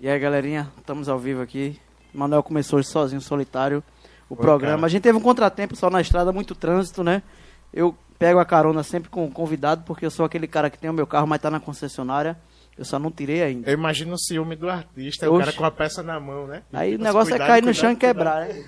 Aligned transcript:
E 0.00 0.08
aí, 0.08 0.18
galerinha, 0.18 0.70
estamos 0.78 1.08
ao 1.08 1.18
vivo 1.18 1.42
aqui. 1.42 1.78
Manuel 2.14 2.42
começou 2.42 2.78
hoje 2.78 2.88
sozinho, 2.88 3.20
solitário, 3.20 3.82
o 4.28 4.34
Oi, 4.34 4.40
programa. 4.40 4.76
cara. 4.76 4.86
A 4.86 4.88
gente 4.88 5.02
teve 5.02 5.18
um 5.18 5.20
contratempo 5.20 5.74
só 5.76 5.90
na 5.90 6.00
estrada, 6.00 6.32
muito 6.32 6.54
trânsito, 6.54 7.02
né? 7.02 7.22
Eu 7.72 7.94
pego 8.18 8.38
a 8.38 8.44
carona 8.44 8.82
sempre 8.82 9.10
com 9.10 9.24
o 9.24 9.30
convidado, 9.30 9.82
porque 9.84 10.06
eu 10.06 10.10
sou 10.10 10.24
aquele 10.24 10.46
cara 10.46 10.70
que 10.70 10.78
tem 10.78 10.88
o 10.88 10.92
meu 10.94 11.06
carro, 11.06 11.26
mas 11.26 11.40
tá 11.40 11.50
na 11.50 11.60
concessionária. 11.60 12.38
Eu 12.76 12.84
só 12.84 12.96
não 12.96 13.10
tirei 13.10 13.42
ainda. 13.42 13.68
Eu 13.68 13.74
imagino 13.74 14.14
o 14.14 14.18
ciúme 14.18 14.54
do 14.54 14.70
artista, 14.70 15.28
o 15.28 15.34
Oxe. 15.34 15.46
cara 15.46 15.56
com 15.56 15.64
a 15.64 15.70
peça 15.70 16.00
na 16.00 16.20
mão, 16.20 16.46
né? 16.46 16.62
Aí 16.72 16.94
o 16.94 16.98
negócio 16.98 17.34
é 17.34 17.38
cuidado, 17.38 17.48
cair 17.48 17.60
no 17.62 17.66
cuidado, 17.66 17.80
chão 17.80 17.90
e 17.90 17.96
cuidado. 17.96 18.16
quebrar, 18.16 18.48
né? 18.48 18.64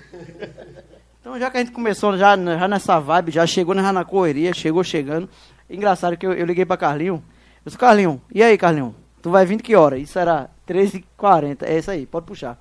Então, 1.21 1.39
já 1.39 1.49
que 1.49 1.57
a 1.57 1.59
gente 1.61 1.71
começou 1.71 2.17
já, 2.17 2.35
já 2.35 2.67
nessa 2.67 2.99
vibe, 2.99 3.31
já 3.31 3.47
chegou 3.47 3.73
já 3.73 3.93
na 3.93 4.03
correria, 4.03 4.53
chegou 4.53 4.83
chegando. 4.83 5.29
Engraçado 5.69 6.17
que 6.17 6.27
eu, 6.27 6.33
eu 6.33 6.45
liguei 6.45 6.65
pra 6.65 6.75
Carlinho. 6.75 7.23
Eu 7.63 7.69
disse, 7.69 7.77
Carlinho, 7.77 8.21
e 8.33 8.43
aí, 8.43 8.57
Carlinho? 8.57 8.93
Tu 9.21 9.29
vai 9.29 9.45
vindo 9.45 9.61
que 9.61 9.75
hora? 9.75 9.97
Isso 9.97 10.17
era 10.17 10.49
13h40. 10.67 11.63
É 11.63 11.77
isso 11.77 11.91
aí, 11.91 12.05
pode 12.05 12.25
puxar. 12.25 12.57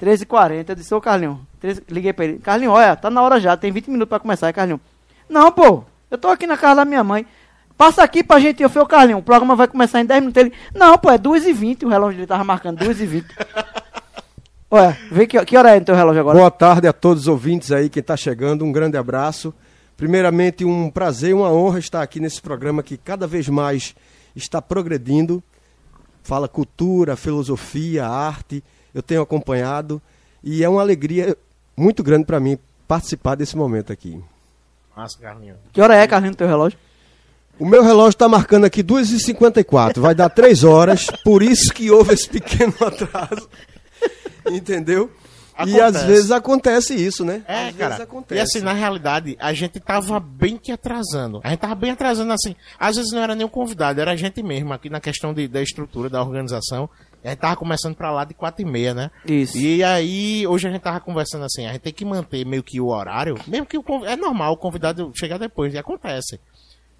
13h40, 0.00 0.70
eu 0.70 0.74
disse, 0.74 0.94
ô 0.94 1.00
Carlinho, 1.00 1.46
13 1.60 1.82
liguei 1.88 2.12
pra 2.12 2.24
ele. 2.24 2.38
Carlinho, 2.38 2.72
olha, 2.72 2.96
tá 2.96 3.08
na 3.08 3.22
hora 3.22 3.38
já, 3.38 3.56
tem 3.56 3.70
20 3.70 3.88
minutos 3.88 4.08
pra 4.08 4.18
começar. 4.18 4.48
Aí, 4.48 4.52
Carlinho, 4.52 4.80
não, 5.28 5.52
pô, 5.52 5.84
eu 6.10 6.18
tô 6.18 6.28
aqui 6.28 6.46
na 6.46 6.56
casa 6.56 6.76
da 6.76 6.84
minha 6.84 7.04
mãe. 7.04 7.24
Passa 7.76 8.02
aqui 8.02 8.22
pra 8.22 8.38
gente. 8.38 8.62
Eu 8.62 8.68
falei, 8.68 8.84
ô 8.84 8.88
Carlinho, 8.88 9.18
o 9.18 9.22
programa 9.22 9.54
vai 9.54 9.68
começar 9.68 10.00
em 10.00 10.04
10 10.04 10.20
minutos. 10.20 10.40
Ele, 10.40 10.52
não, 10.74 10.98
pô, 10.98 11.10
é 11.10 11.18
2h20. 11.18 11.84
O 11.84 11.88
relógio 11.88 12.16
dele 12.16 12.26
tava 12.26 12.44
marcando 12.44 12.78
2h20. 12.84 13.24
Olha, 14.70 14.96
vê 15.10 15.26
que, 15.26 15.44
que 15.44 15.56
hora 15.56 15.76
é 15.76 15.78
no 15.78 15.84
teu 15.84 15.94
relógio 15.94 16.20
agora? 16.20 16.38
Boa 16.38 16.50
tarde 16.50 16.88
a 16.88 16.92
todos 16.92 17.24
os 17.24 17.28
ouvintes 17.28 17.70
aí, 17.70 17.90
quem 17.90 18.00
está 18.00 18.16
chegando, 18.16 18.64
um 18.64 18.72
grande 18.72 18.96
abraço. 18.96 19.52
Primeiramente, 19.98 20.64
um 20.64 20.90
prazer 20.90 21.34
uma 21.34 21.52
honra 21.52 21.78
estar 21.78 22.02
aqui 22.02 22.18
nesse 22.18 22.40
programa 22.40 22.82
que 22.82 22.96
cada 22.96 23.26
vez 23.26 23.48
mais 23.48 23.94
está 24.34 24.62
progredindo. 24.62 25.42
Fala 26.22 26.48
cultura, 26.48 27.16
filosofia, 27.16 28.06
arte, 28.06 28.62
eu 28.94 29.02
tenho 29.02 29.22
acompanhado 29.22 30.00
e 30.42 30.62
é 30.62 30.68
uma 30.68 30.80
alegria 30.80 31.36
muito 31.76 32.02
grande 32.02 32.24
para 32.24 32.38
mim 32.38 32.58
participar 32.86 33.34
desse 33.34 33.56
momento 33.56 33.92
aqui. 33.92 34.22
Massa, 34.96 35.18
Carlinhos. 35.18 35.58
Que 35.72 35.80
hora 35.80 35.96
é, 35.96 36.06
Carlinho, 36.06 36.32
no 36.32 36.36
teu 36.36 36.46
relógio? 36.46 36.78
O 37.58 37.66
meu 37.66 37.82
relógio 37.82 38.10
está 38.16 38.28
marcando 38.28 38.64
aqui 38.64 38.82
2h54, 38.82 40.00
vai 40.00 40.14
dar 40.14 40.28
3 40.28 40.64
horas, 40.64 41.06
por 41.24 41.42
isso 41.42 41.72
que 41.72 41.90
houve 41.90 42.14
esse 42.14 42.28
pequeno 42.28 42.74
atraso. 42.80 43.48
Entendeu? 44.46 45.10
E 45.58 45.80
às 45.80 45.94
Acontece. 45.94 46.06
vezes 46.06 46.30
acontece 46.30 46.94
isso, 46.94 47.24
né? 47.24 47.42
É, 47.46 47.68
às 47.68 47.76
cara. 47.76 47.88
vezes 47.90 48.00
acontece. 48.00 48.38
E 48.38 48.42
assim, 48.42 48.60
na 48.60 48.72
realidade, 48.72 49.36
a 49.38 49.52
gente 49.52 49.78
tava 49.78 50.18
bem 50.18 50.56
que 50.56 50.72
atrasando. 50.72 51.40
A 51.44 51.50
gente 51.50 51.60
tava 51.60 51.74
bem 51.74 51.90
atrasando, 51.90 52.32
assim. 52.32 52.56
Às 52.78 52.96
vezes 52.96 53.12
não 53.12 53.20
era 53.20 53.34
nem 53.34 53.44
o 53.44 53.50
convidado, 53.50 54.00
era 54.00 54.12
a 54.12 54.16
gente 54.16 54.42
mesmo, 54.42 54.72
aqui 54.72 54.88
na 54.88 55.00
questão 55.00 55.34
de, 55.34 55.46
da 55.46 55.62
estrutura, 55.62 56.08
da 56.08 56.22
organização. 56.22 56.88
A 57.24 57.28
gente 57.28 57.38
tava 57.38 57.54
começando 57.54 57.94
pra 57.94 58.10
lá 58.10 58.24
de 58.24 58.34
quatro 58.34 58.62
e 58.62 58.64
meia, 58.64 58.94
né? 58.94 59.10
Isso. 59.26 59.56
E 59.56 59.84
aí, 59.84 60.44
hoje 60.46 60.66
a 60.66 60.70
gente 60.72 60.82
tava 60.82 60.98
conversando 61.00 61.44
assim, 61.44 61.66
a 61.66 61.72
gente 61.72 61.82
tem 61.82 61.92
que 61.92 62.04
manter 62.04 62.44
meio 62.44 62.62
que 62.64 62.80
o 62.80 62.88
horário, 62.88 63.38
mesmo 63.46 63.66
que 63.66 63.78
o 63.78 63.84
é 64.04 64.16
normal 64.16 64.54
o 64.54 64.56
convidado 64.56 65.12
chegar 65.14 65.38
depois, 65.38 65.72
e 65.72 65.78
acontece. 65.78 66.40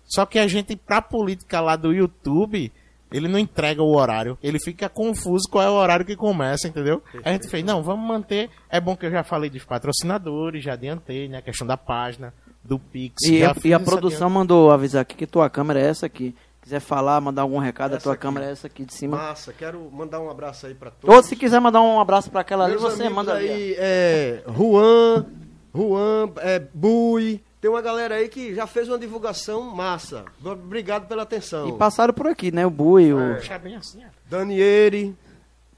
Só 0.04 0.24
que 0.26 0.38
a 0.38 0.46
gente, 0.46 0.76
pra 0.76 1.00
política 1.00 1.60
lá 1.60 1.74
do 1.74 1.92
YouTube, 1.92 2.70
ele 3.12 3.28
não 3.28 3.38
entrega 3.38 3.82
o 3.82 3.94
horário. 3.96 4.38
Ele 4.42 4.58
fica 4.58 4.88
confuso 4.88 5.48
qual 5.50 5.64
é 5.64 5.70
o 5.70 5.74
horário 5.74 6.04
que 6.04 6.16
começa, 6.16 6.66
entendeu? 6.68 7.02
A 7.24 7.32
gente 7.32 7.48
fez, 7.48 7.64
não, 7.64 7.82
vamos 7.82 8.06
manter. 8.06 8.50
É 8.70 8.80
bom 8.80 8.96
que 8.96 9.06
eu 9.06 9.10
já 9.10 9.22
falei 9.22 9.50
dos 9.50 9.64
patrocinadores, 9.64 10.64
já 10.64 10.72
adiantei, 10.74 11.28
né? 11.28 11.38
A 11.38 11.42
questão 11.42 11.66
da 11.66 11.76
página, 11.76 12.32
do 12.64 12.78
Pix. 12.78 13.14
E, 13.28 13.40
já 13.40 13.52
a, 13.52 13.56
e 13.64 13.74
a 13.74 13.80
produção 13.80 14.30
mandou 14.30 14.70
avisar 14.70 15.02
aqui 15.02 15.14
que 15.16 15.26
tua 15.26 15.48
câmera 15.50 15.80
é 15.80 15.86
essa 15.88 16.06
aqui. 16.06 16.34
Quiser 16.62 16.78
falar, 16.78 17.20
mandar 17.20 17.42
algum 17.42 17.58
recado, 17.58 17.94
a 17.94 17.96
Essa 17.96 18.04
tua 18.04 18.12
aqui. 18.12 18.22
câmera 18.22 18.46
é 18.46 18.52
essa 18.52 18.68
aqui 18.68 18.84
de 18.84 18.94
cima. 18.94 19.16
Massa, 19.16 19.52
quero 19.52 19.90
mandar 19.90 20.20
um 20.20 20.30
abraço 20.30 20.64
aí 20.66 20.74
para 20.74 20.92
todos. 20.92 21.16
Ou 21.16 21.20
se 21.20 21.34
quiser 21.34 21.60
mandar 21.60 21.80
um 21.82 21.98
abraço 21.98 22.30
pra 22.30 22.42
aquela 22.42 22.64
ali, 22.66 22.74
Meus 22.74 22.82
você 22.82 23.02
amigos 23.02 23.16
manda 23.16 23.34
ali. 23.34 23.48
aí, 23.50 23.74
é, 23.76 24.44
Juan, 24.46 25.26
Juan, 25.74 26.30
é, 26.38 26.62
Bui, 26.72 27.42
tem 27.62 27.70
uma 27.70 27.80
galera 27.80 28.16
aí 28.16 28.28
que 28.28 28.52
já 28.56 28.66
fez 28.66 28.88
uma 28.88 28.98
divulgação 28.98 29.62
massa. 29.62 30.24
Obrigado 30.44 31.06
pela 31.06 31.22
atenção. 31.22 31.68
E 31.68 31.78
passaram 31.78 32.12
por 32.12 32.26
aqui, 32.26 32.50
né? 32.50 32.66
O 32.66 32.70
Bui, 32.70 33.12
o... 33.12 33.34
ó. 33.34 33.36
Puxar 33.36 33.60
bem 33.60 33.76
assim, 33.76 34.04
ó. 34.04 34.08
Daniele. 34.28 35.16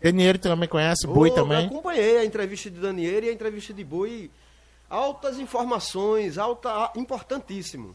Daniel 0.03 0.39
também 0.39 0.67
conhece, 0.67 1.07
Bui 1.07 1.29
Oh, 1.29 1.35
também. 1.35 1.61
Eu 1.61 1.67
acompanhei 1.67 2.17
a 2.17 2.25
entrevista 2.25 2.71
de 2.71 2.81
Daniele 2.81 3.27
e 3.27 3.29
a 3.29 3.33
entrevista 3.35 3.75
de 3.75 3.85
Bui. 3.85 4.31
Altas 4.89 5.39
informações, 5.39 6.39
alta, 6.39 6.91
importantíssimo. 6.97 7.95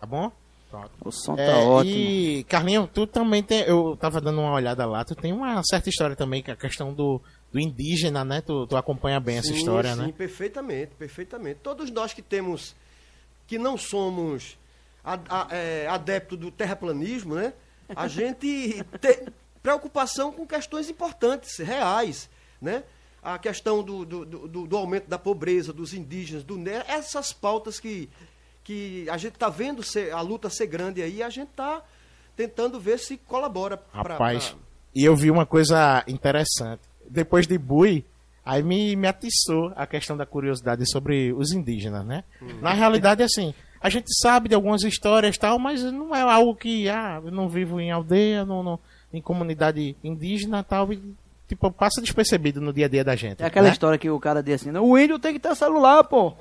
Tá 0.00 0.04
bom? 0.04 0.32
Pronto. 0.68 0.90
o 1.04 1.12
som 1.12 1.36
É, 1.38 1.46
tá 1.46 1.58
ótimo. 1.58 1.94
E, 1.94 2.44
Carlinhos, 2.48 2.88
tu 2.92 3.06
também 3.06 3.44
tem. 3.44 3.60
Eu 3.60 3.96
tava 3.96 4.20
dando 4.20 4.40
uma 4.40 4.52
olhada 4.52 4.84
lá, 4.86 5.04
tu 5.04 5.14
tem 5.14 5.32
uma 5.32 5.62
certa 5.62 5.88
história 5.88 6.16
também, 6.16 6.42
que 6.42 6.50
é 6.50 6.54
a 6.54 6.56
questão 6.56 6.92
do, 6.92 7.22
do 7.52 7.58
indígena, 7.60 8.24
né? 8.24 8.40
Tu, 8.40 8.66
tu 8.66 8.76
acompanha 8.76 9.18
bem 9.20 9.38
essa 9.38 9.48
Sim, 9.48 9.54
história, 9.56 9.94
sim, 9.94 10.02
né? 10.02 10.14
perfeitamente, 10.16 10.92
perfeitamente. 10.98 11.60
Todos 11.62 11.90
nós 11.90 12.12
que 12.14 12.22
temos, 12.22 12.74
que 13.46 13.58
não 13.58 13.76
somos 13.76 14.56
a- 15.04 15.18
a- 15.28 15.48
é, 15.50 15.86
adeptos 15.88 16.38
do 16.38 16.50
terraplanismo, 16.50 17.34
né? 17.34 17.52
A 17.94 18.06
gente 18.08 18.82
tem 19.00 19.26
preocupação 19.62 20.32
com 20.32 20.46
questões 20.46 20.88
importantes, 20.88 21.58
reais, 21.58 22.30
né? 22.62 22.84
A 23.22 23.38
questão 23.38 23.82
do, 23.82 24.04
do, 24.06 24.24
do- 24.24 24.66
do- 24.66 24.76
aumento 24.76 25.06
da 25.08 25.18
pobreza, 25.18 25.72
dos 25.72 25.92
indígenas, 25.92 26.42
do 26.44 26.56
essas 26.88 27.32
pautas 27.32 27.78
que, 27.78 28.08
que 28.64 29.06
a 29.10 29.16
gente 29.18 29.34
está 29.34 29.48
vendo 29.50 29.82
ser, 29.82 30.12
a 30.12 30.20
luta 30.22 30.48
ser 30.48 30.66
grande 30.66 31.02
aí, 31.02 31.22
a 31.22 31.28
gente 31.28 31.50
está 31.50 31.82
tentando 32.36 32.80
ver 32.80 32.98
se 32.98 33.18
colabora. 33.18 33.76
pra- 33.76 34.02
Rapaz, 34.14 34.48
pra- 34.50 34.58
e 34.94 35.04
eu 35.04 35.14
vi 35.14 35.30
uma 35.30 35.44
coisa 35.44 36.02
interessante. 36.08 36.80
Depois 37.10 37.46
de 37.46 37.58
Bui, 37.58 38.04
aí 38.44 38.62
me, 38.62 38.94
me 38.96 39.08
atiçou 39.08 39.72
a 39.76 39.86
questão 39.86 40.16
da 40.16 40.24
curiosidade 40.24 40.88
sobre 40.90 41.32
os 41.32 41.52
indígenas, 41.52 42.04
né? 42.06 42.22
Na 42.62 42.72
realidade, 42.72 43.22
assim, 43.22 43.52
a 43.80 43.90
gente 43.90 44.06
sabe 44.20 44.48
de 44.48 44.54
algumas 44.54 44.82
histórias 44.84 45.36
tal, 45.36 45.58
mas 45.58 45.82
não 45.82 46.14
é 46.14 46.22
algo 46.22 46.54
que, 46.54 46.88
ah, 46.88 47.20
eu 47.24 47.30
não 47.30 47.48
vivo 47.48 47.80
em 47.80 47.90
aldeia, 47.90 48.44
não, 48.44 48.62
não- 48.62 48.78
em 49.12 49.20
comunidade 49.20 49.96
indígena 50.04 50.60
e 50.60 50.62
tal, 50.64 50.92
e, 50.92 51.02
tipo, 51.50 51.68
passa 51.72 52.00
despercebido 52.00 52.60
no 52.60 52.72
dia 52.72 52.86
a 52.86 52.88
dia 52.88 53.02
da 53.02 53.16
gente. 53.16 53.42
É 53.42 53.46
aquela 53.46 53.66
né? 53.66 53.72
história 53.72 53.98
que 53.98 54.08
o 54.08 54.20
cara 54.20 54.40
diz 54.40 54.62
assim, 54.62 54.70
o 54.78 54.96
índio 54.96 55.18
tem 55.18 55.32
que 55.32 55.40
ter 55.40 55.54
celular, 55.56 56.04
pô. 56.04 56.32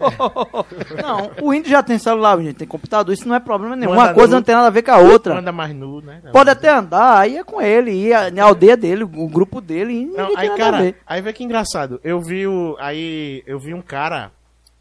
não, 1.01 1.31
o 1.41 1.51
índio 1.51 1.71
já 1.71 1.81
tem 1.81 1.97
celular, 1.97 2.37
o 2.37 2.41
índio 2.41 2.53
tem 2.53 2.67
computador, 2.67 3.11
isso 3.11 3.27
não 3.27 3.35
é 3.35 3.39
problema 3.39 3.75
nenhum. 3.75 3.93
Uma 3.93 4.13
coisa 4.13 4.33
nu. 4.33 4.35
não 4.35 4.43
tem 4.43 4.53
nada 4.53 4.67
a 4.67 4.71
ver 4.71 4.83
com 4.83 4.91
a 4.91 4.97
outra. 4.99 5.39
Anda 5.39 5.51
mais 5.51 5.73
nu, 5.73 5.99
né? 5.99 6.21
Pode 6.31 6.51
até 6.51 6.69
andar, 6.69 7.17
aí 7.17 7.37
é 7.37 7.43
com 7.43 7.59
ele, 7.59 7.91
e 7.91 8.13
a, 8.13 8.29
na 8.29 8.43
aldeia 8.43 8.77
dele, 8.77 9.03
o 9.03 9.27
grupo 9.27 9.59
dele, 9.59 9.93
e 9.93 10.05
Não, 10.05 10.27
tem 10.27 10.37
aí, 10.37 10.49
nada 10.49 10.53
a 10.53 10.57
cara, 10.57 10.81
ver. 10.83 10.95
aí 11.07 11.21
vê 11.21 11.33
que 11.33 11.43
engraçado. 11.43 11.99
Eu 12.03 12.21
vi 12.21 12.45
o. 12.45 12.77
Aí 12.79 13.43
eu 13.47 13.57
vi 13.57 13.73
um 13.73 13.81
cara, 13.81 14.31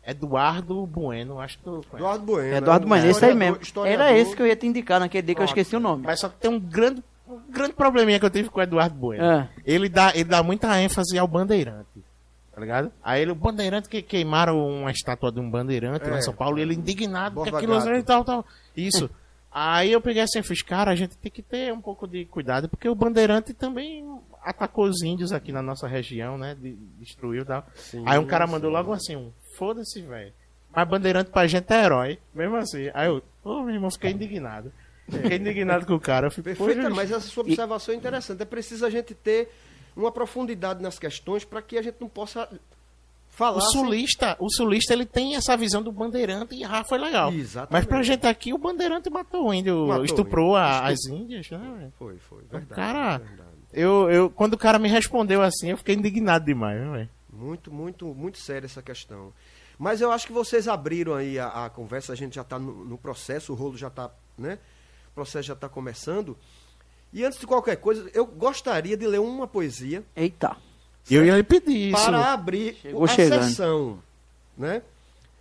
Eduardo 0.06 0.84
Bueno, 0.84 1.40
acho 1.40 1.56
que 1.56 1.64
tu 1.64 1.70
conhece. 1.70 1.96
Eduardo 1.96 2.24
Bueno. 2.26 2.54
Eduardo 2.54 2.84
é 2.84 2.86
um 2.86 2.88
Bueno, 2.90 3.06
esse 3.06 3.24
aí 3.24 3.34
mesmo. 3.34 3.58
Era 3.86 4.12
esse 4.12 4.36
que 4.36 4.42
eu 4.42 4.46
ia 4.46 4.56
te 4.56 4.66
indicar 4.66 5.00
naquele 5.00 5.22
dia 5.22 5.34
que 5.34 5.40
eu 5.40 5.46
esqueci 5.46 5.74
o 5.74 5.80
nome. 5.80 6.02
Mas 6.04 6.20
só 6.20 6.28
que 6.28 6.36
tem 6.36 6.50
um 6.50 6.60
grande, 6.60 7.02
grande 7.48 7.72
probleminha 7.74 8.18
que 8.18 8.24
eu 8.26 8.30
tive 8.30 8.48
com 8.48 8.60
o 8.60 8.62
Eduardo 8.62 8.94
Bueno. 8.94 9.24
É. 9.24 9.48
Ele, 9.64 9.88
dá, 9.88 10.12
ele 10.14 10.24
dá 10.24 10.42
muita 10.42 10.80
ênfase 10.80 11.18
ao 11.18 11.26
bandeirante. 11.28 11.88
Tá 12.54 12.60
ligado? 12.60 12.90
Aí 13.02 13.22
ele, 13.22 13.30
o 13.30 13.34
bandeirante 13.36 13.88
que 13.88 14.02
queimaram 14.02 14.58
uma 14.68 14.90
estátua 14.90 15.30
de 15.30 15.38
um 15.38 15.48
bandeirante 15.48 16.08
lá 16.08 16.16
É. 16.16 16.18
em 16.18 16.22
São 16.22 16.34
Paulo, 16.34 16.58
e 16.58 16.62
ele 16.62 16.74
indignado 16.74 17.36
porque 17.36 17.50
Borba 17.50 17.58
aquilo 17.58 17.78
Gato. 17.92 17.98
e 17.98 18.02
tal, 18.02 18.24
tal. 18.24 18.44
Isso. 18.76 19.08
Aí 19.50 19.90
eu 19.92 20.00
peguei 20.00 20.22
assim 20.22 20.40
e 20.40 20.42
fiz, 20.42 20.60
cara, 20.62 20.90
a 20.90 20.94
gente 20.94 21.16
tem 21.16 21.30
que 21.32 21.40
ter 21.42 21.72
um 21.72 21.80
pouco 21.80 22.06
de 22.06 22.24
cuidado, 22.26 22.68
porque 22.68 22.88
o 22.88 22.94
bandeirante 22.94 23.54
também 23.54 24.04
atacou 24.44 24.84
os 24.86 25.02
índios 25.02 25.32
aqui 25.32 25.50
na 25.52 25.62
nossa 25.62 25.88
região, 25.88 26.36
né? 26.36 26.54
de- 26.60 26.76
destruiu 26.98 27.42
e 27.42 27.44
tal. 27.46 27.64
Sim, 27.74 28.02
Aí 28.06 28.18
um 28.18 28.26
cara 28.26 28.46
sim. 28.46 28.52
mandou 28.52 28.70
logo 28.70 28.92
assim, 28.92 29.16
um, 29.16 29.30
foda-se, 29.56 30.02
velho. 30.02 30.32
Mas 30.74 30.86
bandeirante 30.88 31.30
pra 31.30 31.46
gente 31.46 31.72
é 31.72 31.84
herói. 31.84 32.18
Mesmo 32.34 32.56
assim. 32.56 32.90
Aí 32.92 33.08
eu, 33.08 33.22
ô 33.42 33.62
meu 33.62 33.74
irmão, 33.74 33.90
fiquei 33.90 34.10
indignado. 34.10 34.70
Fiquei 35.10 35.38
indignado 35.38 35.86
com 35.86 35.94
o 35.94 36.00
cara. 36.00 36.28
Eu 36.28 36.54
"Poxa, 36.56 36.90
mas 36.90 37.10
essa 37.10 37.20
sua 37.28 37.42
observação 37.42 37.94
é 37.94 37.96
interessante. 37.96 38.42
É 38.42 38.44
preciso 38.44 38.84
a 38.84 38.90
gente 38.90 39.14
ter 39.14 39.48
uma 39.96 40.12
profundidade 40.12 40.82
nas 40.82 40.98
questões 40.98 41.44
para 41.44 41.60
que 41.62 41.78
a 41.78 41.82
gente 41.82 41.96
não 42.00 42.08
possa 42.08 42.48
falar. 43.30 43.58
O 43.58 43.60
sulista, 43.62 44.36
o 44.38 44.50
sulista, 44.50 44.92
ele 44.92 45.06
tem 45.06 45.34
essa 45.36 45.56
visão 45.56 45.82
do 45.82 45.90
bandeirante 45.92 46.54
e 46.54 46.64
ah, 46.64 46.84
foi 46.84 46.98
legal. 46.98 47.32
Exatamente. 47.32 47.72
Mas 47.72 47.84
pra 47.86 48.02
gente 48.02 48.26
aqui, 48.26 48.52
o 48.52 48.58
bandeirante 48.58 49.08
matou 49.10 49.48
o 49.48 49.54
índio, 49.54 49.86
Matou 49.86 50.04
estuprou 50.04 50.48
índio. 50.50 50.56
a- 50.58 50.88
as 50.88 51.06
índias, 51.06 51.50
né? 51.50 51.90
Foi, 51.98 52.16
foi. 52.18 52.42
O 52.42 52.48
Verdade, 52.50 52.74
cara, 52.74 53.18
verdade. 53.18 53.48
eu, 53.72 54.10
eu, 54.10 54.30
quando 54.30 54.54
o 54.54 54.58
cara 54.58 54.78
me 54.78 54.88
respondeu 54.88 55.40
assim, 55.42 55.70
eu 55.70 55.76
fiquei 55.78 55.94
indignado 55.94 56.44
demais, 56.44 56.80
né? 56.80 57.08
Muito, 57.32 57.72
muito, 57.72 58.06
muito 58.14 58.38
séria 58.38 58.66
essa 58.66 58.82
questão. 58.82 59.32
Mas 59.78 60.00
eu 60.00 60.10
acho 60.10 60.26
que 60.26 60.32
vocês 60.32 60.66
abriram 60.66 61.14
aí 61.14 61.38
a, 61.38 61.66
a 61.66 61.70
conversa, 61.70 62.12
a 62.12 62.16
gente 62.16 62.34
já 62.34 62.42
está 62.42 62.58
no, 62.58 62.84
no 62.84 62.98
processo, 62.98 63.52
o 63.52 63.56
rolo 63.56 63.76
já 63.76 63.86
está, 63.86 64.10
né? 64.36 64.58
O 65.18 65.24
processo 65.24 65.48
já 65.48 65.54
está 65.54 65.68
começando. 65.68 66.36
E 67.12 67.24
antes 67.24 67.40
de 67.40 67.46
qualquer 67.46 67.74
coisa, 67.76 68.08
eu 68.14 68.24
gostaria 68.24 68.96
de 68.96 69.04
ler 69.04 69.18
uma 69.18 69.48
poesia 69.48 70.04
Eita. 70.14 70.56
E 71.10 71.14
eu 71.16 71.24
ia 71.26 71.36
lhe 71.36 71.42
pedir 71.42 71.88
isso. 71.92 72.04
para 72.04 72.32
abrir 72.32 72.76
Chegou 72.80 73.04
a 73.04 73.08
chegando. 73.08 73.42
sessão, 73.44 73.98
né? 74.56 74.80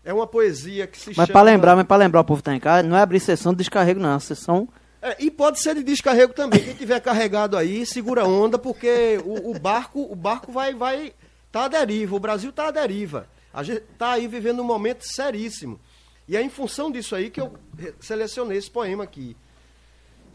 É 0.04 0.12
uma 0.12 0.26
poesia 0.26 0.88
que 0.88 0.98
se 0.98 1.10
Mas 1.10 1.16
chama... 1.16 1.28
pra 1.28 1.42
lembrar, 1.44 1.76
mas 1.76 1.86
pra 1.86 1.98
lembrar 1.98 2.22
o 2.22 2.24
povo 2.24 2.40
que 2.42 2.46
tá 2.46 2.56
em 2.56 2.60
casa, 2.60 2.88
não 2.88 2.98
é 2.98 3.02
abrir 3.02 3.20
sessão 3.20 3.52
de 3.52 3.60
descarrego, 3.60 4.00
não. 4.00 4.10
É 4.10 4.14
uma 4.14 4.20
sessão 4.20 4.68
É, 5.00 5.16
e 5.24 5.30
pode 5.30 5.60
ser 5.60 5.76
de 5.76 5.84
descarrego 5.84 6.34
também. 6.34 6.64
Quem 6.64 6.74
tiver 6.74 7.00
carregado 7.00 7.56
aí, 7.56 7.86
segura 7.86 8.24
a 8.24 8.28
onda, 8.28 8.58
porque 8.58 9.22
o, 9.24 9.52
o 9.52 9.60
barco, 9.60 10.02
o 10.12 10.16
barco 10.16 10.52
vai, 10.52 10.74
vai, 10.74 11.14
tá 11.52 11.66
à 11.66 11.68
deriva. 11.68 12.16
O 12.16 12.20
Brasil 12.20 12.52
tá 12.52 12.70
à 12.70 12.72
deriva. 12.72 13.28
A 13.54 13.62
gente 13.62 13.82
tá 13.96 14.14
aí 14.14 14.28
vivendo 14.28 14.62
um 14.62 14.66
momento 14.66 15.04
seríssimo. 15.04 15.80
E 16.28 16.36
é 16.36 16.42
em 16.42 16.50
função 16.50 16.90
disso 16.90 17.16
aí 17.16 17.30
que 17.30 17.40
eu 17.40 17.54
selecionei 18.00 18.58
esse 18.58 18.72
poema 18.72 19.04
aqui, 19.04 19.36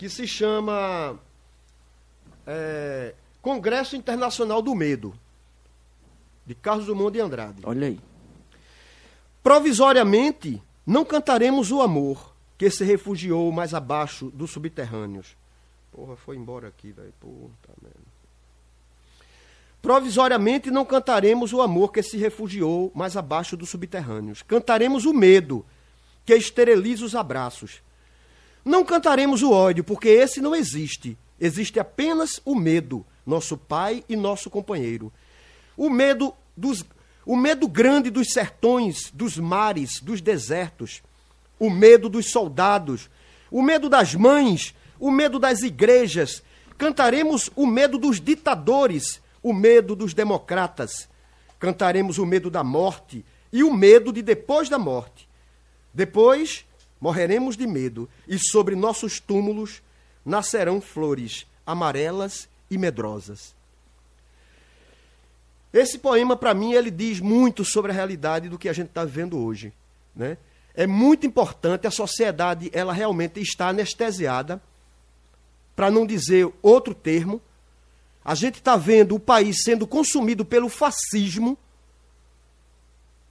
que 0.02 0.08
se 0.08 0.26
chama 0.26 1.16
é, 2.44 3.14
Congresso 3.40 3.94
Internacional 3.94 4.60
do 4.60 4.74
Medo, 4.74 5.14
de 6.44 6.56
Carlos 6.56 6.86
Drummond 6.86 7.12
de 7.12 7.20
Andrade. 7.20 7.62
Olha 7.62 7.86
aí. 7.86 8.00
Provisoriamente, 9.44 10.60
não 10.84 11.04
cantaremos 11.04 11.70
o 11.70 11.80
amor 11.80 12.34
que 12.58 12.68
se 12.68 12.82
refugiou 12.82 13.52
mais 13.52 13.74
abaixo 13.74 14.28
dos 14.30 14.50
subterrâneos. 14.50 15.36
Porra, 15.92 16.16
foi 16.16 16.34
embora 16.34 16.66
aqui, 16.66 16.90
velho. 16.90 17.14
Puta 17.20 17.72
merda. 17.80 18.00
Provisoriamente 19.80 20.68
não 20.68 20.84
cantaremos 20.84 21.52
o 21.52 21.62
amor 21.62 21.92
que 21.92 22.02
se 22.02 22.16
refugiou 22.16 22.90
mais 22.92 23.16
abaixo 23.16 23.56
dos 23.56 23.70
subterrâneos. 23.70 24.42
Cantaremos 24.42 25.04
o 25.04 25.14
medo 25.14 25.64
que 26.26 26.34
esteriliza 26.34 27.04
os 27.04 27.14
abraços. 27.14 27.80
Não 28.64 28.84
cantaremos 28.84 29.42
o 29.42 29.50
ódio, 29.50 29.82
porque 29.82 30.08
esse 30.08 30.40
não 30.40 30.54
existe. 30.54 31.18
Existe 31.40 31.80
apenas 31.80 32.40
o 32.44 32.54
medo, 32.54 33.04
nosso 33.26 33.56
pai 33.56 34.04
e 34.08 34.14
nosso 34.14 34.48
companheiro. 34.48 35.12
O 35.76 35.90
medo 35.90 36.34
dos 36.56 36.84
o 37.24 37.36
medo 37.36 37.68
grande 37.68 38.10
dos 38.10 38.32
sertões, 38.32 39.10
dos 39.12 39.38
mares, 39.38 40.00
dos 40.00 40.20
desertos. 40.20 41.02
O 41.58 41.70
medo 41.70 42.08
dos 42.08 42.30
soldados, 42.30 43.08
o 43.50 43.62
medo 43.62 43.88
das 43.88 44.14
mães, 44.14 44.74
o 44.98 45.10
medo 45.10 45.38
das 45.38 45.62
igrejas. 45.62 46.42
Cantaremos 46.76 47.48
o 47.54 47.66
medo 47.66 47.96
dos 47.96 48.20
ditadores, 48.20 49.20
o 49.40 49.52
medo 49.52 49.94
dos 49.94 50.12
democratas. 50.12 51.08
Cantaremos 51.60 52.18
o 52.18 52.26
medo 52.26 52.50
da 52.50 52.64
morte 52.64 53.24
e 53.52 53.62
o 53.62 53.72
medo 53.72 54.12
de 54.12 54.20
depois 54.20 54.68
da 54.68 54.78
morte. 54.78 55.28
Depois 55.94 56.64
morreremos 57.02 57.56
de 57.56 57.66
medo, 57.66 58.08
e 58.28 58.38
sobre 58.38 58.76
nossos 58.76 59.18
túmulos 59.18 59.82
nascerão 60.24 60.80
flores 60.80 61.44
amarelas 61.66 62.48
e 62.70 62.78
medrosas. 62.78 63.56
Esse 65.72 65.98
poema, 65.98 66.36
para 66.36 66.54
mim, 66.54 66.74
ele 66.74 66.92
diz 66.92 67.18
muito 67.18 67.64
sobre 67.64 67.90
a 67.90 67.94
realidade 67.94 68.48
do 68.48 68.56
que 68.56 68.68
a 68.68 68.72
gente 68.72 68.88
está 68.88 69.04
vivendo 69.04 69.36
hoje. 69.36 69.72
Né? 70.14 70.38
É 70.76 70.86
muito 70.86 71.26
importante, 71.26 71.88
a 71.88 71.90
sociedade 71.90 72.70
ela 72.72 72.92
realmente 72.92 73.40
está 73.40 73.70
anestesiada, 73.70 74.62
para 75.74 75.90
não 75.90 76.06
dizer 76.06 76.48
outro 76.62 76.94
termo. 76.94 77.42
A 78.24 78.36
gente 78.36 78.56
está 78.56 78.76
vendo 78.76 79.16
o 79.16 79.20
país 79.20 79.64
sendo 79.64 79.88
consumido 79.88 80.44
pelo 80.44 80.68
fascismo, 80.68 81.58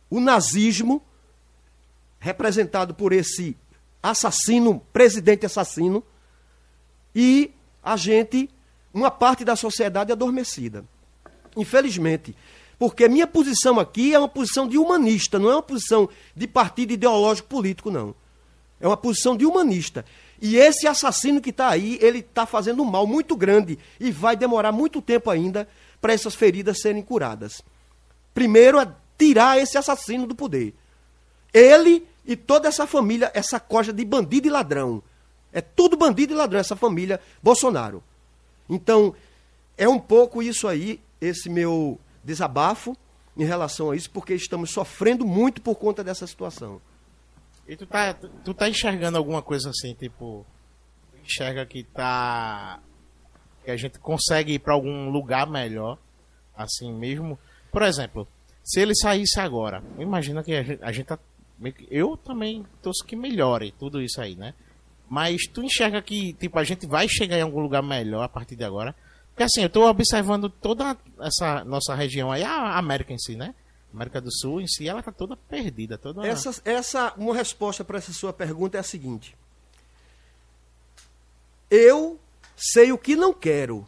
o 0.09 0.19
nazismo, 0.19 1.01
representado 2.19 2.93
por 2.93 3.13
esse 3.13 3.55
assassino, 4.01 4.81
presidente 4.91 5.45
assassino, 5.45 6.03
e 7.15 7.51
a 7.83 7.95
gente, 7.95 8.49
uma 8.93 9.11
parte 9.11 9.43
da 9.43 9.55
sociedade 9.55 10.11
adormecida. 10.11 10.85
Infelizmente. 11.55 12.35
Porque 12.79 13.07
minha 13.07 13.27
posição 13.27 13.79
aqui 13.79 14.13
é 14.13 14.17
uma 14.17 14.27
posição 14.27 14.67
de 14.67 14.77
humanista, 14.77 15.37
não 15.37 15.51
é 15.51 15.55
uma 15.55 15.61
posição 15.61 16.09
de 16.35 16.47
partido 16.47 16.93
ideológico 16.93 17.47
político, 17.47 17.91
não. 17.91 18.15
É 18.79 18.87
uma 18.87 18.97
posição 18.97 19.37
de 19.37 19.45
humanista. 19.45 20.03
E 20.41 20.57
esse 20.57 20.87
assassino 20.87 21.39
que 21.39 21.51
está 21.51 21.69
aí, 21.69 21.99
ele 22.01 22.19
está 22.19 22.47
fazendo 22.47 22.81
um 22.81 22.85
mal 22.85 23.05
muito 23.05 23.35
grande 23.35 23.77
e 23.99 24.11
vai 24.11 24.35
demorar 24.35 24.71
muito 24.71 24.99
tempo 24.99 25.29
ainda 25.29 25.67
para 26.01 26.13
essas 26.13 26.33
feridas 26.33 26.81
serem 26.81 27.03
curadas. 27.03 27.61
Primeiro 28.33 28.79
é 28.79 28.91
tirar 29.15 29.59
esse 29.59 29.77
assassino 29.77 30.25
do 30.25 30.33
poder. 30.33 30.73
Ele 31.53 32.07
e 32.31 32.35
toda 32.37 32.69
essa 32.69 32.87
família, 32.87 33.29
essa 33.33 33.59
coja 33.59 33.91
de 33.91 34.05
bandido 34.05 34.47
e 34.47 34.49
ladrão. 34.49 35.03
É 35.51 35.59
tudo 35.59 35.97
bandido 35.97 36.31
e 36.31 36.35
ladrão, 36.35 36.61
essa 36.61 36.77
família 36.77 37.19
Bolsonaro. 37.43 38.01
Então, 38.69 39.13
é 39.77 39.85
um 39.85 39.99
pouco 39.99 40.41
isso 40.41 40.65
aí, 40.65 41.01
esse 41.19 41.49
meu 41.49 41.99
desabafo 42.23 42.95
em 43.35 43.43
relação 43.43 43.91
a 43.91 43.97
isso, 43.97 44.09
porque 44.11 44.33
estamos 44.33 44.71
sofrendo 44.71 45.25
muito 45.25 45.61
por 45.61 45.75
conta 45.75 46.05
dessa 46.05 46.25
situação. 46.25 46.81
E 47.67 47.75
tu 47.75 47.85
tá, 47.85 48.13
tu, 48.13 48.53
tá 48.53 48.69
enxergando 48.69 49.17
alguma 49.17 49.41
coisa 49.41 49.69
assim, 49.69 49.93
tipo, 49.93 50.45
enxerga 51.21 51.65
que 51.65 51.83
tá 51.83 52.79
que 53.65 53.71
a 53.71 53.77
gente 53.77 53.99
consegue 53.99 54.53
ir 54.53 54.59
pra 54.59 54.73
algum 54.73 55.09
lugar 55.09 55.47
melhor, 55.47 55.97
assim 56.55 56.93
mesmo. 56.93 57.37
Por 57.71 57.81
exemplo, 57.81 58.25
se 58.63 58.79
ele 58.79 58.95
saísse 58.95 59.39
agora, 59.39 59.83
imagina 59.99 60.41
que 60.43 60.53
a 60.53 60.63
gente, 60.63 60.83
a 60.83 60.91
gente 60.93 61.05
tá 61.05 61.19
eu 61.89 62.17
também 62.17 62.65
torço 62.81 63.05
que 63.05 63.15
melhore 63.15 63.73
tudo 63.77 64.01
isso 64.01 64.19
aí, 64.19 64.35
né? 64.35 64.53
Mas 65.09 65.41
tu 65.45 65.61
enxerga 65.61 66.01
que, 66.01 66.33
tipo, 66.33 66.57
a 66.57 66.63
gente 66.63 66.87
vai 66.87 67.07
chegar 67.07 67.37
em 67.37 67.41
algum 67.41 67.59
lugar 67.59 67.83
melhor 67.83 68.23
a 68.23 68.29
partir 68.29 68.55
de 68.55 68.63
agora? 68.63 68.95
Porque 69.29 69.43
assim, 69.43 69.61
eu 69.61 69.69
tô 69.69 69.87
observando 69.87 70.49
toda 70.49 70.97
essa 71.19 71.63
nossa 71.65 71.93
região 71.95 72.31
aí, 72.31 72.43
a 72.43 72.77
América 72.77 73.13
em 73.13 73.19
si, 73.19 73.35
né? 73.35 73.53
América 73.93 74.21
do 74.21 74.31
Sul 74.31 74.61
em 74.61 74.67
si, 74.67 74.87
ela 74.87 75.03
tá 75.03 75.11
toda 75.11 75.35
perdida, 75.35 75.97
toda... 75.97 76.25
Essa, 76.25 76.61
essa, 76.63 77.13
uma 77.17 77.35
resposta 77.35 77.83
para 77.83 77.97
essa 77.97 78.13
sua 78.13 78.31
pergunta 78.31 78.77
é 78.77 78.79
a 78.79 78.83
seguinte: 78.83 79.35
Eu 81.69 82.19
sei 82.55 82.91
o 82.91 82.97
que 82.97 83.15
não 83.15 83.33
quero, 83.33 83.85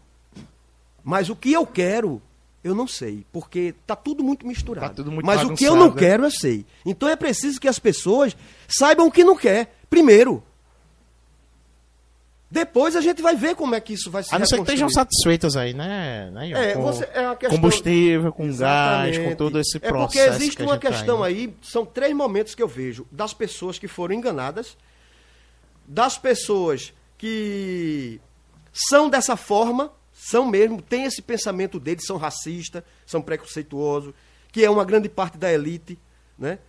mas 1.03 1.29
o 1.29 1.35
que 1.35 1.53
eu 1.53 1.65
quero 1.65 2.21
eu 2.63 2.73
não 2.73 2.87
sei, 2.87 3.25
porque 3.31 3.73
tá 3.85 3.95
tudo 3.95 4.23
muito 4.23 4.47
misturado. 4.47 4.87
Tá 4.89 4.93
tudo 4.95 5.11
muito 5.11 5.25
mas 5.25 5.43
o 5.43 5.53
que 5.53 5.65
eu 5.65 5.75
não 5.75 5.89
né? 5.93 5.95
quero 5.99 6.23
eu 6.23 6.31
sei. 6.31 6.65
Então 6.85 7.09
é 7.09 7.15
preciso 7.15 7.59
que 7.59 7.67
as 7.67 7.77
pessoas 7.79 8.35
saibam 8.67 9.07
o 9.07 9.11
que 9.11 9.23
não 9.23 9.35
quer 9.35 9.75
primeiro. 9.89 10.41
Depois 12.49 12.95
a 12.95 13.01
gente 13.01 13.19
vai 13.19 13.35
ver 13.35 13.55
como 13.55 13.73
é 13.73 13.79
que 13.81 13.93
isso 13.93 14.11
vai 14.11 14.21
se 14.21 14.33
A 14.33 14.37
não 14.37 14.45
ser 14.45 14.57
que 14.57 14.61
estejam 14.61 14.87
satisfeitas 14.87 15.57
aí, 15.57 15.73
né? 15.73 16.29
né? 16.31 16.51
É, 16.51 16.73
com 16.73 16.83
você- 16.83 17.05
é 17.05 17.35
questão- 17.35 17.49
combustível, 17.49 18.31
com 18.31 18.43
gás, 18.45 18.53
Exatamente. 19.09 19.19
com 19.31 19.35
todo 19.35 19.59
esse 19.59 19.77
É 19.77 19.79
processo. 19.79 20.05
porque 20.05 20.19
existe 20.43 20.57
que 20.57 20.63
uma 20.63 20.77
tá 20.77 20.87
questão 20.89 21.15
indo. 21.15 21.23
aí, 21.23 21.53
são 21.63 21.83
três 21.83 22.15
momentos 22.15 22.53
que 22.53 22.61
eu 22.61 22.67
vejo. 22.67 23.07
Das 23.11 23.33
pessoas 23.33 23.79
que 23.79 23.87
foram 23.87 24.13
enganadas, 24.13 24.77
das 25.87 26.15
pessoas 26.19 26.93
que 27.17 28.21
são 28.71 29.09
dessa 29.09 29.35
forma, 29.35 29.91
são 30.29 30.45
mesmo, 30.45 30.81
têm 30.81 31.03
esse 31.05 31.21
pensamento 31.21 31.79
deles, 31.79 32.05
são 32.05 32.17
racistas, 32.17 32.83
são 33.05 33.21
preconceituosos, 33.21 34.13
que 34.51 34.63
é 34.63 34.69
uma 34.69 34.85
grande 34.85 35.09
parte 35.09 35.37
da 35.37 35.51
elite, 35.51 35.97
né? 36.37 36.59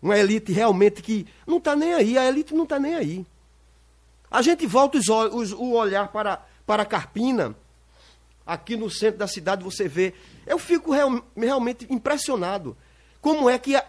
Uma 0.00 0.18
elite 0.18 0.52
realmente 0.52 1.02
que 1.02 1.26
não 1.46 1.58
está 1.58 1.76
nem 1.76 1.92
aí, 1.94 2.16
a 2.18 2.26
elite 2.26 2.54
não 2.54 2.64
está 2.64 2.78
nem 2.78 2.94
aí. 2.94 3.26
A 4.30 4.40
gente 4.42 4.66
volta 4.66 4.98
os, 4.98 5.08
os- 5.08 5.52
o 5.52 5.72
olhar 5.72 6.08
para, 6.08 6.44
para 6.66 6.84
Carpina, 6.84 7.54
aqui 8.46 8.76
no 8.76 8.88
centro 8.90 9.18
da 9.18 9.26
cidade 9.26 9.62
você 9.62 9.86
vê. 9.86 10.14
Eu 10.46 10.58
fico 10.58 10.90
real- 10.92 11.24
realmente 11.36 11.86
impressionado. 11.90 12.76
Como 13.20 13.48
é 13.48 13.58
que 13.58 13.76
a, 13.76 13.84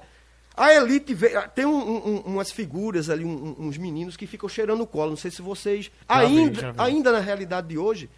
a 0.56 0.74
elite 0.76 1.14
vê. 1.14 1.30
Tem 1.56 1.66
um- 1.66 2.08
um- 2.08 2.20
umas 2.26 2.52
figuras 2.52 3.10
ali, 3.10 3.24
um- 3.26 3.56
uns 3.58 3.78
meninos 3.78 4.16
que 4.18 4.28
ficam 4.28 4.48
cheirando 4.50 4.82
o 4.82 4.88
colo. 4.88 5.12
Não 5.12 5.18
sei 5.18 5.32
se 5.32 5.42
vocês. 5.42 5.86
Já 5.86 5.92
ainda, 6.08 6.72
vi. 6.74 6.80
ainda 6.82 7.12
na 7.12 7.20
realidade 7.20 7.68
de 7.70 7.78
hoje. 7.78 8.10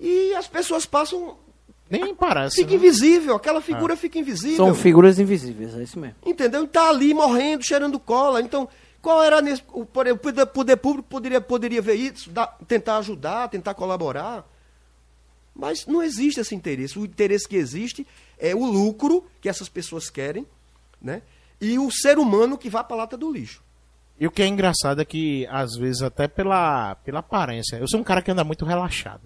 E 0.00 0.34
as 0.34 0.46
pessoas 0.46 0.86
passam. 0.86 1.36
Nem 1.90 2.14
parece. 2.14 2.56
Fica 2.56 2.70
né? 2.70 2.76
invisível, 2.76 3.34
aquela 3.34 3.60
figura 3.62 3.96
fica 3.96 4.18
invisível. 4.18 4.56
São 4.56 4.74
figuras 4.74 5.18
invisíveis, 5.18 5.74
é 5.74 5.82
isso 5.82 5.98
mesmo. 5.98 6.16
Entendeu? 6.24 6.64
E 6.64 6.68
tá 6.68 6.88
ali 6.90 7.14
morrendo, 7.14 7.64
cheirando 7.64 7.98
cola. 7.98 8.42
Então, 8.42 8.68
qual 9.00 9.22
era 9.22 9.40
nesse, 9.40 9.62
o 9.72 9.86
poder, 9.86 10.12
o 10.12 10.16
poder- 10.18 10.46
poder 10.46 10.76
público 10.76 11.08
poderia, 11.08 11.40
poderia 11.40 11.80
ver 11.80 11.94
isso, 11.94 12.28
dar- 12.30 12.58
tentar 12.68 12.98
ajudar, 12.98 13.48
tentar 13.48 13.72
colaborar. 13.74 14.46
Mas 15.54 15.86
não 15.86 16.02
existe 16.02 16.40
esse 16.40 16.54
interesse. 16.54 16.98
O 16.98 17.04
interesse 17.04 17.48
que 17.48 17.56
existe 17.56 18.06
é 18.38 18.54
o 18.54 18.64
lucro 18.64 19.24
que 19.40 19.48
essas 19.48 19.68
pessoas 19.68 20.08
querem, 20.10 20.46
né? 21.00 21.22
E 21.60 21.78
o 21.78 21.90
ser 21.90 22.18
humano 22.18 22.56
que 22.56 22.70
vai 22.70 22.84
para 22.84 22.94
a 22.94 22.98
lata 22.98 23.16
do 23.16 23.32
lixo. 23.32 23.62
E 24.20 24.26
o 24.26 24.30
que 24.30 24.42
é 24.42 24.46
engraçado 24.46 25.00
é 25.00 25.04
que, 25.04 25.46
às 25.50 25.74
vezes, 25.76 26.02
até 26.02 26.28
pela, 26.28 26.94
pela 26.96 27.20
aparência. 27.20 27.76
Eu 27.76 27.88
sou 27.88 27.98
um 27.98 28.04
cara 28.04 28.20
que 28.22 28.30
anda 28.30 28.44
muito 28.44 28.64
relaxado. 28.64 29.22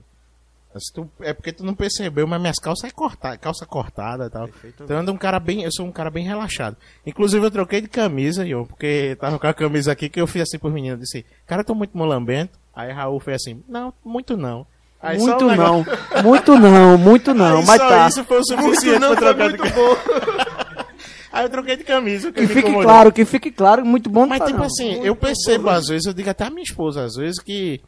Tu- 0.94 1.08
é 1.20 1.32
porque 1.32 1.52
tu 1.52 1.64
não 1.64 1.74
percebeu, 1.74 2.26
mas 2.26 2.40
minhas 2.40 2.58
calças 2.58 2.88
é 2.88 2.92
cortada, 2.92 3.36
calça 3.36 3.66
cortada 3.66 4.26
e 4.26 4.30
tal. 4.30 4.48
Então 4.64 4.86
eu 4.88 4.96
ando 4.98 5.12
um 5.12 5.16
cara 5.16 5.38
bem. 5.38 5.62
Eu 5.62 5.70
sou 5.72 5.86
um 5.86 5.92
cara 5.92 6.10
bem 6.10 6.24
relaxado. 6.24 6.76
Inclusive 7.06 7.44
eu 7.44 7.50
troquei 7.50 7.80
de 7.80 7.88
camisa, 7.88 8.46
Ion, 8.46 8.64
porque 8.64 9.16
tava 9.20 9.38
com 9.38 9.46
a 9.46 9.54
camisa 9.54 9.92
aqui 9.92 10.08
que 10.08 10.20
eu 10.20 10.26
fiz 10.26 10.42
assim 10.42 10.58
pros 10.58 10.72
meninos. 10.72 11.00
Disse, 11.00 11.24
cara, 11.46 11.60
eu 11.62 11.66
tô 11.66 11.74
muito 11.74 11.96
molambento. 11.96 12.58
Aí 12.74 12.90
Raul 12.90 13.20
fez 13.20 13.42
assim, 13.42 13.62
não, 13.68 13.92
muito 14.04 14.36
não. 14.36 14.66
Aí 15.00 15.18
muito 15.18 15.44
um 15.44 15.48
não, 15.56 15.78
negócio- 15.84 16.22
muito 16.22 16.58
não, 16.58 16.96
muito 16.98 17.34
não, 17.34 17.58
Aí 17.58 17.66
mas 17.66 17.80
só 17.80 17.88
tá. 17.88 18.08
isso 18.08 18.24
foi 18.24 18.36
o 18.38 18.40
Muito 18.40 18.62
suficiente 18.62 18.98
não 19.00 19.16
pra 19.16 19.34
foi 19.34 19.34
trocar 19.34 19.50
de 19.52 19.58
muito 19.58 19.74
camisa. 19.74 19.96
bom. 20.36 20.52
Aí 21.32 21.44
eu 21.46 21.48
troquei 21.50 21.76
de 21.76 21.84
camisa. 21.84 22.30
Que 22.30 22.46
fique 22.46 22.70
claro, 22.72 23.10
que 23.12 23.24
fique 23.24 23.50
claro, 23.50 23.84
muito 23.86 24.10
bom 24.10 24.26
Mas, 24.26 24.38
tá, 24.40 24.46
tipo 24.46 24.58
não. 24.58 24.66
assim, 24.66 25.00
eu 25.02 25.16
percebo 25.16 25.70
às 25.70 25.86
vezes, 25.86 26.06
eu 26.06 26.12
digo 26.12 26.28
até 26.30 26.44
a 26.44 26.50
minha 26.50 26.62
esposa, 26.62 27.04
às 27.04 27.14
vezes, 27.14 27.40
que 27.42 27.80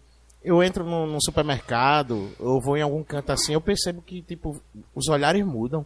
eu 0.45 0.63
entro 0.63 0.85
num, 0.85 1.07
num 1.07 1.21
supermercado, 1.21 2.31
ou 2.39 2.61
vou 2.61 2.77
em 2.77 2.83
algum 2.83 3.03
canto 3.03 3.33
assim, 3.33 3.55
eu 3.55 3.61
percebo 3.61 4.03
que, 4.03 4.21
tipo, 4.21 4.61
os 4.95 5.09
olhares 5.09 5.45
mudam 5.45 5.85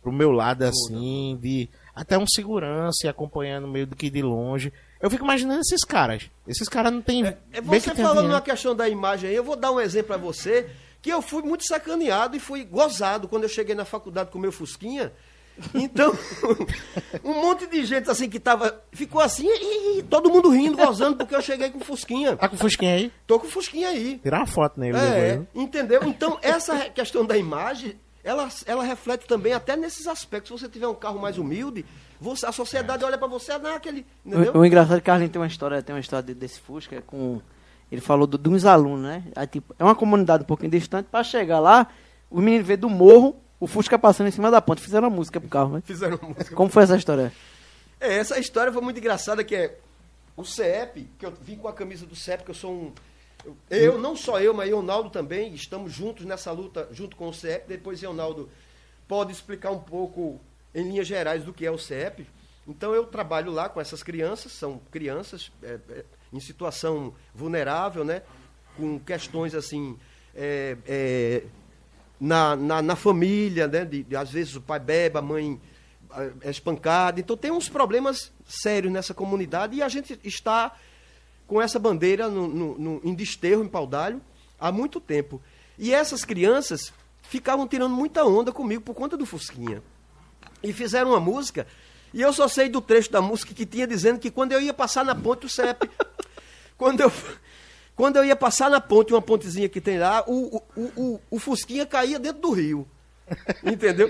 pro 0.00 0.12
meu 0.12 0.30
lado, 0.30 0.62
assim, 0.62 1.36
de 1.42 1.68
até 1.92 2.16
um 2.16 2.26
segurança 2.26 3.06
e 3.06 3.08
acompanhando 3.08 3.66
meio 3.66 3.86
do 3.86 3.96
que 3.96 4.08
de 4.08 4.22
longe. 4.22 4.72
Eu 5.00 5.10
fico 5.10 5.24
imaginando 5.24 5.60
esses 5.60 5.82
caras. 5.82 6.30
Esses 6.46 6.68
caras 6.68 6.92
não 6.92 7.02
tem. 7.02 7.26
É, 7.26 7.60
você 7.60 7.90
que 7.90 8.00
falando 8.00 8.28
na 8.28 8.40
questão 8.40 8.76
da 8.76 8.88
imagem 8.88 9.30
aí, 9.30 9.34
eu 9.36 9.42
vou 9.42 9.56
dar 9.56 9.72
um 9.72 9.80
exemplo 9.80 10.08
pra 10.08 10.16
você, 10.16 10.70
que 11.02 11.10
eu 11.10 11.20
fui 11.20 11.42
muito 11.42 11.66
sacaneado 11.66 12.36
e 12.36 12.40
fui 12.40 12.64
gozado 12.64 13.26
quando 13.26 13.42
eu 13.42 13.48
cheguei 13.48 13.74
na 13.74 13.84
faculdade 13.84 14.30
com 14.30 14.38
o 14.38 14.40
meu 14.40 14.52
Fusquinha. 14.52 15.12
Então, 15.74 16.12
um 17.24 17.34
monte 17.40 17.66
de 17.66 17.84
gente 17.84 18.10
assim 18.10 18.28
que 18.28 18.38
tava. 18.38 18.82
Ficou 18.92 19.20
assim 19.20 19.46
e, 19.48 19.98
e 19.98 20.02
todo 20.02 20.30
mundo 20.30 20.50
rindo, 20.50 20.76
gozando, 20.76 21.16
porque 21.16 21.34
eu 21.34 21.42
cheguei 21.42 21.70
com 21.70 21.78
o 21.78 21.84
Fusquinha. 21.84 22.36
Tá 22.36 22.48
com 22.48 22.56
o 22.56 22.58
Fusquinha 22.58 22.94
aí? 22.94 23.12
Tô 23.26 23.38
com 23.40 23.46
o 23.46 23.50
Fusquinha 23.50 23.88
aí. 23.88 24.18
Tirar 24.22 24.38
uma 24.40 24.46
foto 24.46 24.78
nele 24.78 24.96
É, 24.98 25.30
depois. 25.38 25.48
entendeu? 25.54 26.00
Então, 26.04 26.38
essa 26.42 26.76
questão 26.90 27.24
da 27.24 27.36
imagem, 27.36 27.98
ela, 28.22 28.48
ela 28.66 28.84
reflete 28.84 29.26
também 29.26 29.52
até 29.52 29.76
nesses 29.76 30.06
aspectos. 30.06 30.48
Se 30.60 30.64
você 30.66 30.70
tiver 30.70 30.88
um 30.88 30.94
carro 30.94 31.18
mais 31.20 31.38
humilde, 31.38 31.84
você, 32.20 32.44
a 32.46 32.52
sociedade 32.52 33.04
olha 33.04 33.16
pra 33.18 33.26
você, 33.28 33.52
ah, 33.52 33.58
não, 33.58 33.74
aquele. 33.74 34.04
Entendeu? 34.24 34.52
O, 34.54 34.58
o 34.58 34.66
engraçado 34.66 34.96
é 34.96 35.00
que 35.00 35.06
Carlinhos 35.06 35.32
tem 35.32 35.40
uma 35.40 35.48
história, 35.48 35.82
tem 35.82 35.94
uma 35.94 36.00
história 36.00 36.24
de- 36.26 36.34
desse 36.34 36.60
Fusca 36.60 37.02
com. 37.06 37.40
Ele 37.90 38.00
falou 38.00 38.26
do- 38.26 38.36
de 38.36 38.48
uns 38.48 38.64
alunos, 38.64 39.02
né? 39.02 39.22
Aí, 39.34 39.46
tipo, 39.46 39.74
é 39.78 39.84
uma 39.84 39.94
comunidade 39.94 40.42
um 40.42 40.46
pouquinho 40.46 40.70
distante, 40.70 41.06
pra 41.10 41.22
chegar 41.22 41.60
lá, 41.60 41.86
os 42.30 42.42
meninos 42.42 42.66
veem 42.66 42.78
do 42.78 42.90
morro, 42.90 43.36
o 43.60 43.66
Fusca 43.66 43.98
passando 43.98 44.28
em 44.28 44.30
cima 44.32 44.50
da 44.50 44.60
ponte. 44.60 44.82
Fizeram 44.82 45.08
uma 45.08 45.16
música 45.16 45.40
pro 45.40 45.48
carro, 45.48 45.74
né? 45.76 45.82
Fizeram 45.84 46.18
música. 46.22 46.54
Como 46.54 46.70
foi 46.70 46.82
essa 46.82 46.96
história? 46.96 47.32
É, 48.00 48.14
essa 48.18 48.38
história 48.38 48.72
foi 48.72 48.82
muito 48.82 48.98
engraçada, 48.98 49.42
que 49.42 49.54
é 49.56 49.78
o 50.36 50.44
CEP, 50.44 51.08
que 51.18 51.24
eu 51.26 51.32
vim 51.42 51.56
com 51.56 51.66
a 51.68 51.72
camisa 51.72 52.04
do 52.06 52.14
CEP, 52.14 52.44
que 52.44 52.50
eu 52.50 52.54
sou 52.54 52.72
um. 52.72 52.92
eu- 53.46 53.56
Eu, 53.94 53.98
não 53.98 54.14
só 54.16 54.40
eu, 54.40 54.52
mas 54.52 54.70
Ronaldo 54.70 55.08
também, 55.10 55.54
estamos 55.54 55.92
juntos 55.92 56.24
nessa 56.26 56.52
luta, 56.52 56.88
junto 56.92 57.16
com 57.16 57.28
o 57.28 57.34
CEP. 57.34 57.66
Depois 57.68 58.02
Ronaldo 58.02 58.48
pode 59.08 59.32
explicar 59.32 59.70
um 59.70 59.78
pouco, 59.78 60.38
em 60.74 60.82
linhas 60.82 61.06
gerais, 61.06 61.42
do 61.44 61.52
que 61.52 61.64
é 61.64 61.70
o 61.70 61.78
CEP. 61.78 62.26
Então 62.68 62.92
eu 62.94 63.06
trabalho 63.06 63.50
lá 63.52 63.68
com 63.68 63.80
essas 63.80 64.02
crianças, 64.02 64.52
são 64.52 64.80
crianças 64.90 65.50
é, 65.62 65.78
é, 65.88 66.04
em 66.32 66.40
situação 66.40 67.14
vulnerável, 67.34 68.04
né? 68.04 68.22
Com 68.76 68.98
questões 68.98 69.54
assim. 69.54 69.96
é, 70.34 70.76
é, 70.86 71.42
na, 72.20 72.56
na, 72.56 72.82
na 72.82 72.96
família, 72.96 73.66
né? 73.68 73.84
De, 73.84 74.02
de, 74.02 74.16
às 74.16 74.30
vezes 74.30 74.56
o 74.56 74.60
pai 74.60 74.78
bebe, 74.80 75.18
a 75.18 75.22
mãe 75.22 75.60
é 76.42 76.50
espancada. 76.50 77.20
Então 77.20 77.36
tem 77.36 77.50
uns 77.50 77.68
problemas 77.68 78.32
sérios 78.46 78.92
nessa 78.92 79.12
comunidade 79.14 79.76
e 79.76 79.82
a 79.82 79.88
gente 79.88 80.18
está 80.24 80.74
com 81.46 81.60
essa 81.60 81.78
bandeira 81.78 82.28
no, 82.28 82.48
no, 82.48 82.78
no- 82.78 83.00
em 83.04 83.14
desterro, 83.14 83.62
em 83.62 83.68
Paudalho, 83.68 84.20
há 84.58 84.72
muito 84.72 84.98
tempo. 85.00 85.40
E 85.78 85.92
essas 85.92 86.24
crianças 86.24 86.92
ficavam 87.22 87.66
tirando 87.68 87.92
muita 87.94 88.24
onda 88.24 88.50
comigo 88.52 88.82
por 88.82 88.94
conta 88.94 89.16
do 89.16 89.26
Fusquinha. 89.26 89.82
E 90.62 90.72
fizeram 90.72 91.10
uma 91.10 91.20
música, 91.20 91.66
e 92.14 92.20
eu 92.22 92.32
só 92.32 92.48
sei 92.48 92.68
do 92.68 92.80
trecho 92.80 93.10
da 93.12 93.20
música 93.20 93.52
que 93.54 93.66
tinha 93.66 93.86
dizendo 93.86 94.18
que 94.18 94.30
quando 94.30 94.52
eu 94.52 94.60
ia 94.60 94.72
passar 94.72 95.04
na 95.04 95.14
ponte, 95.14 95.46
o 95.46 95.48
CEP. 95.48 95.88
quando, 96.78 97.00
eu, 97.02 97.12
quando 97.96 98.16
eu 98.16 98.24
ia 98.24 98.36
passar 98.36 98.70
na 98.70 98.80
ponte, 98.80 99.12
uma 99.12 99.22
pontezinha 99.22 99.68
que 99.68 99.80
tem 99.80 99.98
lá, 99.98 100.22
o, 100.26 100.62
o, 100.76 100.82
o, 100.96 101.20
o 101.30 101.38
Fusquinha 101.38 101.84
caía 101.86 102.18
dentro 102.18 102.42
do 102.42 102.52
rio. 102.52 102.86
Entendeu? 103.64 104.08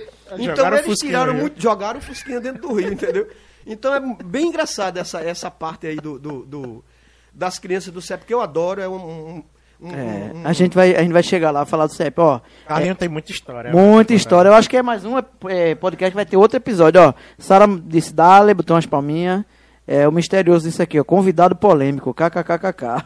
Então 0.53 0.55
eles 0.79 0.99
tiraram 0.99 1.33
muito, 1.41 1.63
jogaram 1.63 1.99
o 1.99 2.03
Fusquinha 2.03 2.41
dentro 2.41 2.63
do 2.63 2.75
rio, 2.75 2.93
entendeu? 2.93 3.27
Então 3.67 3.95
é 3.95 4.01
bem 4.25 4.49
engraçado 4.49 4.99
essa, 4.99 5.21
essa 5.21 5.51
parte 5.51 5.87
aí 5.87 5.97
do, 5.97 6.19
do- 6.19 6.45
do- 6.45 6.85
das 7.33 7.59
crianças 7.59 7.93
do 7.93 8.03
CEP, 8.03 8.27
que 8.27 8.35
eu 8.35 8.41
adoro, 8.43 8.81
é 8.81 8.89
um. 8.89 9.43
um- 9.81 9.91
É, 9.93 10.31
a, 10.45 10.53
gente 10.53 10.75
vai, 10.75 10.95
a 10.95 11.03
gente 11.03 11.13
vai 11.13 11.23
chegar 11.23 11.51
lá 11.51 11.65
falar 11.67 11.87
do 11.87 11.95
CEP, 11.95 12.19
ó. 12.21 12.41
Carlinhos 12.67 12.97
tem 12.99 13.09
muita 13.09 13.31
história. 13.33 13.71
Muita 13.73 14.15
história. 14.15 14.49
Eu 14.51 14.55
acho 14.55 14.69
que 14.71 14.77
é 14.77 14.83
mais 14.83 15.05
um 15.05 15.19
é, 15.49 15.75
podcast 15.75 16.11
que 16.13 16.17
vai 16.17 16.25
ter 16.27 16.37
outro 16.37 16.57
episódio, 16.59 17.01
ó. 17.01 17.15
Sara 17.39 17.67
disse 17.85 18.13
dale, 18.15 18.55
botou 18.55 18.75
umas 18.77 18.87
palminhas. 18.87 19.45
É, 19.87 20.07
o 20.09 20.13
misterioso 20.13 20.69
isso 20.69 20.83
aqui, 20.83 20.99
ó. 20.99 21.05
Convidado 21.05 21.55
polêmico, 21.57 22.13
kkkk. 22.13 23.05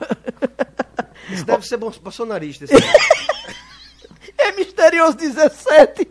Isso 1.30 1.44
deve 1.44 1.64
ser 1.66 1.76
bol- 1.76 1.92
bolsonarista. 2.02 2.64
esse 2.64 2.74
é 4.38 4.50
misterioso 4.52 5.16
17. 5.16 6.08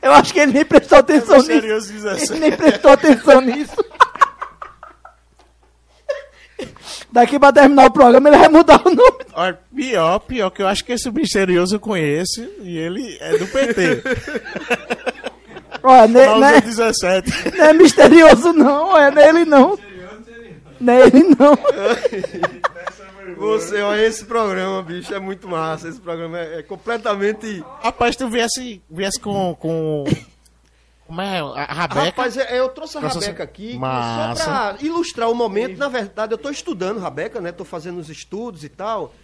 Eu 0.00 0.12
acho 0.12 0.32
que 0.32 0.38
ele 0.38 0.52
nem 0.52 0.64
prestou 0.64 0.98
atenção 0.98 1.36
nisso. 1.38 1.48
Misterioso 1.50 1.92
17. 1.92 2.32
Ele 2.32 2.40
nem 2.40 2.52
prestou 2.56 2.92
atenção 2.92 3.40
nisso. 3.40 3.84
Daqui 7.10 7.38
pra 7.38 7.52
terminar 7.52 7.86
o 7.86 7.92
programa 7.92 8.28
ele 8.28 8.38
vai 8.38 8.48
mudar 8.48 8.80
o 8.86 8.90
nome. 8.94 9.24
Olha, 9.32 9.58
pior, 9.74 10.18
pior, 10.20 10.50
que 10.50 10.62
eu 10.62 10.68
acho 10.68 10.84
que 10.84 10.92
esse 10.92 11.10
misterioso 11.10 11.76
eu 11.76 11.80
conheço 11.80 12.42
e 12.60 12.76
ele 12.78 13.16
é 13.20 13.38
do 13.38 13.46
PT. 13.46 14.02
Olha, 15.86 16.06
ne, 16.08 16.40
né, 16.40 16.60
17. 16.62 17.30
não 17.58 17.64
é 17.66 17.72
misterioso 17.74 18.52
não, 18.54 18.96
é 18.96 19.10
nele 19.10 19.44
não. 19.44 19.78
Não 20.80 20.92
é 20.92 21.06
ele 21.06 21.22
não. 21.38 21.58
Você, 23.36 23.80
olha, 23.82 24.06
esse 24.06 24.24
programa, 24.24 24.82
bicho, 24.82 25.14
é 25.14 25.18
muito 25.18 25.46
massa. 25.46 25.88
Esse 25.88 26.00
programa 26.00 26.38
é, 26.38 26.60
é 26.60 26.62
completamente. 26.62 27.62
Rapaz, 27.82 28.16
tu 28.16 28.28
viesse, 28.28 28.82
viesse 28.88 29.20
com, 29.20 29.54
com. 29.56 30.04
Como 31.06 31.20
é? 31.20 31.38
A 31.40 31.64
Rabeca? 31.64 32.00
Rapaz, 32.06 32.36
é- 32.38 32.58
eu 32.58 32.68
trouxe 32.70 32.96
a 32.96 33.00
Trouxe 33.00 33.20
Rabeca 33.20 33.42
aqui 33.44 33.76
Massa. 33.76 34.42
só 34.42 34.50
pra 34.50 34.76
ilustrar 34.80 35.30
o 35.30 35.34
momento. 35.34 35.76
Na 35.76 35.88
verdade, 35.88 36.32
eu 36.32 36.38
tô 36.38 36.48
estudando 36.48 36.98
Rabeca, 36.98 37.40
né? 37.40 37.52
Tô 37.52 37.64
fazendo 37.64 37.98
os 37.98 38.08
estudos 38.08 38.64
e 38.64 38.70
tal. 38.70 39.14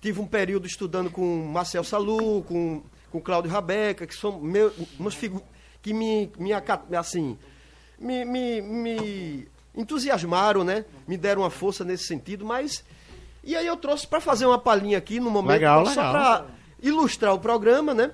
Tive 0.00 0.20
um 0.20 0.26
período 0.26 0.66
estudando 0.66 1.10
com 1.10 1.44
Marcel 1.52 1.82
Salu, 1.82 2.42
com, 2.42 2.82
com 3.10 3.20
Cláudio 3.20 3.50
Rabeca, 3.50 4.06
que 4.06 4.14
são 4.14 4.38
meus, 4.38 4.72
meus 4.98 5.14
figu 5.14 5.42
que 5.82 5.92
me, 5.94 6.30
me 6.38 6.50
assim, 6.96 7.38
me, 7.98 8.24
me, 8.24 8.60
me 8.60 9.48
entusiasmaram, 9.76 10.64
né? 10.64 10.84
Me 11.06 11.16
deram 11.16 11.42
uma 11.42 11.50
força 11.50 11.84
nesse 11.84 12.04
sentido, 12.06 12.44
mas 12.44 12.84
e 13.44 13.56
aí 13.56 13.66
eu 13.66 13.76
trouxe 13.76 14.06
para 14.06 14.20
fazer 14.20 14.46
uma 14.46 14.58
palhinha 14.58 14.98
aqui 14.98 15.20
no 15.20 15.30
momento 15.30 15.52
Legal, 15.52 15.86
só 15.86 16.10
para 16.10 16.46
ilustrar 16.82 17.32
o 17.34 17.38
programa, 17.38 17.94
né? 17.94 18.10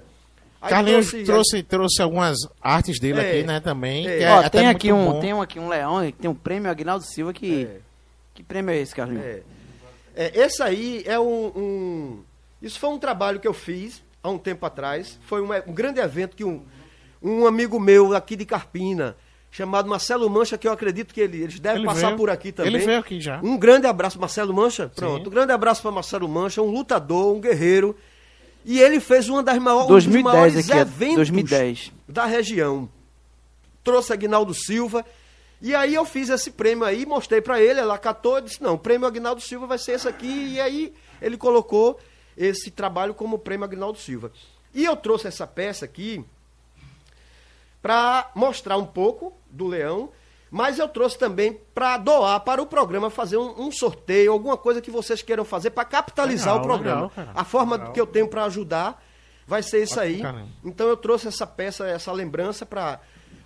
Aí 0.61 0.71
Carlinhos 0.71 1.09
trouxe- 1.11 1.25
trouxe, 1.27 1.63
trouxe 1.63 2.03
algumas 2.03 2.39
artes 2.63 2.99
dele 2.99 3.21
É. 3.21 3.31
aqui, 3.31 3.43
né, 3.43 3.61
também. 3.61 4.07
É. 4.09 4.19
que 4.19 4.25
Ó, 4.27 4.49
tem 4.49 4.69
aqui, 4.69 4.93
um, 4.93 5.13
bom. 5.13 5.21
tem 5.21 5.35
um 5.35 5.43
aqui 5.43 5.59
um 5.59 5.69
leão, 5.69 6.11
tem 6.13 6.31
um 6.31 6.35
prêmio 6.35 6.71
Agnaldo 6.71 7.05
Silva 7.05 7.33
que... 7.33 7.65
É. 7.65 7.81
Que 8.33 8.43
prêmio 8.43 8.73
é 8.73 8.79
esse, 8.79 8.95
Carlinhos? 8.95 9.25
É. 9.25 9.43
É, 10.17 10.41
esse 10.41 10.63
aí 10.63 11.03
é 11.07 11.19
um, 11.21 11.47
um- 11.55 12.25
Isso 12.63 12.79
foi 12.81 12.91
um 12.91 12.99
trabalho 12.99 13.39
que 13.39 13.47
eu 13.47 13.53
fiz 13.55 14.03
há 14.23 14.29
um 14.31 14.39
tempo 14.39 14.65
atrás. 14.67 15.19
Foi 15.27 15.41
um, 15.43 15.49
um 15.69 15.73
grande 15.73 16.01
evento 16.01 16.35
que 16.35 16.45
um, 16.45 16.63
um 17.25 17.47
amigo 17.47 17.81
meu 17.81 18.15
aqui 18.15 18.37
de 18.37 18.45
Carpina, 18.45 19.17
chamado 19.51 19.89
Marcelo 19.89 20.29
Mancha, 20.29 20.59
que 20.59 20.69
eu 20.69 20.73
acredito 20.73 21.15
que 21.15 21.23
ele, 21.23 21.43
eles 21.43 21.59
devem 21.59 21.79
Ele 21.79 21.87
passar 21.87 22.09
veio. 22.09 22.19
por 22.19 22.29
aqui 22.29 22.53
também. 22.53 22.75
Ele 22.75 22.85
veio 22.85 22.99
aqui 22.99 23.19
já. 23.21 23.41
Um 23.43 23.57
grande 23.57 23.87
abraço, 23.87 24.21
Marcelo 24.21 24.53
Mancha. 24.53 24.93
Pronto, 24.95 25.29
um 25.29 25.31
grande 25.31 25.53
abraço 25.53 25.81
para 25.81 25.91
Marcelo 25.91 26.29
Mancha, 26.29 26.61
um 26.61 26.71
lutador, 26.71 27.35
um 27.35 27.41
guerreiro. 27.41 27.97
E 28.65 28.79
ele 28.81 29.01
fez 29.01 29.29
uma 29.29 29.43
das 29.43 29.59
maiores, 29.59 29.87
um 29.91 29.95
dos 29.95 30.05
2010 30.05 30.25
maiores 30.25 30.57
aqui, 30.71 30.79
é 30.79 30.81
eventos 30.83 31.17
2010. 31.17 31.93
da 32.09 32.27
região. 32.27 32.89
Trouxe 33.83 34.13
Agnaldo 34.13 34.53
Silva. 34.55 35.05
E 35.63 35.75
aí 35.75 35.95
eu 35.95 36.05
fiz 36.05 36.29
esse 36.29 36.51
prêmio 36.51 36.85
aí, 36.85 37.07
mostrei 37.07 37.41
pra 37.41 37.61
ele, 37.61 37.81
ela 37.81 37.97
catou 37.97 38.39
e 38.39 38.43
disse, 38.43 38.63
não, 38.63 38.75
o 38.75 38.79
prêmio 38.79 39.07
Agnaldo 39.07 39.41
Silva 39.41 39.67
vai 39.67 39.79
ser 39.79 39.93
esse 39.93 40.07
aqui. 40.09 40.55
E 40.55 40.61
aí 40.61 40.93
ele 41.23 41.37
colocou 41.39 41.99
esse 42.37 42.71
trabalho 42.71 43.15
como 43.15 43.39
prêmio 43.39 43.65
Agnaldo 43.65 43.99
Silva. 43.99 44.31
E 44.75 44.85
eu 44.85 44.97
trouxe 44.97 45.27
essa 45.27 45.47
peça 45.47 45.85
aqui 45.85 46.25
para 47.85 48.31
mostrar 48.35 48.79
um 48.79 48.87
pouco 48.87 49.37
do 49.51 49.67
leão, 49.67 50.09
mas 50.51 50.79
eu 50.79 50.89
trouxe 50.89 51.19
também 51.19 51.61
para 51.75 51.99
doar 51.99 52.41
para 52.41 52.63
o 52.63 52.67
programa, 52.67 53.11
fazer 53.11 53.37
um, 53.37 53.67
um 53.67 53.71
sorteio, 53.71 54.33
alguma 54.33 54.57
coisa 54.57 54.81
que 54.81 54.91
vocês 54.91 55.21
queiram 55.21 55.45
fazer 55.45 55.69
para 55.69 55.85
capitalizar 55.85 56.55
Legal, 56.55 56.65
o 56.65 56.67
programa. 56.67 57.13
legal, 57.15 57.35
a 57.35 57.45
forma 57.45 57.77
Legal. 57.77 57.93
que 57.93 58.01
eu 58.01 58.07
tenho 58.07 58.27
para 58.27 58.45
ajudar 58.45 59.05
vai 59.47 59.63
ser 59.63 59.83
isso 59.83 60.01
aí. 60.01 60.23
Então 60.65 60.89
eu 60.89 60.97
trouxe 60.97 61.29
essa 61.29 61.47
peça, 61.47 61.87
essa 61.87 62.11
lembrança 62.11 62.65
para 62.65 63.01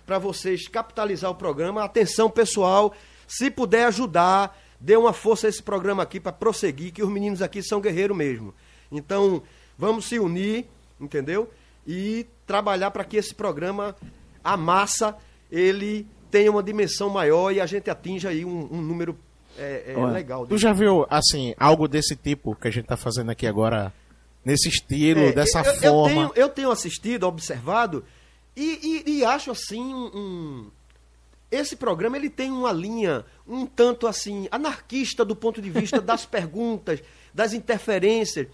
para 0.05 0.17
vocês 0.17 0.69
capitalizar 0.69 1.29
o 1.29 1.35
programa. 1.35 1.83
Atenção, 1.83 2.29
pessoal, 2.29 2.93
se 3.27 3.51
puder 3.51 3.87
ajudar, 3.87 4.57
dê 4.79 4.95
uma 4.95 5.11
força 5.11 5.47
a 5.47 5.49
esse 5.49 5.61
programa 5.61 6.01
aqui 6.01 6.17
para 6.17 6.31
prosseguir, 6.31 6.93
que 6.93 7.03
os 7.03 7.09
meninos 7.09 7.41
aqui 7.41 7.61
são 7.61 7.81
guerreiros 7.81 8.15
mesmo. 8.15 8.55
Então, 8.89 9.43
vamos 9.77 10.05
se 10.05 10.17
unir, 10.17 10.65
entendeu? 10.97 11.51
E 11.85 12.25
trabalhar 12.47 12.89
para 12.89 13.03
que 13.03 13.17
esse 13.17 13.35
programa, 13.35 13.95
a 14.43 14.55
massa, 14.57 15.15
ele 15.51 16.05
tenha 16.31 16.51
uma 16.51 16.61
dimensão 16.63 17.09
maior 17.09 17.51
e 17.51 17.59
a 17.59 17.65
gente 17.65 17.89
atinja 17.89 18.29
aí 18.29 18.45
um, 18.45 18.67
um 18.71 18.81
número 18.81 19.17
é, 19.57 19.93
é, 19.93 19.95
Olha, 19.97 20.13
legal. 20.13 20.47
Tu 20.47 20.57
já 20.57 20.71
viu, 20.71 21.05
assim, 21.09 21.53
algo 21.57 21.87
desse 21.87 22.15
tipo 22.15 22.55
que 22.55 22.67
a 22.67 22.71
gente 22.71 22.85
tá 22.85 22.95
fazendo 22.95 23.29
aqui 23.31 23.45
agora? 23.47 23.91
Nesse 24.45 24.69
estilo, 24.69 25.19
É, 25.19 25.31
dessa 25.33 25.59
eu, 25.59 25.65
eu 25.73 25.79
forma? 25.79 26.07
tenho, 26.09 26.31
eu 26.35 26.49
tenho 26.49 26.71
assistido, 26.71 27.23
observado, 27.27 28.03
E, 28.55 29.03
e- 29.05 29.17
e 29.19 29.25
acho 29.25 29.51
assim 29.51 29.81
um, 29.93 30.05
um- 30.15 30.71
esse 31.51 31.75
programa 31.75 32.15
ele 32.17 32.29
tem 32.29 32.51
uma 32.51 32.71
linha 32.71 33.25
um 33.47 33.65
tanto 33.65 34.05
assim 34.07 34.47
anarquista 34.51 35.23
do 35.25 35.35
ponto 35.35 35.61
de 35.61 35.69
vista 35.69 35.99
das 36.01 36.25
perguntas, 36.27 37.01
das 37.33 37.53
interferências, 37.53 38.47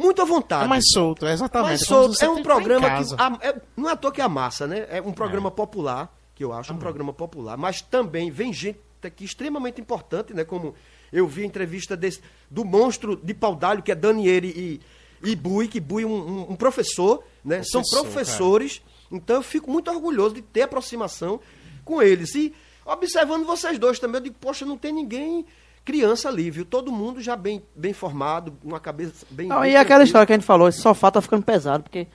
muito 0.00 0.22
à 0.22 0.24
vontade. 0.24 0.64
É 0.64 0.68
mais 0.68 0.84
solto, 0.92 1.26
é 1.26 1.32
exatamente. 1.32 1.68
Mais 1.68 1.80
solto. 1.86 2.24
É 2.24 2.28
um 2.28 2.42
programa 2.42 2.88
que. 3.02 3.14
a- 3.16 3.38
é- 3.48 3.60
não 3.76 3.88
é 3.88 3.92
à 3.92 3.96
toa 3.96 4.10
que 4.12 4.20
é 4.20 4.24
a 4.24 4.28
massa, 4.28 4.66
né? 4.66 4.86
É 4.90 5.00
um 5.00 5.12
programa 5.12 5.50
popular, 5.50 6.12
que 6.34 6.42
eu 6.42 6.52
acho, 6.52 6.72
um 6.72 6.78
programa 6.78 7.12
popular. 7.12 7.56
Mas 7.56 7.80
também 7.82 8.30
vem 8.30 8.52
gente 8.52 8.80
aqui 9.02 9.24
extremamente 9.24 9.80
importante, 9.80 10.34
né? 10.34 10.44
Como 10.44 10.74
eu 11.12 11.26
vi 11.26 11.42
a 11.42 11.46
entrevista 11.46 11.96
desse, 11.96 12.20
do 12.50 12.64
monstro 12.64 13.16
de 13.16 13.32
Paudalho, 13.34 13.82
que 13.82 13.90
é 13.92 13.94
Daniele 13.94 14.80
e, 15.22 15.30
e 15.30 15.36
Bui, 15.36 15.68
que 15.68 15.80
Bui 15.80 16.02
é 16.02 16.06
um, 16.06 16.10
um- 16.12 16.52
um 16.52 16.56
professor, 16.56 17.22
né? 17.44 17.62
São 17.62 17.80
Professor, 17.82 18.02
professores. 18.10 18.82
Então 19.12 19.36
eu 19.36 19.42
fico 19.42 19.70
muito 19.70 19.90
orgulhoso 19.90 20.34
de 20.36 20.42
ter 20.42 20.62
aproximação 20.62 21.40
com 21.84 22.00
eles. 22.02 22.34
E 22.34 22.54
observando 22.84 23.44
vocês 23.44 23.78
dois 23.78 23.98
também, 23.98 24.18
eu 24.18 24.24
digo, 24.24 24.36
poxa, 24.40 24.64
não 24.64 24.76
tem 24.78 24.92
ninguém 24.92 25.44
criança 25.84 26.28
ali, 26.28 26.50
viu? 26.50 26.64
Todo 26.64 26.92
mundo 26.92 27.20
já 27.20 27.36
bem, 27.36 27.62
bem 27.74 27.92
formado, 27.92 28.52
uma 28.64 28.80
cabeça 28.80 29.26
bem. 29.30 29.48
Não, 29.48 29.60
bem 29.60 29.72
e 29.72 29.76
aquela 29.76 30.04
história 30.04 30.26
que 30.26 30.32
a 30.32 30.36
gente 30.36 30.46
falou, 30.46 30.68
esse 30.68 30.80
sofá 30.80 31.10
tá 31.10 31.20
ficando 31.20 31.44
pesado, 31.44 31.84
porque 31.84 32.06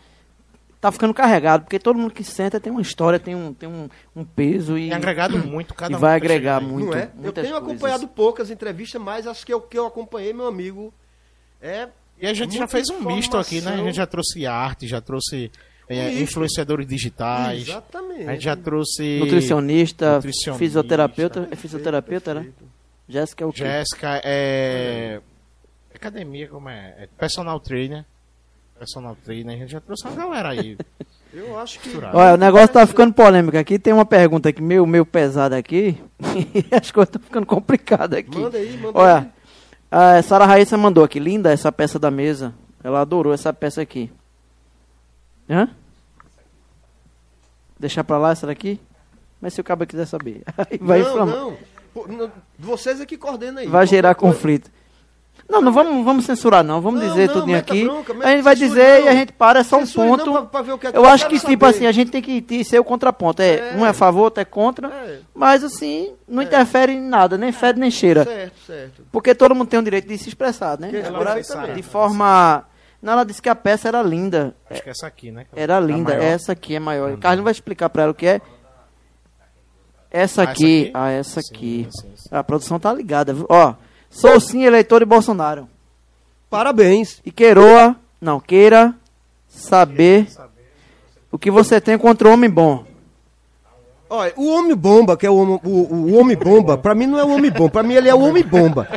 tá 0.79 0.91
ficando 0.91 1.13
carregado, 1.13 1.63
porque 1.63 1.79
todo 1.79 1.97
mundo 1.97 2.13
que 2.13 2.23
senta 2.23 2.59
tem 2.59 2.71
uma 2.71 2.81
história, 2.81 3.19
tem 3.19 3.33
um, 3.33 3.53
tem 3.53 3.67
um, 3.67 3.89
um 4.15 4.23
peso 4.23 4.77
e, 4.77 4.89
Tem 4.89 4.93
agregado 4.93 5.37
muito 5.37 5.73
cada 5.73 5.93
e 5.93 5.95
um 5.95 5.99
vai 5.99 6.15
agregar 6.15 6.61
muito. 6.61 6.91
não 6.91 6.97
é? 6.97 7.09
Eu 7.23 7.33
tenho 7.33 7.47
coisas. 7.47 7.53
acompanhado 7.53 8.07
poucas 8.07 8.51
entrevistas, 8.51 9.01
mas 9.01 9.25
acho 9.25 9.45
que 9.45 9.53
o 9.53 9.61
que 9.61 9.77
eu 9.77 9.87
acompanhei, 9.87 10.31
meu 10.31 10.47
amigo, 10.47 10.93
é. 11.61 11.89
E 12.21 12.27
a 12.27 12.33
gente 12.33 12.57
já 12.57 12.67
fez 12.67 12.89
um 12.89 13.01
misto 13.01 13.35
aqui, 13.35 13.61
né? 13.61 13.73
A 13.73 13.77
gente 13.77 13.95
já 13.95 14.05
trouxe 14.05 14.45
arte, 14.45 14.87
já 14.87 15.01
trouxe 15.01 15.51
é, 15.89 16.21
influenciadores 16.21 16.87
digitais. 16.87 17.67
Exatamente. 17.67 18.29
A 18.29 18.33
gente 18.33 18.43
já 18.43 18.55
trouxe 18.55 19.19
Nutricionista, 19.19 20.15
Nutricionista. 20.15 20.59
fisioterapeuta, 20.59 21.47
é 21.51 21.55
fisioterapeuta, 21.55 22.33
né? 22.33 22.47
Jéssica 23.07 23.43
é 23.43 23.47
o 23.47 23.51
quê? 23.51 23.63
Jéssica, 23.63 24.21
é... 24.23 25.21
Academia, 25.93 26.47
como 26.47 26.69
é? 26.69 26.95
é? 26.99 27.09
Personal 27.17 27.59
trainer. 27.59 28.05
Personal 28.77 29.15
trainer, 29.23 29.55
a 29.55 29.59
gente 29.59 29.71
já 29.71 29.79
trouxe 29.79 30.05
uma 30.07 30.15
galera 30.15 30.49
aí. 30.49 30.77
Eu 31.35 31.59
acho 31.59 31.79
que. 31.81 31.97
Olha, 31.97 32.35
o 32.35 32.37
negócio 32.37 32.69
tá 32.69 32.87
ficando 32.87 33.13
polêmico 33.13 33.57
aqui. 33.57 33.77
Tem 33.77 33.91
uma 33.91 34.05
pergunta 34.05 34.47
aqui 34.47 34.61
meio, 34.61 34.85
meio 34.85 35.05
pesada 35.05 35.57
aqui. 35.57 36.01
E 36.53 36.73
as 36.73 36.91
coisas 36.91 37.09
estão 37.09 37.21
ficando 37.21 37.45
complicadas 37.45 38.19
aqui. 38.19 38.39
Manda 38.39 38.57
aí, 38.57 38.77
manda 38.77 38.97
Olha, 38.97 39.29
a 39.91 40.21
Sara 40.21 40.45
Raíssa 40.45 40.77
mandou 40.77 41.03
aqui. 41.03 41.19
Linda 41.19 41.51
essa 41.51 41.71
peça 41.73 41.99
da 41.99 42.09
mesa. 42.09 42.53
Ela 42.81 43.01
adorou 43.01 43.33
essa 43.33 43.51
peça 43.51 43.81
aqui. 43.81 44.09
Hã? 45.49 45.69
Deixar 47.77 48.05
pra 48.05 48.17
lá 48.17 48.31
essa 48.31 48.47
daqui? 48.47 48.79
Mas 49.41 49.53
se 49.53 49.59
o 49.59 49.63
cabo 49.63 49.85
quiser 49.85 50.05
saber. 50.05 50.41
Aí 50.57 50.77
vai 50.79 50.99
não, 51.01 51.09
inflamar. 51.09 51.35
não. 51.35 51.57
Pô, 51.95 52.05
não, 52.07 52.29
Vocês 52.59 52.99
é 53.01 53.05
que 53.05 53.17
coordenam 53.17 53.59
aí. 53.63 53.67
Vai 53.67 53.87
gerar 53.87 54.13
Qualquer 54.13 54.19
coisa- 54.21 54.35
conflito. 54.37 54.75
Não, 55.49 55.61
não 55.61 55.71
vamos, 55.71 56.03
vamos 56.03 56.25
censurar, 56.25 56.63
não. 56.63 56.81
Vamos 56.81 57.01
Não, 57.01 57.07
dizer 57.09 57.27
não, 57.27 57.33
tudinho 57.35 57.55
meta 57.57 57.71
aqui. 57.73 57.83
bronca, 57.85 58.13
a 58.23 58.31
gente 58.31 58.41
vai 58.41 58.55
dizer 58.55 58.99
não. 59.01 59.05
e 59.05 59.09
a 59.09 59.13
gente 59.13 59.31
para, 59.33 59.59
é 59.59 59.63
só 59.63 59.77
um 59.77 59.85
Censure 59.85 60.07
ponto. 60.09 60.31
pra- 60.31 60.41
pra 60.43 60.61
ver 60.61 60.71
o 60.73 60.77
que 60.77 60.87
é 60.87 60.91
que 60.91 60.97
eu 60.97 61.03
eu 61.03 61.09
acho 61.09 61.27
que, 61.27 61.35
tipo 61.39 61.65
saber. 61.65 61.65
assim, 61.77 61.85
a 61.85 61.91
gente 61.91 62.09
tem 62.11 62.21
que 62.21 62.41
ter- 62.41 62.63
ser 62.63 62.79
o 62.79 62.83
contraponto. 62.83 63.41
É, 63.41 63.71
É. 63.71 63.73
um 63.77 63.85
é 63.85 63.89
a 63.89 63.93
favor, 63.93 64.23
outro 64.23 64.41
é 64.41 64.45
contra. 64.45 64.87
É. 64.87 65.19
Mas 65.35 65.63
assim, 65.63 66.13
não 66.27 66.41
interfere 66.41 66.93
em 66.93 67.01
nada, 67.01 67.37
nem 67.37 67.51
fede 67.51 67.79
nem 67.79 67.91
cheira. 67.91 68.23
Certo, 68.23 68.53
certo. 68.65 69.01
Porque 69.11 69.35
todo 69.35 69.53
mundo 69.53 69.67
tem 69.67 69.79
o 69.79 69.83
direito 69.83 70.07
de 70.07 70.17
se 70.17 70.29
expressar, 70.29 70.79
né? 70.79 70.89
Agora, 71.07 71.39
de 71.75 71.83
forma. 71.83 72.65
Não, 73.01 73.13
ela 73.13 73.23
disse 73.23 73.39
que 73.41 73.49
a 73.49 73.55
peça 73.55 73.87
era 73.87 74.01
linda. 74.01 74.55
Acho 74.67 74.81
que 74.81 74.89
é 74.89 74.91
essa 74.91 75.05
aqui, 75.05 75.31
né? 75.31 75.45
Era 75.55 75.79
linda. 75.79 76.15
maior. 76.15 76.23
Essa 76.23 76.53
aqui 76.53 76.75
é 76.75 76.79
maior. 76.79 77.15
Carlos 77.17 77.43
vai 77.43 77.51
explicar 77.51 77.87
pra 77.89 78.03
ela 78.03 78.11
o 78.11 78.15
que 78.15 78.25
é. 78.25 78.41
Essa 80.15 80.41
Ah, 80.41 80.43
essa 80.43 80.51
aqui. 80.51 80.81
aqui? 80.83 80.91
Ah, 80.93 81.09
essa 81.09 81.41
Sim, 81.41 81.47
aqui. 81.53 81.87
sim, 81.91 82.07
sim. 82.15 82.29
A 82.31 82.43
produção 82.43 82.79
tá 82.79 82.93
ligada. 82.93 83.33
viu? 83.33 83.45
Ó, 83.49 83.73
sou 84.09 84.39
sim 84.39 84.63
eleitor 84.63 84.99
de 84.99 85.05
Bolsonaro. 85.05 85.67
Parabéns. 86.49 87.19
E 87.25 87.31
queroa, 87.31 87.95
não, 88.21 88.39
queira 88.39 88.93
saber 89.49 90.27
o 91.31 91.37
que 91.37 91.51
você 91.51 91.81
tem 91.81 91.97
contra 91.97 92.29
o 92.29 92.31
homem 92.31 92.49
bom. 92.49 92.85
Olha, 94.09 94.33
o 94.37 94.47
homem 94.53 94.75
bomba, 94.75 95.17
que 95.17 95.25
é 95.25 95.29
o 95.29 95.35
homem, 95.35 95.59
o, 95.63 95.69
o 95.93 96.13
homem 96.17 96.37
bomba, 96.37 96.77
pra 96.77 96.93
mim 96.95 97.07
não 97.07 97.19
é 97.19 97.23
o 97.23 97.29
homem 97.31 97.51
bomba, 97.51 97.69
pra 97.71 97.83
mim 97.83 97.95
ele 97.95 98.07
é 98.07 98.13
o 98.15 98.19
homem 98.21 98.43
bomba. 98.43 98.87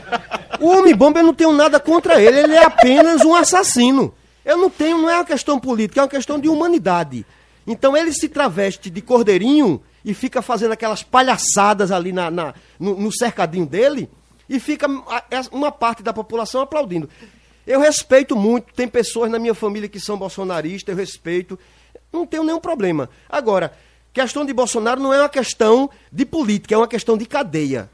O 0.61 0.69
homem 0.69 0.95
bomba 0.95 1.19
eu 1.21 1.25
não 1.25 1.35
tenho 1.35 1.53
nada 1.53 1.81
contra 1.81 2.21
ele, 2.23 2.39
ele 2.39 2.55
é 2.55 2.63
apenas 2.65 3.25
um 3.25 3.35
assassino. 3.35 4.13
Eu 4.45 4.57
não 4.59 4.69
tenho, 4.71 4.99
não 4.99 5.09
é 5.11 5.17
uma 5.17 5.25
questão 5.25 5.59
política, 5.59 6.01
é 6.01 6.03
uma 6.03 6.09
questão 6.09 6.39
de 6.39 6.49
humanidade. 6.49 7.25
Então 7.67 7.97
ele 7.97 8.13
se 8.13 8.29
traveste 8.29 8.89
de 8.91 9.01
cordeirinho 9.01 9.81
e 10.05 10.15
fica 10.15 10.41
fazendo 10.43 10.73
aquelas 10.73 11.03
palhaçadas 11.03 11.91
ali 11.91 12.13
na, 12.13 12.31
na- 12.31 12.55
no, 12.79 12.97
no 12.99 13.13
cercadinho 13.13 13.67
dele 13.67 14.09
e 14.49 14.59
fica 14.61 14.87
a- 14.87 15.25
uma 15.53 15.71
parte 15.73 16.03
da 16.03 16.13
população 16.13 16.61
aplaudindo. 16.63 17.09
Eu 17.67 17.81
respeito 17.81 18.35
muito, 18.35 18.73
tem 18.73 18.89
pessoas 18.89 19.31
na 19.31 19.39
minha 19.39 19.55
família 19.55 19.89
que 19.89 20.01
são 20.01 20.17
bolsonaristas, 20.17 20.93
eu 20.93 20.97
respeito, 20.99 21.59
não 22.13 22.27
tenho 22.27 22.43
nenhum 22.45 22.61
problema. 22.61 23.11
Agora, 23.29 23.73
questão 24.13 24.45
de 24.47 24.53
Bolsonaro 24.55 25.01
não 25.01 25.13
é 25.13 25.21
uma 25.21 25.29
questão 25.29 25.91
de 26.11 26.25
política, 26.25 26.75
é 26.75 26.79
uma 26.79 26.89
questão 26.89 27.17
de 27.19 27.27
cadeia. 27.27 27.91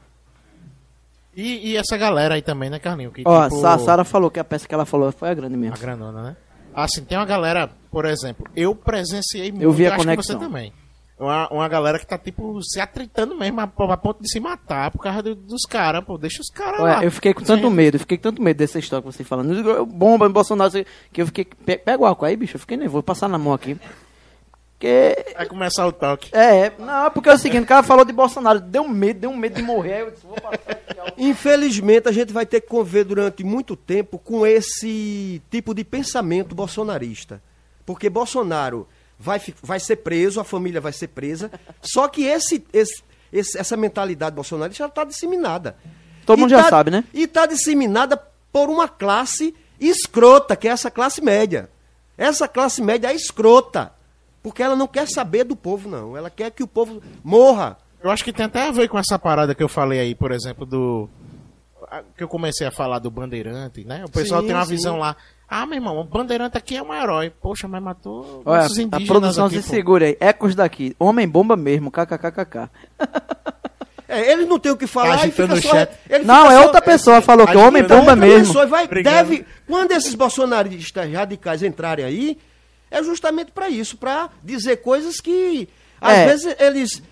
E, 1.35 1.71
e 1.71 1.77
essa 1.77 1.97
galera 1.97 2.35
aí 2.35 2.41
também, 2.41 2.69
né, 2.69 2.79
Carlinho? 2.79 3.11
Que, 3.11 3.23
Ó, 3.25 3.49
tipo, 3.49 3.65
a 3.65 3.77
Sara 3.77 4.05
falou 4.05 4.31
que 4.31 4.39
a 4.39 4.43
peça 4.43 4.65
que 4.67 4.73
ela 4.73 4.85
falou 4.85 5.11
foi 5.11 5.29
a 5.29 5.33
grande 5.33 5.55
A 5.55 5.57
mesmo. 5.57 5.77
granona, 5.77 6.23
né? 6.23 6.37
Assim, 6.73 7.03
tem 7.03 7.17
uma 7.17 7.25
galera, 7.25 7.69
por 7.91 8.05
exemplo, 8.05 8.47
eu 8.55 8.73
presenciei 8.73 9.51
muito, 9.51 9.63
Eu 9.63 9.71
vi 9.73 9.85
a 9.85 9.89
acho 9.89 9.97
que 9.97 10.03
conexão. 10.05 10.39
você 10.39 10.45
também. 10.45 10.71
Uma, 11.17 11.47
uma 11.49 11.67
galera 11.69 11.97
que 11.97 12.05
tá, 12.05 12.17
tipo, 12.17 12.61
se 12.61 12.77
atritando 12.81 13.35
mesmo, 13.37 13.61
a, 13.61 13.63
a 13.63 13.97
ponto 13.97 14.21
de 14.21 14.29
se 14.29 14.37
matar 14.37 14.91
por 14.91 14.99
causa 15.01 15.23
do- 15.23 15.35
dos 15.35 15.61
caras, 15.63 16.03
pô. 16.03 16.17
Deixa 16.17 16.41
os 16.41 16.49
caras 16.49 16.81
lá. 16.81 17.03
Eu 17.05 17.09
fiquei 17.11 17.33
com 17.33 17.41
tanto 17.41 17.69
Sim. 17.69 17.73
medo, 17.73 17.95
eu 17.95 17.99
fiquei 18.01 18.17
com 18.17 18.23
tanto 18.23 18.41
medo 18.41 18.57
dessa 18.57 18.79
história 18.79 19.01
que 19.01 19.13
você 19.15 19.23
falando. 19.23 19.53
Eu- 19.53 19.85
Bomba 19.85 20.27
Bolsonaro, 20.27 20.71
que 21.13 21.21
eu 21.21 21.25
fiquei. 21.27 21.45
pe- 21.45 21.77
Pega 21.77 22.03
o 22.03 22.05
álcool 22.05 22.25
aí, 22.25 22.35
bicho, 22.35 22.57
eu 22.57 22.59
fiquei 22.59 22.75
nervoso, 22.75 22.93
vou 22.95 23.03
passar 23.03 23.29
na 23.29 23.37
mão 23.37 23.53
aqui. 23.53 23.77
Porque. 24.73 25.33
Vai 25.37 25.45
começar 25.45 25.87
o 25.87 25.91
toque. 25.93 26.35
É, 26.35 26.73
não, 26.77 27.09
porque 27.11 27.29
é 27.29 27.33
o 27.33 27.37
seguinte, 27.37 27.63
o 27.63 27.67
cara 27.67 27.81
falou 27.81 28.03
de 28.03 28.11
Bolsonaro, 28.11 28.59
deu 28.59 28.85
medo, 28.87 29.21
deu 29.21 29.33
medo 29.33 29.55
de 29.55 29.61
morrer. 29.61 29.93
Aí 29.93 29.99
eu 30.01 30.11
disse, 30.11 30.25
vou 30.27 30.35
passar 30.35 30.57
aqui. 30.71 31.13
Infelizmente, 31.17 32.09
a 32.09 32.11
gente 32.11 32.33
vai 32.33 32.45
ter 32.45 32.59
que 32.59 32.67
conviver 32.67 33.05
durante 33.05 33.41
muito 33.41 33.77
tempo 33.77 34.19
com 34.19 34.45
esse 34.45 35.41
tipo 35.49 35.73
de 35.73 35.85
pensamento 35.85 36.53
bolsonarista. 36.53 37.41
Porque 37.85 38.09
Bolsonaro 38.09 38.85
vai, 39.19 39.41
vai 39.61 39.79
ser 39.79 39.97
preso, 39.97 40.39
a 40.39 40.43
família 40.43 40.79
vai 40.81 40.91
ser 40.93 41.07
presa. 41.09 41.51
Só 41.81 42.07
que 42.07 42.23
esse, 42.23 42.65
esse- 42.73 43.03
esse- 43.31 43.57
essa 43.57 43.75
mentalidade 43.77 44.35
bolsonarista 44.35 44.83
já 44.83 44.87
está 44.87 45.03
disseminada. 45.03 45.75
Todo 46.25 46.39
E 46.39 46.41
mundo 46.41 46.49
já 46.49 46.63
tá- 46.63 46.69
sabe, 46.69 46.91
né? 46.91 47.03
E 47.13 47.23
está 47.23 47.45
disseminada 47.45 48.17
por 48.51 48.69
uma 48.69 48.87
classe 48.87 49.53
escrota, 49.79 50.55
que 50.55 50.67
é 50.67 50.71
essa 50.71 50.89
classe 50.89 51.21
média. 51.21 51.69
Essa 52.17 52.47
classe 52.47 52.81
média 52.81 53.09
é 53.11 53.15
escrota. 53.15 53.91
Porque 54.41 54.61
ela 54.63 54.75
não 54.75 54.87
quer 54.87 55.07
saber 55.07 55.43
do 55.43 55.55
povo, 55.55 55.89
não. 55.89 56.15
Ela 56.15 56.29
quer 56.29 56.51
que 56.51 56.61
o 56.63 56.67
povo 56.67 57.01
morra. 57.23 57.77
Eu 58.01 58.11
acho 58.11 58.23
que 58.23 58.31
tem 58.31 58.45
até 58.45 58.67
a 58.67 58.71
ver 58.71 58.87
com 58.87 58.97
essa 58.99 59.17
parada 59.17 59.55
que 59.55 59.63
eu 59.63 59.67
falei 59.67 59.99
aí, 59.99 60.13
por 60.15 60.31
exemplo, 60.31 60.65
do. 60.65 61.09
Que 62.15 62.23
eu 62.23 62.27
comecei 62.27 62.65
a 62.65 62.71
falar 62.71 62.99
do 62.99 63.09
Bandeirante, 63.11 63.83
né? 63.83 64.03
O 64.05 64.09
pessoal 64.09 64.41
Sim, 64.41 64.47
tem 64.47 64.55
uma 64.55 64.65
sim. 64.65 64.71
visão 64.71 64.97
lá. 64.97 65.15
Ah, 65.47 65.65
meu 65.65 65.75
irmão, 65.75 65.99
o 65.99 66.03
Bandeirante 66.03 66.57
aqui 66.57 66.75
é 66.75 66.81
um 66.81 66.93
herói. 66.93 67.29
Poxa, 67.29 67.67
mas 67.67 67.81
matou 67.81 68.41
Olha, 68.45 68.63
nossos 68.63 68.77
a 68.77 68.81
indígenas 68.81 69.07
produção 69.07 69.45
aqui, 69.45 69.61
se 69.61 69.69
pô. 69.69 69.75
segura 69.75 70.05
aí. 70.07 70.17
Ecos 70.19 70.55
daqui. 70.55 70.95
Homem 70.99 71.27
bomba 71.27 71.55
mesmo, 71.55 71.91
kkkk. 71.91 72.69
É, 74.07 74.31
ele 74.31 74.45
não 74.45 74.59
tem 74.59 74.71
o 74.71 74.77
que 74.77 74.85
falar 74.85 75.15
e 75.17 75.19
Agitando 75.23 75.55
fica 75.55 75.67
só... 75.67 75.75
chat. 75.75 75.89
ele 76.07 76.23
Não, 76.25 76.43
fica 76.43 76.53
é 76.53 76.57
só- 76.57 76.63
outra 76.65 76.81
pessoa 76.81 77.21
falou 77.21 77.45
que 77.47 77.53
agitando- 77.53 77.67
homem 77.69 77.83
bomba 77.83 78.15
mesmo. 78.15 78.45
pessoa 78.45 78.67
vai, 78.67 78.87
deve, 78.87 79.43
quando 79.67 79.91
esses 79.93 80.13
bolsonaristas 80.13 81.11
radicais 81.11 81.63
entrarem 81.63 82.05
aí, 82.05 82.37
é 82.91 83.01
justamente 83.01 83.51
para 83.51 83.67
isso, 83.67 83.97
para 83.97 84.29
dizer 84.43 84.77
coisas 84.77 85.19
que 85.19 85.67
às 85.99 86.13
É. 86.19 86.25
vezes 86.27 86.55
eles 86.59 87.03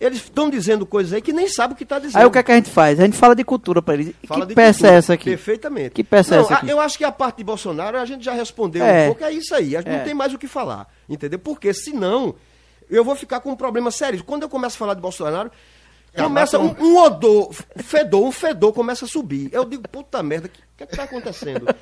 eles 0.00 0.18
estão 0.18 0.48
dizendo 0.48 0.86
coisas 0.86 1.12
aí 1.12 1.20
que 1.20 1.32
nem 1.32 1.46
sabem 1.46 1.74
o 1.74 1.76
que 1.76 1.82
está 1.82 1.98
dizendo. 1.98 2.16
Aí 2.20 2.24
o 2.26 2.30
que, 2.30 2.38
é 2.38 2.42
que 2.42 2.50
a 2.50 2.54
gente 2.56 2.70
faz? 2.70 2.98
A 2.98 3.04
gente 3.04 3.16
fala 3.18 3.34
de 3.36 3.44
cultura 3.44 3.82
pra 3.82 3.94
eles. 3.94 4.14
Fala 4.26 4.42
que 4.42 4.48
de 4.48 4.54
peça 4.54 4.78
cultura. 4.78 4.94
é 4.94 4.96
essa 4.98 5.12
aqui? 5.12 5.24
Perfeitamente. 5.30 5.90
Que 5.90 6.02
peça 6.02 6.34
é 6.34 6.38
Não, 6.38 6.44
essa 6.44 6.54
a- 6.54 6.56
aqui? 6.58 6.68
Eu 6.70 6.80
acho 6.80 6.96
que 6.98 7.04
a 7.04 7.12
parte 7.12 7.36
de 7.38 7.44
Bolsonaro 7.44 7.98
a 7.98 8.04
gente 8.06 8.24
já 8.24 8.32
respondeu 8.32 8.82
É. 8.84 9.04
um 9.04 9.06
pouco. 9.08 9.24
É 9.24 9.30
isso 9.32 9.54
aí. 9.54 9.76
A 9.76 9.80
gente 9.80 9.90
É. 9.90 9.98
não 9.98 10.04
tem 10.04 10.14
mais 10.14 10.32
o 10.32 10.38
que 10.38 10.48
falar. 10.48 10.86
Entendeu? 11.08 11.38
Porque 11.38 11.72
senão 11.74 12.34
eu 12.88 13.04
vou 13.04 13.14
ficar 13.14 13.40
com 13.40 13.50
um 13.52 13.56
problema 13.56 13.90
sério. 13.90 14.24
Quando 14.24 14.42
eu 14.44 14.48
começo 14.48 14.76
a 14.76 14.78
falar 14.78 14.94
de 14.94 15.00
Bolsonaro, 15.00 15.50
começa 16.16 16.58
um, 16.58 16.74
um 16.80 16.96
odor, 16.98 17.50
um 17.76 17.82
fedor, 17.82 18.22
um 18.24 18.32
fedor 18.32 18.72
começa 18.72 19.04
a 19.04 19.08
subir. 19.08 19.48
Eu 19.52 19.64
digo, 19.64 19.88
puta 19.88 20.22
merda, 20.22 20.46
o 20.46 20.50
que, 20.50 20.60
que, 20.76 20.86
que 20.86 20.96
tá 20.96 21.04
acontecendo? 21.04 21.66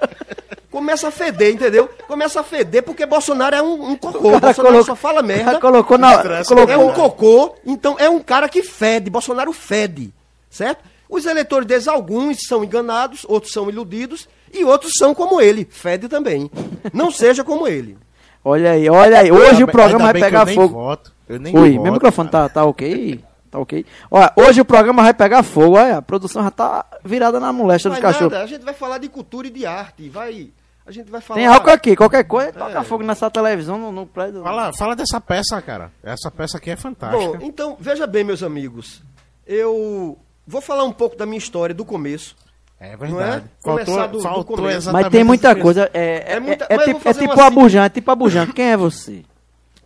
Começa 0.71 1.09
a 1.09 1.11
feder, 1.11 1.55
entendeu? 1.55 1.89
Começa 2.07 2.41
a 2.41 2.45
feder 2.45 2.83
porque 2.83 3.07
Bolsonaro 3.07 3.57
é 3.57 3.63
um, 3.63 3.93
um 3.93 3.97
cocô. 3.97 4.19
Bolsonaro 4.39 4.55
colocou- 4.55 4.85
só 4.85 4.95
fala 4.95 5.23
merda. 5.23 5.59
colocou 5.59 5.97
na. 5.97 6.23
Colocou, 6.45 6.69
É 6.71 6.77
um 6.77 6.93
cocô, 6.93 7.55
então 7.65 7.97
é 7.99 8.09
um 8.11 8.21
cara 8.21 8.49
que 8.51 8.63
fede. 8.63 9.09
Bolsonaro 9.09 9.51
fede, 9.53 10.13
certo? 10.51 10.85
Os 11.09 11.25
eleitores 11.25 11.67
deles, 11.67 11.89
alguns 11.89 12.41
são 12.47 12.63
enganados, 12.63 13.25
outros 13.27 13.51
são 13.51 13.71
iludidos 13.71 14.29
e 14.53 14.63
outros 14.63 14.93
são 14.99 15.15
como 15.15 15.41
ele, 15.41 15.67
fede 15.71 16.07
também. 16.07 16.51
Não 16.93 17.11
seja 17.11 17.43
como 17.43 17.67
ele. 17.67 17.97
Olha 18.45 18.73
aí, 18.73 18.91
olha 18.91 19.21
aí. 19.21 19.33
Hoje 19.33 19.65
o 19.65 19.69
programa 19.69 20.13
vai 20.13 20.21
pegar 20.21 20.41
eu 20.41 20.47
nem 20.47 20.55
fogo. 20.55 20.75
voto. 20.75 21.13
Eu 21.27 21.41
nem 21.41 21.57
Oi, 21.59 21.71
voto, 21.73 21.83
meu 21.83 21.93
microfone 21.95 22.29
cara. 22.29 22.49
tá, 22.51 22.61
tá 22.61 22.65
ok? 22.67 23.25
Tá 23.51 23.59
ok? 23.59 23.85
Olha, 24.11 24.33
hoje 24.37 24.61
o 24.61 24.65
programa 24.65 25.03
vai 25.03 25.15
pegar 25.15 25.43
fogo, 25.43 25.77
olha, 25.79 25.97
a 25.99 26.03
produção 26.03 26.43
já 26.43 26.51
tá 26.51 26.85
virada 27.05 27.41
na 27.41 27.53
moléstia 27.53 27.91
dos 27.91 27.99
cachorros. 27.99 28.33
nada, 28.33 28.45
a 28.45 28.47
gente 28.47 28.63
vai 28.65 28.75
falar 28.75 28.99
de 28.99 29.09
cultura 29.09 29.47
e 29.47 29.51
de 29.51 29.65
arte. 29.65 30.09
Vai, 30.11 30.51
a 30.87 30.91
gente 30.93 31.11
vai 31.11 31.21
falar. 31.23 31.39
Tem 31.41 31.47
álcool 31.47 31.71
aqui, 31.71 31.97
qualquer 31.97 32.25
coisa, 32.25 32.51
É. 32.51 32.53
toca 32.53 32.83
fogo 32.85 33.05
nessa 33.05 33.31
televisão, 33.31 33.79
no, 33.79 33.91
no 33.91 34.07
prédio. 34.07 34.43
Fala, 34.43 34.73
fala 34.75 34.95
dessa 34.95 35.19
peça, 35.21 35.61
cara. 35.63 35.91
Essa 36.05 36.31
peça 36.31 36.59
aqui 36.59 36.71
é 36.71 36.77
Bom, 36.77 36.83
fantástica. 36.83 37.39
então, 37.43 37.77
veja 37.81 38.07
bem, 38.07 38.23
meus 38.23 38.43
amigos. 38.43 39.03
Eu 39.47 40.19
vou 40.47 40.61
falar 40.61 40.85
um 40.85 40.93
pouco 40.93 41.17
da 41.17 41.25
minha 41.25 41.39
história 41.39 41.75
do 41.75 41.85
começo. 41.85 42.37
é 42.79 42.91
não 42.93 42.99
verdade. 42.99 43.45
é? 43.47 43.63
Começar 43.63 44.07
do- 44.09 44.19
do 44.19 44.23
faltou 44.23 44.57
começo. 44.57 44.77
exatamente 44.77 45.05
Mas 45.05 45.13
tem 45.13 45.25
muita 45.25 45.57
coisa. 45.57 45.91
É, 45.95 46.01
é, 46.33 46.33
É 46.37 46.41
muita- 46.41 46.67
é 46.69 46.79
tipo, 46.85 47.09
é 47.09 47.15
tipo 47.15 47.33
uma 47.35 47.47
abujante, 47.47 47.87
é 47.87 47.89
tipo 47.89 48.11
abujante. 48.11 48.53
Quem 48.53 48.67
é 48.67 48.77
você? 48.77 49.25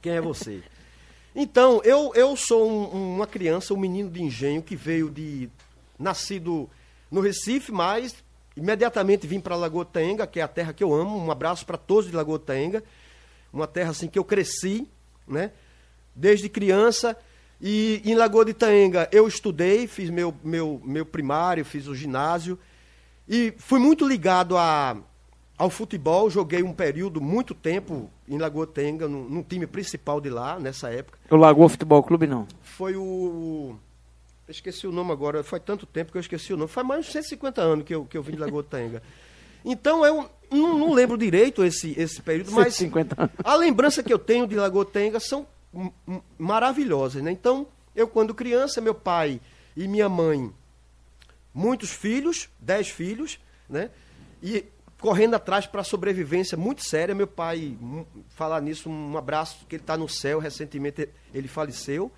Quem 0.02 0.12
é 0.14 0.20
você? 0.20 0.60
Então, 1.34 1.80
eu, 1.84 2.12
eu 2.14 2.36
sou 2.36 2.68
um- 2.70 3.14
uma 3.16 3.26
criança, 3.26 3.72
um 3.72 3.78
menino 3.78 4.10
de 4.10 4.22
engenho 4.22 4.62
que 4.62 4.76
veio 4.76 5.08
de. 5.10 5.48
nascido 5.98 6.68
no 7.10 7.20
Recife, 7.20 7.70
mas 7.70 8.14
imediatamente 8.56 9.26
vim 9.26 9.40
para 9.40 9.54
Lagoa 9.56 9.84
Taenga, 9.84 10.26
que 10.26 10.40
é 10.40 10.42
a 10.42 10.48
terra 10.48 10.72
que 10.72 10.82
eu 10.82 10.92
amo. 10.92 11.16
Um 11.16 11.30
abraço 11.30 11.64
para 11.64 11.78
todos 11.78 12.10
de 12.10 12.16
Lagoa 12.16 12.38
Taenga. 12.38 12.82
Uma 13.52 13.66
terra 13.66 13.90
assim 13.90 14.08
que 14.08 14.18
eu 14.18 14.24
cresci, 14.24 14.88
né? 15.26 15.52
Desde 16.14 16.48
criança. 16.48 17.16
E 17.60 18.02
em 18.04 18.14
Lagoa 18.16 18.44
de 18.44 18.50
Itaenga 18.50 19.08
eu 19.12 19.28
estudei, 19.28 19.86
fiz 19.86 20.10
meu, 20.10 20.34
meu, 20.42 20.80
meu 20.84 21.06
primário, 21.06 21.64
fiz 21.64 21.86
o 21.86 21.94
ginásio. 21.94 22.58
E 23.28 23.54
fui 23.58 23.78
muito 23.78 24.06
ligado 24.06 24.56
a, 24.58 24.96
ao 25.62 25.70
futebol. 25.70 26.28
Joguei 26.28 26.62
um 26.62 26.72
período, 26.72 27.20
muito 27.20 27.54
tempo, 27.54 28.10
em 28.28 28.36
Lagoa 28.36 28.68
no 29.08 29.44
time 29.44 29.64
principal 29.66 30.20
de 30.20 30.28
lá, 30.28 30.58
nessa 30.58 30.90
época. 30.90 31.18
O 31.30 31.36
Lagoa 31.36 31.68
Futebol 31.68 32.02
Clube, 32.02 32.26
não. 32.26 32.48
Foi 32.62 32.96
o. 32.96 33.76
Esqueci 34.48 34.88
o 34.88 34.92
nome 34.92 35.12
agora, 35.12 35.44
foi 35.44 35.60
tanto 35.60 35.86
tempo 35.86 36.10
que 36.10 36.18
eu 36.18 36.20
esqueci 36.20 36.52
o 36.52 36.56
nome. 36.56 36.68
Faz 36.68 36.86
mais 36.86 37.06
de 37.06 37.12
150 37.12 37.62
anos 37.62 37.84
que 37.84 37.94
eu, 37.94 38.04
que 38.04 38.18
eu 38.18 38.22
vim 38.22 38.32
de 38.32 38.38
Lagoa 38.38 38.62
de 38.62 38.68
Itaenga. 38.68 39.02
Então 39.64 40.04
eu 40.04 40.28
não, 40.50 40.76
não 40.76 40.92
lembro 40.92 41.16
direito 41.16 41.64
esse, 41.64 41.94
esse 41.96 42.20
período, 42.20 42.50
mas 42.50 42.74
150 42.74 43.22
anos. 43.22 43.34
a 43.42 43.54
lembrança 43.54 44.02
que 44.02 44.12
eu 44.12 44.18
tenho 44.18 44.48
de 44.48 44.56
Lagoa 44.56 44.84
Tenga 44.84 45.20
são 45.20 45.46
maravilhosas, 46.36 47.22
né? 47.22 47.30
Então, 47.30 47.68
eu 47.94 48.08
quando 48.08 48.34
criança, 48.34 48.80
meu 48.80 48.94
pai 48.94 49.40
e 49.76 49.86
minha 49.86 50.08
mãe, 50.08 50.52
muitos 51.54 51.90
filhos, 51.90 52.48
dez 52.60 52.88
filhos, 52.88 53.38
né? 53.68 53.90
E 54.42 54.66
correndo 55.02 55.34
atrás 55.34 55.66
para 55.66 55.82
sobrevivência 55.84 56.56
muito 56.56 56.82
séria. 56.88 57.14
Meu 57.14 57.26
pai, 57.26 57.76
mu- 57.78 58.06
falar 58.30 58.60
nisso, 58.62 58.88
um 58.88 59.18
abraço, 59.18 59.66
que 59.68 59.74
ele 59.74 59.82
está 59.82 59.96
no 59.96 60.08
céu, 60.08 60.38
recentemente 60.38 61.08
ele 61.34 61.48
faleceu. 61.48 62.10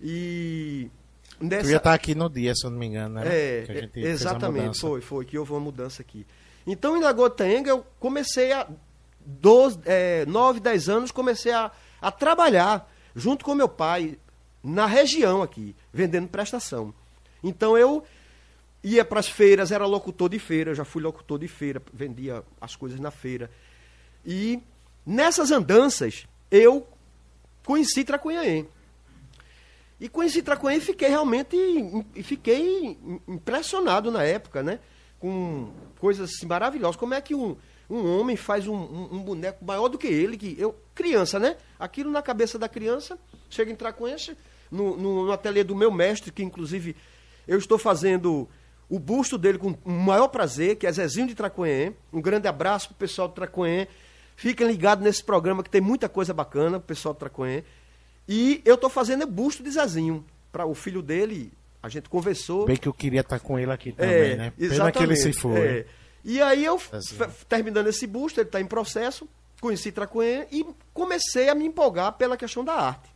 E 0.00 0.90
Tu 1.38 1.44
nessa... 1.46 1.70
ia 1.70 1.76
estar 1.76 1.94
aqui 1.94 2.14
no 2.14 2.28
dia, 2.28 2.54
se 2.54 2.66
eu 2.66 2.70
não 2.70 2.78
me 2.78 2.86
engano, 2.86 3.14
né? 3.14 3.22
É, 3.26 3.88
exatamente, 3.94 4.78
foi, 4.80 5.00
foi, 5.00 5.24
que 5.24 5.38
houve 5.38 5.52
uma 5.52 5.60
mudança 5.60 6.02
aqui. 6.02 6.26
Então, 6.66 6.96
em 6.96 7.00
Lagoa 7.00 7.30
Taenga, 7.30 7.70
eu 7.70 7.86
comecei 8.00 8.52
a, 8.52 8.66
12, 9.24 9.78
é, 9.84 10.26
9, 10.26 10.60
10 10.60 10.88
anos, 10.88 11.10
comecei 11.12 11.52
a, 11.52 11.70
a 12.00 12.10
trabalhar 12.10 12.90
junto 13.14 13.44
com 13.44 13.54
meu 13.54 13.68
pai 13.68 14.18
na 14.62 14.86
região 14.86 15.42
aqui, 15.42 15.74
vendendo 15.92 16.26
prestação. 16.28 16.92
Então, 17.44 17.78
eu 17.78 18.02
ia 18.90 19.04
para 19.04 19.20
as 19.20 19.28
feiras, 19.28 19.72
era 19.72 19.84
locutor 19.86 20.28
de 20.28 20.38
feira, 20.38 20.74
já 20.74 20.84
fui 20.84 21.02
locutor 21.02 21.38
de 21.38 21.48
feira, 21.48 21.82
vendia 21.92 22.42
as 22.60 22.76
coisas 22.76 23.00
na 23.00 23.10
feira. 23.10 23.50
E 24.24 24.60
nessas 25.04 25.50
andanças, 25.50 26.26
eu 26.50 26.86
conheci 27.64 28.04
Tracunhaém. 28.04 28.68
E 29.98 30.08
conheci 30.08 30.42
Tracuém 30.42 30.76
e 30.76 30.80
fiquei 30.80 31.08
realmente 31.08 31.56
fiquei 32.22 32.98
impressionado 33.26 34.10
na 34.10 34.22
época, 34.22 34.62
né? 34.62 34.78
Com 35.18 35.70
coisas 35.98 36.30
assim, 36.34 36.44
maravilhosas. 36.46 36.96
Como 36.96 37.14
é 37.14 37.20
que 37.22 37.34
um, 37.34 37.56
um 37.88 38.18
homem 38.20 38.36
faz 38.36 38.66
um, 38.68 38.74
um- 38.76 39.08
um 39.14 39.22
boneco 39.22 39.64
maior 39.64 39.88
do 39.88 39.96
que 39.96 40.06
ele, 40.06 40.36
que 40.36 40.54
eu, 40.58 40.78
criança, 40.94 41.38
né? 41.40 41.56
Aquilo 41.78 42.10
na 42.10 42.20
cabeça 42.20 42.58
da 42.58 42.68
criança, 42.68 43.18
chega 43.48 43.72
em 43.72 43.74
Tracuém, 43.74 44.14
no, 44.70 44.96
no, 44.98 45.24
no 45.24 45.32
ateliê 45.32 45.64
do 45.64 45.74
meu 45.74 45.90
mestre, 45.90 46.30
que 46.30 46.42
inclusive 46.42 46.94
eu 47.48 47.58
estou 47.58 47.78
fazendo 47.78 48.46
o 48.88 48.98
busto 48.98 49.36
dele 49.36 49.58
com 49.58 49.76
o 49.84 49.90
maior 49.90 50.28
prazer, 50.28 50.76
que 50.76 50.86
é 50.86 50.92
Zezinho 50.92 51.26
de 51.26 51.34
Tracuém. 51.34 51.94
Um 52.12 52.20
grande 52.20 52.46
abraço 52.46 52.88
pro 52.88 52.96
pessoal 52.96 53.26
do 53.28 53.34
Tracuém. 53.34 53.88
Fiquem 54.36 54.66
ligados 54.66 55.02
nesse 55.04 55.24
programa 55.24 55.62
que 55.62 55.70
tem 55.70 55.80
muita 55.80 56.08
coisa 56.08 56.32
bacana 56.34 56.78
pro 56.78 56.88
pessoal 56.88 57.14
do 57.14 57.18
Tracuém. 57.18 57.64
E 58.28 58.60
eu 58.64 58.76
tô 58.76 58.88
fazendo 58.88 59.22
o 59.24 59.26
busto 59.26 59.62
de 59.62 59.70
Zezinho. 59.70 60.24
Para 60.52 60.64
o 60.66 60.74
filho 60.74 61.02
dele, 61.02 61.52
a 61.82 61.88
gente 61.88 62.08
conversou. 62.08 62.64
Bem 62.66 62.76
que 62.76 62.88
eu 62.88 62.92
queria 62.94 63.20
estar 63.20 63.38
com 63.40 63.58
ele 63.58 63.70
aqui 63.70 63.92
também, 63.92 64.36
né? 64.36 64.52
Pena 64.56 64.92
que 64.92 65.02
ele 65.02 65.16
se 65.16 65.32
foi. 65.32 65.58
é. 65.60 65.86
E 66.24 66.40
aí 66.42 66.64
eu, 66.64 66.76
f- 66.78 66.90
terminando 67.48 67.86
esse 67.88 68.06
busto, 68.06 68.40
ele 68.40 68.48
está 68.48 68.60
em 68.60 68.66
processo, 68.66 69.28
conheci 69.60 69.92
Tracuém 69.92 70.46
e 70.50 70.66
comecei 70.92 71.48
a 71.48 71.54
me 71.54 71.64
empolgar 71.66 72.12
pela 72.14 72.36
questão 72.36 72.64
da 72.64 72.72
arte. 72.74 73.08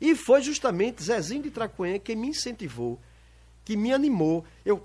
E 0.00 0.14
foi 0.14 0.42
justamente 0.42 1.02
Zezinho 1.02 1.42
de 1.42 1.50
Tracuém 1.50 1.98
quem 2.00 2.16
me 2.16 2.28
incentivou, 2.28 2.98
que 3.68 3.76
me 3.76 3.92
animou. 3.92 4.46
Eu, 4.64 4.82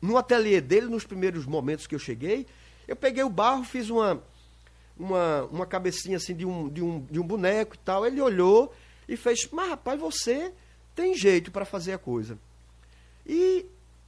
no 0.00 0.16
ateliê 0.16 0.58
dele, 0.58 0.86
nos 0.86 1.04
primeiros 1.04 1.44
momentos 1.44 1.86
que 1.86 1.94
eu 1.94 1.98
cheguei, 1.98 2.46
eu 2.88 2.96
peguei 2.96 3.22
o 3.22 3.28
barro, 3.28 3.62
fiz 3.62 3.90
uma, 3.90 4.22
uma, 4.98 5.42
uma 5.52 5.66
cabecinha 5.66 6.16
assim 6.16 6.34
de 6.34 6.46
um, 6.46 6.66
de, 6.66 6.82
um, 6.82 7.00
de 7.10 7.20
um 7.20 7.22
boneco 7.22 7.74
e 7.74 7.78
tal. 7.78 8.06
Ele 8.06 8.18
olhou 8.22 8.72
e 9.06 9.18
fez, 9.18 9.46
mas 9.52 9.68
rapaz, 9.68 10.00
você 10.00 10.50
tem 10.94 11.14
jeito 11.14 11.50
para 11.52 11.66
fazer 11.66 11.92
a 11.92 11.98
coisa. 11.98 12.38
E, 13.26 13.66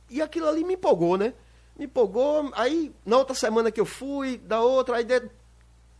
e 0.08 0.22
aquilo 0.22 0.48
ali 0.48 0.64
me 0.64 0.72
empolgou, 0.72 1.18
né? 1.18 1.34
Me 1.78 1.84
empolgou. 1.84 2.50
Aí, 2.54 2.90
na 3.04 3.18
outra 3.18 3.34
semana 3.34 3.70
que 3.70 3.78
eu 3.78 3.84
fui, 3.84 4.38
da 4.38 4.62
outra, 4.62 4.96
aí 4.96 5.04
de- 5.04 5.28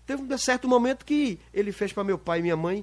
teve 0.07 0.23
um 0.23 0.39
certo 0.39 0.67
momento 0.67 1.05
que 1.05 1.39
ele 1.53 1.73
fez 1.73 1.93
para 1.93 2.05
meu 2.05 2.17
pai 2.17 2.39
e 2.39 2.43
minha 2.43 2.57
mãe, 2.57 2.83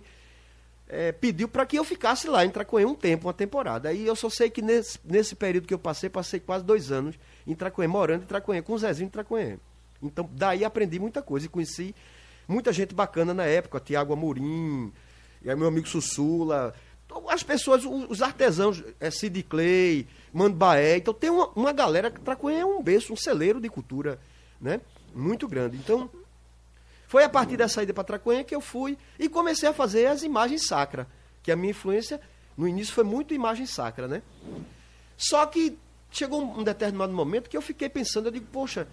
eh, 0.88 1.12
pediu 1.12 1.48
para 1.48 1.66
que 1.66 1.78
eu 1.78 1.84
ficasse 1.84 2.28
lá 2.28 2.46
em 2.46 2.50
Tracoém 2.50 2.86
um 2.86 2.96
tempo, 2.96 3.28
uma 3.28 3.34
temporada. 3.34 3.90
Aí 3.90 4.06
eu 4.06 4.16
só 4.16 4.30
sei 4.30 4.50
que 4.50 4.62
nesse, 4.62 5.00
nesse 5.04 5.36
período 5.36 5.68
que 5.68 5.74
eu 5.74 5.80
passei, 5.80 6.10
passei 6.10 6.40
quase 6.40 6.64
dois 6.64 6.92
anos 6.92 7.16
em 7.46 7.56
Tracoém, 7.56 7.88
morando 7.88 8.24
em 8.24 8.28
Tracoém, 8.28 8.62
com 8.62 8.74
o 8.74 8.78
Zezinho 8.78 9.08
de 9.08 9.14
Tracoém. 9.14 9.60
Então, 10.02 10.30
daí 10.34 10.64
aprendi 10.64 11.00
muita 11.00 11.22
coisa 11.22 11.46
e 11.46 11.50
conheci 11.50 11.96
muita 12.48 12.72
gente 12.72 12.94
bacana 12.94 13.34
na 13.34 13.46
época, 13.46 13.80
Tiago 13.80 14.14
Amorim, 14.14 14.92
e 15.44 15.56
meu 15.56 15.68
amigo 15.68 15.88
Sussula, 15.88 16.74
então, 17.06 17.30
as 17.30 17.44
pessoas, 17.44 17.86
os 17.86 18.10
os 18.10 18.22
artesãos, 18.22 18.84
é, 19.00 19.12
Sid 19.12 19.44
Clay, 19.44 20.08
Mano 20.34 20.56
Baé, 20.56 20.98
então 20.98 21.14
tem 21.14 21.30
uma, 21.30 21.50
uma 21.56 21.72
galera 21.72 22.10
que 22.10 22.20
Tracoém 22.20 22.60
é 22.60 22.66
um 22.66 22.82
berço, 22.82 23.14
um 23.14 23.16
celeiro 23.16 23.62
de 23.62 23.70
cultura, 23.70 24.20
né? 24.60 24.82
Muito 25.14 25.48
grande. 25.48 25.78
Então, 25.78 26.10
foi 27.08 27.24
a 27.24 27.30
partir 27.30 27.58
dessa 27.58 27.82
ida 27.84 27.94
para 27.94 28.04
Tracoém 28.04 28.44
que 28.44 28.56
eu 28.56 28.62
fui 28.62 28.98
e 29.20 29.30
comecei 29.30 29.70
a 29.70 29.74
fazer 29.74 30.08
as 30.08 30.24
imagens 30.24 30.68
sacras, 30.68 31.06
que 31.44 31.52
a 31.52 31.56
minha 31.56 31.72
influência 31.72 32.20
no 32.58 32.68
início 32.68 32.94
foi 32.94 33.04
muito 33.04 33.34
imagem 33.34 33.66
sacra, 33.66 34.08
né? 34.08 34.22
Só 35.18 35.46
que 35.46 35.78
chegou 36.12 36.42
um 36.42 36.64
determinado 36.64 37.14
momento 37.14 37.50
que 37.50 37.58
eu 37.58 37.62
fiquei 37.62 37.90
pensando, 37.90 38.28
eu 38.28 38.32
digo, 38.32 38.46
poxa, 38.52 38.88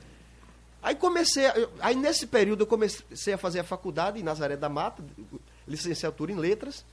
aí 0.83 0.95
comecei, 0.95 1.45
aí 1.81 1.95
nesse 1.95 2.27
período 2.27 2.63
eu 2.63 2.67
comecei 2.67 3.33
a 3.33 3.39
fazer 3.39 3.61
a 3.61 3.65
faculdade 3.65 4.19
em 4.19 4.23
Nazaré 4.23 4.57
da 4.57 4.69
Mata, 4.69 5.03
licenciatura 5.67 6.33
em 6.33 6.37
letras, 6.37 6.85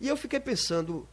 e 0.00 0.08
eu 0.08 0.16
fiquei 0.16 0.40
pensando, 0.40 1.06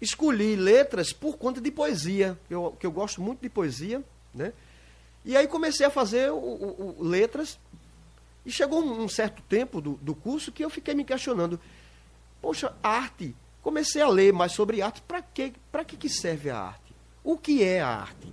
escolhi 0.00 0.54
letras 0.56 1.12
por 1.12 1.36
conta 1.36 1.60
de 1.60 1.70
poesia, 1.70 2.38
que 2.48 2.54
eu, 2.54 2.76
que 2.78 2.86
eu 2.86 2.92
gosto 2.92 3.20
muito 3.20 3.40
de 3.40 3.48
poesia, 3.48 4.02
né? 4.32 4.52
E 5.24 5.36
aí 5.36 5.46
comecei 5.48 5.84
a 5.84 5.90
fazer 5.90 6.30
o, 6.30 6.36
o- 6.36 6.96
o- 7.00 7.02
letras, 7.04 7.58
e 8.44 8.50
chegou 8.50 8.82
um, 8.82 9.08
certo 9.08 9.42
tempo 9.42 9.80
do, 9.80 9.94
do 9.94 10.14
curso 10.14 10.52
que 10.52 10.64
eu 10.64 10.70
fiquei 10.70 10.94
me 10.94 11.04
questionando, 11.04 11.60
poxa, 12.40 12.74
arte, 12.82 13.36
comecei 13.62 14.00
a 14.00 14.08
ler 14.08 14.32
mais 14.32 14.52
sobre 14.52 14.80
arte, 14.80 15.02
para 15.02 15.22
que, 15.22 15.52
que, 15.86 15.96
que 15.96 16.08
serve 16.08 16.50
a 16.50 16.58
arte? 16.58 16.94
O 17.22 17.36
que 17.36 17.62
é 17.62 17.80
a 17.80 17.88
arte? 17.88 18.32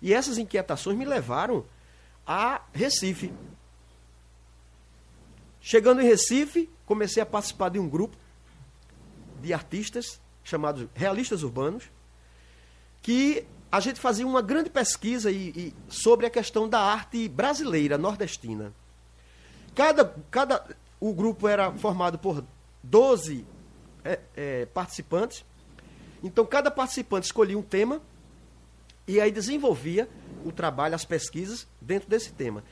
E 0.00 0.12
essas 0.12 0.38
inquietações 0.38 0.96
me 0.96 1.04
levaram 1.04 1.64
a 2.26 2.62
Recife. 2.72 3.32
Chegando 5.60 6.00
em 6.00 6.04
Recife, 6.04 6.70
comecei 6.86 7.22
a 7.22 7.26
participar 7.26 7.70
de 7.70 7.78
um 7.78 7.88
grupo 7.88 8.16
de 9.42 9.52
artistas 9.52 10.20
chamados 10.42 10.88
Realistas 10.94 11.42
Urbanos, 11.42 11.84
que 13.02 13.44
a 13.70 13.80
gente 13.80 14.00
fazia 14.00 14.26
uma 14.26 14.40
grande 14.40 14.70
pesquisa 14.70 15.30
e, 15.30 15.48
e 15.48 15.74
sobre 15.88 16.26
a 16.26 16.30
questão 16.30 16.68
da 16.68 16.80
arte 16.80 17.28
brasileira, 17.28 17.98
nordestina. 17.98 18.72
Cada, 19.74 20.14
cada, 20.30 20.64
o 21.00 21.12
grupo 21.12 21.46
era 21.48 21.70
formado 21.72 22.18
por 22.18 22.44
12 22.82 23.44
é, 24.04 24.20
é, 24.36 24.66
participantes. 24.66 25.44
Então, 26.22 26.46
cada 26.46 26.70
participante 26.70 27.26
escolhia 27.26 27.58
um 27.58 27.62
tema 27.62 28.00
e 29.06 29.20
aí 29.20 29.30
desenvolvia 29.30 30.08
o 30.44 30.52
trabalho, 30.52 30.94
as 30.94 31.04
pesquisas 31.04 31.66
dentro 31.80 32.08
desse 32.08 32.32
tema. 32.32 32.64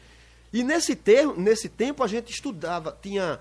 E 0.52 0.62
nesse, 0.62 0.94
termo, 0.94 1.35
nesse 1.37 1.68
tempo 1.68 2.02
a 2.02 2.07
gente 2.07 2.33
estudava, 2.33 2.96
tinha 3.02 3.40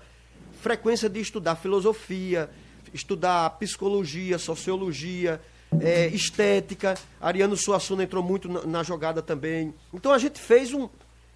frequência 0.60 1.08
de 1.08 1.20
estudar 1.20 1.56
filosofia, 1.56 2.50
estudar 2.92 3.50
psicologia, 3.50 4.38
sociologia, 4.38 5.40
é, 5.80 6.08
estética. 6.08 6.94
Ariano 7.20 7.56
Suassuna 7.56 8.04
entrou 8.04 8.22
muito 8.22 8.48
na, 8.48 8.66
na, 8.66 8.82
jogada 8.82 9.22
também. 9.22 9.74
Então 9.92 10.12
a 10.12 10.18
gente 10.18 10.40
fez 10.40 10.72
um. 10.72 10.88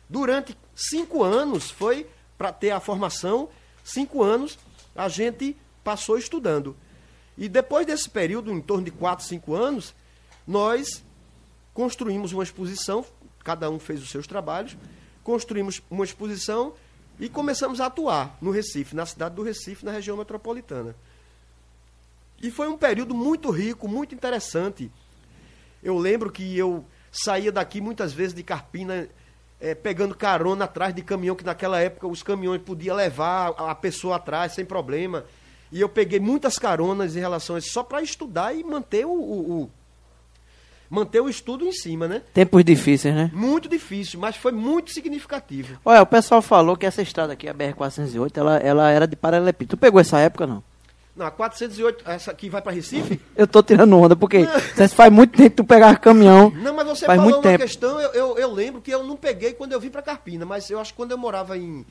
Durante 0.09 0.57
cinco 0.75 1.23
anos, 1.23 1.71
foi 1.71 2.07
para 2.37 2.53
ter 2.53 2.71
a 2.71 2.81
formação, 2.81 3.49
cinco 3.85 4.23
anos, 4.23 4.59
a 4.95 5.09
gente 5.09 5.57
passou 5.85 6.17
estudando. 6.17 6.77
E 7.37 7.49
depois 7.49 7.87
desse 7.87 8.09
período, 8.09 8.53
em 8.53 8.61
torno 8.61 8.85
de 8.85 8.91
quatro, 8.91 9.25
cinco 9.25 9.55
anos, 9.55 9.95
nós 10.47 11.05
construímos 11.75 12.33
uma 12.33 12.43
exposição, 12.43 13.05
cada 13.45 13.71
um 13.71 13.79
fez 13.79 14.03
os 14.03 14.11
seus 14.11 14.27
trabalhos, 14.27 14.77
construímos 15.23 15.83
uma 15.91 16.05
exposição 16.05 16.73
e 17.21 17.29
começamos 17.29 17.81
a 17.81 17.87
atuar 17.87 18.37
no 18.41 18.51
Recife, 18.51 18.97
na 18.97 19.05
cidade 19.05 19.35
do 19.35 19.43
Recife, 19.43 19.85
na 19.85 19.93
região 19.93 20.17
metropolitana. 20.17 20.97
E 22.43 22.51
foi 22.51 22.69
um 22.69 22.77
período 22.77 23.15
muito 23.15 23.51
rico, 23.51 23.89
muito 23.89 24.15
interessante. 24.15 24.91
Eu 25.83 25.97
lembro 25.99 26.31
que 26.31 26.57
eu 26.57 26.85
saía 27.11 27.51
daqui 27.51 27.81
muitas 27.81 28.13
vezes 28.13 28.35
de 28.35 28.43
Carpina, 28.43 29.09
é, 29.61 29.75
pegando 29.75 30.15
carona 30.15 30.65
atrás 30.65 30.95
de 30.95 31.03
caminhão, 31.03 31.35
que 31.35 31.45
naquela 31.45 31.81
época 31.81 32.07
os 32.07 32.23
caminhões 32.23 32.63
podiam 32.63 32.95
levar 32.95 33.55
a 33.59 33.75
pessoa 33.75 34.17
atrás 34.17 34.53
sem 34.53 34.65
problema. 34.65 35.25
E 35.71 35.81
eu 35.81 35.89
peguei 35.89 36.21
muitas 36.21 36.59
caronas 36.59 37.17
em 37.17 37.21
relação 37.21 37.57
a 37.57 37.59
isso, 37.59 37.71
só 37.71 37.83
para 37.83 38.01
estudar 38.03 38.55
e 38.55 38.65
manter 38.65 39.05
o, 39.05 39.11
o, 39.11 39.63
o, 39.63 39.71
manter 40.89 41.21
o 41.21 41.29
estudo 41.29 41.67
em 41.67 41.73
cima, 41.73 42.09
né? 42.09 42.23
Tempos 42.33 42.65
difíceis, 42.65 43.15
né? 43.15 43.31
Muito 43.35 43.69
difícil, 43.69 44.19
mas 44.19 44.37
foi 44.37 44.53
muito 44.53 44.93
significativo. 44.93 45.79
Olha, 45.85 46.03
o 46.03 46.07
pessoal 46.07 46.41
falou 46.41 46.77
que 46.77 46.87
essa 46.87 47.03
estrada 47.03 47.35
aqui, 47.35 47.49
a 47.49 47.55
BR-408, 47.55 48.37
ela, 48.37 48.57
ela 48.59 48.91
era 48.91 49.07
de 49.07 49.17
paralelepípedo. 49.17 49.77
Tu 49.77 49.81
pegou 49.81 50.01
essa 50.01 50.19
época, 50.21 50.47
não? 50.47 50.63
Não, 51.19 51.27
a 51.27 51.33
408, 51.33 52.09
essa 52.09 52.31
aqui 52.31 52.49
vai 52.49 52.63
para 52.63 52.71
Recife? 52.71 53.21
eu 53.35 53.45
tô 53.45 53.61
tirando 53.61 53.99
onda, 53.99 54.15
porque 54.15 54.47
faz 54.95 55.13
muito 55.13 55.37
tempo 55.37 55.51
que 55.51 55.57
tu 55.57 55.65
pegar 55.65 55.99
caminhão. 55.99 56.49
Não, 56.51 56.73
mas 56.73 56.87
você 56.87 57.07
faz 57.07 57.19
falou 57.19 57.33
muito 57.33 57.45
uma 57.45 57.51
tempo. 57.51 57.65
questão, 57.65 58.01
eu, 58.01 58.13
eu, 58.13 58.39
eu, 58.39 58.53
lembro 58.53 58.81
que 58.81 58.93
eu 58.93 59.03
não 59.03 59.17
peguei 59.17 59.53
quando 59.53 59.73
eu 59.73 59.81
vim 59.81 59.91
para 59.91 60.01
Carpina, 60.01 60.47
mas 60.47 60.71
eu 60.71 60.79
acho 60.79 60.93
que 60.93 60.97
quando 60.97 61.11
eu 61.11 61.19
morava 61.19 61.59
em, 61.59 61.85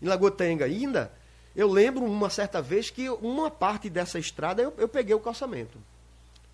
em 0.00 0.06
Lagotenga 0.06 0.64
ainda, 0.64 1.12
eu 1.54 1.70
lembro 1.70 2.06
uma 2.06 2.30
certa 2.30 2.62
vez 2.62 2.88
que 2.88 3.10
uma 3.10 3.50
parte 3.50 3.90
dessa 3.90 4.18
estrada 4.18 4.62
eu, 4.62 4.72
eu 4.78 4.88
peguei 4.88 5.14
o 5.14 5.20
calçamento. 5.20 5.76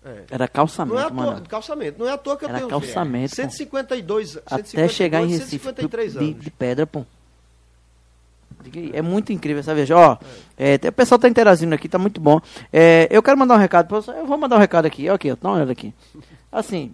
É. 0.03 0.23
Era 0.31 0.47
calçamento, 0.49 0.95
não 0.95 1.01
é 1.01 1.09
toa, 1.09 1.13
mano. 1.13 1.47
Calçamento. 1.47 1.99
Não 1.99 2.09
é 2.09 2.11
à 2.11 2.17
toa 2.17 2.35
que 2.35 2.43
Era 2.43 2.55
eu 2.55 2.67
tenho... 2.67 2.69
calçamento, 2.69 3.35
152, 3.35 4.37
Até 4.37 4.63
152, 4.63 4.91
chegar 4.91 5.21
em 5.21 5.27
Recife, 5.27 5.49
153 5.49 6.17
anos. 6.17 6.27
De, 6.27 6.33
de 6.33 6.51
pedra, 6.51 6.85
pô. 6.85 7.05
É 8.93 9.01
muito 9.01 9.31
incrível 9.31 9.59
essa 9.59 9.73
viagem. 9.73 9.95
Ó, 9.95 10.17
é. 10.57 10.75
O 10.87 10.91
pessoal 10.91 11.19
tá 11.19 11.27
interagindo 11.27 11.73
aqui, 11.73 11.89
tá 11.89 11.97
muito 11.97 12.19
bom. 12.19 12.39
É, 12.71 13.07
eu 13.09 13.21
quero 13.23 13.37
mandar 13.37 13.55
um 13.55 13.59
recado 13.59 13.87
pra 13.87 14.01
você. 14.01 14.11
Eu 14.11 14.25
vou 14.25 14.37
mandar 14.37 14.57
um 14.57 14.59
recado 14.59 14.85
aqui. 14.85 15.09
Aqui, 15.09 15.29
ó, 15.31 15.35
aqui. 15.69 15.93
Assim, 16.51 16.93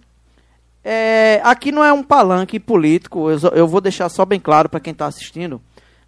é, 0.84 1.40
aqui 1.44 1.70
não 1.70 1.84
é 1.84 1.92
um 1.92 2.02
palanque 2.02 2.58
político. 2.58 3.30
Eu, 3.30 3.38
eu 3.50 3.68
vou 3.68 3.80
deixar 3.80 4.08
só 4.08 4.24
bem 4.24 4.40
claro 4.40 4.68
para 4.68 4.80
quem 4.80 4.92
está 4.92 5.06
assistindo. 5.06 5.60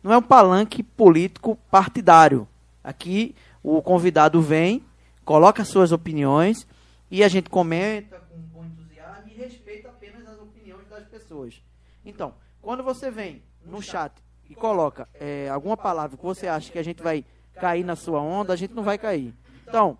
Não 0.02 0.12
é 0.12 0.16
um 0.16 0.22
palanque 0.22 0.82
político 0.82 1.58
partidário. 1.70 2.48
Aqui 2.82 3.34
o 3.62 3.82
convidado 3.82 4.40
vem, 4.40 4.82
coloca 5.24 5.64
suas 5.64 5.92
opiniões 5.92 6.66
e 7.10 7.22
a 7.22 7.28
gente 7.28 7.50
comenta 7.50 8.18
com 8.30 8.38
bom 8.38 8.64
entusiasmo 8.64 9.30
e 9.30 9.34
respeita 9.34 9.88
apenas 9.88 10.26
as 10.26 10.40
opiniões 10.40 10.88
das 10.88 11.04
pessoas. 11.04 11.60
Então, 12.04 12.32
quando 12.62 12.82
você 12.82 13.10
vem 13.10 13.42
no 13.66 13.82
chat 13.82 14.12
e 14.50 14.54
coloca 14.54 15.08
é, 15.14 15.48
alguma 15.48 15.76
palavra 15.76 16.16
que 16.16 16.24
você 16.24 16.48
acha 16.48 16.70
que 16.70 16.78
a 16.78 16.82
gente 16.82 17.02
vai 17.02 17.24
cair 17.54 17.84
na 17.84 17.94
sua 17.94 18.20
onda, 18.20 18.52
a 18.52 18.56
gente 18.56 18.74
não 18.74 18.82
vai 18.82 18.98
cair. 18.98 19.32
Então, 19.66 19.96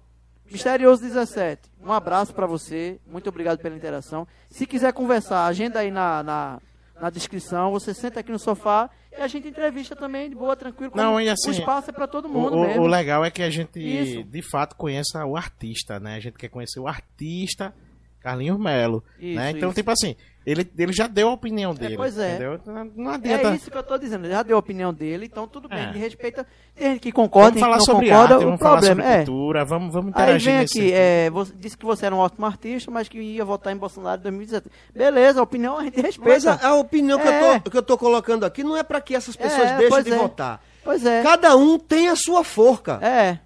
Misterioso 0.51 1.03
17, 1.03 1.71
um 1.81 1.93
abraço 1.93 2.35
para 2.35 2.47
você, 2.47 2.99
muito 3.07 3.29
obrigado 3.29 3.61
pela 3.61 3.77
interação. 3.77 4.27
Se 4.51 4.67
quiser 4.67 4.93
conversar, 4.93 5.47
agenda 5.47 5.79
aí 5.79 5.93
na, 5.93 6.25
na, 6.25 6.61
na 7.01 7.11
descrição, 7.11 7.71
você 7.71 7.95
senta 7.95 8.19
aqui 8.19 8.33
no 8.33 8.39
sofá 8.39 8.91
e 9.17 9.23
a 9.23 9.29
gente 9.29 9.47
entrevista 9.47 9.95
também 9.95 10.29
de 10.29 10.35
boa, 10.35 10.57
tranquilo. 10.57 10.93
Não, 10.97 11.21
e 11.21 11.29
assim, 11.29 11.51
o 11.51 11.53
espaço 11.53 11.91
é 11.91 11.93
para 11.93 12.09
todo 12.09 12.29
mundo 12.29 12.57
o, 12.57 12.67
mesmo. 12.67 12.83
O 12.83 12.87
legal 12.89 13.25
é 13.25 13.31
que 13.31 13.43
a 13.45 13.51
gente, 13.51 13.79
Isso. 13.79 14.25
de 14.25 14.43
fato, 14.43 14.75
conheça 14.75 15.25
o 15.25 15.37
artista, 15.37 16.01
né? 16.01 16.17
A 16.17 16.21
gente 16.21 16.37
quer 16.37 16.49
conhecer 16.49 16.81
o 16.81 16.89
artista 16.89 17.73
Carlinhos 18.21 18.59
Melo, 18.59 19.03
isso, 19.19 19.37
né? 19.37 19.51
Então, 19.51 19.71
isso. 19.71 19.77
tipo 19.77 19.91
assim, 19.91 20.15
ele, 20.45 20.71
ele 20.79 20.93
já 20.93 21.07
deu 21.07 21.29
a 21.29 21.33
opinião 21.33 21.73
é, 21.73 21.75
dele. 21.75 21.95
É, 21.95 21.97
pois 21.97 22.19
é. 22.19 22.35
Entendeu? 22.35 22.61
Não 22.97 23.11
adianta. 23.13 23.51
É 23.51 23.55
isso 23.55 23.71
que 23.71 23.77
eu 23.77 23.83
tô 23.83 23.99
dizendo, 23.99 24.25
ele 24.25 24.33
já 24.33 24.43
deu 24.43 24.57
a 24.57 24.59
opinião 24.59 24.93
dele, 24.93 25.27
então 25.27 25.47
tudo 25.47 25.69
bem, 25.69 25.79
é. 25.79 25.91
ele 25.91 25.99
respeita. 25.99 26.47
Tem 26.75 26.93
gente 26.93 27.01
que 27.01 27.13
concorda, 27.13 27.51
vamos 27.51 27.61
falar 27.61 27.79
que 27.79 27.85
sobre 27.85 28.09
concorda, 28.09 28.35
arte, 28.35 28.43
o 28.43 28.47
vamos 28.47 28.59
problema 28.61 28.81
falar 28.81 28.95
sobre 28.95 29.05
é. 29.05 29.25
cultura, 29.25 29.65
vamos, 29.65 29.93
vamos 29.93 30.11
interagir 30.11 30.53
Aí 30.53 30.57
vem 30.57 30.65
aqui, 30.65 30.93
é, 30.93 31.31
você 31.31 31.53
disse 31.55 31.77
que 31.77 31.85
você 31.85 32.07
era 32.07 32.15
um 32.15 32.19
ótimo 32.19 32.47
artista, 32.47 32.91
mas 32.91 33.09
que 33.09 33.19
ia 33.19 33.45
votar 33.45 33.73
em 33.73 33.77
Bolsonaro 33.77 34.21
em 34.21 34.23
2017. 34.23 34.75
Beleza, 34.95 35.41
a 35.41 35.43
opinião 35.43 35.79
a 35.79 35.85
gente 35.85 36.01
respeita. 36.01 36.31
Mas 36.31 36.47
a, 36.47 36.69
a 36.69 36.75
opinião 36.75 37.19
que, 37.19 37.29
eu 37.29 37.33
tô, 37.33 37.53
é. 37.53 37.61
que 37.61 37.77
eu 37.77 37.83
tô 37.83 37.99
colocando 37.99 38.45
aqui 38.45 38.65
não 38.65 38.77
é 38.77 38.83
para 38.83 39.01
que 39.01 39.15
essas 39.15 39.37
pessoas 39.37 39.71
É, 39.71 39.77
deixem 39.77 40.03
de 40.05 40.13
é. 40.13 40.17
votar. 40.17 40.63
Pois 40.83 41.05
é. 41.05 41.23
Cada 41.23 41.57
um 41.57 41.79
tem 41.79 42.09
a 42.09 42.17
sua 42.17 42.43
forca. 42.43 42.99
É. 43.03 43.39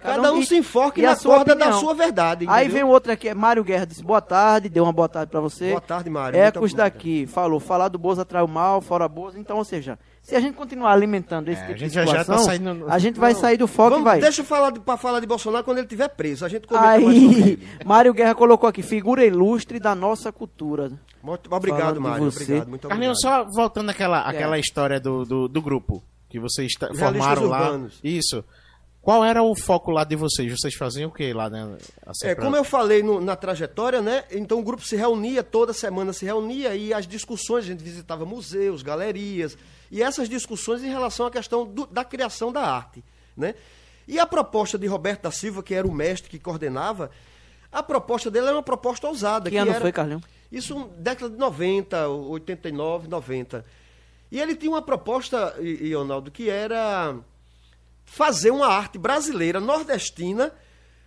Cada 0.00 0.32
um 0.32 0.38
e- 0.38 0.46
se 0.46 0.56
enfoca 0.56 1.00
e 1.00 1.02
na 1.02 1.16
sua 1.16 1.36
corda 1.36 1.54
da 1.56 1.64
opinião. 1.66 1.80
sua 1.80 1.92
verdade. 1.94 2.44
Aí 2.48 2.66
entendeu? 2.66 2.74
vem 2.74 2.84
o 2.84 2.92
outro 2.92 3.10
aqui, 3.12 3.28
é 3.28 3.34
Mário 3.34 3.64
Guerra, 3.64 3.84
disse 3.84 4.02
boa 4.02 4.20
tarde, 4.20 4.68
deu 4.68 4.84
uma 4.84 4.92
boa 4.92 5.08
tarde 5.08 5.30
pra 5.30 5.40
você. 5.40 5.70
Boa 5.70 5.80
tarde, 5.80 6.08
Mário. 6.08 6.38
Ecos 6.38 6.72
daqui, 6.72 7.26
falou, 7.26 7.58
falar 7.58 7.88
do 7.88 7.98
Bozo 7.98 8.20
atrai 8.20 8.42
o 8.42 8.48
mal, 8.48 8.80
fora 8.80 9.08
Bozo. 9.08 9.38
Então, 9.38 9.56
ou 9.58 9.64
seja, 9.64 9.98
se 10.22 10.36
a 10.36 10.40
gente 10.40 10.54
continuar 10.54 10.92
alimentando 10.92 11.48
esse 11.48 11.60
É, 11.60 11.64
tipo 11.64 11.72
a 11.72 11.74
de 11.74 11.80
gente 11.80 11.92
já- 11.94 12.04
já 12.06 12.12
tá 12.12 12.20
situação, 12.20 12.44
saindo 12.44 12.84
a 12.88 12.98
gente 12.98 13.18
vai 13.18 13.32
Não, 13.32 13.40
sair 13.40 13.56
do 13.56 13.66
foco 13.66 13.90
vamos- 13.90 14.02
e 14.02 14.04
vai. 14.04 14.20
Deixa 14.20 14.40
eu 14.40 14.44
falar 14.44 14.70
de, 14.70 14.78
pra 14.80 14.96
falar 14.96 15.18
de 15.20 15.26
Bolsonaro 15.26 15.64
quando 15.64 15.78
ele 15.78 15.86
estiver 15.86 16.08
preso. 16.08 16.44
A 16.44 16.48
gente 16.48 16.66
comenta 16.68 16.86
Aí. 16.88 17.58
Mário 17.84 18.14
Guerra 18.14 18.34
colocou 18.36 18.68
aqui, 18.68 18.82
figura 18.82 19.24
ilustre 19.24 19.80
da 19.80 19.94
nossa 19.96 20.30
cultura. 20.30 20.92
Muito 21.22 21.52
obrigado, 21.52 22.00
Mário. 22.00 22.24
você. 22.30 22.44
Obrigado, 22.44 22.68
muito 22.68 22.84
obrigado. 22.84 22.90
Carlinhos, 22.90 23.18
só 23.20 23.44
voltando 23.44 23.90
àquela, 23.90 24.20
àquela 24.20 24.58
história 24.60 25.00
do, 25.00 25.24
do, 25.24 25.48
do 25.48 25.60
grupo 25.60 26.00
que 26.28 26.38
vocês 26.38 26.72
formaram 26.96 27.46
lá. 27.48 27.62
urbanos. 27.62 27.98
Isso. 28.04 28.44
Qual 29.08 29.24
era 29.24 29.42
o 29.42 29.54
foco 29.56 29.90
lá 29.90 30.04
de 30.04 30.14
vocês? 30.16 30.52
Vocês 30.52 30.74
faziam 30.74 31.08
o 31.08 31.10
que 31.10 31.32
lá, 31.32 31.48
né? 31.48 31.78
Assim, 32.04 32.26
É, 32.26 32.34
pra- 32.34 32.44
como 32.44 32.54
eu 32.56 32.62
falei 32.62 33.02
no- 33.02 33.22
na 33.22 33.34
trajetória, 33.34 34.02
né? 34.02 34.24
Então 34.30 34.58
o 34.60 34.62
grupo 34.62 34.82
se 34.86 34.96
reunia, 34.96 35.42
toda 35.42 35.72
semana 35.72 36.12
se 36.12 36.26
reunia 36.26 36.74
e 36.76 36.92
as 36.92 37.06
discussões, 37.06 37.64
a 37.64 37.68
gente 37.68 37.82
visitava 37.82 38.26
museus, 38.26 38.82
galerias, 38.82 39.56
e 39.90 40.02
essas 40.02 40.28
discussões 40.28 40.84
em 40.84 40.90
relação 40.90 41.24
à 41.24 41.30
questão 41.30 41.64
do- 41.66 41.86
da 41.86 42.04
criação 42.04 42.52
da 42.52 42.60
arte, 42.60 43.02
né? 43.34 43.54
E 44.06 44.18
a 44.18 44.26
proposta 44.26 44.76
de 44.76 44.86
Roberto 44.86 45.22
da 45.22 45.30
Silva, 45.30 45.62
que 45.62 45.72
era 45.72 45.86
o 45.88 45.90
mestre 45.90 46.28
que 46.28 46.38
coordenava, 46.38 47.10
a 47.72 47.82
proposta 47.82 48.30
dele 48.30 48.48
era 48.48 48.56
uma 48.56 48.62
proposta 48.62 49.08
ousada. 49.08 49.48
Que 49.48 49.56
ano 49.56 49.70
era- 49.70 49.80
foi, 49.80 49.90
Carlinhos? 49.90 50.22
Isso 50.52 50.86
década 50.98 51.30
de 51.30 51.38
90, 51.38 52.08
89, 52.10 53.08
90. 53.08 53.64
E 54.30 54.38
ele 54.38 54.54
tinha 54.54 54.70
uma 54.70 54.82
proposta, 54.82 55.54
Ronaldo, 55.94 56.30
que 56.30 56.50
era 56.50 57.16
fazer 58.10 58.50
uma 58.50 58.66
arte 58.66 58.98
brasileira, 58.98 59.60
nordestina, 59.60 60.52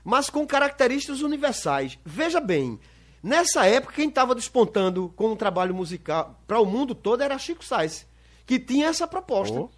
mas 0.03 0.29
com 0.29 0.45
características 0.45 1.21
universais. 1.21 1.97
Veja 2.05 2.39
bem, 2.39 2.79
nessa 3.21 3.65
época 3.65 3.93
quem 3.95 4.07
estava 4.09 4.33
despontando 4.35 5.09
com 5.15 5.31
um 5.31 5.35
trabalho 5.35 5.73
musical 5.75 6.39
para 6.47 6.59
o 6.59 6.65
mundo 6.65 6.93
todo 6.95 7.21
era 7.21 7.37
Chico 7.37 7.65
Sainz, 7.65 8.05
que 8.45 8.59
tinha 8.59 8.87
essa 8.87 9.07
proposta. 9.07 9.59
Oh. 9.59 9.69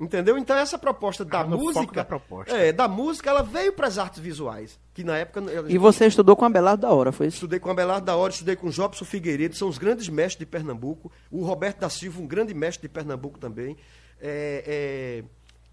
Entendeu? 0.00 0.38
Então 0.38 0.56
essa 0.56 0.78
proposta 0.78 1.24
da 1.24 1.40
Ah, 1.40 1.44
música, 1.44 1.92
da 1.92 2.04
proposta. 2.04 2.54
é, 2.56 2.72
da 2.72 2.86
música, 2.86 3.30
ela 3.30 3.42
veio 3.42 3.72
para 3.72 3.88
as 3.88 3.98
artes 3.98 4.20
visuais, 4.20 4.78
que 4.94 5.02
na 5.02 5.16
época 5.18 5.40
ela- 5.50 5.72
E 5.72 5.76
você 5.76 6.06
estudou 6.06 6.36
com 6.36 6.44
a 6.44 6.48
Belardo 6.50 6.82
da 6.82 6.92
Hora, 6.92 7.10
foi 7.10 7.26
isso? 7.26 7.36
Estudei 7.38 7.58
com 7.58 7.68
Abelardo 7.68 8.06
da 8.06 8.14
Hora, 8.14 8.32
estudei 8.32 8.54
com 8.54 8.70
Jobson 8.70 9.04
Figueiredo, 9.04 9.56
são 9.56 9.68
os 9.68 9.76
grandes 9.76 10.08
mestres 10.08 10.38
de 10.38 10.46
Pernambuco. 10.46 11.10
O 11.32 11.42
Roberto 11.44 11.80
da 11.80 11.88
Silva, 11.90 12.20
um 12.20 12.28
grande 12.28 12.54
mestre 12.54 12.86
de 12.86 12.92
Pernambuco 12.94 13.40
também. 13.40 13.76
É, 14.20 15.24
é, 15.24 15.24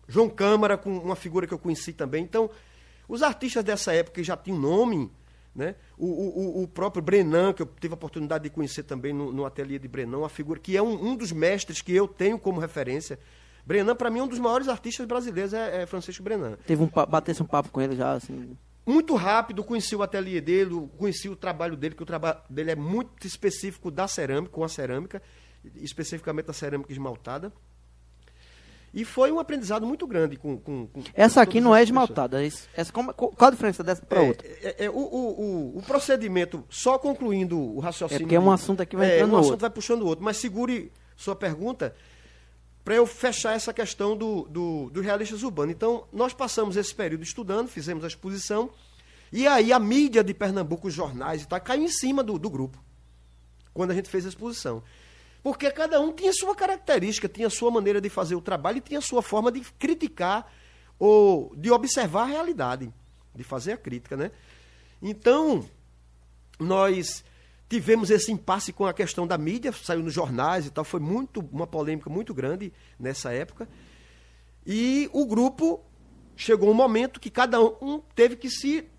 João 0.08 0.30
Câmara, 0.30 0.78
com 0.78 0.96
uma 0.98 1.16
figura 1.16 1.48
que 1.48 1.54
eu 1.54 1.60
conheci 1.60 1.94
também. 1.94 2.24
Então, 2.24 2.50
os 3.08 3.22
artistas 3.24 3.64
dessa 3.64 3.94
época 3.94 4.16
que 4.16 4.24
já 4.24 4.36
tinham 4.38 4.58
nome, 4.60 5.12
né? 5.56 5.76
O, 5.98 6.06
o- 6.08 6.64
o- 6.64 6.68
próprio 6.68 7.02
Brenan, 7.02 7.54
que 7.54 7.62
eu 7.62 7.70
tive 7.80 7.94
a 7.94 7.96
oportunidade 7.96 8.44
de 8.44 8.50
conhecer 8.50 8.84
também 8.84 9.14
no, 9.14 9.32
no 9.32 9.46
ateliê 9.46 9.80
de 9.80 9.88
Brenan, 9.88 10.18
uma 10.20 10.30
figura 10.30 10.60
que 10.60 10.76
é 10.76 10.82
um, 10.82 11.12
um 11.12 11.16
dos 11.16 11.32
mestres 11.32 11.82
que 11.82 11.94
eu 11.96 12.08
tenho 12.08 12.38
como 12.38 12.60
referência. 12.60 13.18
Brenan, 13.66 13.96
para 13.96 14.10
mim, 14.10 14.20
é 14.20 14.24
um 14.24 14.28
dos 14.28 14.38
maiores 14.38 14.68
artistas 14.68 15.06
brasileiros, 15.08 15.54
é, 15.54 15.84
é 15.84 15.86
Francisco 15.86 16.22
Brenan 16.22 16.58
Teve 16.68 16.84
um, 16.84 16.88
batesse 17.08 17.42
um 17.42 17.46
papo 17.46 17.70
com 17.70 17.82
ele 17.82 17.96
já, 17.96 18.12
assim. 18.12 18.56
muito 18.86 19.16
rápido, 19.16 19.64
conheci 19.64 19.96
o 19.96 20.04
ateliê 20.04 20.42
dele, 20.42 20.90
conheci 20.98 21.30
o 21.30 21.36
trabalho 21.38 21.76
dele, 21.78 21.96
que 21.96 22.04
o 22.04 22.06
trabalho 22.06 22.38
dele 22.50 22.72
é 22.72 22.76
muito 22.76 23.26
específico 23.26 23.90
da 23.90 24.08
cerâmica, 24.10 24.52
com 24.52 24.64
a 24.64 24.68
cerâmica, 24.70 25.22
especificamente 25.76 26.50
a 26.50 26.54
cerâmica 26.54 26.92
esmaltada. 26.92 27.52
E 28.96 29.04
foi 29.04 29.30
um 29.30 29.40
aprendizado 29.40 29.86
muito 29.86 30.08
grande 30.08 30.38
com. 30.38 30.58
com, 30.58 30.88
com 30.88 31.04
Essa 31.14 31.42
aqui 31.42 31.60
não 31.60 31.76
é 31.76 31.84
esmaltada. 31.84 32.42
Essa, 32.44 32.68
essa, 32.74 32.94
como- 32.94 33.14
qual 33.14 33.34
a 33.40 33.52
diferença 33.52 33.84
dessa 33.84 34.02
pra 34.06 34.24
É, 34.24 34.28
outra? 34.28 34.48
é, 34.48 34.86
é, 34.86 34.90
o, 34.90 34.94
o, 34.96 35.78
o, 35.80 35.82
procedimento, 35.84 36.64
só 36.70 36.98
concluindo 36.98 37.60
o 37.60 37.80
raciocínio. 37.80 38.22
É 38.22 38.24
porque 38.24 38.38
um 38.40 38.44
de- 38.46 38.50
assunto 38.54 38.82
aqui 38.82 38.96
vai 38.96 39.12
é, 39.12 39.16
entrando 39.18 39.34
um 39.34 39.38
assunto 39.38 39.52
outro. 39.52 39.62
vai 39.62 39.70
puxando 39.70 40.02
o 40.04 40.06
outro. 40.06 40.24
Mas 40.24 40.38
segure 40.38 40.94
sua 41.16 41.36
pergunta. 41.36 41.94
para 42.86 42.96
eu 42.96 43.06
fechar 43.06 43.54
essa 43.54 43.74
questão 43.74 44.16
do, 44.16 44.44
do, 44.44 44.90
dos 44.92 45.04
realistas 45.04 45.44
urbanos. 45.44 45.74
Então, 45.76 46.06
nós 46.14 46.34
passamos 46.34 46.78
esse 46.78 46.96
período 46.96 47.24
estudando, 47.24 47.68
fizemos 47.68 48.04
a 48.04 48.08
exposição, 48.08 48.70
e 49.32 49.46
aí 49.48 49.74
a 49.74 49.80
mídia 49.80 50.24
de 50.24 50.34
Pernambuco, 50.34 50.88
os 50.88 50.94
jornais 50.94 51.42
e 51.42 51.48
tal, 51.48 51.60
caiu 51.60 51.84
em 51.84 51.90
cima 51.90 52.24
do, 52.24 52.38
do 52.40 52.50
grupo, 52.50 52.78
quando 53.74 53.92
a 53.92 53.94
gente 53.94 54.08
fez 54.08 54.26
a 54.26 54.30
exposição. 54.30 54.82
Porque 55.46 55.70
cada 55.70 56.02
um 56.02 56.12
tinha 56.12 56.34
sua 56.34 56.56
característica, 56.56 57.30
tinha 57.30 57.52
sua 57.52 57.70
maneira 57.70 58.02
de 58.02 58.10
fazer 58.10 58.34
o 58.34 58.42
trabalho 58.42 58.80
e 58.80 58.82
tinha 58.82 59.00
sua 59.00 59.22
forma 59.22 59.52
de 59.52 59.62
criticar 59.78 60.52
ou 60.98 61.56
de 61.56 61.70
observar 61.70 62.24
a 62.24 62.26
realidade, 62.26 62.92
de 63.36 63.44
fazer 63.44 63.74
a 63.74 63.78
crítica, 63.78 64.18
né? 64.18 64.32
Então, 65.00 65.64
nós 66.60 67.24
tivemos 67.70 68.10
esse 68.10 68.32
impasse 68.32 68.74
com 68.74 68.88
a 68.88 68.94
questão 68.94 69.28
da 69.28 69.38
mídia, 69.38 69.72
saiu 69.72 70.02
nos 70.02 70.16
jornais 70.16 70.66
e 70.66 70.72
tal, 70.72 70.84
foi 70.84 71.00
muito 71.00 71.48
uma 71.52 71.68
polêmica 71.68 72.10
muito 72.10 72.34
grande 72.34 72.74
nessa 73.00 73.32
época. 73.32 73.70
E 74.66 75.08
o 75.14 75.28
grupo 75.28 75.80
chegou 76.36 76.72
um 76.72 76.74
momento 76.74 77.20
que 77.20 77.30
cada 77.30 77.62
um 77.62 78.02
teve 78.16 78.36
que 78.36 78.50
se 78.50 78.90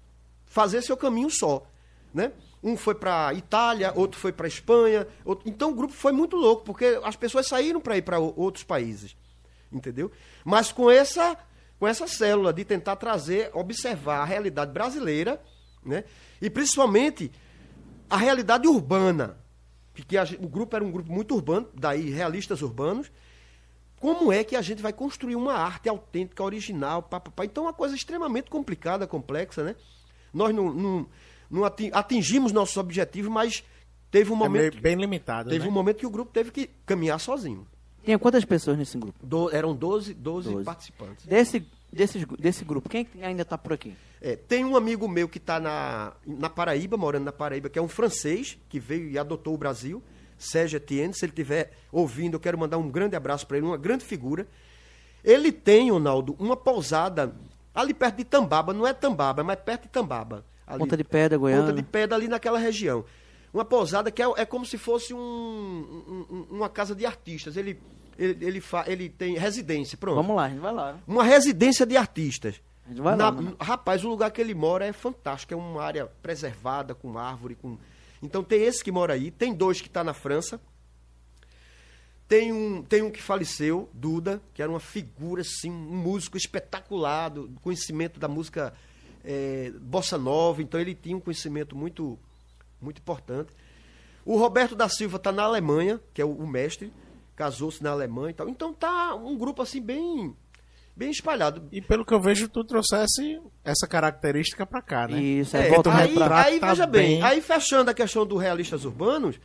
fazer 0.44 0.80
seu 0.82 0.96
caminho 0.96 1.28
só, 1.28 1.66
né? 2.14 2.30
Um 2.62 2.76
foi 2.76 2.94
para 2.94 3.32
Itália, 3.34 3.92
outro 3.94 4.18
foi 4.18 4.32
para 4.32 4.48
Espanha, 4.48 5.06
outro... 5.24 5.48
então 5.48 5.70
o 5.70 5.74
grupo 5.74 5.92
foi 5.92 6.12
muito 6.12 6.36
louco 6.36 6.64
porque 6.64 6.98
as 7.04 7.14
pessoas 7.14 7.46
saíram 7.46 7.80
para 7.80 7.96
ir 7.96 8.02
para 8.02 8.18
outros 8.18 8.64
países, 8.64 9.16
entendeu? 9.72 10.10
Mas 10.44 10.72
com 10.72 10.90
essa 10.90 11.36
com 11.78 11.86
essa 11.86 12.06
célula 12.06 12.52
de 12.52 12.64
tentar 12.64 12.96
trazer, 12.96 13.50
observar 13.52 14.20
a 14.20 14.24
realidade 14.24 14.72
brasileira, 14.72 15.40
né? 15.84 16.04
E 16.40 16.48
principalmente 16.48 17.30
a 18.08 18.16
realidade 18.16 18.66
urbana, 18.66 19.36
porque 19.92 20.16
a, 20.16 20.24
o 20.40 20.48
grupo 20.48 20.74
era 20.74 20.84
um 20.84 20.90
grupo 20.90 21.12
muito 21.12 21.34
urbano, 21.34 21.68
daí 21.74 22.10
realistas 22.10 22.62
urbanos. 22.62 23.10
Como 23.98 24.30
é 24.30 24.44
que 24.44 24.54
a 24.54 24.62
gente 24.62 24.82
vai 24.82 24.92
construir 24.92 25.36
uma 25.36 25.54
arte 25.54 25.88
autêntica, 25.88 26.42
original, 26.42 27.02
pá, 27.02 27.18
pá, 27.18 27.30
pá. 27.30 27.44
Então 27.44 27.64
é 27.64 27.66
uma 27.68 27.72
coisa 27.72 27.94
extremamente 27.94 28.50
complicada, 28.50 29.06
complexa, 29.06 29.62
né? 29.62 29.74
Nós 30.32 30.54
não, 30.54 30.72
não, 30.72 31.06
não 31.50 31.64
atingimos 31.64 32.52
nossos 32.52 32.76
objetivos, 32.76 33.30
mas 33.30 33.64
teve 34.10 34.32
um 34.32 34.36
momento. 34.36 34.78
É 34.78 34.80
bem 34.80 34.96
limitado. 34.96 35.50
Teve 35.50 35.64
né? 35.64 35.70
um 35.70 35.72
momento 35.72 35.98
que 35.98 36.06
o 36.06 36.10
grupo 36.10 36.32
teve 36.32 36.50
que 36.50 36.70
caminhar 36.84 37.18
sozinho. 37.20 37.66
Tinha 38.04 38.18
quantas 38.18 38.44
pessoas 38.44 38.78
nesse 38.78 38.96
grupo? 38.96 39.18
Do, 39.26 39.50
eram 39.54 39.74
12, 39.74 40.14
12, 40.14 40.50
12, 40.50 40.64
participantes. 40.64 41.26
Desse, 41.26 41.66
desse, 41.92 42.24
desse 42.38 42.64
grupo, 42.64 42.88
quem 42.88 43.06
ainda 43.20 43.42
está 43.42 43.58
por 43.58 43.72
aqui? 43.72 43.94
É, 44.20 44.36
tem 44.36 44.64
um 44.64 44.76
amigo 44.76 45.08
meu 45.08 45.28
que 45.28 45.38
está 45.38 45.58
na, 45.58 46.12
na 46.24 46.48
Paraíba, 46.48 46.96
morando 46.96 47.24
na 47.24 47.32
Paraíba, 47.32 47.68
que 47.68 47.78
é 47.78 47.82
um 47.82 47.88
francês, 47.88 48.56
que 48.68 48.78
veio 48.78 49.10
e 49.10 49.18
adotou 49.18 49.54
o 49.54 49.58
Brasil, 49.58 50.00
Sérgio 50.38 50.76
Etienne. 50.76 51.14
Se 51.14 51.24
ele 51.24 51.32
estiver 51.32 51.72
ouvindo, 51.90 52.34
eu 52.34 52.40
quero 52.40 52.56
mandar 52.56 52.78
um 52.78 52.88
grande 52.88 53.16
abraço 53.16 53.44
para 53.44 53.56
ele, 53.56 53.66
uma 53.66 53.76
grande 53.76 54.04
figura. 54.04 54.46
Ele 55.24 55.50
tem, 55.50 55.90
Ronaldo, 55.90 56.36
uma 56.38 56.56
pousada 56.56 57.34
ali 57.74 57.92
perto 57.92 58.18
de 58.18 58.24
Tambaba, 58.24 58.72
não 58.72 58.86
é 58.86 58.94
Tambaba, 58.94 59.42
mas 59.42 59.58
perto 59.58 59.82
de 59.82 59.88
Tambaba. 59.88 60.44
Ali, 60.66 60.80
Ponta 60.80 60.96
de 60.96 61.04
Pedra, 61.04 61.38
Goiânia. 61.38 61.66
Ponta 61.66 61.76
de 61.76 61.82
Pedra, 61.82 62.16
ali 62.16 62.28
naquela 62.28 62.58
região. 62.58 63.04
Uma 63.54 63.64
pousada 63.64 64.10
que 64.10 64.20
é, 64.20 64.26
é 64.36 64.44
como 64.44 64.66
se 64.66 64.76
fosse 64.76 65.14
um, 65.14 65.18
um, 65.18 66.46
uma 66.50 66.68
casa 66.68 66.94
de 66.94 67.06
artistas. 67.06 67.56
Ele, 67.56 67.80
ele, 68.18 68.44
ele, 68.44 68.60
fa, 68.60 68.84
ele 68.86 69.08
tem 69.08 69.36
residência, 69.36 69.96
pronto. 69.96 70.16
Vamos 70.16 70.36
lá, 70.36 70.44
a 70.44 70.48
gente 70.48 70.58
vai 70.58 70.74
lá. 70.74 70.98
Uma 71.06 71.24
residência 71.24 71.86
de 71.86 71.96
artistas. 71.96 72.60
A 72.84 72.88
gente 72.88 73.00
vai 73.00 73.16
Na, 73.16 73.26
lá, 73.26 73.32
mano. 73.32 73.56
rapaz, 73.60 74.04
o 74.04 74.08
lugar 74.08 74.30
que 74.30 74.40
ele 74.40 74.54
mora 74.54 74.84
é 74.84 74.92
fantástico. 74.92 75.54
É 75.54 75.56
uma 75.56 75.82
área 75.82 76.06
preservada, 76.22 76.94
com 76.94 77.16
árvore, 77.16 77.54
com... 77.54 77.78
Então 78.22 78.42
tem 78.42 78.62
esse 78.62 78.82
que 78.82 78.90
mora 78.90 79.14
aí. 79.14 79.30
Tem 79.30 79.54
dois 79.54 79.80
que 79.80 79.88
está 79.88 80.02
na 80.02 80.12
França. 80.12 80.60
Tem 82.28 82.52
um, 82.52 82.82
tem 82.82 83.02
um 83.02 83.10
que 83.10 83.22
faleceu, 83.22 83.88
Duda, 83.94 84.42
que 84.52 84.60
era 84.60 84.70
uma 84.70 84.80
figura, 84.80 85.42
assim, 85.42 85.70
um 85.70 85.96
músico 85.96 86.36
espetacular, 86.36 87.28
do 87.28 87.48
conhecimento 87.62 88.18
da 88.18 88.26
música 88.26 88.74
é, 89.26 89.72
bossa 89.80 90.16
nova. 90.16 90.62
Então 90.62 90.80
ele 90.80 90.94
tinha 90.94 91.16
um 91.16 91.20
conhecimento 91.20 91.76
muito, 91.76 92.18
muito 92.80 92.98
importante. 92.98 93.52
O 94.24 94.38
Roberto 94.38 94.74
da 94.74 94.88
Silva 94.88 95.16
está 95.16 95.32
na 95.32 95.42
Alemanha, 95.42 96.00
que 96.14 96.22
é 96.22 96.24
o, 96.24 96.30
o 96.30 96.46
mestre, 96.46 96.92
casou-se 97.34 97.82
na 97.82 97.90
Alemanha 97.90 98.30
e 98.30 98.34
tal. 98.34 98.48
Então 98.48 98.72
tá 98.72 99.14
um 99.14 99.36
grupo 99.36 99.62
assim 99.62 99.82
bem 99.82 100.34
bem 100.96 101.10
espalhado. 101.10 101.68
E 101.70 101.82
pelo 101.82 102.06
que 102.06 102.14
eu 102.14 102.20
vejo, 102.20 102.48
tu 102.48 102.64
trouxesse 102.64 103.38
essa 103.62 103.86
característica 103.86 104.64
pra 104.64 104.80
cá, 104.80 105.06
né? 105.06 105.20
Isso, 105.20 105.54
é, 105.54 105.66
É, 105.66 105.70
volta 105.70 105.94
aí, 105.94 106.16
aí 106.32 106.58
veja 106.58 106.86
bem, 106.86 107.08
bem. 107.16 107.22
aí 107.22 107.42
fechando 107.42 107.90
a 107.90 107.94
questão 107.94 108.24
dos 108.24 108.40
realistas 108.40 108.86
urbanos, 108.86 109.38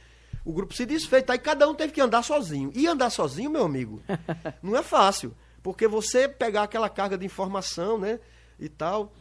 o 0.46 0.54
grupo 0.54 0.74
se 0.74 0.86
desfez, 0.86 1.26
aí 1.28 1.38
cada 1.38 1.68
um 1.68 1.76
teve 1.76 1.92
que 1.92 2.00
andar 2.00 2.24
sozinho. 2.24 2.72
E 2.74 2.88
andar 2.88 3.10
sozinho, 3.10 3.52
meu 3.52 3.66
amigo, 3.66 4.02
não 4.64 4.78
é 4.78 4.82
fácil, 4.82 5.36
porque 5.62 5.90
você 5.90 6.26
pegar 6.26 6.64
aquela 6.64 6.88
carga 6.88 7.18
de 7.18 7.26
informação, 7.26 7.98
né, 7.98 8.18
e 8.58 8.70
tal. 8.70 9.12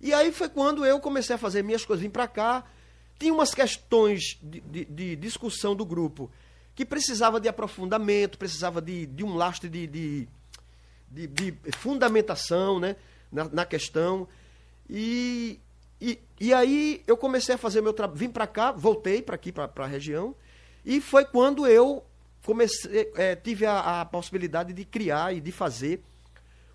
E 0.00 0.12
aí 0.14 0.30
foi 0.32 0.48
quando 0.48 0.84
eu 0.86 1.00
comecei 1.00 1.34
a 1.34 1.38
fazer 1.38 1.62
minhas 1.62 1.84
coisas, 1.84 2.02
vim 2.02 2.10
pra 2.10 2.28
cá, 2.28 2.64
tinha 3.18 3.32
umas 3.34 3.52
questões 3.52 4.38
de, 4.42 4.60
de- 4.60 4.84
de 4.84 5.16
discussão 5.16 5.74
do 5.74 5.84
grupo 5.84 6.30
que 6.74 6.84
precisava 6.84 7.40
de 7.40 7.48
aprofundamento, 7.48 8.38
precisava 8.38 8.80
de, 8.80 9.06
de 9.06 9.24
um 9.24 9.34
lastro 9.34 9.68
de, 9.68 9.86
de, 9.88 10.28
fundamentação 11.76 12.78
né, 12.78 12.94
na, 13.32 13.44
na 13.44 13.64
questão. 13.64 14.28
E, 14.88 15.58
e, 16.00 16.18
e 16.40 16.54
aí 16.54 17.02
eu 17.06 17.16
comecei 17.16 17.54
a 17.54 17.58
fazer 17.58 17.80
meu 17.80 17.92
trabalho. 17.92 18.18
Vim 18.18 18.28
para 18.30 18.46
cá, 18.46 18.70
voltei 18.70 19.20
para 19.20 19.34
aqui, 19.34 19.50
para 19.50 19.70
a 19.76 19.86
região. 19.86 20.34
E 20.84 21.00
foi 21.00 21.24
quando 21.24 21.66
eu 21.66 22.04
comecei, 22.44 23.10
eh, 23.16 23.34
tive 23.36 23.66
a, 23.66 24.00
a 24.00 24.04
possibilidade 24.04 24.72
de 24.72 24.84
criar 24.84 25.34
e 25.34 25.40
de 25.40 25.50
fazer 25.52 26.02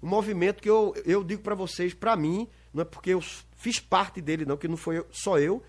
um 0.02 0.08
movimento 0.08 0.62
que 0.62 0.70
eu, 0.70 0.94
eu 1.06 1.24
digo 1.24 1.42
para 1.42 1.56
vocês, 1.56 1.94
para 1.94 2.16
mim, 2.16 2.48
não 2.74 2.82
é 2.82 2.86
porque 2.86 3.12
eu 3.12 3.22
fiz 3.56 3.80
parte 3.80 4.20
dele, 4.22 4.46
não, 4.46 4.58
que 4.58 4.68
não 4.68 4.78
foi 4.78 5.00
eu- 5.00 5.08
só 5.12 5.38
eu, 5.40 5.62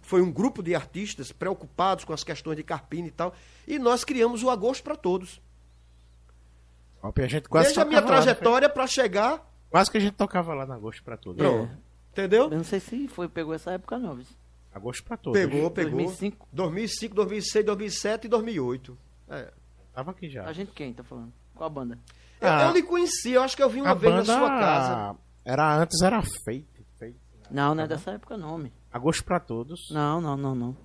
foi 0.00 0.20
um 0.22 0.30
grupo 0.32 0.62
de 0.62 0.74
artistas 0.74 1.30
preocupados 1.32 2.04
com 2.04 2.12
as 2.12 2.24
questões 2.24 2.56
de 2.56 2.62
carpina 2.62 3.08
e 3.08 3.10
tal, 3.10 3.34
e 3.66 3.78
nós 3.78 4.04
criamos 4.04 4.42
o 4.42 4.50
Agosto 4.50 4.82
para 4.82 4.96
Todos. 4.96 5.40
Ó, 7.02 7.12
a 7.16 7.26
gente 7.26 7.48
quase 7.48 7.68
Veja 7.70 7.82
a 7.82 7.84
minha 7.84 8.00
lá, 8.00 8.06
trajetória 8.06 8.68
para 8.68 8.86
chegar. 8.86 9.32
né? 9.38 9.40
Quase 9.70 9.90
que 9.90 9.96
a 9.98 10.00
gente 10.00 10.14
tocava 10.14 10.54
lá 10.54 10.64
na 10.66 10.74
Agosto 10.74 11.02
pra 11.02 11.16
todos. 11.16 11.38
Pronto. 11.38 11.76
Entendeu? 12.12 12.44
Eu 12.44 12.50
não 12.58 12.64
sei 12.64 12.78
se 12.78 13.08
foi, 13.08 13.26
pegou 13.28 13.54
essa 13.54 13.72
época 13.72 13.98
não. 13.98 14.14
viu? 14.14 14.24
Agosto 14.72 15.02
pra 15.04 15.16
todos. 15.16 15.38
Pegou, 15.40 15.70
pegou. 15.70 15.92
2005. 15.98 16.48
2005, 16.52 17.14
2006, 17.14 17.64
2007 17.64 18.24
e 18.24 18.28
2008. 18.28 18.98
É. 19.28 19.52
Tava 19.92 20.10
aqui 20.12 20.28
já. 20.30 20.44
A 20.46 20.52
gente 20.52 20.72
quem 20.72 20.92
tá 20.92 21.02
falando? 21.02 21.32
Qual 21.54 21.66
a 21.66 21.70
banda? 21.70 21.98
Eu, 22.40 22.48
Ah. 22.48 22.62
eu 22.66 22.72
lhe 22.72 22.82
conheci, 22.82 23.32
eu 23.32 23.42
acho 23.42 23.56
que 23.56 23.62
eu 23.62 23.68
vi 23.70 23.80
uma 23.80 23.94
vez 23.94 24.14
banda 24.14 24.24
na 24.32 24.38
sua 24.38 24.48
casa. 24.48 25.16
Era 25.44 25.76
antes 25.76 26.00
era 26.02 26.20
feito, 26.44 26.82
feito. 26.98 27.18
Não, 27.50 27.74
não 27.74 27.84
é 27.84 27.86
dessa 27.88 28.12
época 28.12 28.36
não, 28.36 28.54
homem. 28.54 28.72
Agosto 28.92 29.24
pra 29.24 29.40
todos. 29.40 29.88
Não, 29.90 30.20
não, 30.20 30.36
não, 30.36 30.54
não. 30.54 30.76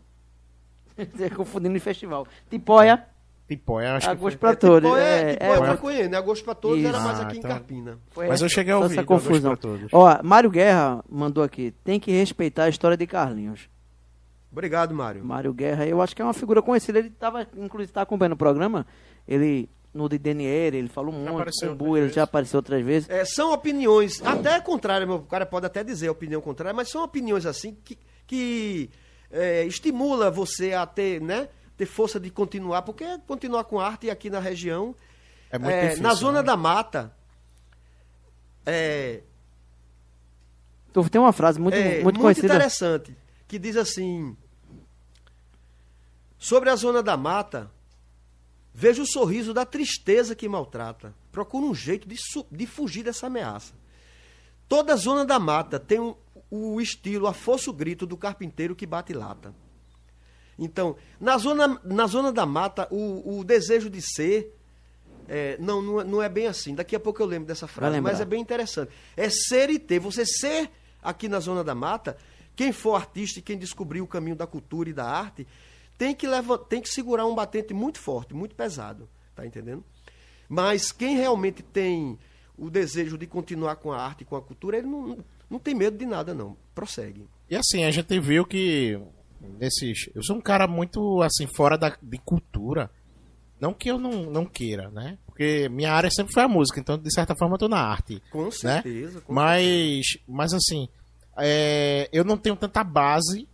Você 1.16 1.30
confundindo 1.30 1.76
em 1.76 1.80
festival. 1.80 2.26
Tipóia, 2.50 3.06
Tipóia, 3.48 3.96
acho 3.96 4.08
que 4.08 4.12
Agosto 4.12 4.38
foi. 4.38 4.50
pra 4.50 4.56
todos. 4.58 4.90
Tipo, 4.90 5.00
é, 5.02 5.32
É, 5.32 5.34
tipo, 5.36 5.64
é, 5.66 5.78
foi- 5.78 6.08
né? 6.10 6.18
Agosto 6.18 6.44
pra 6.44 6.54
todos 6.56 6.84
era 6.84 6.98
Isso. 6.98 7.08
mais 7.08 7.20
Ah, 7.20 7.24
aqui 7.24 7.38
então- 7.38 7.50
em 7.50 7.54
Carpina. 7.54 7.98
foi 8.10 8.28
Mas 8.28 8.42
eu 8.42 8.50
cheguei 8.50 8.74
a 8.74 8.78
só 8.78 8.84
ouvir 8.84 8.96
essa 8.98 9.06
confusão. 9.06 9.52
pra 9.52 9.58
todos. 9.62 9.94
Ó, 9.94 10.22
Mário 10.24 10.50
Guerra 10.50 11.02
mandou 11.10 11.42
aqui. 11.44 11.72
Tem 11.84 11.98
que 12.00 12.12
respeitar 12.12 12.64
a 12.66 12.70
história 12.70 12.98
de 12.98 13.08
Carlinhos. 13.08 13.70
Obrigado, 14.52 14.94
Mário. 14.94 15.24
Mário 15.24 15.54
Guerra, 15.54 15.86
eu 15.86 16.02
acho 16.02 16.16
que 16.16 16.22
é 16.22 16.26
uma 16.26 16.34
figura 16.34 16.62
conhecida. 16.62 17.00
Ele 17.00 17.10
tava, 17.10 17.48
inclusive, 17.56 17.94
tá 17.94 18.02
acompanhando 18.02 18.34
o 18.34 18.38
programa. 18.38 18.86
Ele, 19.28 19.70
no 19.98 20.08
de 20.08 20.18
Denier, 20.18 20.74
ele 20.76 20.88
falou 20.88 21.12
muito. 21.12 21.34
apareceu 21.36 21.70
Com 21.70 21.74
o 21.74 21.78
Bu, 21.78 21.86
outras 21.88 22.04
ele 22.06 22.14
já 22.14 22.24
apareceu 22.24 22.58
outras 22.60 22.86
vezes. 22.86 23.10
É, 23.10 23.26
são 23.26 23.52
opiniões, 23.52 24.22
até 24.24 24.60
contrárias, 24.62 25.08
meu- 25.10 25.18
o 25.18 25.24
cara 25.26 25.46
pode 25.46 25.66
até 25.66 25.84
dizer 25.84 26.08
a 26.08 26.12
opinião 26.12 26.40
contrária, 26.40 26.74
mas 26.74 26.90
são 26.90 27.04
opiniões 27.04 27.46
assim 27.46 27.76
que, 27.84 27.98
que 28.26 28.90
é, 29.32 29.66
estimula 29.66 30.30
você 30.32 30.74
a 30.74 30.86
ter, 30.86 31.20
né, 31.22 31.50
ter 31.76 31.86
força 31.86 32.20
de 32.20 32.30
continuar, 32.30 32.84
porque 32.84 33.04
continuar 33.28 33.64
com 33.66 33.80
arte 33.80 34.10
aqui 34.10 34.30
na 34.30 34.40
região, 34.40 34.96
É 35.50 35.58
muito 35.58 35.74
é, 35.74 35.82
difícil. 35.84 36.04
na 36.04 36.14
zona 36.14 36.40
né? 36.40 36.44
da 36.46 36.56
mata, 36.56 37.14
é, 38.66 39.22
tem 41.12 41.22
uma 41.22 41.32
frase 41.34 41.60
muito, 41.60 41.76
é, 41.76 42.02
muito 42.02 42.20
conhecida. 42.20 42.48
interessante, 42.48 43.16
que 43.48 43.60
diz 43.60 43.76
assim, 43.78 44.36
sobre 46.38 46.70
a 46.70 46.76
zona 46.76 47.02
da 47.04 47.16
mata, 47.16 47.70
veja 48.80 49.02
o 49.02 49.08
sorriso 49.08 49.56
da 49.56 49.66
tristeza 49.66 50.36
que 50.36 50.48
maltrata, 50.48 51.12
procura 51.32 51.66
um 51.66 51.74
jeito 51.74 52.08
de, 52.08 52.16
de 52.52 52.68
fugir 52.68 53.02
dessa 53.04 53.26
ameaça. 53.26 53.74
Toda 54.70 54.94
a 54.94 54.96
zona 54.96 55.26
da 55.26 55.40
mata 55.40 55.80
tem 55.80 56.00
um- 56.00 56.16
o 56.52 56.80
estilo, 56.80 57.26
a 57.26 57.34
força, 57.34 57.72
o 57.72 57.74
grito 57.74 58.06
do 58.06 58.16
carpinteiro 58.16 58.76
que 58.76 58.86
bate 58.86 59.14
lata. 59.14 59.52
Então, 60.60 60.96
na 61.20 61.38
zona, 61.40 61.82
na 61.84 62.06
zona 62.06 62.32
da 62.32 62.46
mata, 62.46 62.88
o, 62.92 63.40
o 63.40 63.44
desejo 63.44 63.90
de 63.90 64.00
ser. 64.02 64.54
é, 65.28 65.58
não, 65.60 65.82
não 65.82 66.02
é, 66.02 66.04
não 66.04 66.22
é 66.24 66.30
bem 66.30 66.46
assim. 66.48 66.76
Daqui 66.76 66.96
a 66.96 67.00
pouco 67.00 67.20
eu 67.22 67.26
lembro 67.26 67.48
dessa 67.48 67.68
frase, 67.68 67.94
mas 68.02 68.20
é 68.22 68.26
bem 68.26 68.42
interessante. 68.42 68.92
É 69.16 69.28
ser 69.30 69.70
e 69.72 69.80
ter. 69.80 70.00
Você 70.00 70.24
ser 70.24 70.70
aqui 71.02 71.28
na 71.28 71.40
zona 71.40 71.64
da 71.64 71.74
mata, 71.76 72.16
quem 72.56 72.72
for 72.72 72.94
artista 72.96 73.40
e 73.40 73.42
quem 73.42 73.58
descobrir 73.58 74.02
o 74.02 74.08
caminho 74.08 74.36
da 74.36 74.46
cultura 74.48 74.90
e 74.90 74.94
da 74.94 75.06
arte, 75.06 75.46
tem 75.98 76.14
que, 76.14 76.28
leva, 76.28 76.58
tem 76.58 76.82
que 76.82 76.90
segurar 76.90 77.26
um 77.26 77.36
batente 77.36 77.74
muito 77.74 78.00
forte, 78.00 78.34
muito 78.34 78.56
pesado. 78.56 79.10
Tá 79.36 79.46
entendendo? 79.46 79.84
Mas 80.50 80.92
quem 80.92 81.16
realmente 81.16 81.62
tem 81.62 82.18
o 82.58 82.70
desejo 82.70 83.18
de 83.18 83.28
continuar 83.28 83.76
com 83.76 83.92
a 83.92 84.02
arte 84.02 84.22
e 84.22 84.26
com 84.26 84.36
a 84.36 84.42
cultura, 84.42 84.78
ele 84.78 84.88
não, 84.88 85.18
não 85.50 85.60
tem 85.60 85.76
medo 85.76 85.98
de 85.98 86.06
nada, 86.06 86.34
não. 86.34 86.58
Prossegue. 86.74 87.28
E 87.50 87.56
assim, 87.56 87.84
a 87.84 87.92
gente 87.92 88.20
viu 88.20 88.46
que 88.46 89.00
nesses. 89.60 90.10
Eu 90.16 90.24
sou 90.24 90.36
um 90.36 90.42
cara 90.42 90.68
muito 90.68 91.22
assim, 91.22 91.48
fora 91.48 91.78
da, 91.78 91.96
de 92.02 92.18
cultura. 92.20 92.90
Não 93.60 93.74
que 93.74 93.90
eu 93.90 93.98
não, 93.98 94.30
não 94.30 94.46
queira, 94.46 94.90
né? 94.92 95.18
Porque 95.26 95.68
minha 95.70 95.92
área 95.92 96.12
sempre 96.12 96.32
foi 96.32 96.44
a 96.44 96.48
música, 96.48 96.80
então 96.80 96.98
de 96.98 97.12
certa 97.12 97.36
forma 97.36 97.56
eu 97.56 97.60
tô 97.60 97.68
na 97.68 97.80
arte. 97.80 98.22
Com 98.30 98.46
né? 98.46 98.52
certeza. 98.52 99.22
com 99.22 99.34
Mas, 99.34 100.18
mas 100.28 100.54
assim, 100.54 100.88
é, 101.38 102.08
eu 102.12 102.24
não 102.24 102.38
tenho 102.38 102.56
tanta 102.56 102.84
base 102.84 103.48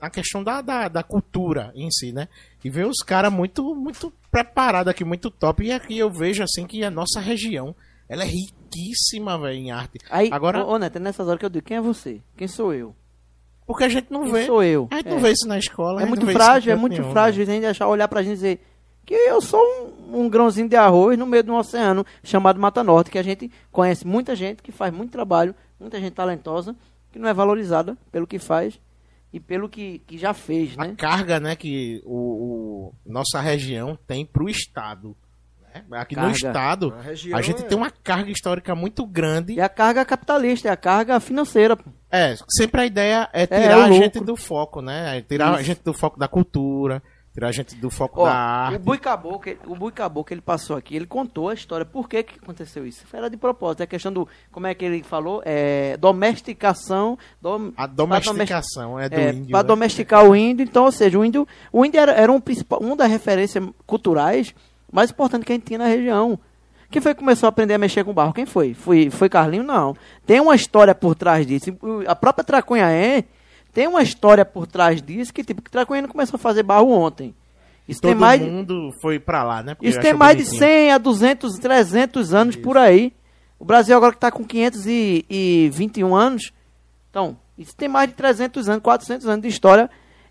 na 0.00 0.08
questão 0.10 0.42
da, 0.44 0.60
da, 0.60 0.88
da 0.88 1.02
cultura 1.02 1.72
em 1.74 1.90
si, 1.90 2.12
né? 2.12 2.28
E 2.64 2.70
ver 2.70 2.86
os 2.86 2.98
caras 2.98 3.32
muito, 3.32 3.74
muito 3.74 4.12
preparados 4.30 4.90
aqui, 4.90 5.04
muito 5.04 5.30
top. 5.30 5.64
E 5.64 5.72
aqui 5.72 5.98
eu 5.98 6.10
vejo 6.10 6.42
assim 6.42 6.66
que 6.66 6.84
a 6.84 6.90
nossa 6.90 7.20
região 7.20 7.74
ela 8.08 8.22
é 8.22 8.26
riquíssima, 8.26 9.38
velho, 9.38 9.56
em 9.58 9.70
arte. 9.70 9.98
Aí, 10.10 10.28
Agora, 10.32 10.64
ô, 10.64 10.72
ô 10.74 10.78
Neto, 10.78 10.96
é 10.96 10.98
nessas 11.00 11.26
horas 11.26 11.38
que 11.38 11.44
eu 11.46 11.50
digo, 11.50 11.66
quem 11.66 11.76
é 11.76 11.80
você? 11.80 12.20
Quem 12.36 12.48
sou 12.48 12.72
eu? 12.72 12.94
porque 13.66 13.84
a 13.84 13.88
gente 13.90 14.10
não 14.10 14.22
Quem 14.22 14.32
vê. 14.32 14.46
sou 14.46 14.62
eu? 14.62 14.88
A 14.90 14.96
gente 14.96 15.08
É. 15.08 15.10
não 15.10 15.20
vê 15.20 15.30
isso 15.30 15.46
na 15.46 15.58
escola. 15.58 16.00
É 16.02 16.06
muito 16.06 16.26
frágil, 16.26 16.72
é 16.72 16.76
muito 16.76 16.92
nenhum, 16.94 17.04
né? 17.08 17.12
frágil 17.12 17.42
a 17.42 17.46
gente 17.46 17.66
achar, 17.66 17.86
olhar 17.86 18.08
pra 18.08 18.22
gente 18.22 18.32
e 18.32 18.34
dizer 18.36 18.66
que 19.04 19.12
eu 19.14 19.42
sou 19.42 19.60
um, 20.10 20.20
um 20.22 20.28
grãozinho 20.30 20.66
de 20.66 20.74
arroz 20.74 21.18
no 21.18 21.26
meio 21.26 21.42
de 21.42 21.50
um 21.50 21.54
oceano 21.56 22.04
chamado 22.24 22.58
Mata 22.58 22.82
Norte, 22.82 23.10
que 23.10 23.18
a 23.18 23.22
gente 23.22 23.50
conhece 23.70 24.06
muita 24.06 24.34
gente 24.34 24.62
que 24.62 24.72
faz 24.72 24.90
muito 24.90 25.10
trabalho, 25.10 25.54
muita 25.78 26.00
gente 26.00 26.14
talentosa, 26.14 26.74
que 27.12 27.18
não 27.18 27.28
é 27.28 27.34
valorizada 27.34 27.94
pelo 28.10 28.26
que 28.26 28.38
faz 28.38 28.80
e 29.32 29.38
pelo 29.40 29.68
que, 29.68 29.98
que 30.00 30.16
já 30.18 30.32
fez, 30.32 30.74
A 30.78 30.86
né? 30.86 30.94
carga, 30.96 31.38
né, 31.38 31.54
que 31.56 32.00
o, 32.04 32.14
o- 32.14 32.94
nossa 33.06 33.40
região 33.40 33.98
tem 34.06 34.24
pro 34.24 34.48
estado. 34.48 35.16
né? 35.74 35.84
Aqui 35.92 36.16
no 36.16 36.22
Carga. 36.22 36.36
estado, 36.36 36.94
A 36.94 37.36
a 37.36 37.42
gente 37.42 37.62
é- 37.62 37.66
tem 37.66 37.76
uma 37.76 37.90
carga 37.90 38.30
histórica 38.30 38.74
muito 38.74 39.06
grande. 39.06 39.52
E 39.54 39.60
a 39.60 39.68
carga 39.68 40.04
capitalista, 40.04 40.68
é 40.68 40.70
a 40.70 40.76
carga 40.76 41.20
financeira. 41.20 41.76
pô. 41.76 41.90
É, 42.10 42.34
sempre 42.48 42.80
a 42.80 42.86
ideia 42.86 43.28
é 43.34 43.42
É, 43.42 43.46
tirar 43.46 43.62
é 43.72 43.76
o 43.76 43.82
a 43.82 43.92
gente 43.92 44.18
do 44.20 44.34
foco, 44.34 44.80
né? 44.80 45.18
É 45.18 45.20
Tirar 45.20 45.50
a 45.50 45.54
Isso. 45.56 45.64
gente 45.64 45.82
do 45.84 45.92
foco 45.92 46.18
da 46.18 46.26
cultura, 46.26 47.02
tirar 47.38 47.48
a 47.48 47.52
gente 47.52 47.76
do 47.76 47.88
foco 47.88 48.20
Ó, 48.20 48.24
da 48.24 48.30
o 48.30 48.34
arte. 48.34 48.78
Bui 48.78 48.98
Caboclo, 48.98 49.52
o 49.66 49.76
Bui 49.76 49.92
Caboclo, 49.92 50.34
ele 50.34 50.40
passou 50.40 50.76
aqui, 50.76 50.96
ele 50.96 51.06
contou 51.06 51.48
a 51.48 51.54
história, 51.54 51.86
por 51.86 52.08
que 52.08 52.24
que 52.24 52.38
aconteceu 52.42 52.84
isso. 52.84 53.04
Era 53.12 53.30
de 53.30 53.36
propósito, 53.36 53.80
é 53.80 53.84
a 53.84 53.86
questão 53.86 54.12
do, 54.12 54.28
como 54.50 54.66
é 54.66 54.74
que 54.74 54.84
ele 54.84 55.04
falou, 55.04 55.40
é, 55.44 55.96
domesticação, 55.98 57.16
dom, 57.40 57.72
A 57.76 57.86
domesticação 57.86 58.98
é 58.98 59.08
do 59.08 59.14
é, 59.14 59.30
índio. 59.30 59.50
para 59.52 59.62
né? 59.62 59.68
domesticar 59.68 60.24
o 60.24 60.34
índio, 60.34 60.64
então, 60.64 60.84
ou 60.84 60.92
seja, 60.92 61.16
o 61.16 61.24
índio, 61.24 61.46
o 61.72 61.84
índio 61.84 62.00
era, 62.00 62.12
era 62.12 62.32
um, 62.32 62.42
um 62.80 62.96
das 62.96 63.08
referências 63.08 63.64
culturais 63.86 64.52
mais 64.92 65.10
importantes 65.10 65.46
que 65.46 65.52
a 65.52 65.54
gente 65.54 65.64
tinha 65.64 65.78
na 65.78 65.86
região. 65.86 66.38
Quem 66.90 67.00
foi 67.00 67.14
que 67.14 67.20
começou 67.20 67.46
a 67.46 67.50
aprender 67.50 67.74
a 67.74 67.78
mexer 67.78 68.02
com 68.02 68.12
barro? 68.14 68.32
Quem 68.32 68.46
foi? 68.46 68.74
Foi, 68.74 69.10
foi 69.10 69.28
Carlinho? 69.28 69.62
Não. 69.62 69.94
Tem 70.26 70.40
uma 70.40 70.56
história 70.56 70.94
por 70.94 71.14
trás 71.14 71.46
disso. 71.46 71.76
A 72.06 72.16
própria 72.16 72.42
Tracunhaém 72.42 73.26
tem 73.78 73.86
uma 73.86 74.02
história 74.02 74.44
por 74.44 74.66
trás 74.66 75.00
disso 75.00 75.32
que, 75.32 75.44
tipo, 75.44 75.62
que 75.62 75.70
Tracunhaém 75.70 76.02
não 76.02 76.08
começou 76.08 76.34
a 76.36 76.38
fazer 76.40 76.64
barro 76.64 76.90
ontem. 76.90 77.32
Isso 77.86 78.00
Todo 78.00 78.10
tem 78.10 78.18
mais, 78.20 78.40
de- 78.40 78.50
mundo 78.50 78.92
foi 79.00 79.20
pra 79.20 79.44
lá, 79.44 79.62
né? 79.62 79.76
Porque 79.76 79.88
isso 79.88 80.00
tem 80.00 80.12
mais 80.12 80.36
de 80.36 80.42
bonitinho. 80.42 80.58
100 80.68 80.90
a 80.92 80.98
200, 80.98 81.58
300 81.58 82.34
anos 82.34 82.56
por 82.56 82.76
aí. 82.76 83.12
O 83.56 83.64
Brasil 83.64 83.96
agora 83.96 84.10
que 84.10 84.16
está 84.16 84.32
com 84.32 84.44
521 84.44 86.14
anos. 86.14 86.52
Então, 87.08 87.36
isso 87.56 87.74
tem 87.76 87.88
mais 87.88 88.08
de 88.08 88.14
300 88.16 88.68
anos, 88.68 88.82
400 88.82 89.26
anos 89.28 89.42
de 89.42 89.48
história. 89.48 89.88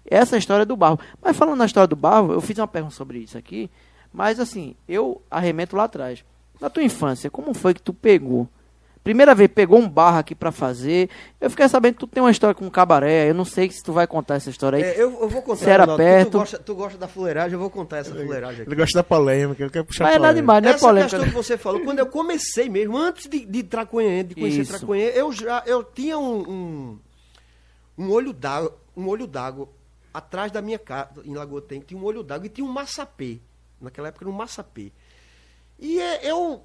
Essa 0.09 0.35
é 0.35 0.39
história 0.39 0.65
do 0.65 0.75
barro. 0.75 0.99
Mas 1.21 1.35
falando 1.37 1.57
na 1.57 1.65
história 1.65 1.87
do 1.87 1.95
barro, 1.95 2.33
eu 2.33 2.41
fiz 2.41 2.57
uma 2.57 2.67
pergunta 2.67 2.95
sobre 2.95 3.19
isso 3.19 3.37
aqui. 3.37 3.69
Mas 4.13 4.39
assim, 4.41 4.75
eu 4.87 5.21
arremento 5.31 5.75
lá 5.75 5.85
atrás. 5.85 6.23
Na 6.59 6.69
tua 6.69 6.83
infância, 6.83 7.29
como 7.29 7.53
foi 7.53 7.73
que 7.73 7.81
tu 7.81 7.93
pegou? 7.93 8.47
Primeira 9.07 9.33
vez 9.33 9.49
pegou 9.49 9.79
um 9.79 9.87
barro 9.87 10.17
aqui 10.17 10.35
pra 10.35 10.51
fazer. 10.51 11.09
Eu 11.39 11.49
fiquei 11.49 11.65
sabendo 11.69 11.93
que 11.93 11.99
tu 12.01 12.07
tem 12.07 12.21
uma 12.21 12.29
história 12.29 12.53
com 12.53 12.65
um 12.65 12.69
cabaré. 12.69 13.29
Eu 13.29 13.33
não 13.33 13.45
sei 13.45 13.71
se 13.71 13.81
tu 13.81 13.93
vai 13.93 14.05
contar 14.05 14.35
essa 14.35 14.49
história 14.49 14.75
aí. 14.75 14.83
É, 14.83 15.01
eu, 15.01 15.21
eu 15.21 15.29
vou 15.29 15.41
contar, 15.41 15.63
Se 15.63 15.69
era 15.69 15.87
porque 15.87 16.03
perto. 16.03 16.31
Tu 16.31 16.37
gosta, 16.37 16.59
tu 16.59 16.75
gosta 16.75 16.97
da 16.97 17.07
fuleiragem, 17.07 17.53
eu 17.53 17.59
vou 17.59 17.69
contar 17.69 17.99
essa 17.99 18.13
fuleiragem 18.13 18.63
aqui. 18.63 18.69
Ele 18.69 18.75
gosta 18.75 18.99
da 18.99 19.03
polêmica, 19.05 19.63
ele 19.63 19.69
quer 19.69 19.85
puxar 19.85 20.03
Mas 20.03 20.15
é 20.15 20.19
nada 20.19 20.33
polêmica. 20.33 20.41
demais, 20.41 20.61
não 20.61 20.69
é 20.69 20.73
Essa 20.73 20.85
polêmica. 20.85 21.09
questão 21.09 21.29
que 21.29 21.35
você 21.35 21.57
falou, 21.57 21.81
quando 21.85 21.99
eu 21.99 22.07
comecei 22.07 22.67
mesmo, 22.67 22.97
antes 22.97 23.29
de, 23.29 23.45
de 23.45 23.63
Traconhã, 23.63 24.25
de 24.25 24.35
conhecer 24.35 24.63
Isso. 24.63 24.77
Traconhã, 24.77 25.05
eu 25.05 25.31
já 25.31 25.63
eu 25.65 25.85
tinha 25.85 26.19
um, 26.19 26.41
um, 26.41 26.99
um 27.97 28.11
olho 28.11 28.33
d'água, 28.33 28.77
um 28.93 29.07
olho 29.07 29.25
d'água 29.25 29.69
atrás 30.13 30.51
da 30.51 30.61
minha 30.61 30.79
casa, 30.79 31.11
em 31.23 31.33
Lagoa 31.33 31.61
Tem, 31.61 31.79
tinha 31.79 31.97
um 31.97 32.03
olho 32.03 32.23
d'água 32.23 32.47
e 32.47 32.49
tinha 32.49 32.67
um 32.67 32.73
maçapê. 32.73 33.39
Naquela 33.79 34.09
época 34.09 34.25
era 34.25 34.29
um 34.29 34.35
maçapê. 34.35 34.91
E 35.79 35.97
é, 35.97 36.29
eu, 36.29 36.61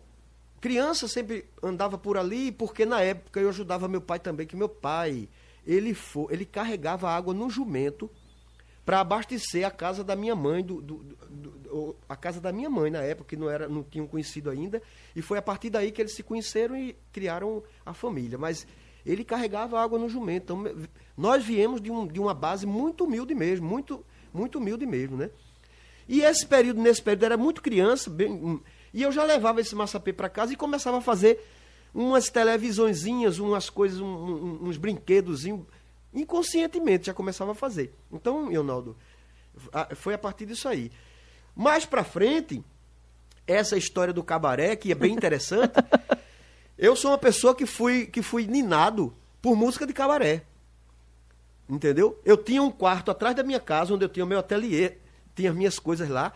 criança, 0.63 1.07
sempre 1.09 1.45
andava 1.63 1.99
por 1.99 2.17
ali, 2.17 2.51
porque 2.53 2.87
na 2.87 3.01
época 3.03 3.41
eu 3.41 3.49
ajudava 3.51 3.89
meu 3.89 4.01
pai 4.01 4.19
também, 4.21 4.47
que 4.47 4.57
meu 4.57 4.69
pai, 4.69 5.29
ele, 5.67 5.93
fo, 5.93 6.29
ele 6.31 6.47
carregava 6.47 7.11
água 7.11 7.35
no 7.35 7.51
jumento 7.51 8.09
para 8.87 9.01
abastecer 9.01 9.67
a 9.67 9.71
casa 9.71 10.03
da 10.05 10.15
minha 10.17 10.35
mãe, 10.37 10.63
do, 10.65 10.81
do- 10.81 10.99
do- 11.29 11.51
do- 11.51 11.97
a 12.09 12.15
casa 12.17 12.41
da 12.41 12.53
minha 12.53 12.71
mãe 12.71 12.91
na 12.91 13.01
época, 13.03 13.29
que 13.31 13.37
não, 13.37 13.51
era, 13.51 13.69
não 13.69 13.83
tinham 13.83 14.07
conhecido 14.07 14.49
ainda, 14.51 14.81
e 15.15 15.21
foi 15.21 15.37
a 15.37 15.43
partir 15.43 15.69
daí 15.69 15.91
que 15.93 16.01
eles 16.01 16.15
se 16.15 16.23
conheceram 16.23 16.77
e 16.77 16.97
criaram 17.13 17.63
a 17.85 17.93
família. 17.93 18.39
Mas 18.39 18.67
ele 19.05 19.25
carregava 19.25 19.81
água 19.81 19.99
no 19.99 20.09
jumento. 20.09 20.45
Então, 20.55 20.89
nós 21.17 21.45
viemos 21.45 21.81
de, 21.81 21.91
um, 21.91 22.07
de 22.07 22.21
uma 22.21 22.35
base 22.35 22.67
muito 22.67 23.05
humilde 23.05 23.35
mesmo, 23.35 23.69
muito, 23.69 24.05
muito 24.33 24.59
humilde 24.59 24.87
mesmo, 24.87 25.17
né? 25.17 25.29
E 26.09 26.23
esse 26.23 26.47
período, 26.47 26.81
nesse 26.81 27.03
período, 27.03 27.25
era 27.25 27.37
muito 27.37 27.63
criança, 27.63 28.09
bem, 28.11 28.31
hum, 28.31 28.61
e 28.93 29.03
eu 29.03 29.11
já 29.13 29.25
levava 29.25 29.61
esse 29.61 29.75
maçapê 29.75 30.13
para 30.13 30.29
casa 30.29 30.53
e 30.53 30.57
começava 30.57 30.99
a 30.99 31.01
fazer 31.01 31.41
umas 31.95 32.29
televisõezinhas, 32.29 33.39
umas 33.39 33.69
coisas, 33.69 34.01
um- 34.01 34.07
um- 34.07 34.59
uns 34.69 34.77
brinquedos, 34.77 35.45
inconscientemente 36.13 37.07
já 37.07 37.15
começava 37.15 37.53
a 37.53 37.55
fazer. 37.55 37.95
Então, 38.11 38.49
Leonardo, 38.49 38.97
foi 39.95 40.15
a 40.15 40.19
partir 40.19 40.47
disso 40.47 40.69
aí. 40.69 40.91
Mais 41.55 41.85
para 41.85 42.05
frente, 42.05 42.63
essa 43.47 43.77
história 43.77 44.13
do 44.13 44.23
cabaré, 44.23 44.75
que 44.77 44.91
é 44.93 44.95
bem 44.95 45.13
interessante, 45.13 45.73
eu 46.79 46.97
sou 46.97 47.11
uma 47.11 47.19
pessoa 47.19 47.55
que 47.55 47.67
fui, 47.67 48.07
que 48.07 48.23
fui 48.23 48.47
ninado 48.47 49.15
por 49.41 49.55
música 49.57 49.87
de 49.87 49.93
cabaré. 49.93 50.45
Entendeu? 51.69 52.19
Eu 52.25 52.37
tinha 52.37 52.63
um 52.63 52.71
quarto 52.71 53.11
atrás 53.11 53.35
da 53.35 53.43
minha 53.43 53.61
casa, 53.61 53.95
onde 53.95 54.05
eu 54.05 54.09
tinha 54.09 54.25
o 54.25 54.29
meu 54.29 54.39
ateliê, 54.39 54.95
tinha 55.35 55.51
as 55.51 55.57
minhas 55.57 55.79
coisas 55.79 56.09
lá, 56.09 56.33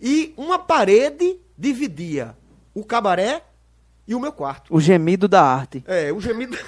e 0.00 0.32
uma 0.36 0.58
parede 0.58 1.38
dividia 1.56 2.36
o 2.74 2.84
cabaré 2.84 3.42
e 4.06 4.14
o 4.14 4.20
meu 4.20 4.32
quarto. 4.32 4.74
O 4.74 4.80
gemido 4.80 5.28
da 5.28 5.42
arte. 5.42 5.84
É, 5.86 6.12
o 6.12 6.20
gemido. 6.20 6.56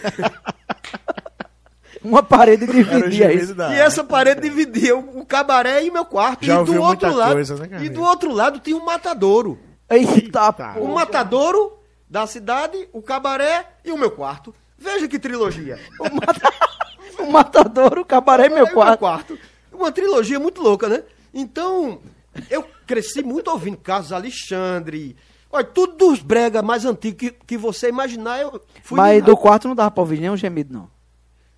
Uma 2.03 2.23
parede 2.23 2.65
o 2.65 2.73
dividia 2.73 3.31
isso. 3.31 3.55
E 3.55 3.79
essa 3.79 4.03
parede 4.03 4.41
dividia 4.41 4.97
o 4.97 5.21
o 5.21 5.27
cabaré 5.27 5.85
e 5.85 5.91
o 5.91 5.93
meu 5.93 6.05
quarto. 6.05 6.45
Já 6.45 6.63
e 6.63 6.65
do 6.65 6.81
outro 6.81 7.09
muita 7.09 7.11
lado, 7.11 7.33
coisa, 7.33 7.57
né, 7.57 7.85
E 7.85 7.89
do 7.89 8.03
outro 8.03 8.33
lado 8.33 8.59
tinha 8.59 8.77
um 8.77 8.85
matadouro. 8.85 9.59
Eita. 9.89 10.55
O 10.79 10.89
matadouro 10.89 11.79
da 12.09 12.27
cidade, 12.27 12.89
o 12.93 13.03
cabaré 13.03 13.67
e 13.85 13.93
o 13.93 13.99
meu 13.99 14.11
quarto. 14.11 14.55
Veja 14.79 15.07
que 15.07 15.19
trilogia. 15.19 15.79
O, 15.99 16.05
mata... 16.15 16.53
o 17.19 17.31
matador, 17.31 17.99
o 17.99 18.05
cabaré 18.05 18.47
e 18.47 18.51
meu 18.51 18.65
o 18.65 18.71
quarto. 18.71 18.99
quarto. 18.99 19.39
Uma 19.73 19.93
trilogia 19.93 20.41
muito 20.41 20.63
louca, 20.63 20.89
né? 20.89 21.03
Então, 21.35 22.01
eu 22.49 22.65
cresci 22.91 23.23
muito 23.23 23.49
ouvindo 23.49 23.77
Carlos 23.77 24.13
Alexandre. 24.13 25.15
Olha, 25.53 25.65
tudo 25.65 25.97
dos 25.97 26.21
brega 26.21 26.61
mais 26.61 26.85
antigos 26.85 27.19
que, 27.21 27.31
que 27.47 27.57
você 27.57 27.89
imaginar, 27.89 28.41
eu 28.41 28.61
fui 28.83 28.97
Mas 28.97 29.23
do 29.23 29.37
quarto 29.37 29.69
não 29.69 29.77
dava 29.77 29.93
pra 29.93 30.01
ouvir 30.03 30.19
nenhum 30.21 30.37
gemido, 30.37 30.75
não. 30.75 30.91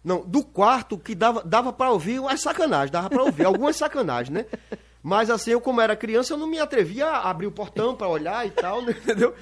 Não, 0.05 0.21
do 0.27 0.43
quarto 0.45 0.99
que 0.99 1.15
dava, 1.15 1.43
dava 1.43 1.73
para 1.73 1.91
ouvir 1.91 2.19
umas 2.21 2.41
sacanagens, 2.41 2.91
dava 2.91 3.09
para 3.09 3.23
ouvir 3.23 3.47
algumas 3.47 3.77
sacanagens, 3.77 4.29
né? 4.35 4.47
Mas 5.03 5.31
assim, 5.31 5.53
eu 5.53 5.61
como 5.61 5.81
era 5.81 5.97
criança, 5.97 6.35
eu 6.35 6.37
não 6.39 6.47
me 6.47 6.59
atrevia 6.59 7.07
a 7.07 7.31
abrir 7.31 7.47
o 7.47 7.53
portão 7.53 7.95
para 7.95 8.09
olhar 8.09 8.47
e 8.47 8.51
tal, 8.51 8.83
né? 8.83 8.93
entendeu? 9.03 9.35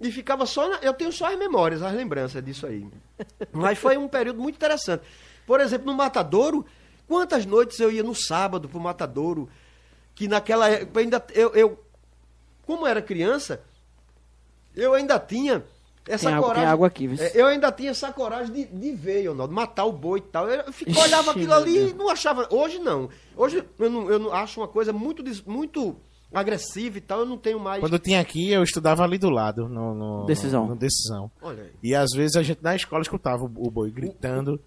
E 0.00 0.10
ficava 0.10 0.46
só, 0.46 0.68
na- 0.68 0.78
eu 0.82 0.94
tenho 0.94 1.12
só 1.12 1.26
as 1.30 1.38
memórias, 1.38 1.82
as 1.82 1.92
lembranças 1.92 2.42
disso 2.42 2.66
aí. 2.66 2.86
Mas 3.52 3.78
foi 3.78 3.96
um 3.98 4.08
período 4.08 4.40
muito 4.40 4.56
interessante. 4.56 5.02
Por 5.46 5.60
exemplo, 5.60 5.86
no 5.86 5.94
Matadouro, 5.94 6.64
quantas 7.06 7.44
noites 7.44 7.78
eu 7.80 7.90
ia 7.90 8.02
no 8.02 8.14
sábado 8.14 8.68
pro 8.68 8.80
Matadouro, 8.80 9.48
que 10.16 10.26
naquela 10.26 10.68
época 10.68 10.98
ainda 10.98 11.24
eu, 11.32 11.50
eu 11.54 11.78
como 12.66 12.84
era 12.86 13.00
criança, 13.00 13.60
eu 14.74 14.94
ainda 14.94 15.18
tinha 15.20 15.62
essa 16.08 16.26
Tem 16.26 16.34
água- 16.34 16.48
coragem. 16.48 16.64
tem 16.64 16.72
água 16.72 16.86
aqui, 16.86 17.06
viu? 17.08 17.24
É, 17.24 17.32
eu 17.34 17.46
ainda 17.46 17.70
tinha 17.72 17.90
essa 17.90 18.12
coragem 18.12 18.52
de, 18.52 18.64
de 18.64 18.92
ver, 18.92 19.26
Ronaldo, 19.28 19.52
matar 19.54 19.84
o 19.84 19.92
boi 19.92 20.18
e 20.20 20.22
tal. 20.22 20.48
Eu 20.48 20.72
fico, 20.72 20.90
olhava 21.00 21.30
aquilo 21.32 21.52
ali 21.52 21.90
e 21.90 21.94
não 21.94 22.08
achava. 22.08 22.46
Hoje 22.50 22.78
não. 22.78 23.08
Hoje 23.36 23.64
eu 23.78 23.90
não, 23.90 24.10
eu 24.10 24.18
não 24.18 24.32
acho 24.32 24.60
uma 24.60 24.68
coisa 24.68 24.92
muito, 24.92 25.22
muito 25.48 25.96
agressiva 26.32 26.98
e 26.98 27.00
tal. 27.00 27.20
Eu 27.20 27.26
não 27.26 27.36
tenho 27.36 27.58
mais. 27.58 27.80
Quando 27.80 27.94
eu 27.94 27.98
tinha 27.98 28.20
aqui, 28.20 28.50
eu 28.52 28.62
estudava 28.62 29.02
ali 29.02 29.18
do 29.18 29.30
lado, 29.30 29.68
no, 29.68 29.94
no- 29.94 30.26
Decisão. 30.26 30.66
no 30.66 30.76
Decisão. 30.76 31.30
Olha 31.42 31.62
aí. 31.64 31.72
E 31.82 31.94
às 31.94 32.10
vezes 32.14 32.36
a 32.36 32.42
gente 32.42 32.62
na 32.62 32.74
escola 32.76 33.02
escutava 33.02 33.42
o, 33.42 33.46
o 33.66 33.70
boi 33.70 33.90
gritando. 33.90 34.60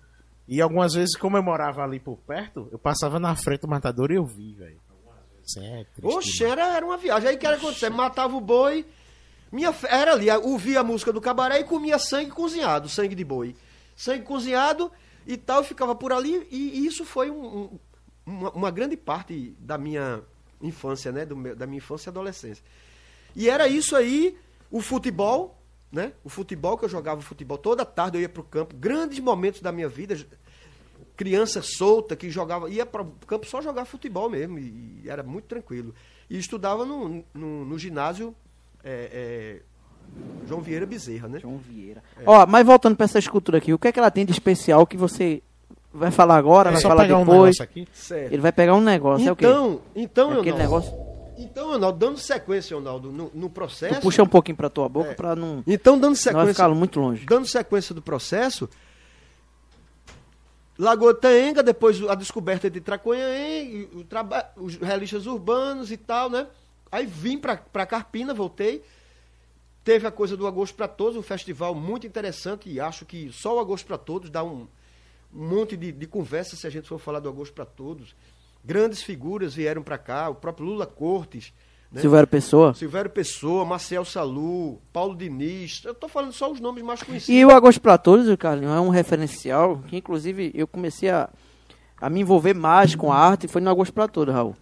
E 0.48 0.60
algumas 0.62 0.94
vezes, 0.96 1.16
como 1.16 1.38
eu 1.38 1.44
morava 1.44 1.84
ali 1.84 2.00
por 2.00 2.18
perto, 2.18 2.68
eu 2.72 2.80
passava 2.80 3.20
na 3.20 3.36
frente 3.36 3.62
do 3.62 3.68
matador 3.68 4.12
e 4.12 4.16
eu 4.16 4.26
vi, 4.26 4.56
velho. 4.56 4.79
Triste 5.96 6.18
Oxe, 6.18 6.44
era, 6.44 6.76
era 6.76 6.86
uma 6.86 6.98
viagem. 6.98 7.30
Aí 7.30 7.36
o 7.36 7.40
que 7.40 7.46
era 7.48 7.56
acontecer? 7.58 7.90
Matava 7.90 8.36
o 8.36 8.42
boi, 8.42 8.86
Minha 9.52 9.74
era 9.88 10.12
ali, 10.14 10.30
ouvia 10.30 10.82
a 10.82 10.84
música 10.84 11.12
do 11.12 11.20
cabaré 11.20 11.60
e 11.60 11.64
comia 11.64 11.98
sangue 11.98 12.30
cozinhado, 12.32 12.88
sangue 12.88 13.16
de 13.16 13.24
boi. 13.24 13.56
Sangue 13.96 14.24
cozinhado 14.24 14.92
e 15.26 15.36
tal, 15.38 15.64
ficava 15.64 15.96
por 15.96 16.14
ali, 16.14 16.48
e, 16.52 16.80
e 16.80 16.86
isso 16.86 17.04
foi 17.04 17.30
um- 17.32 17.46
um- 17.46 17.80
uma, 18.26 18.52
uma 18.52 18.72
grande 18.72 18.96
parte 18.96 19.56
da 19.60 19.78
minha 19.78 20.22
infância, 20.62 21.12
né? 21.12 21.26
do 21.26 21.56
da 21.56 21.66
minha 21.66 21.78
infância 21.78 22.10
e 22.10 22.12
adolescência. 22.12 22.64
E 23.36 23.50
era 23.50 23.68
isso 23.68 23.96
aí, 23.96 24.38
o 24.70 24.82
futebol, 24.82 25.60
né? 25.92 26.14
O 26.24 26.30
futebol 26.30 26.78
que 26.78 26.86
eu 26.86 26.90
jogava 26.90 27.22
futebol 27.22 27.58
toda 27.58 27.84
tarde, 27.84 28.18
eu 28.18 28.22
ia 28.22 28.30
pro 28.30 28.44
campo, 28.44 28.76
grandes 28.76 29.20
momentos 29.20 29.62
da 29.62 29.72
minha 29.72 29.90
vida, 29.90 30.16
criança 31.20 31.62
solta 31.62 32.16
que 32.16 32.30
jogava, 32.30 32.70
ia 32.70 32.86
para 32.86 33.02
o 33.02 33.12
campo 33.28 33.46
só 33.46 33.62
jogar 33.62 33.84
futebol 33.84 34.30
mesmo, 34.30 34.58
e, 34.58 35.02
era 35.06 35.22
muito 35.22 35.44
tranquilo. 35.46 35.94
E 36.30 36.38
estudava 36.38 36.86
no, 36.86 37.22
no, 37.34 37.66
no 37.66 37.78
ginásio 37.78 38.34
é, 38.82 39.10
é, 39.12 39.62
João 40.48 40.62
Vieira 40.62 40.86
Bezerra, 40.86 41.28
né? 41.28 41.40
João 41.40 41.58
Vieira. 41.58 42.02
Ó, 42.26 42.46
mas 42.48 42.66
voltando 42.66 42.96
pra 42.96 43.04
essa 43.04 43.20
escultura 43.20 43.58
aqui, 43.58 43.74
o 43.74 43.78
que 43.78 43.90
é 43.90 43.92
que 43.92 44.00
ela 44.00 44.10
tem 44.10 44.26
de 44.26 44.32
especial 44.32 44.88
que 44.88 44.96
você 44.96 45.44
vai 45.94 46.10
falar 46.10 46.38
agora, 46.38 46.70
É 46.70 46.72
vai 46.74 46.82
só 46.82 46.88
falar 46.88 47.02
pegar 47.04 47.18
um 47.18 47.26
depois? 47.26 47.58
negócio 47.60 47.64
aqui. 47.64 47.88
Certo. 47.92 48.32
Ele 48.32 48.42
vai 48.42 48.52
pegar 48.54 48.76
um 48.76 48.82
negócio, 48.82 49.28
é 49.28 49.32
o 49.34 49.36
quê? 49.36 49.46
Então, 49.46 49.82
então, 49.94 50.30
É 50.32 50.40
aquele 50.40 50.52
Ronaldo, 50.52 50.64
negócio- 50.88 51.10
então, 51.38 51.68
Ronaldo, 51.72 51.98
dando 52.00 52.18
sequência, 52.18 52.78
Ronaldo, 52.78 53.12
no, 53.12 53.32
no 53.34 53.50
Tu 53.50 53.54
processo. 53.54 54.00
puxa 54.02 54.24
um 54.24 54.28
pouquinho 54.28 54.56
pra 54.56 54.70
tua 54.70 54.88
boca 54.88 55.10
É. 55.12 55.14
pra 55.16 55.36
não, 55.36 55.64
Então, 55.68 55.96
dando 55.96 56.04
não 56.04 56.10
vai 56.12 56.16
sequência. 56.16 56.54
ficar 56.54 56.70
muito 56.70 57.00
longe. 57.00 57.26
dando 57.26 57.46
sequência 57.46 57.94
do 57.94 58.02
processo, 58.02 58.70
Lagoa 60.80 61.14
Taenga, 61.14 61.62
depois 61.62 62.02
a 62.04 62.16
descoberta 62.16 62.70
de 62.70 62.80
Traconhaém, 62.80 63.90
os 64.56 64.78
relistas 64.78 65.26
urbanos 65.26 65.92
e 65.92 65.98
tal, 65.98 66.30
né? 66.30 66.48
Aí 66.90 67.06
vim 67.06 67.38
pra 67.38 67.86
Carpina, 67.86 68.34
voltei. 68.34 68.82
Teve 69.84 70.08
a 70.08 70.12
coisa 70.12 70.38
do 70.38 70.48
Agosto 70.48 70.76
para 70.76 70.88
Todos, 70.88 71.18
um 71.18 71.22
festival 71.22 71.76
muito 71.76 72.08
interessante 72.08 72.70
e 72.70 72.80
acho 72.80 73.06
que 73.06 73.30
só 73.30 73.58
o 73.58 73.60
Agosto 73.60 73.88
para 73.88 73.98
Todos 73.98 74.30
dá 74.30 74.42
um, 74.42 74.70
um 75.34 75.48
monte 75.50 75.76
de, 75.76 75.92
de 75.92 76.08
conversa 76.08 76.56
se 76.56 76.66
a 76.66 76.70
gente 76.70 76.88
for 76.88 76.98
falar 76.98 77.20
do 77.20 77.28
Agosto 77.28 77.54
para 77.54 77.66
Todos. 77.66 78.16
Grandes 78.64 79.04
figuras 79.04 79.54
vieram 79.54 79.84
para 79.84 79.98
cá, 79.98 80.30
o 80.30 80.36
próprio 80.36 80.66
Lula 80.66 80.86
Cortes, 80.86 81.52
né? 81.92 82.02
Silvério 82.02 82.28
Pessoa. 82.28 82.74
Silvério 82.74 83.10
Pessoa, 83.10 83.66
Marcel 83.66 84.06
Salu, 84.06 84.80
Paulo 84.94 85.16
Diniz. 85.16 85.82
Eu 85.84 85.94
tô 85.94 86.08
falando 86.08 86.32
só 86.32 86.52
os 86.52 86.60
nomes 86.60 86.84
mais 86.84 87.02
conhecidos. 87.02 87.30
E 87.30 87.44
o 87.44 87.52
Agosto 87.52 87.82
pra 87.82 87.98
Todos, 87.98 88.34
Carlinhos, 88.36 88.76
é 88.76 88.80
um 88.80 88.90
referencial 88.90 89.82
que, 89.88 89.98
inclusive, 89.98 90.52
eu 90.54 90.68
comecei 90.68 91.10
a, 91.10 91.30
a 92.00 92.10
me 92.10 92.22
envolver 92.22 92.54
mais 92.54 92.96
com 92.96 93.12
a 93.12 93.18
arte, 93.18 93.48
foi 93.48 93.62
no 93.62 93.70
Agosto 93.70 93.94
pra 93.94 94.08
Todos, 94.08 94.34
Raul. 94.34 94.56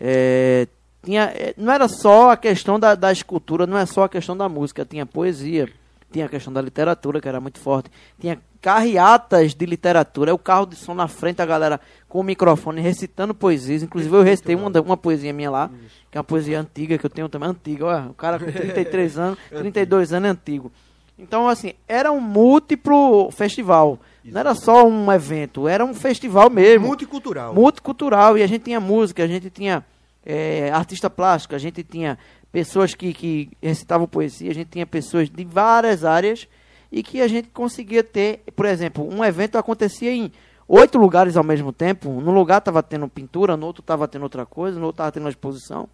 É, 0.00 0.66
tinha, 1.04 1.24
é, 1.24 1.54
não 1.56 1.72
era 1.72 1.86
só 1.86 2.30
a 2.30 2.36
questão 2.36 2.80
da, 2.80 2.94
da 2.94 3.12
escultura, 3.12 3.66
não 3.66 3.78
é 3.78 3.86
só 3.86 4.04
a 4.04 4.08
questão 4.08 4.36
da 4.36 4.48
música, 4.48 4.84
tinha 4.84 5.06
poesia, 5.06 5.68
tinha 6.14 6.26
a 6.26 6.28
questão 6.28 6.52
da 6.52 6.62
literatura, 6.62 7.20
que 7.20 7.28
era 7.28 7.40
muito 7.40 7.58
forte, 7.58 7.90
tinha 8.20 8.38
carreatas 8.62 9.52
de 9.52 9.66
literatura, 9.66 10.30
é 10.30 10.34
o 10.34 10.38
carro 10.38 10.64
de 10.64 10.76
som 10.76 10.94
na 10.94 11.08
frente, 11.08 11.42
a 11.42 11.46
galera 11.46 11.80
com 12.08 12.20
o 12.20 12.22
microfone 12.22 12.80
recitando 12.80 13.34
poesias, 13.34 13.82
inclusive 13.82 14.14
eu 14.14 14.22
recitei 14.22 14.54
uma, 14.54 14.70
uma 14.80 14.96
poesia 14.96 15.32
minha 15.32 15.50
lá, 15.50 15.70
que 16.10 16.16
é 16.16 16.20
uma 16.20 16.24
poesia 16.24 16.60
antiga, 16.60 16.96
que 16.96 17.04
eu 17.04 17.10
tenho 17.10 17.28
também, 17.28 17.48
antiga, 17.48 17.84
olha, 17.84 18.06
o 18.10 18.14
cara 18.14 18.38
com 18.38 18.46
33 18.50 19.18
anos, 19.18 19.38
32 19.50 20.12
anos 20.12 20.28
é 20.28 20.30
antigo. 20.30 20.72
Então, 21.18 21.48
assim, 21.48 21.74
era 21.86 22.10
um 22.10 22.20
múltiplo 22.20 23.30
festival. 23.30 24.00
Não 24.24 24.40
era 24.40 24.54
só 24.54 24.86
um 24.86 25.12
evento, 25.12 25.68
era 25.68 25.84
um 25.84 25.94
festival 25.94 26.50
mesmo. 26.50 26.86
Multicultural. 26.86 27.54
Multicultural. 27.54 28.38
E 28.38 28.42
a 28.42 28.46
gente 28.46 28.62
tinha 28.62 28.80
música, 28.80 29.22
a 29.22 29.26
gente 29.26 29.48
tinha 29.48 29.84
é, 30.26 30.70
artista 30.72 31.08
plástico, 31.08 31.54
a 31.54 31.58
gente 31.58 31.84
tinha 31.84 32.18
pessoas 32.54 32.94
que, 32.94 33.12
que 33.12 33.50
recitavam 33.60 34.06
poesia, 34.06 34.48
a 34.48 34.54
gente 34.54 34.68
tinha 34.70 34.86
pessoas 34.86 35.28
de 35.28 35.42
várias 35.44 36.04
áreas 36.04 36.46
e 36.92 37.02
que 37.02 37.20
a 37.20 37.26
gente 37.26 37.48
conseguia 37.48 38.04
ter, 38.04 38.44
por 38.54 38.64
exemplo, 38.64 39.04
um 39.12 39.24
evento 39.24 39.58
acontecia 39.58 40.12
em 40.12 40.30
oito 40.68 40.96
lugares 40.96 41.36
ao 41.36 41.42
mesmo 41.42 41.72
tempo. 41.72 42.20
Num 42.20 42.32
lugar 42.32 42.58
estava 42.58 42.80
tendo 42.80 43.08
pintura, 43.08 43.56
no 43.56 43.66
outro 43.66 43.80
estava 43.80 44.06
tendo 44.06 44.22
outra 44.22 44.46
coisa, 44.46 44.78
no 44.78 44.86
outro 44.86 44.98
estava 45.02 45.10
tendo 45.10 45.24
uma 45.24 45.30
exposição. 45.30 45.88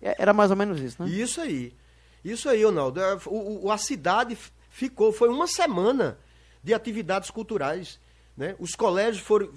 É- 0.00 0.16
Era 0.18 0.32
mais 0.32 0.50
ou 0.50 0.56
menos 0.56 0.80
isso, 0.80 1.02
né? 1.02 1.10
Isso 1.10 1.42
aí. 1.42 1.74
Isso 2.24 2.48
aí, 2.48 2.64
Ronaldo. 2.64 2.98
É, 3.02 3.18
O, 3.26 3.66
o- 3.66 3.70
a 3.70 3.76
cidade 3.76 4.34
ficou, 4.70 5.12
foi 5.12 5.28
uma 5.28 5.46
semana 5.46 6.16
de 6.64 6.72
atividades 6.72 7.28
culturais. 7.30 8.00
Né? 8.34 8.56
Os 8.58 8.74
colégios 8.74 9.22
foram, 9.22 9.50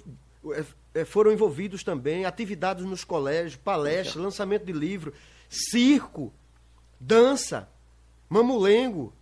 é, 0.94 1.06
foram 1.06 1.32
envolvidos 1.32 1.82
também, 1.82 2.26
atividades 2.26 2.84
nos 2.84 3.04
colégios, 3.04 3.56
palestras, 3.56 4.22
lançamento 4.22 4.66
de 4.66 4.72
livro, 4.74 5.14
circo, 5.48 6.30
dança, 7.06 7.68
mamulengo, 8.28 9.12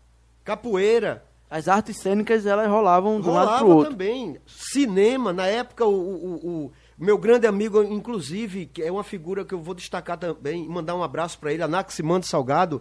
capoeira. 0.45 1.24
As 1.49 1.66
artes 1.66 1.97
cênicas 1.99 2.47
elas 2.47 2.68
rolavam 2.68 3.20
de 3.20 3.28
um 3.28 3.33
lado 3.33 3.47
Rolava 3.49 3.64
outro. 3.64 3.91
também. 3.93 4.37
Cinema, 4.47 5.33
na 5.33 5.47
época, 5.47 5.85
o, 5.85 5.91
o- 5.93 6.49
o- 6.66 6.72
meu 6.97 7.16
grande 7.18 7.47
amigo, 7.47 7.83
inclusive, 7.83 8.66
que 8.66 8.83
é 8.83 8.93
uma 8.93 9.03
figura 9.03 9.45
que 9.45 9.55
eu 9.55 9.61
vou 9.61 9.74
destacar 9.74 10.18
também, 10.18 10.68
mandar 10.68 10.95
um 10.95 11.03
abraço 11.03 11.39
para 11.39 11.53
ele, 11.53 11.62
Anaximandro 11.62 12.28
Salgado, 12.28 12.81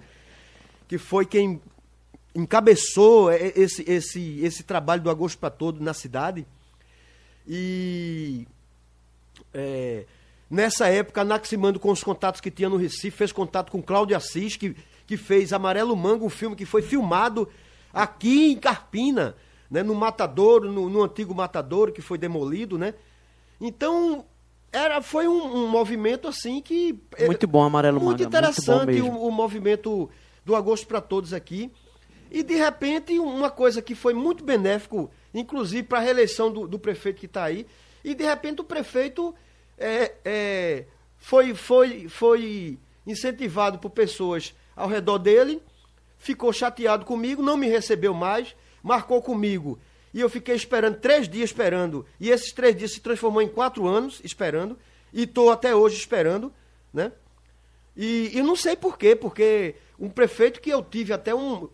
que 0.87 0.97
foi 0.97 1.25
quem 1.25 1.59
encabeçou 2.35 3.31
esse, 3.31 3.83
esse, 3.89 4.39
esse 4.41 4.63
trabalho 4.63 5.01
do 5.01 5.09
Agosto 5.09 5.39
para 5.39 5.49
Todo 5.49 5.81
na 5.81 5.93
cidade. 5.93 6.45
E 7.47 8.45
é, 9.53 10.05
nessa 10.49 10.87
época, 10.89 11.21
Anaximandro, 11.21 11.79
com 11.79 11.89
os 11.91 12.03
contatos 12.03 12.41
que 12.41 12.51
tinha 12.51 12.69
no 12.69 12.77
Recife, 12.77 13.11
fez 13.17 13.31
contato 13.31 13.71
com 13.71 13.81
Cláudio 13.81 14.15
Assis, 14.17 14.55
que, 14.57 14.75
que 15.09 15.17
fez 15.17 15.51
Amarelo 15.51 15.95
Mango, 15.95 16.27
um 16.27 16.29
filme 16.29 16.55
que 16.55 16.67
foi 16.67 16.83
filmado 16.83 17.49
aqui 17.91 18.51
em 18.51 18.55
Carpina, 18.55 19.35
né, 19.67 19.81
no 19.81 19.95
Matadouro, 19.95 20.71
no, 20.71 20.87
no 20.87 21.01
antigo 21.01 21.33
Matadouro, 21.33 21.91
que 21.91 21.99
foi 21.99 22.15
demolido, 22.15 22.77
né? 22.77 22.93
Então, 23.59 24.23
era, 24.71 25.01
foi 25.01 25.27
um, 25.27 25.63
um 25.63 25.67
movimento 25.67 26.27
assim 26.27 26.61
que... 26.61 26.99
é, 27.17 27.25
Muito 27.25 27.47
bom, 27.47 27.63
Amarelo 27.63 27.99
muito 27.99 28.21
Manga, 28.21 28.23
muito 28.23 28.31
bom 28.31 28.37
interessante 28.37 29.01
o, 29.01 29.25
o 29.25 29.31
movimento 29.31 30.07
do 30.45 30.55
Agosto 30.55 30.85
para 30.85 31.01
Todos 31.01 31.33
aqui. 31.33 31.71
E, 32.29 32.43
de 32.43 32.53
repente, 32.53 33.17
uma 33.17 33.49
coisa 33.49 33.81
que 33.81 33.95
foi 33.95 34.13
muito 34.13 34.43
benéfico, 34.43 35.09
inclusive 35.33 35.81
para 35.87 35.97
a 35.97 36.01
reeleição 36.01 36.51
do, 36.51 36.67
do 36.67 36.77
prefeito 36.77 37.19
que 37.19 37.25
está 37.25 37.45
aí, 37.45 37.65
e, 38.03 38.13
de 38.13 38.23
repente, 38.23 38.61
o 38.61 38.63
prefeito 38.63 39.33
é, 39.75 40.13
é, 40.23 40.85
foi, 41.17 41.55
foi, 41.55 42.07
foi 42.07 42.77
incentivado 43.07 43.79
por 43.79 43.89
pessoas 43.89 44.53
ao 44.79 44.87
redor 44.87 45.17
dele, 45.17 45.61
ficou 46.17 46.51
chateado 46.53 47.05
comigo, 47.05 47.41
não 47.43 47.57
me 47.57 47.67
recebeu 47.67 48.13
mais, 48.13 48.55
marcou 48.81 49.21
comigo. 49.21 49.79
E 50.13 50.19
eu 50.21 50.29
fiquei 50.29 50.55
esperando, 50.55 50.97
três 50.99 51.27
dias 51.29 51.49
esperando. 51.51 52.05
E 52.19 52.29
esses 52.31 52.51
três 52.51 52.75
dias 52.75 52.93
se 52.93 52.99
transformou 52.99 53.41
em 53.41 53.47
quatro 53.47 53.85
anos 53.87 54.19
esperando. 54.23 54.77
E 55.13 55.23
estou 55.23 55.51
até 55.51 55.75
hoje 55.75 55.97
esperando, 55.97 56.51
né? 56.93 57.11
E, 57.95 58.31
e 58.33 58.41
não 58.41 58.55
sei 58.55 58.75
por 58.75 58.97
quê, 58.97 59.15
porque 59.15 59.75
um 59.99 60.09
prefeito 60.09 60.61
que 60.61 60.69
eu 60.69 60.81
tive 60.81 61.13
até 61.13 61.33
um. 61.35 61.69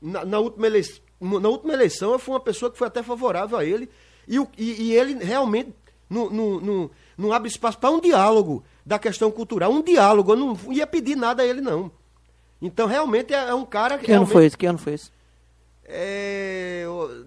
Na, 0.00 0.24
na 0.24 0.38
última 0.38 0.66
eleição, 0.66 1.00
na 1.20 1.48
última 1.48 1.72
eleição, 1.72 2.12
eu 2.12 2.18
fui 2.18 2.34
uma 2.34 2.40
pessoa 2.40 2.70
que 2.70 2.78
foi 2.78 2.86
até 2.88 3.02
favorável 3.02 3.56
a 3.58 3.64
ele. 3.64 3.88
E, 4.26 4.36
e- 4.58 4.82
e 4.88 4.92
ele 4.94 5.22
realmente 5.24 5.72
não, 6.10 6.28
não, 6.30 6.60
não, 6.60 6.90
não 7.16 7.32
abre 7.32 7.48
espaço 7.48 7.78
para 7.78 7.90
um 7.90 8.00
diálogo 8.00 8.64
da 8.84 8.98
questão 8.98 9.30
cultural. 9.30 9.70
Um 9.70 9.82
diálogo. 9.82 10.32
Eu 10.32 10.36
não 10.36 10.58
ia 10.72 10.86
pedir 10.86 11.16
nada 11.16 11.42
a 11.42 11.46
ele, 11.46 11.60
não. 11.60 11.90
Então, 12.60 12.86
realmente, 12.86 13.32
é, 13.34 13.48
é 13.48 13.54
um 13.54 13.64
cara 13.64 13.98
que. 13.98 14.06
Que 14.06 14.12
ano 14.12 14.26
foi 14.26 14.46
esse? 14.46 14.56
Que 14.56 14.66
ano 14.66 14.78
foi 14.78 14.94
esse? 14.94 15.10
É. 15.84 16.84
o- 16.88 17.24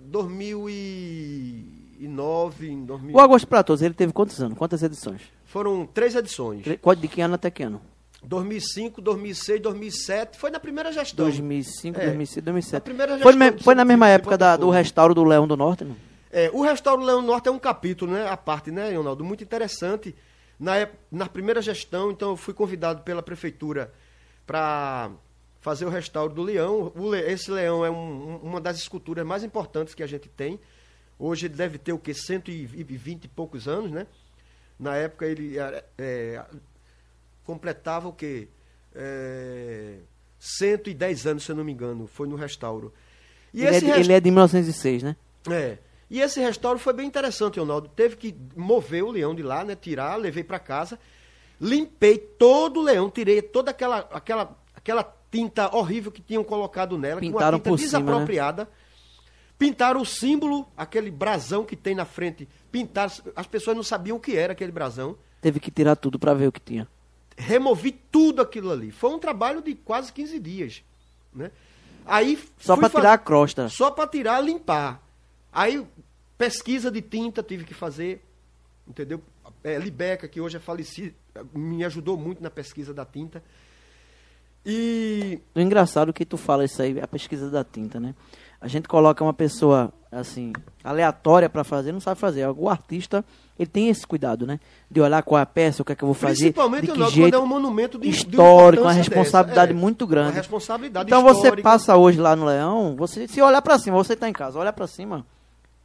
2009, 2.00 2.70
em 2.70 2.86
2000. 2.86 3.16
O 3.16 3.20
Agosto 3.20 3.48
Todos, 3.64 3.82
ele 3.82 3.94
teve 3.94 4.12
quantos 4.14 4.40
anos? 4.42 4.58
Quantas 4.58 4.82
edições? 4.84 5.22
Foram 5.46 5.86
três 5.86 6.16
edições. 6.16 6.64
De 6.64 7.08
que 7.08 7.22
ano 7.22 7.36
até 7.36 7.50
que 7.50 7.64
ano? 7.64 7.82
2005, 8.24 9.02
2006, 9.02 9.62
2007. 9.62 10.38
Foi 10.38 10.50
na 10.52 10.60
primeira 10.60 10.92
gestão. 10.92 11.26
2005, 11.26 12.00
É. 12.00 12.06
2006, 12.06 12.44
2007. 12.44 12.78
A 12.78 12.82
primeira 12.82 13.12
Foi, 13.20 13.32
gestão 13.32 13.40
me- 13.48 13.52
do 13.52 13.64
foi 13.64 13.76
na 13.76 13.86
mesma 13.86 14.10
época 14.10 14.38
da- 14.38 14.58
do 14.58 14.70
restauro 14.70 15.14
do 15.14 15.24
Leão 15.24 15.48
do 15.48 15.56
Norte, 15.56 15.86
não? 15.86 15.96
É, 16.32 16.50
o 16.54 16.62
Restauro 16.62 17.02
Leão 17.02 17.22
Norte 17.24 17.48
é 17.48 17.52
um 17.52 17.58
capítulo, 17.58 18.12
né? 18.12 18.28
A 18.30 18.38
parte, 18.38 18.70
né, 18.72 18.94
Ronaldo? 18.96 19.24
Muito 19.24 19.44
interessante. 19.44 20.14
Na, 20.60 20.74
na 21.12 21.26
primeira 21.28 21.62
gestão, 21.62 22.12
então, 22.12 22.32
eu 22.32 22.38
fui 22.38 22.54
convidado 22.54 23.02
pela 23.04 23.24
prefeitura 23.24 23.92
para 24.50 25.12
fazer 25.62 25.86
o 25.86 25.90
restauro 25.90 26.34
do 26.34 26.42
leão. 26.42 26.92
Esse 27.28 27.52
leão 27.52 27.86
é 27.86 27.92
um- 27.92 28.32
um- 28.32 28.38
uma 28.38 28.60
das 28.60 28.78
esculturas 28.80 29.24
mais 29.24 29.44
importantes 29.44 29.94
que 29.94 30.02
a 30.02 30.08
gente 30.08 30.28
tem. 30.28 30.60
Hoje 31.20 31.46
ele 31.46 31.54
deve 31.54 31.78
ter 31.78 31.94
o 31.94 32.00
quê? 32.00 32.16
120 32.16 33.26
e 33.26 33.28
poucos 33.28 33.68
anos, 33.68 33.92
né? 33.92 34.08
Na 34.80 34.96
época 34.96 35.28
ele 35.28 35.56
era, 35.60 35.86
é, 36.00 36.44
completava 37.46 38.08
o 38.08 38.14
quê? 38.14 38.48
É, 38.96 39.98
110 40.40 41.28
anos, 41.28 41.44
se 41.44 41.52
eu 41.52 41.56
não 41.56 41.64
me 41.64 41.72
engano. 41.72 42.08
Foi 42.08 42.28
no 42.28 42.36
restauro. 42.36 42.92
E 43.54 43.64
Ele 43.64 43.76
é, 43.76 43.80
de, 43.80 43.90
ele 43.92 44.14
é 44.14 44.20
de 44.20 44.32
1906, 44.32 45.04
né? 45.04 45.16
é. 45.52 45.78
E 46.10 46.22
esse 46.22 46.40
restauro 46.40 46.80
foi 46.80 46.92
bem 46.94 47.06
interessante, 47.06 47.60
Ronaldo. 47.60 47.88
Teve 47.90 48.16
que 48.16 48.36
mover 48.56 49.04
o 49.04 49.12
leão 49.12 49.36
de 49.36 49.44
lá, 49.44 49.64
né? 49.64 49.76
Tirar, 49.76 50.16
levei 50.16 50.44
para 50.44 50.58
casa. 50.58 50.98
Limpei 51.60 52.18
todo 52.18 52.80
o 52.80 52.84
leão, 52.84 53.10
tirei 53.10 53.42
toda 53.42 53.72
aquela, 53.72 54.00
aquela, 54.12 54.58
aquela 54.76 55.16
tinta 55.32 55.76
horrível 55.76 56.12
que 56.12 56.22
tinham 56.22 56.44
colocado 56.44 56.98
nela, 56.98 57.20
com 57.20 57.28
Pintaram 57.28 57.58
uma 57.58 57.60
tinta 57.60 57.70
por 57.70 57.78
cima, 57.80 58.00
né? 58.00 58.06
desapropriada. 58.06 58.70
Pintaram 59.58 60.02
o 60.02 60.06
símbolo, 60.06 60.66
aquele 60.78 61.12
brasão 61.12 61.66
que 61.66 61.76
tem 61.76 61.94
na 61.94 62.06
frente. 62.06 62.48
Pintaram, 62.72 63.12
as 63.36 63.46
pessoas 63.46 63.76
não 63.76 63.84
sabiam 63.84 64.16
o 64.16 64.20
que 64.20 64.38
era 64.38 64.54
aquele 64.54 64.72
brasão. 64.72 65.18
Teve 65.42 65.60
que 65.60 65.70
tirar 65.70 65.96
tudo 65.98 66.18
pra 66.18 66.34
ver 66.34 66.48
o 66.48 66.52
que 66.52 66.62
tinha. 66.62 66.88
Removi 67.38 67.92
tudo 67.92 68.42
aquilo 68.42 68.72
ali. 68.72 68.92
Foi 68.92 69.12
um 69.12 69.20
trabalho 69.20 69.62
de 69.62 69.76
quase 69.76 70.14
15 70.14 70.40
dias. 70.40 70.84
Né? 71.34 71.52
Aí 72.06 72.40
Só 72.58 72.76
fa- 72.78 72.90
tirar 72.90 73.14
a 73.14 73.18
crosta. 73.18 73.68
Só 73.70 73.92
para 73.92 74.08
tirar, 74.08 74.40
limpar. 74.42 75.02
Aí, 75.52 75.86
pesquisa 76.38 76.90
de 76.90 77.02
tinta 77.02 77.44
tive 77.44 77.66
que 77.66 77.74
fazer, 77.74 78.24
entendeu? 78.88 79.22
É, 79.64 79.78
Libeca, 79.78 80.28
que 80.28 80.40
hoje 80.40 80.58
é 80.58 80.60
falecido, 80.60 81.14
me 81.54 81.84
ajudou 81.84 82.18
muito 82.18 82.42
na 82.42 82.50
pesquisa 82.50 82.94
da 82.94 83.06
tinta. 83.06 83.44
E 84.66 85.40
O 85.56 85.60
engraçado 85.60 86.14
que 86.14 86.26
tu 86.26 86.38
fala 86.38 86.66
isso 86.66 86.82
aí, 86.82 86.98
é 87.00 87.04
a 87.04 87.08
pesquisa 87.08 87.50
da 87.50 87.64
tinta, 87.64 88.00
né? 88.00 88.14
A 88.62 88.68
gente 88.68 88.90
coloca 88.90 89.24
uma 89.24 89.34
pessoa, 89.34 89.92
assim, 90.12 90.52
aleatória 90.84 91.50
pra 91.50 91.64
fazer, 91.64 91.94
não 91.94 92.02
sabe 92.02 92.20
fazer. 92.20 92.46
O 92.50 92.68
artista, 92.68 93.24
ele 93.58 93.70
tem 93.70 93.88
esse 93.88 94.06
cuidado, 94.06 94.46
né? 94.46 94.60
De 94.92 95.00
olhar 95.00 95.24
qual 95.24 95.40
é 95.40 95.44
a 95.44 95.46
peça, 95.46 95.82
o 95.82 95.86
que 95.86 95.94
é 95.94 95.96
que 95.96 96.04
eu 96.04 96.08
vou 96.08 96.14
fazer, 96.14 96.52
principalmente 96.52 96.82
de 96.82 96.88
que 96.88 96.94
Ronaldo, 96.94 97.16
jeito 97.16 97.32
quando 97.32 97.42
é 97.42 97.44
um 97.44 97.48
monumento 97.48 97.98
de, 97.98 98.10
de 98.10 98.14
histórico, 98.16 98.84
uma 98.84 98.92
importância 98.92 98.98
responsabilidade 99.16 99.68
dessa. 99.68 99.80
É, 99.80 99.82
muito 99.82 100.06
grande. 100.06 100.28
Uma 100.28 100.34
responsabilidade 100.36 101.10
Então 101.10 101.24
você 101.24 101.38
histórica. 101.44 101.64
passa 101.64 101.96
hoje 101.96 102.20
lá 102.20 102.36
no 102.36 102.46
Leão, 102.46 102.96
você 102.98 103.28
se 103.30 103.42
olhar 103.42 103.62
pra 103.62 103.80
cima, 103.80 103.96
você 103.96 104.14
tá 104.16 104.28
em 104.28 104.34
casa, 104.34 104.60
olha 104.60 104.74
pra 104.74 104.88
cima, 104.88 105.26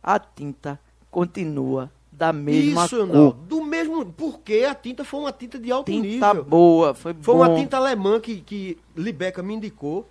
a 0.03 0.19
tinta 0.19 0.79
continua 1.13 1.89
da 2.17 2.33
mesma 2.33 2.85
Isso, 2.85 2.97
cor. 2.97 3.07
não. 3.07 3.31
Do 3.31 3.63
mesmo. 3.65 4.05
Porque 4.07 4.65
a 4.69 4.75
tinta 4.75 5.05
foi 5.05 5.21
uma 5.21 5.33
tinta 5.33 5.59
de 5.59 5.71
alto 5.71 5.91
Tinta 5.91 6.33
nível. 6.33 6.45
boa, 6.45 6.95
foi, 6.95 7.15
Foi 7.21 7.35
bom. 7.35 7.41
uma 7.43 7.55
tinta 7.55 7.77
alemã 7.77 8.21
que, 8.21 8.41
que 8.41 8.79
Libeca 8.97 9.43
me 9.43 9.55
indicou. 9.55 10.09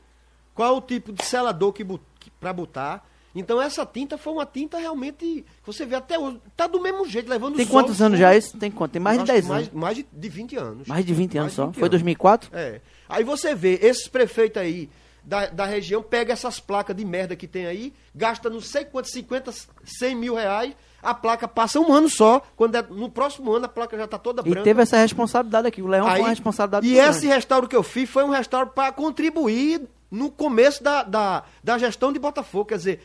Qual 0.53 0.77
o 0.77 0.81
tipo 0.81 1.11
de 1.11 1.23
selador 1.25 1.71
que, 1.73 1.83
que, 2.19 2.29
pra 2.39 2.53
botar. 2.53 3.03
Então 3.35 3.59
essa 3.59 3.83
tinta 3.85 4.17
foi 4.17 4.33
uma 4.33 4.45
tinta 4.45 4.77
realmente. 4.77 5.43
Você 5.65 5.85
vê 5.85 5.95
até 5.95 6.19
hoje. 6.19 6.39
Tá 6.55 6.67
do 6.67 6.79
mesmo 6.79 7.07
jeito, 7.07 7.27
levando 7.29 7.55
Tem 7.55 7.65
sol, 7.65 7.73
quantos 7.73 7.99
anos 8.01 8.19
já 8.19 8.35
isso? 8.35 8.55
Tem 8.57 8.69
quanto? 8.69 8.91
Tem 8.91 9.01
mais 9.01 9.17
de 9.17 9.23
Acho 9.23 9.31
10 9.33 9.45
que 9.45 9.51
anos. 9.51 9.67
Mais, 9.69 9.73
mais 9.83 9.97
de, 9.97 10.05
de 10.13 10.29
20 10.29 10.55
anos. 10.57 10.87
Mais 10.87 11.03
de 11.05 11.13
20 11.13 11.37
anos 11.39 11.43
Mais 11.45 11.53
só. 11.53 11.65
20 11.67 11.79
Foi 11.79 11.89
2004? 11.89 12.49
É. 12.53 12.81
Aí 13.09 13.23
você 13.23 13.55
vê, 13.55 13.79
esses 13.81 14.07
prefeitos 14.07 14.61
aí 14.61 14.87
da, 15.23 15.47
da 15.47 15.65
região, 15.65 16.03
pega 16.03 16.33
essas 16.33 16.59
placas 16.59 16.95
de 16.95 17.03
merda 17.05 17.35
que 17.35 17.47
tem 17.47 17.65
aí, 17.65 17.93
gasta 18.13 18.49
não 18.49 18.59
sei 18.59 18.85
quantos, 18.85 19.11
50, 19.11 19.51
100 19.83 20.15
mil 20.15 20.35
reais, 20.35 20.75
a 21.03 21.13
placa 21.13 21.47
passa 21.47 21.79
um 21.79 21.91
ano 21.93 22.09
só, 22.09 22.41
quando 22.55 22.75
é- 22.75 22.81
no 22.89 23.09
próximo 23.09 23.51
ano 23.53 23.65
a 23.65 23.69
placa 23.69 23.97
já 23.97 24.07
tá 24.07 24.17
toda 24.17 24.41
E 24.45 24.49
branca. 24.49 24.63
teve 24.63 24.81
essa 24.81 24.97
responsabilidade 24.97 25.67
aqui. 25.67 25.81
O 25.81 25.87
Leão 25.87 26.05
Aí- 26.07 26.13
foi 26.13 26.21
uma 26.21 26.29
responsabilidade 26.29 26.87
E 26.87 26.97
esse 26.97 27.19
grande. 27.21 27.27
restauro 27.27 27.67
que 27.67 27.75
eu 27.75 27.83
fiz 27.83 28.09
foi 28.09 28.23
um 28.23 28.29
restauro 28.29 28.69
para 28.69 28.91
contribuir 28.91 29.81
no 30.09 30.31
começo 30.31 30.83
da, 30.83 31.03
da, 31.03 31.43
da 31.63 31.77
gestão 31.77 32.13
de 32.13 32.19
Botafogo. 32.19 32.65
Quer 32.65 32.77
dizer, 32.77 33.01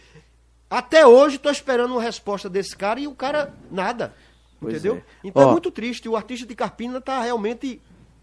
até 0.71 1.07
hoje 1.07 1.37
estou 1.37 1.51
esperando 1.51 1.93
uma 1.93 2.03
resposta 2.03 2.49
desse 2.49 2.77
cara 2.77 3.01
e 3.01 3.07
o 3.07 3.15
cara 3.15 3.55
nada. 3.71 4.15
Pois 4.61 4.75
entendeu? 4.75 4.97
é. 4.97 5.03
Então 5.29 5.45
Ó. 5.47 5.49
é 5.49 5.53
muito 5.53 5.71
triste. 5.71 6.09
O 6.09 6.17
artista 6.17 6.47
de 6.47 6.55
Carpina 6.55 7.01
tá 7.01 7.21
realmente 7.23 7.81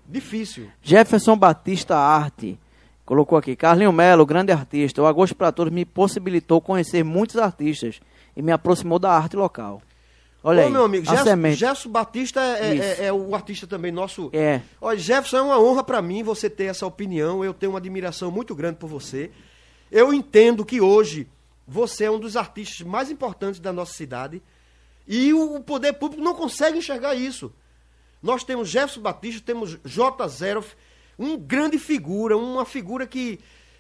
difícil. 0.08 0.70
Jefferson 0.82 1.36
Batista 1.38 1.96
Arte 1.98 2.60
colocou 3.06 3.38
aqui. 3.38 3.56
Carlinho 3.56 3.92
Melo, 3.92 4.26
grande 4.26 4.52
artista. 4.52 5.02
O 5.02 5.06
Agosto 5.08 5.36
para 5.36 5.52
Todos 5.52 5.72
me 5.74 5.86
possibilitou 5.86 6.60
conhecer 6.62 7.04
muitos 7.04 7.38
artistas 7.38 8.00
e 8.36 8.42
me 8.42 8.52
aproximou 8.52 9.00
da 9.00 9.12
arte 9.12 9.36
local. 9.36 9.82
Olha 10.44 10.62
Ô, 10.62 10.66
aí, 10.68 10.72
meu 10.72 10.84
amigo. 10.84 11.06
Gerson 11.56 11.90
Batista 11.90 12.40
é, 12.40 12.68
é- 12.68 12.76
Isso. 12.76 13.02
é 13.02 13.12
o 13.12 13.34
artista 13.34 13.66
também 13.66 13.92
nosso. 13.92 14.30
É. 14.32 14.62
Olha, 14.80 15.00
Jefferson, 15.00 15.38
é 15.38 15.42
uma 15.42 15.60
honra 15.60 15.84
para 15.84 16.02
mim 16.02 16.22
você 16.22 16.50
ter 16.50 16.66
essa 16.66 16.86
opinião. 16.86 17.44
Eu 17.44 17.54
tenho 17.54 17.72
uma 17.72 17.80
admiração 17.80 18.30
muito 18.30 18.54
grande 18.54 18.78
por 18.78 18.88
você. 18.88 19.32
Eu 19.92 20.14
entendo 20.14 20.64
que 20.64 20.80
hoje 20.80 21.28
você 21.68 22.04
é 22.04 22.12
um 22.12 22.20
dos 22.20 22.38
artistas 22.38 22.86
mais 22.86 23.10
importantes 23.10 23.60
da 23.60 23.74
nossa 23.74 23.94
cidade 23.94 24.42
e 25.08 25.34
o, 25.34 25.56
o 25.56 25.64
poder 25.64 25.94
público 25.94 26.24
não 26.24 26.36
consegue 26.36 26.78
enxergar 26.78 27.16
isso. 27.16 27.52
Nós 28.22 28.44
temos 28.44 28.70
Jefferson 28.70 29.02
Batista, 29.02 29.42
temos 29.44 29.80
J. 29.84 30.28
Zeroff, 30.28 30.76
um 31.18 31.38
grande 31.38 31.80
figura, 31.80 32.38
uma 32.38 32.66
figura 32.66 33.08
que, 33.08 33.40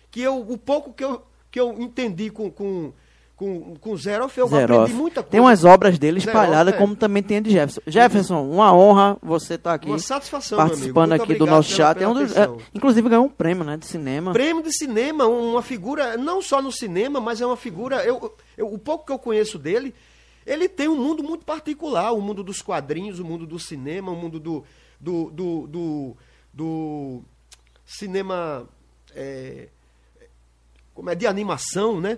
que 0.09 0.21
eu, 0.21 0.39
o 0.39 0.57
pouco 0.57 0.93
que 0.93 1.03
eu, 1.03 1.21
que 1.51 1.59
eu 1.59 1.79
entendi 1.79 2.29
com, 2.29 2.49
com, 2.49 2.93
com, 3.35 3.75
com 3.75 3.97
Zeroff, 3.97 4.37
eu 4.39 4.47
Zeroff. 4.47 4.73
aprendi 4.81 4.93
muita 4.93 5.15
coisa. 5.21 5.29
Tem 5.29 5.39
umas 5.41 5.65
obras 5.65 5.99
dele 5.99 6.19
espalhadas, 6.19 6.73
é. 6.73 6.77
como 6.77 6.95
também 6.95 7.21
tem 7.21 7.37
a 7.37 7.41
de 7.41 7.51
Jefferson. 7.51 7.81
Jefferson, 7.85 8.49
uma 8.49 8.73
honra 8.73 9.17
você 9.21 9.55
estar 9.55 9.73
aqui. 9.73 9.87
Uma 9.87 9.99
satisfação, 9.99 10.57
meu 10.57 10.63
amigo. 10.65 10.77
participando 10.77 11.11
aqui 11.13 11.35
do 11.35 11.45
nosso 11.45 11.69
pela- 11.75 11.77
chat. 11.89 11.97
É 11.97 11.99
pela 11.99 12.11
um 12.11 12.13
dos, 12.13 12.35
é, 12.35 12.47
inclusive 12.73 13.09
ganhou 13.09 13.25
um 13.25 13.29
prêmio 13.29 13.63
né, 13.65 13.75
de 13.75 13.85
cinema. 13.85 14.31
Prêmio 14.31 14.63
de 14.63 14.71
cinema, 14.75 15.25
uma 15.27 15.61
figura, 15.61 16.15
não 16.15 16.41
só 16.41 16.61
no 16.61 16.71
cinema, 16.71 17.19
mas 17.19 17.41
é 17.41 17.45
uma 17.45 17.57
figura. 17.57 18.03
Eu, 18.05 18.33
eu- 18.57 18.71
o 18.73 18.77
pouco 18.79 19.05
que 19.05 19.11
eu 19.11 19.19
conheço 19.19 19.59
dele, 19.59 19.93
ele 20.45 20.69
tem 20.69 20.87
um 20.87 20.95
mundo 20.95 21.21
muito 21.21 21.43
particular, 21.43 22.13
o 22.13 22.21
mundo 22.21 22.41
dos 22.43 22.61
quadrinhos, 22.61 23.19
o 23.19 23.25
mundo 23.25 23.45
do 23.45 23.59
cinema, 23.59 24.11
o 24.11 24.15
mundo 24.15 24.39
do. 24.39 24.63
do, 24.99 25.29
do, 25.31 25.67
do, 25.67 26.17
do 26.53 27.21
cinema. 27.85 28.67
é, 29.13 29.67
como 30.93 31.09
é, 31.09 31.15
de 31.15 31.27
animação, 31.27 31.99
né? 31.99 32.17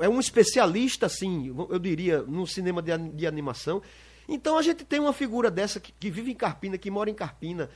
É 0.00 0.08
um 0.08 0.18
especialista, 0.20 1.06
assim, 1.06 1.54
eu 1.70 1.78
diria, 1.78 2.22
no 2.22 2.46
cinema 2.46 2.82
de, 2.82 2.96
de 3.10 3.26
animação. 3.26 3.82
Então 4.28 4.58
a 4.58 4.62
gente 4.62 4.84
tem 4.84 4.98
uma 4.98 5.12
figura 5.12 5.50
dessa 5.50 5.78
que, 5.78 5.92
que 5.92 6.10
vive 6.10 6.32
em 6.32 6.34
Carpina, 6.34 6.76
que 6.76 6.90
mora 6.90 7.08
em 7.10 7.14
Carpina. 7.14 7.70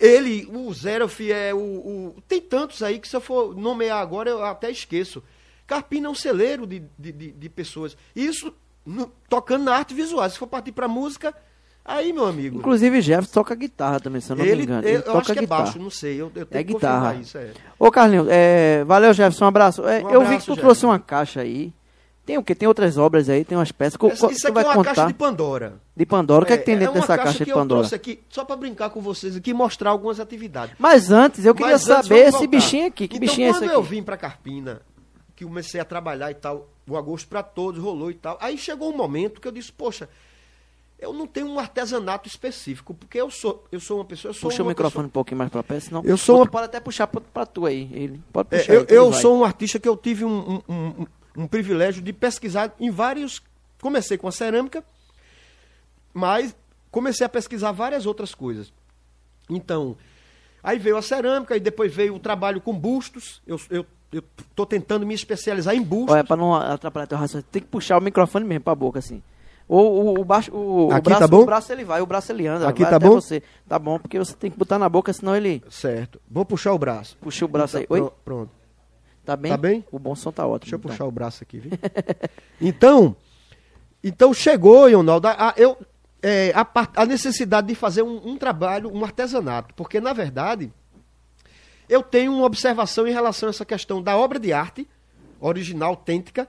Ele, 0.00 0.46
o 0.50 0.72
Zeroff 0.72 1.30
é 1.30 1.52
o, 1.52 1.58
o- 1.58 2.22
Tem 2.28 2.40
tantos 2.40 2.82
aí 2.82 2.98
que 2.98 3.08
se 3.08 3.16
eu 3.16 3.20
for 3.20 3.54
nomear 3.56 4.00
agora 4.00 4.30
eu 4.30 4.44
até 4.44 4.70
esqueço. 4.70 5.22
Carpina 5.66 6.06
é 6.06 6.10
um 6.10 6.14
celeiro 6.14 6.66
de, 6.66 6.82
de, 6.98 7.12
de- 7.12 7.32
de 7.32 7.48
pessoas. 7.48 7.96
Isso 8.14 8.54
no- 8.86 9.12
tocando 9.28 9.64
na 9.64 9.74
arte 9.74 9.92
visual. 9.94 10.28
Se 10.30 10.38
for 10.38 10.46
partir 10.46 10.72
pra 10.72 10.86
música, 10.88 11.34
aí, 11.88 12.12
meu 12.12 12.26
amigo. 12.26 12.58
Inclusive 12.58 13.00
Jefferson 13.00 13.32
toca 13.32 13.54
guitarra 13.54 13.98
também, 14.00 14.20
se 14.20 14.30
eu 14.30 14.36
não 14.36 14.44
me 14.44 14.50
ele, 14.50 14.62
engano. 14.64 14.82
eu, 14.82 14.88
Ele 14.88 14.98
eu 14.98 15.02
toca 15.02 15.18
acho 15.18 15.32
que 15.32 15.38
é 15.38 15.42
guitarra. 15.42 15.62
baixo, 15.64 15.78
não 15.78 15.90
sei. 15.90 16.20
Eu, 16.20 16.30
eu 16.34 16.46
É 16.50 16.62
guitarra. 16.62 17.14
isso. 17.14 17.36
É. 17.38 17.50
Ô, 17.78 17.90
Carlinhos, 17.90 18.26
é, 18.30 18.84
valeu, 18.84 19.12
Jefferson, 19.12 19.44
um 19.44 19.48
abraço. 19.48 19.86
É, 19.88 20.04
Um 20.04 20.10
eu 20.10 20.20
vi 20.20 20.26
que 20.26 20.44
tu 20.44 20.50
Jefferson. 20.50 20.60
trouxe 20.60 20.86
uma 20.86 20.98
caixa 20.98 21.40
aí. 21.40 21.72
Tem 22.26 22.36
o 22.36 22.42
quê? 22.44 22.54
Tem 22.54 22.68
outras 22.68 22.98
obras 22.98 23.30
aí, 23.30 23.42
tem 23.42 23.56
umas 23.56 23.72
peças. 23.72 23.96
Co- 23.96 24.08
Essa- 24.08 24.30
isso 24.30 24.46
aqui 24.46 24.54
vai 24.54 24.62
é 24.64 24.66
uma 24.66 24.74
contar 24.74 24.94
caixa 24.94 25.08
de 25.08 25.14
Pandora. 25.14 25.80
de 25.96 26.04
Pandora. 26.04 26.42
O 26.44 26.46
que 26.46 26.52
é 26.52 26.58
que 26.58 26.64
tem 26.66 26.76
dentro 26.76 26.92
uma 26.92 27.00
dessa 27.00 27.16
caixa 27.16 27.24
caixa 27.32 27.44
de 27.46 27.50
eu 27.50 27.56
Pandora? 27.56 27.80
trouxe 27.80 27.94
aqui 27.94 28.20
só 28.28 28.44
para 28.44 28.54
brincar 28.56 28.90
com 28.90 29.00
vocês 29.00 29.34
aqui 29.34 29.50
e 29.50 29.54
mostrar 29.54 29.88
algumas 29.90 30.20
atividades. 30.20 30.74
Mas 30.78 31.10
antes, 31.10 31.46
eu 31.46 31.54
queria 31.54 31.72
Mas 31.72 31.82
saber 31.82 32.28
esse 32.28 32.46
bichinho 32.46 32.86
aqui. 32.86 33.08
Que 33.08 33.16
então, 33.16 33.26
bichinho 33.26 33.46
é 33.46 33.50
esse 33.50 33.60
quando 33.60 33.70
eu 33.70 33.82
vim 33.82 34.02
para 34.02 34.18
Carpina, 34.18 34.82
que 35.34 35.42
comecei 35.42 35.80
a 35.80 35.86
trabalhar 35.86 36.30
e 36.30 36.34
tal, 36.34 36.68
o 36.86 36.98
agosto 36.98 37.26
para 37.28 37.42
todos 37.42 37.82
rolou 37.82 38.10
e 38.10 38.14
tal. 38.14 38.36
Aí 38.42 38.58
chegou 38.58 38.92
um 38.92 38.96
momento 38.96 39.40
que 39.40 39.48
eu 39.48 39.52
disse, 39.52 39.72
poxa, 39.72 40.06
eu 40.98 41.12
não 41.12 41.26
tenho 41.26 41.46
um 41.48 41.58
artesanato 41.58 42.28
específico, 42.28 42.92
porque 42.94 43.20
eu 43.20 43.30
sou, 43.30 43.64
eu 43.70 43.78
sou 43.80 43.98
uma 43.98 44.04
pessoa, 44.04 44.30
eu 44.30 44.34
sou 44.34 44.50
Puxa 44.50 44.62
o 44.62 44.66
microfone 44.66 45.06
um 45.06 45.10
pouquinho 45.10 45.38
mais 45.38 45.50
pra 45.50 45.62
perto, 45.62 45.84
senão... 45.84 46.02
Eu 46.04 46.16
sou 46.16 46.36
Ou 46.36 46.42
uma- 46.42 46.50
pode 46.50 46.64
até 46.66 46.80
puxar 46.80 47.06
pra 47.06 47.46
tu 47.46 47.66
aí, 47.66 47.88
ele. 47.92 48.20
Pode 48.32 48.48
É, 48.54 48.58
puxar 48.58 48.72
eu 48.74 48.80
aí, 48.80 48.86
ele 48.88 48.98
eu 48.98 49.10
vai. 49.10 49.20
sou 49.20 49.38
um 49.38 49.44
artista 49.44 49.78
que 49.78 49.88
eu 49.88 49.96
tive 49.96 50.24
um, 50.24 50.60
um, 50.68 50.72
um- 50.74 51.06
um 51.42 51.46
privilégio 51.46 52.02
de 52.02 52.12
pesquisar 52.12 52.74
em 52.80 52.90
vários. 52.90 53.40
Comecei 53.80 54.18
com 54.18 54.26
a 54.26 54.32
cerâmica, 54.32 54.82
mas 56.12 56.54
comecei 56.90 57.24
a 57.24 57.28
pesquisar 57.28 57.72
várias 57.72 58.06
outras 58.06 58.34
coisas. 58.34 58.72
Então, 59.48 59.96
aí 60.62 60.78
veio 60.78 60.96
a 60.96 61.02
cerâmica, 61.02 61.56
e 61.56 61.60
depois 61.60 61.94
veio 61.94 62.14
o 62.14 62.18
trabalho 62.18 62.60
com 62.60 62.76
bustos. 62.76 63.40
Eu 63.46 63.56
estou 63.56 63.86
eu, 64.10 64.24
tô 64.56 64.64
tentando 64.66 65.06
me 65.06 65.14
especializar 65.14 65.74
em 65.74 65.82
bustos. 65.82 66.12
Olha, 66.14 66.24
pra 66.24 66.36
não 66.36 66.54
atrapalhar 66.54 67.06
teu 67.06 67.18
raciocínio, 67.18 67.46
tem 67.52 67.60
que 67.62 67.68
puxar 67.68 67.98
o 67.98 68.00
microfone 68.00 68.44
mesmo 68.44 68.64
pra 68.64 68.74
boca, 68.74 68.98
assim. 68.98 69.22
O, 69.68 69.76
o, 69.76 70.20
o, 70.20 70.24
baixo, 70.24 70.50
o, 70.54 70.86
o 70.86 70.92
Aqui 70.92 71.02
braço, 71.02 71.20
tá 71.20 71.28
bom? 71.28 71.42
o 71.42 71.44
braço 71.46 71.70
ele 71.72 71.84
vai, 71.84 72.00
o 72.00 72.06
braço 72.06 72.32
ele 72.32 72.46
anda. 72.46 72.66
Aqui 72.68 72.80
vai 72.82 72.90
tá 72.90 72.96
até 72.96 73.06
bom? 73.06 73.14
Você. 73.16 73.42
Tá 73.68 73.78
bom, 73.78 73.98
porque 73.98 74.18
você 74.18 74.34
tem 74.34 74.50
que 74.50 74.56
botar 74.58 74.78
na 74.78 74.88
boca, 74.88 75.12
senão 75.12 75.36
ele 75.36 75.62
Certo. 75.68 76.18
Vou 76.30 76.44
puxar 76.44 76.72
o 76.72 76.78
braço. 76.78 77.16
puxa 77.20 77.44
o 77.44 77.48
braço 77.48 77.76
aí. 77.76 77.84
Então, 77.84 77.96
Oi? 77.96 78.00
pro- 78.02 78.14
Pronto. 78.24 78.50
Tá 79.26 79.36
bem? 79.36 79.50
Tá 79.50 79.58
bem? 79.58 79.84
O 79.92 79.98
bom 79.98 80.14
som 80.14 80.32
tá 80.32 80.46
ótimo. 80.46 80.60
Deixa 80.60 80.74
eu 80.76 80.78
então. 80.78 80.90
puxar 80.90 81.04
o 81.04 81.10
braço 81.10 81.42
aqui, 81.42 81.58
viu? 81.58 81.72
então, 82.58 83.14
então 84.02 84.32
chegou, 84.32 84.90
Ronaldo, 84.90 85.28
a, 85.28 85.50
a- 85.50 85.54
eu, 85.58 85.76
é, 86.22 86.50
a, 86.54 86.64
par- 86.64 86.90
a 86.96 87.04
necessidade 87.04 87.66
de 87.66 87.74
fazer 87.74 88.00
um, 88.02 88.26
um 88.26 88.38
trabalho, 88.38 88.90
um 88.90 89.04
artesanato. 89.04 89.74
Porque, 89.74 90.00
na 90.00 90.14
verdade, 90.14 90.72
eu 91.90 92.02
tenho 92.02 92.32
uma 92.32 92.46
observação 92.46 93.06
em 93.06 93.12
relação 93.12 93.48
a 93.48 93.50
essa 93.50 93.66
questão 93.66 94.02
da 94.02 94.16
obra 94.16 94.38
de 94.38 94.50
arte, 94.50 94.88
original, 95.38 95.90
autêntica, 95.90 96.48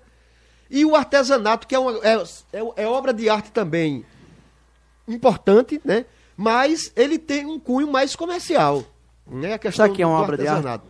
e 0.69 0.85
o 0.85 0.95
artesanato, 0.95 1.67
que 1.67 1.73
é, 1.75 1.79
uma, 1.79 1.93
é, 2.05 2.15
é- 2.53 2.83
é 2.83 2.87
obra 2.87 3.13
de 3.13 3.29
arte 3.29 3.51
também 3.51 4.05
importante, 5.07 5.81
né? 5.83 6.05
Mas 6.37 6.91
ele 6.95 7.17
tem 7.17 7.45
um 7.45 7.59
cunho 7.59 7.91
mais 7.91 8.15
comercial. 8.15 8.83
Né? 9.27 9.53
A 9.53 9.59
questão 9.59 9.85
aqui 9.85 10.01
é 10.01 10.05
uma 10.07 10.19
obra 10.21 10.37
de 10.37 10.47
arte? 10.47 10.55
artesanato. 10.67 10.85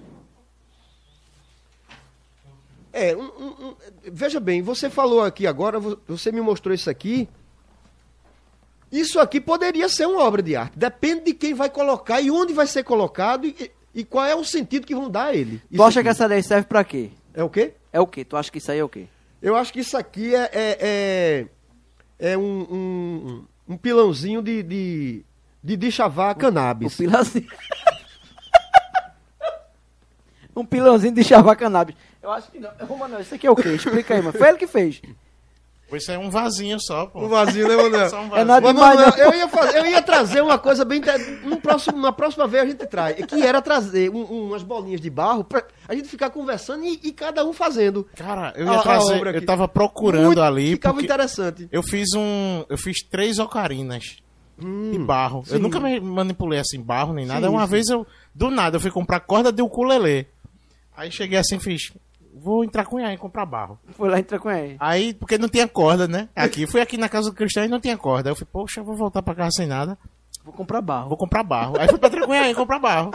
É, 2.91 3.15
um- 3.15 3.21
um- 3.69 3.75
veja 4.11 4.39
bem, 4.39 4.61
você 4.61 4.89
falou 4.89 5.23
aqui 5.23 5.45
agora, 5.45 5.79
vo- 5.79 5.99
você 6.07 6.31
me 6.31 6.41
mostrou 6.41 6.73
isso 6.73 6.89
aqui. 6.89 7.29
Isso 8.91 9.19
aqui 9.19 9.39
poderia 9.39 9.87
ser 9.87 10.07
uma 10.07 10.23
obra 10.23 10.41
de 10.41 10.55
arte. 10.55 10.77
Depende 10.77 11.25
de 11.25 11.33
quem 11.33 11.53
vai 11.53 11.69
colocar 11.69 12.19
e 12.19 12.31
onde 12.31 12.51
vai 12.53 12.65
ser 12.65 12.83
colocado 12.83 13.45
e, 13.45 13.71
e 13.93 14.03
qual 14.03 14.25
é 14.25 14.35
o 14.35 14.43
sentido 14.43 14.87
que 14.87 14.95
vão 14.95 15.09
dar 15.09 15.25
a 15.27 15.35
ele. 15.35 15.61
Tu 15.73 15.83
acha 15.83 15.99
aqui. 15.99 16.05
que 16.07 16.09
essa 16.09 16.27
daí 16.27 16.41
serve 16.41 16.67
pra 16.67 16.83
quê? 16.83 17.11
É 17.33 17.43
o 17.43 17.49
quê? 17.49 17.73
É 17.93 17.99
o 17.99 18.07
quê? 18.07 18.25
Tu 18.25 18.35
acha 18.35 18.51
que 18.51 18.57
isso 18.57 18.71
aí 18.71 18.79
é 18.79 18.83
o 18.83 18.89
quê? 18.89 19.07
Eu 19.41 19.55
acho 19.55 19.71
que 19.71 19.79
isso 19.79 19.97
aqui 19.97 20.35
é, 20.35 20.49
é, 20.53 21.45
é, 22.19 22.31
é 22.33 22.37
um, 22.37 22.61
um, 22.69 23.45
um 23.69 23.77
pilãozinho 23.77 24.41
de, 24.41 24.61
de, 24.63 25.25
de 25.63 25.77
deschavar 25.77 26.35
Um 26.35 26.39
cannabis. 26.39 26.95
pilãozinho. 26.95 27.47
um 30.55 30.65
pilãozinho 30.65 31.13
de 31.13 31.23
chavar 31.23 31.55
cannabis. 31.55 31.95
Eu 32.21 32.31
acho 32.31 32.51
que 32.51 32.59
não. 32.59 32.69
Ô, 32.87 32.97
Manuel, 32.97 33.21
isso 33.21 33.33
aqui 33.33 33.47
é 33.47 33.51
o 33.51 33.55
quê? 33.55 33.69
Explica 33.69 34.13
aí, 34.13 34.21
mano. 34.21 34.37
Foi 34.37 34.49
ele 34.49 34.57
que 34.57 34.67
fez. 34.67 35.01
Pois 35.89 36.03
isso 36.03 36.11
é 36.11 36.17
um 36.17 36.29
vasinho 36.29 36.77
só, 36.79 37.07
pô. 37.07 37.25
Um 37.25 37.27
vazio, 37.27 37.67
né, 37.67 37.75
Manuel? 37.75 38.09
Só 38.11 38.21
um 38.21 38.25
É 38.25 38.29
vasinho. 38.29 38.45
nada 38.45 38.73
Mas, 38.73 38.75
demais, 38.97 39.17
não. 39.17 39.25
eu, 39.25 39.33
ia 39.33 39.47
fazer- 39.47 39.77
eu 39.79 39.85
ia 39.87 40.01
trazer 40.01 40.41
uma 40.41 40.57
coisa 40.59 40.85
bem. 40.85 41.01
No 41.43 41.57
próximo, 41.57 41.97
na 41.99 42.11
próxima 42.11 42.45
vez 42.47 42.63
a 42.63 42.67
gente 42.67 42.85
traz. 42.85 43.25
Que 43.25 43.41
era 43.41 43.61
trazer 43.61 44.09
um- 44.11 44.21
um- 44.31 44.47
umas 44.49 44.61
bolinhas 44.63 45.01
de 45.01 45.09
barro 45.09 45.43
pra 45.43 45.63
a 45.87 45.95
gente 45.95 46.07
ficar 46.07 46.29
conversando 46.29 46.83
e, 46.85 46.99
e 47.03 47.11
cada 47.11 47.43
um 47.43 47.51
fazendo. 47.53 48.07
Cara, 48.15 48.53
eu 48.55 48.69
A- 48.69 48.73
ia 48.73 48.79
a 48.79 48.83
trazer, 48.83 49.27
aqui. 49.27 49.37
eu 49.39 49.45
tava 49.45 49.67
procurando 49.67 50.25
Muito- 50.27 50.41
ali. 50.41 50.71
Ficava 50.71 51.01
interessante. 51.01 51.67
Eu 51.71 51.81
fiz 51.81 52.09
um. 52.15 52.63
Eu 52.69 52.77
fiz 52.77 53.01
três 53.03 53.39
ocarinas 53.39 54.17
de 54.59 54.99
barro. 54.99 55.39
Eu 55.47 55.55
sim. 55.55 55.59
nunca 55.59 55.79
me 55.79 55.99
manipulei 55.99 56.59
assim, 56.59 56.81
barro 56.81 57.13
nem 57.13 57.25
nada. 57.25 57.47
Sim, 57.47 57.53
Uma 57.53 57.65
sim. 57.65 57.71
vez 57.71 57.87
eu. 57.89 58.05
Do 58.35 58.51
nada, 58.51 58.75
eu 58.77 58.79
fui 58.81 58.91
comprar 58.91 59.19
corda 59.21 59.51
de 59.51 59.61
ukulele. 59.61 60.27
Aí 60.95 61.11
cheguei 61.11 61.37
assim 61.39 61.55
e 61.55 61.59
fiz. 61.59 61.91
Vou 62.41 62.63
entrar 62.63 62.85
com 62.85 62.99
e 62.99 63.17
comprar 63.17 63.45
barro. 63.45 63.79
Foi 63.89 64.09
lá 64.09 64.17
e 64.17 64.21
entrou 64.21 64.39
com 64.39 64.49
ele. 64.49 64.77
Aí, 64.79 65.13
porque 65.13 65.37
não 65.37 65.49
tinha 65.49 65.67
corda, 65.67 66.07
né? 66.07 66.29
Aqui, 66.35 66.65
fui 66.65 66.81
aqui 66.81 66.97
na 66.97 67.09
casa 67.09 67.29
do 67.29 67.35
Cristiano 67.35 67.67
e 67.67 67.71
não 67.71 67.79
tinha 67.79 67.97
corda. 67.97 68.29
Aí 68.29 68.31
eu 68.31 68.35
falei, 68.35 68.49
poxa, 68.51 68.79
eu 68.79 68.85
vou 68.85 68.95
voltar 68.95 69.21
pra 69.21 69.35
casa 69.35 69.51
sem 69.51 69.67
nada. 69.67 69.97
Vou 70.43 70.53
comprar 70.53 70.81
barro. 70.81 71.09
Vou 71.09 71.17
comprar 71.17 71.43
barro. 71.43 71.79
Aí 71.79 71.87
fui 71.87 71.99
pra 71.99 72.09
Tracunhaém 72.09 72.53
comprar 72.55 72.79
barro. 72.79 73.11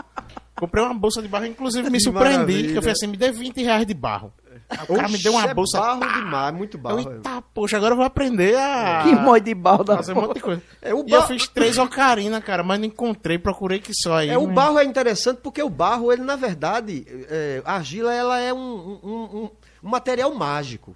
Comprei 0.55 0.83
uma 0.83 0.93
bolsa 0.93 1.21
de 1.21 1.27
barro, 1.27 1.45
inclusive 1.45 1.89
me 1.89 1.99
surpreendi. 1.99 2.33
maravilha. 2.37 2.71
Que 2.71 2.77
eu 2.77 2.81
falei 2.81 2.93
assim, 2.93 3.07
me 3.07 3.17
dê 3.17 3.31
20 3.31 3.61
reais 3.61 3.85
de 3.85 3.93
barro. 3.93 4.31
Aí 4.69 4.79
o 4.89 4.95
cara 4.95 5.07
me 5.07 5.17
deu 5.19 5.31
uma 5.33 5.41
Oxe, 5.41 5.49
é 5.49 5.53
bolsa. 5.53 5.79
barro 5.79 5.99
pá! 5.99 6.13
demais, 6.19 6.53
muito 6.55 6.77
barro. 6.77 6.99
Eu, 7.01 7.11
eita, 7.13 7.41
poxa, 7.53 7.77
agora 7.77 7.93
eu 7.93 7.97
vou 7.97 8.05
aprender 8.05 8.55
a. 8.57 9.03
Que 9.03 9.13
mói 9.15 9.39
de 9.39 9.53
barro 9.53 9.83
da 9.83 9.95
Fazer 9.97 10.13
um 10.13 10.21
monte 10.21 10.35
de 10.35 10.39
coisa. 10.41 10.61
É, 10.81 10.93
o 10.93 11.05
E 11.07 11.11
eu 11.11 11.21
fiz 11.23 11.47
três 11.47 11.77
ocarinas, 11.77 12.43
cara, 12.43 12.63
mas 12.63 12.79
não 12.79 12.85
encontrei, 12.87 13.37
procurei 13.37 13.79
que 13.79 13.93
só 13.93 14.15
aí. 14.17 14.29
É, 14.29 14.37
o 14.37 14.45
mas- 14.47 14.55
barro 14.55 14.79
é 14.79 14.83
interessante 14.83 15.37
porque 15.43 15.61
o 15.61 15.69
barro, 15.69 16.11
ele 16.11 16.23
na 16.23 16.35
verdade, 16.35 17.05
é, 17.29 17.61
a 17.63 17.75
argila 17.75 18.13
ela 18.13 18.39
é 18.39 18.51
um, 18.53 18.57
um- 18.57 18.99
um- 19.43 19.49
um 19.83 19.89
material 19.89 20.33
mágico. 20.33 20.95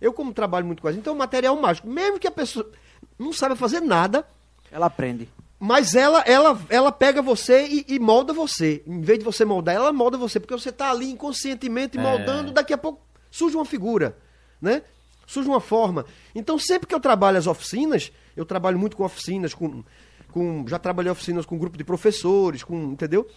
Eu 0.00 0.12
como 0.12 0.32
trabalho 0.32 0.64
muito 0.66 0.80
com 0.80 0.88
argila, 0.88 1.00
então 1.00 1.12
é 1.12 1.16
um 1.16 1.18
material 1.18 1.56
mágico. 1.60 1.88
Mesmo 1.88 2.18
que 2.18 2.28
a 2.28 2.32
pessoa 2.32 2.70
não 3.18 3.32
saiba 3.32 3.56
fazer 3.56 3.80
nada, 3.80 4.24
Ela 4.72 4.86
aprende. 4.86 5.28
Mas 5.60 5.94
ela 5.94 6.20
ela, 6.22 6.58
ela 6.70 6.90
pega 6.90 7.20
você 7.20 7.66
e, 7.66 7.84
e 7.86 7.98
molda 7.98 8.32
você. 8.32 8.82
Em 8.86 9.02
vez 9.02 9.18
de 9.18 9.24
você 9.24 9.44
moldar, 9.44 9.74
ela 9.74 9.92
molda 9.92 10.16
você, 10.16 10.40
porque 10.40 10.54
você 10.54 10.70
está 10.70 10.90
ali 10.90 11.10
inconscientemente 11.10 11.98
É. 11.98 12.00
moldando, 12.00 12.50
daqui 12.50 12.72
a 12.72 12.78
pouco 12.78 13.02
surge 13.30 13.54
uma 13.56 13.66
figura, 13.66 14.16
né? 14.60 14.82
Surge 15.26 15.48
uma 15.48 15.60
forma. 15.60 16.06
Então, 16.34 16.58
sempre 16.58 16.88
que 16.88 16.94
eu 16.94 16.98
trabalho 16.98 17.38
as 17.38 17.46
oficinas, 17.46 18.10
eu 18.34 18.44
trabalho 18.44 18.78
muito 18.78 18.96
com 18.96 19.04
oficinas, 19.04 19.54
com, 19.54 19.84
com 20.32 20.64
já 20.66 20.78
trabalhei 20.78 21.12
oficinas 21.12 21.44
com 21.46 21.58
grupo 21.58 21.78
de 21.78 21.84
professores, 21.84 22.64
com, 22.64 22.76
entendeu? 22.92 23.28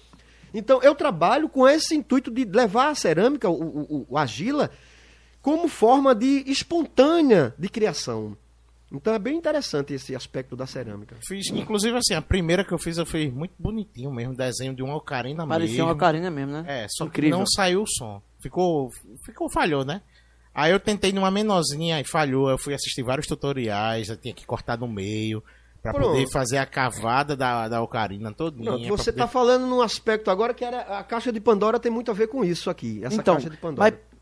Então, 0.54 0.82
eu 0.82 0.96
trabalho 0.96 1.50
com 1.50 1.68
esse 1.68 1.94
intuito 1.94 2.32
de 2.32 2.46
levar 2.46 2.90
a 2.90 2.96
cerâmica, 2.96 3.50
o, 3.50 3.54
o, 3.54 4.06
o 4.10 4.18
argila, 4.18 4.72
como 5.42 5.68
forma 5.68 6.16
de 6.16 6.44
espontânea 6.48 7.54
de 7.60 7.68
criação. 7.70 8.38
Então, 8.94 9.14
é 9.14 9.18
bem 9.20 9.36
interessante 9.36 9.94
esse 9.94 10.16
aspecto 10.16 10.56
da 10.56 10.68
cerâmica. 10.68 11.16
Fiz, 11.28 11.48
inclusive 11.50 11.98
assim, 11.98 12.14
a 12.14 12.22
primeira 12.22 12.64
que 12.64 12.72
eu 12.72 12.78
fiz, 12.78 12.98
eu 12.98 13.06
fiz 13.06 13.34
muito 13.34 13.56
bonitinho 13.58 14.12
mesmo, 14.14 14.36
desenho 14.36 14.76
de 14.76 14.84
uma 14.84 14.96
ocarina 14.96 15.48
Parecia 15.48 15.78
mesmo. 15.78 15.88
uma 15.88 15.94
ocarina 15.94 16.30
mesmo, 16.30 16.52
né? 16.54 16.64
É, 16.68 16.88
só 16.90 17.06
Incrível. 17.06 17.32
que 17.32 17.40
não 17.40 17.46
saiu 17.48 17.82
o 17.82 17.88
som. 17.88 18.22
Ficou, 18.42 18.90
ficou, 19.26 19.50
falhou, 19.50 19.84
né? 19.84 20.02
Aí 20.54 20.72
eu 20.72 20.80
tentei 20.80 21.12
numa 21.12 21.32
menorzinha 21.32 22.00
e 22.00 22.04
falhou. 22.04 22.50
Eu 22.50 22.58
fui 22.60 22.76
assistir 22.76 23.02
vários 23.02 23.26
tutoriais, 23.26 24.10
eu 24.10 24.18
tinha 24.18 24.34
que 24.34 24.46
cortar 24.46 24.78
no 24.78 24.88
meio 24.88 25.44
pra 25.82 25.92
Pronto. 25.92 26.12
poder 26.12 26.30
fazer 26.32 26.60
a 26.60 26.66
cavada 26.66 27.36
da, 27.36 27.68
da 27.68 27.82
ocarina 27.82 28.32
todinha. 28.32 28.66
Pronto, 28.66 28.84
você 28.88 29.12
poder- 29.12 29.22
está 29.24 29.28
falando 29.28 29.66
num 29.66 29.82
aspecto 29.82 30.30
agora 30.30 30.54
que 30.54 30.64
era 30.64 30.82
a 31.00 31.04
caixa 31.04 31.32
de 31.32 31.40
Pandora 31.42 31.80
tem 31.80 31.92
muito 31.92 32.12
a 32.12 32.14
ver 32.14 32.28
com 32.28 32.44
isso 32.46 32.70
aqui, 32.70 33.02
essa 33.04 33.16
então, 33.20 33.36
caixa 33.36 33.50
de 33.50 33.58
Pandora. 33.58 33.90
mas... 33.92 34.13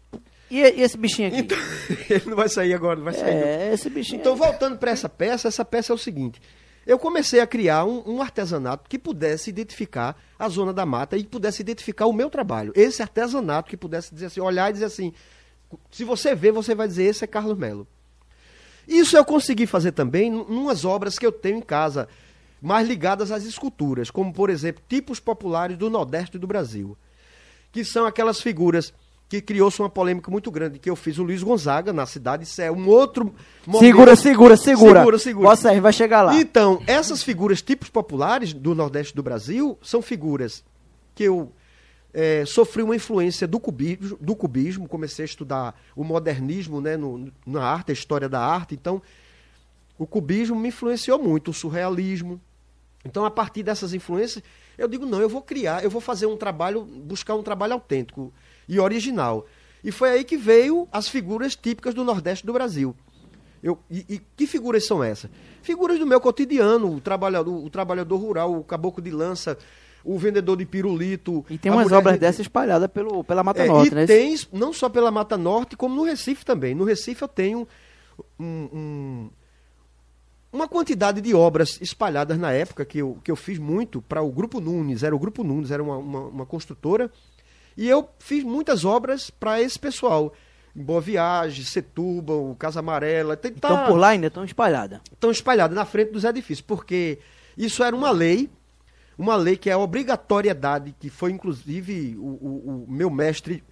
E, 0.52 0.60
esse 0.60 0.98
bichinho 0.98 1.30
aqui? 1.30 1.38
Então, 1.38 1.58
ele 2.10 2.26
não 2.26 2.36
vai 2.36 2.50
sair 2.50 2.74
agora, 2.74 2.98
não 2.98 3.06
vai 3.06 3.14
sair. 3.14 3.34
é, 3.34 3.74
esse 3.74 3.90
bichinho. 3.90 4.20
Então, 4.20 4.36
voltando 4.36 4.78
para 4.78 4.92
essa 4.92 5.08
peça, 5.08 5.48
essa 5.48 5.64
peça 5.64 5.94
é 5.94 5.96
o 5.96 5.98
seguinte: 5.98 6.42
eu 6.86 7.00
comecei 7.00 7.40
a 7.40 7.48
criar 7.48 7.86
um, 7.86 8.04
um 8.06 8.22
artesanato 8.22 8.90
que 8.90 9.00
pudesse 9.00 9.50
identificar 9.50 10.22
a 10.38 10.50
zona 10.50 10.74
da 10.74 10.86
mata 10.86 11.16
e 11.16 11.24
pudesse 11.24 11.62
identificar 11.62 12.06
o 12.06 12.14
meu 12.14 12.30
trabalho. 12.30 12.74
Esse 12.76 13.02
artesanato 13.02 13.70
que 13.70 13.78
pudesse 13.78 14.14
dizer 14.14 14.26
assim, 14.26 14.42
olhar 14.42 14.70
e 14.70 14.74
dizer 14.74 14.86
assim, 14.86 15.14
se 15.90 16.04
você 16.04 16.36
ver, 16.36 16.52
você 16.52 16.76
vai 16.76 16.88
dizer 16.88 17.04
esse 17.04 17.24
é 17.24 17.28
Carlos 17.28 17.58
Melo. 17.58 17.88
Isso 18.86 19.16
eu 19.16 19.24
consegui 19.24 19.66
fazer 19.66 19.94
também 19.94 20.28
em 20.28 20.36
umas 20.36 20.84
obras 20.84 21.18
que 21.18 21.26
eu 21.26 21.32
tenho 21.32 21.60
em 21.60 21.62
casa, 21.62 22.10
mais 22.62 22.88
ligadas 22.88 23.32
às 23.32 23.46
esculturas, 23.46 24.12
como 24.12 24.34
por 24.34 24.50
exemplo, 24.50 24.84
tipos 24.90 25.20
populares 25.20 25.78
do 25.78 25.90
Nordeste 25.90 26.38
do 26.38 26.46
Brasil, 26.46 26.98
que 27.72 27.86
são 27.86 28.06
aquelas 28.06 28.42
figuras 28.42 28.94
que 29.32 29.40
criou-se 29.42 29.80
uma 29.82 29.90
polêmica 29.90 30.30
muito 30.30 30.52
grande, 30.52 30.78
que 30.78 30.90
eu 30.90 30.96
fiz 30.98 31.18
o 31.18 31.24
Luiz 31.24 31.42
Gonzaga 31.42 31.94
na 31.94 32.06
cidade, 32.06 32.44
isso 32.44 32.62
é 32.62 32.70
um 32.70 32.86
outro 32.90 33.34
momento. 33.66 33.80
Segura, 33.86 34.14
segura, 34.18 34.58
segura. 34.58 35.00
Segura, 35.00 35.18
segura. 35.20 35.48
Aí 35.70 35.80
vai 35.80 35.94
chegar 35.94 36.22
lá. 36.22 36.36
Então, 36.36 36.84
essas 36.86 37.24
figuras 37.24 37.62
tipos 37.62 37.88
populares 37.88 38.52
do 38.52 38.76
Nordeste 38.76 39.16
do 39.16 39.24
Brasil 39.24 39.78
são 39.82 40.02
figuras 40.02 40.66
que 41.16 41.24
eu 41.24 41.50
eh, 42.14 42.44
sofri 42.46 42.84
uma 42.84 42.94
influência 42.94 43.48
do 43.48 43.58
cubismo, 43.58 44.18
do 44.20 44.36
cubismo, 44.36 44.86
comecei 44.86 45.24
a 45.24 45.26
estudar 45.26 45.82
o 45.96 46.04
modernismo 46.04 46.82
né, 46.82 46.98
no- 46.98 47.32
na 47.48 47.64
arte, 47.64 47.92
a 47.92 47.94
história 47.94 48.28
da 48.28 48.42
arte. 48.42 48.76
Então, 48.76 49.02
o 49.98 50.06
cubismo 50.06 50.60
me 50.60 50.68
influenciou 50.68 51.18
muito, 51.18 51.52
o 51.52 51.54
surrealismo. 51.54 52.42
Então, 53.06 53.24
a 53.24 53.32
partir 53.32 53.64
dessas 53.64 53.94
influências, 53.94 54.44
eu 54.78 54.90
digo, 54.90 55.06
não, 55.06 55.22
eu 55.22 55.30
vou 55.30 55.42
criar, 55.42 55.86
eu 55.86 55.90
vou 55.90 56.02
fazer 56.02 56.26
um 56.26 56.36
trabalho, 56.36 56.84
buscar 56.84 57.34
um 57.36 57.42
trabalho 57.44 57.72
autêntico 57.76 58.34
e 58.68 58.80
original. 58.80 59.46
E 59.84 59.92
foi 59.92 60.10
aí 60.10 60.24
que 60.24 60.38
veio 60.38 60.88
as 60.92 61.08
figuras 61.08 61.56
típicas 61.56 61.94
do 61.94 62.04
Nordeste 62.04 62.46
do 62.46 62.54
Brasil. 62.54 62.96
Eu, 63.64 63.78
e, 63.90 64.06
e 64.10 64.22
que 64.36 64.48
figuras 64.48 64.86
são 64.86 65.04
essas? 65.04 65.30
Figuras 65.62 66.00
do 66.00 66.06
meu 66.08 66.20
cotidiano, 66.20 66.96
o 66.96 67.00
trabalhador, 67.02 67.64
o 67.64 67.70
trabalhador 67.70 68.18
rural, 68.18 68.56
o 68.58 68.64
caboclo 68.64 69.04
de 69.04 69.12
lança, 69.12 69.58
o 70.04 70.18
vendedor 70.18 70.58
de 70.58 70.66
pirulito. 70.66 71.46
E 71.50 71.58
tem 71.60 71.72
umas 71.72 71.84
mulher 71.86 71.98
obras 71.98 72.14
de- 72.16 72.20
dessas 72.22 72.40
espalhadas 72.42 72.90
pelo, 72.92 73.24
pela 73.24 73.44
Mata 73.44 73.64
é, 73.64 73.68
Norte, 73.68 73.92
e 73.92 73.96
né? 73.96 74.06
tem, 74.08 74.36
não 74.52 74.74
só 74.74 74.90
pela 74.90 75.12
Mata 75.12 75.38
Norte, 75.38 75.76
como 75.78 75.96
no 75.96 76.04
Recife 76.04 76.44
também. 76.44 76.74
No 76.74 76.84
Recife 76.86 77.22
eu 77.22 77.28
tenho 77.28 77.68
um- 78.40 78.70
um- 78.74 79.30
uma 80.52 80.68
quantidade 80.68 81.22
de 81.22 81.34
obras 81.34 81.80
espalhadas 81.82 82.38
na 82.38 82.52
época 82.52 82.84
que 82.84 82.98
eu, 82.98 83.18
que 83.24 83.32
eu 83.32 83.36
fiz 83.36 83.58
muito 83.60 84.02
para 84.02 84.22
o 84.22 84.32
Grupo 84.32 84.60
Nunes. 84.60 85.04
Era 85.04 85.16
o 85.16 85.20
Grupo 85.20 85.44
Nunes, 85.44 85.70
era 85.72 85.82
uma, 85.84 85.98
uma, 85.98 86.20
uma 86.22 86.46
construtora. 86.46 87.12
E 87.78 87.88
eu 87.88 88.10
fiz 88.20 88.44
muitas 88.44 88.84
obras 88.86 89.30
para 89.30 89.62
esse 89.62 89.78
pessoal. 89.80 90.34
Boa 90.74 91.02
Viagem, 91.02 91.64
Setúbal, 91.66 92.56
Casa 92.58 92.80
Amarela. 92.80 93.36
Tem, 93.36 93.52
Então 93.52 93.76
tá- 93.76 93.86
por 93.88 93.96
lá 93.98 94.10
ainda 94.10 94.28
estão 94.28 94.44
espalhadas. 94.46 95.00
estão 95.12 95.32
espalhadas 95.32 95.76
na 95.76 95.86
frente 95.86 96.12
dos 96.12 96.24
edifícios, 96.24 96.62
porque 96.62 97.20
isso 97.58 97.84
era 97.84 97.96
uma 97.96 98.10
lei, 98.12 98.50
uma 99.18 99.36
lei 99.36 99.58
que 99.58 99.70
é 99.70 99.74
a 99.74 99.78
obrigatoriedade, 99.78 100.96
que 101.00 101.10
foi 101.10 101.32
inclusive 101.32 102.16
o, 102.18 102.22
o- 102.22 102.86
o 102.88 102.92
meu 102.92 103.10
mestre, 103.10 103.64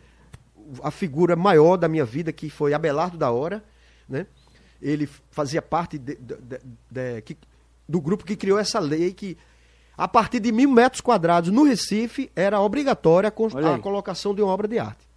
a 0.84 0.92
figura 0.92 1.36
maior 1.36 1.78
da 1.78 1.88
minha 1.88 2.06
vida, 2.06 2.32
que 2.34 2.50
foi 2.50 2.74
Abelardo 2.74 3.18
da 3.18 3.32
Hora, 3.32 3.64
né? 4.08 4.26
Ele 4.82 5.10
fazia 5.32 5.62
parte 5.62 5.98
de- 5.98 6.16
de- 6.16 6.60
de- 6.92 7.22
que- 7.22 7.38
do 7.88 8.00
grupo 8.02 8.26
que 8.26 8.36
criou 8.36 8.60
essa 8.60 8.80
lei 8.80 9.14
que 9.14 9.38
a 10.00 10.08
partir 10.08 10.40
de 10.40 10.52
mil 10.52 10.72
metros 10.72 11.02
quadrados 11.02 11.52
no 11.52 11.64
Recife 11.64 12.32
era 12.36 12.60
obrigatória 12.62 13.28
a, 13.28 13.32
a 13.32 13.80
colocação 13.80 14.34
de 14.34 14.42
uma 14.42 14.52
obra 14.54 14.68
de 14.68 14.80
arte. 14.80 15.08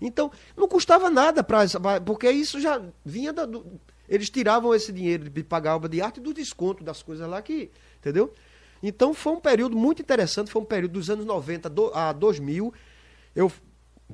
Então, 0.00 0.30
não 0.56 0.68
custava 0.68 1.08
nada 1.10 1.42
para 1.42 1.64
porque 2.04 2.30
isso 2.30 2.60
já 2.60 2.80
vinha 3.04 3.32
da, 3.32 3.46
do, 3.46 3.64
eles 4.08 4.28
tiravam 4.28 4.74
esse 4.74 4.92
dinheiro 4.92 5.30
de 5.30 5.42
pagar 5.42 5.72
a 5.72 5.76
obra 5.76 5.88
de 5.88 6.00
arte 6.00 6.20
do 6.20 6.34
desconto 6.34 6.84
das 6.84 7.02
coisas 7.02 7.28
lá 7.28 7.40
que, 7.40 7.70
entendeu? 7.98 8.32
Então 8.82 9.14
foi 9.14 9.32
um 9.32 9.40
período 9.40 9.76
muito 9.76 10.02
interessante, 10.02 10.50
foi 10.50 10.60
um 10.60 10.64
período 10.66 10.92
dos 10.92 11.08
anos 11.08 11.24
90 11.24 11.70
do- 11.70 11.90
a 11.94 12.12
2000. 12.12 12.72
Eu 13.34 13.50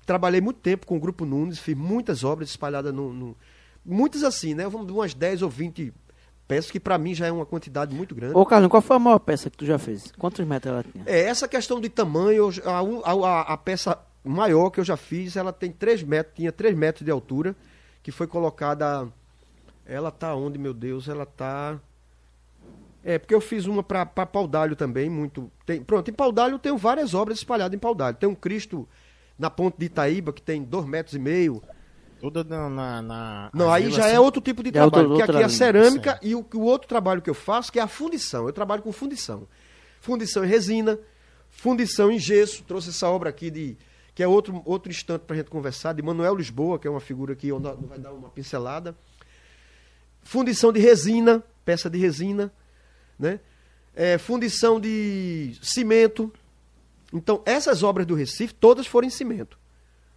trabalhei 0.06 0.40
muito 0.40 0.60
tempo 0.60 0.86
com 0.86 0.96
o 0.96 1.00
Grupo 1.00 1.24
Nunes, 1.24 1.58
fiz 1.58 1.76
muitas 1.76 2.22
obras 2.22 2.50
espalhadas 2.50 2.94
no, 2.94 3.12
no 3.12 3.36
muitas 3.84 4.22
assim, 4.22 4.54
né? 4.54 4.68
Vamos 4.68 4.88
umas 4.92 5.12
10 5.12 5.42
ou 5.42 5.50
20 5.50 5.92
peças 6.50 6.70
que 6.70 6.78
para 6.80 6.98
mim 6.98 7.14
já 7.14 7.26
é 7.26 7.32
uma 7.32 7.46
quantidade 7.46 7.94
muito 7.94 8.14
grande. 8.14 8.36
Ô, 8.36 8.44
Carlos, 8.44 8.68
qual 8.70 8.82
foi 8.82 8.96
a 8.96 8.98
maior 8.98 9.18
peça 9.18 9.48
que 9.48 9.56
tu 9.56 9.64
já 9.64 9.78
fez? 9.78 10.12
Quantos 10.18 10.44
metros 10.46 10.72
ela 10.72 10.82
tinha? 10.84 11.04
É, 11.06 11.20
essa 11.20 11.46
questão 11.48 11.80
de 11.80 11.88
tamanho, 11.88 12.48
a- 12.64 13.10
a- 13.10 13.40
a 13.52 13.56
peça 13.56 13.98
maior 14.24 14.70
que 14.70 14.80
eu 14.80 14.84
já 14.84 14.96
fiz, 14.96 15.36
ela 15.36 15.52
tem 15.52 15.70
3 15.72 16.02
metros, 16.02 16.34
tinha 16.36 16.52
3 16.52 16.76
metros 16.76 17.04
de 17.04 17.10
altura, 17.10 17.56
que 18.02 18.10
foi 18.12 18.26
colocada. 18.26 19.08
Ela 19.86 20.10
tá 20.10 20.34
onde, 20.34 20.58
meu 20.58 20.74
Deus? 20.74 21.08
Ela 21.08 21.24
tá. 21.24 21.78
É, 23.02 23.18
porque 23.18 23.34
eu 23.34 23.40
fiz 23.40 23.66
uma 23.66 23.82
para 23.82 24.04
Paudalho 24.04 24.76
também, 24.76 25.08
muito. 25.08 25.50
Tem, 25.64 25.82
pronto, 25.82 26.10
em 26.10 26.14
Paudalho 26.14 26.54
eu 26.54 26.58
tenho 26.58 26.76
várias 26.76 27.14
obras 27.14 27.38
espalhadas 27.38 27.74
em 27.74 27.78
Paudalho. 27.78 28.16
Tem 28.16 28.28
um 28.28 28.34
Cristo 28.34 28.86
na 29.38 29.48
ponte 29.48 29.78
de 29.78 29.86
Itaíba, 29.86 30.32
que 30.34 30.42
tem 30.42 30.62
dois 30.62 30.84
metros 30.84 31.14
e 31.14 31.18
meio. 31.18 31.62
Tudo 32.20 32.44
na. 32.44 32.68
na, 32.68 33.02
na 33.02 33.50
Não, 33.54 33.72
aí 33.72 33.90
já 33.90 34.06
assim. 34.06 34.14
é 34.16 34.20
outro 34.20 34.40
tipo 34.40 34.62
de 34.62 34.68
É 34.68 34.72
trabalho. 34.72 35.10
outro- 35.10 35.24
que 35.26 35.30
aqui 35.32 35.42
é 35.42 35.44
a 35.44 35.48
cerâmica 35.48 36.18
e 36.22 36.34
o, 36.34 36.46
o 36.54 36.60
outro 36.60 36.88
trabalho 36.88 37.20
que 37.22 37.30
eu 37.30 37.34
faço, 37.34 37.72
que 37.72 37.78
é 37.78 37.82
a 37.82 37.88
fundição. 37.88 38.46
Eu 38.46 38.52
trabalho 38.52 38.82
com 38.82 38.92
fundição. 38.92 39.46
Fundição 40.00 40.44
em 40.44 40.48
resina, 40.48 40.98
fundição 41.50 42.10
em 42.10 42.18
gesso. 42.18 42.62
Trouxe 42.64 42.90
essa 42.90 43.08
obra 43.08 43.30
aqui 43.30 43.50
de. 43.50 43.76
Que 44.14 44.22
é 44.22 44.28
outro, 44.28 44.60
outro 44.66 44.90
instante 44.90 45.22
para 45.22 45.34
a 45.34 45.38
gente 45.38 45.50
conversar, 45.50 45.94
de 45.94 46.02
Manuel 46.02 46.34
Lisboa, 46.34 46.78
que 46.78 46.86
é 46.86 46.90
uma 46.90 47.00
figura 47.00 47.34
que 47.34 47.48
não 47.48 47.60
vai 47.88 47.98
dar 47.98 48.12
uma 48.12 48.28
pincelada. 48.28 48.94
Fundição 50.22 50.72
de 50.72 50.80
resina, 50.80 51.42
peça 51.64 51.88
de 51.88 51.98
resina, 51.98 52.52
né? 53.18 53.40
É, 53.94 54.18
fundição 54.18 54.78
de 54.80 55.56
cimento. 55.62 56.32
Então, 57.12 57.42
essas 57.44 57.82
obras 57.82 58.06
do 58.06 58.14
Recife, 58.14 58.54
todas 58.54 58.86
foram 58.86 59.06
em 59.08 59.10
cimento. 59.10 59.58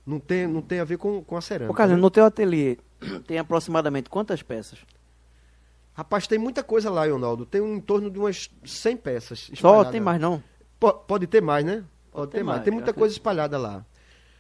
Não 0.06 0.20
tem, 0.20 0.46
não 0.48 0.62
tem 0.62 0.80
a 0.80 0.84
ver 0.84 0.98
com, 0.98 1.24
com 1.24 1.38
a 1.38 1.42
cerâmica. 1.42 1.72
Ô, 1.72 1.76
Carlinhos, 1.76 2.00
né? 2.00 2.02
no 2.02 2.12
teu 2.12 2.26
ateliê 2.26 2.78
tem 3.26 3.38
aproximadamente 3.38 4.10
quantas 4.10 4.42
peças? 4.42 4.80
Rapaz, 5.94 6.26
tem 6.28 6.40
muita 6.40 6.64
coisa 6.64 6.90
lá, 6.90 7.06
Ronaldo. 7.06 7.46
Tem 7.46 7.62
um, 7.62 7.76
em 7.76 7.80
torno 7.82 8.10
de 8.10 8.18
umas 8.18 8.50
100 8.66 8.98
peças. 8.98 9.52
Só 9.54 9.86
tem 9.86 10.02
mais 10.02 10.20
não? 10.20 10.44
Po- 10.80 10.94
pode 10.94 11.28
ter 11.28 11.42
mais, 11.42 11.64
né? 11.64 11.84
Pode, 12.12 12.32
ter 12.32 12.38
ter 12.40 12.44
mais. 12.44 12.58
mais, 12.58 12.64
Tem 12.66 12.74
muita 12.74 12.94
coisa 12.94 13.14
espalhada 13.14 13.58
lá. 13.58 13.86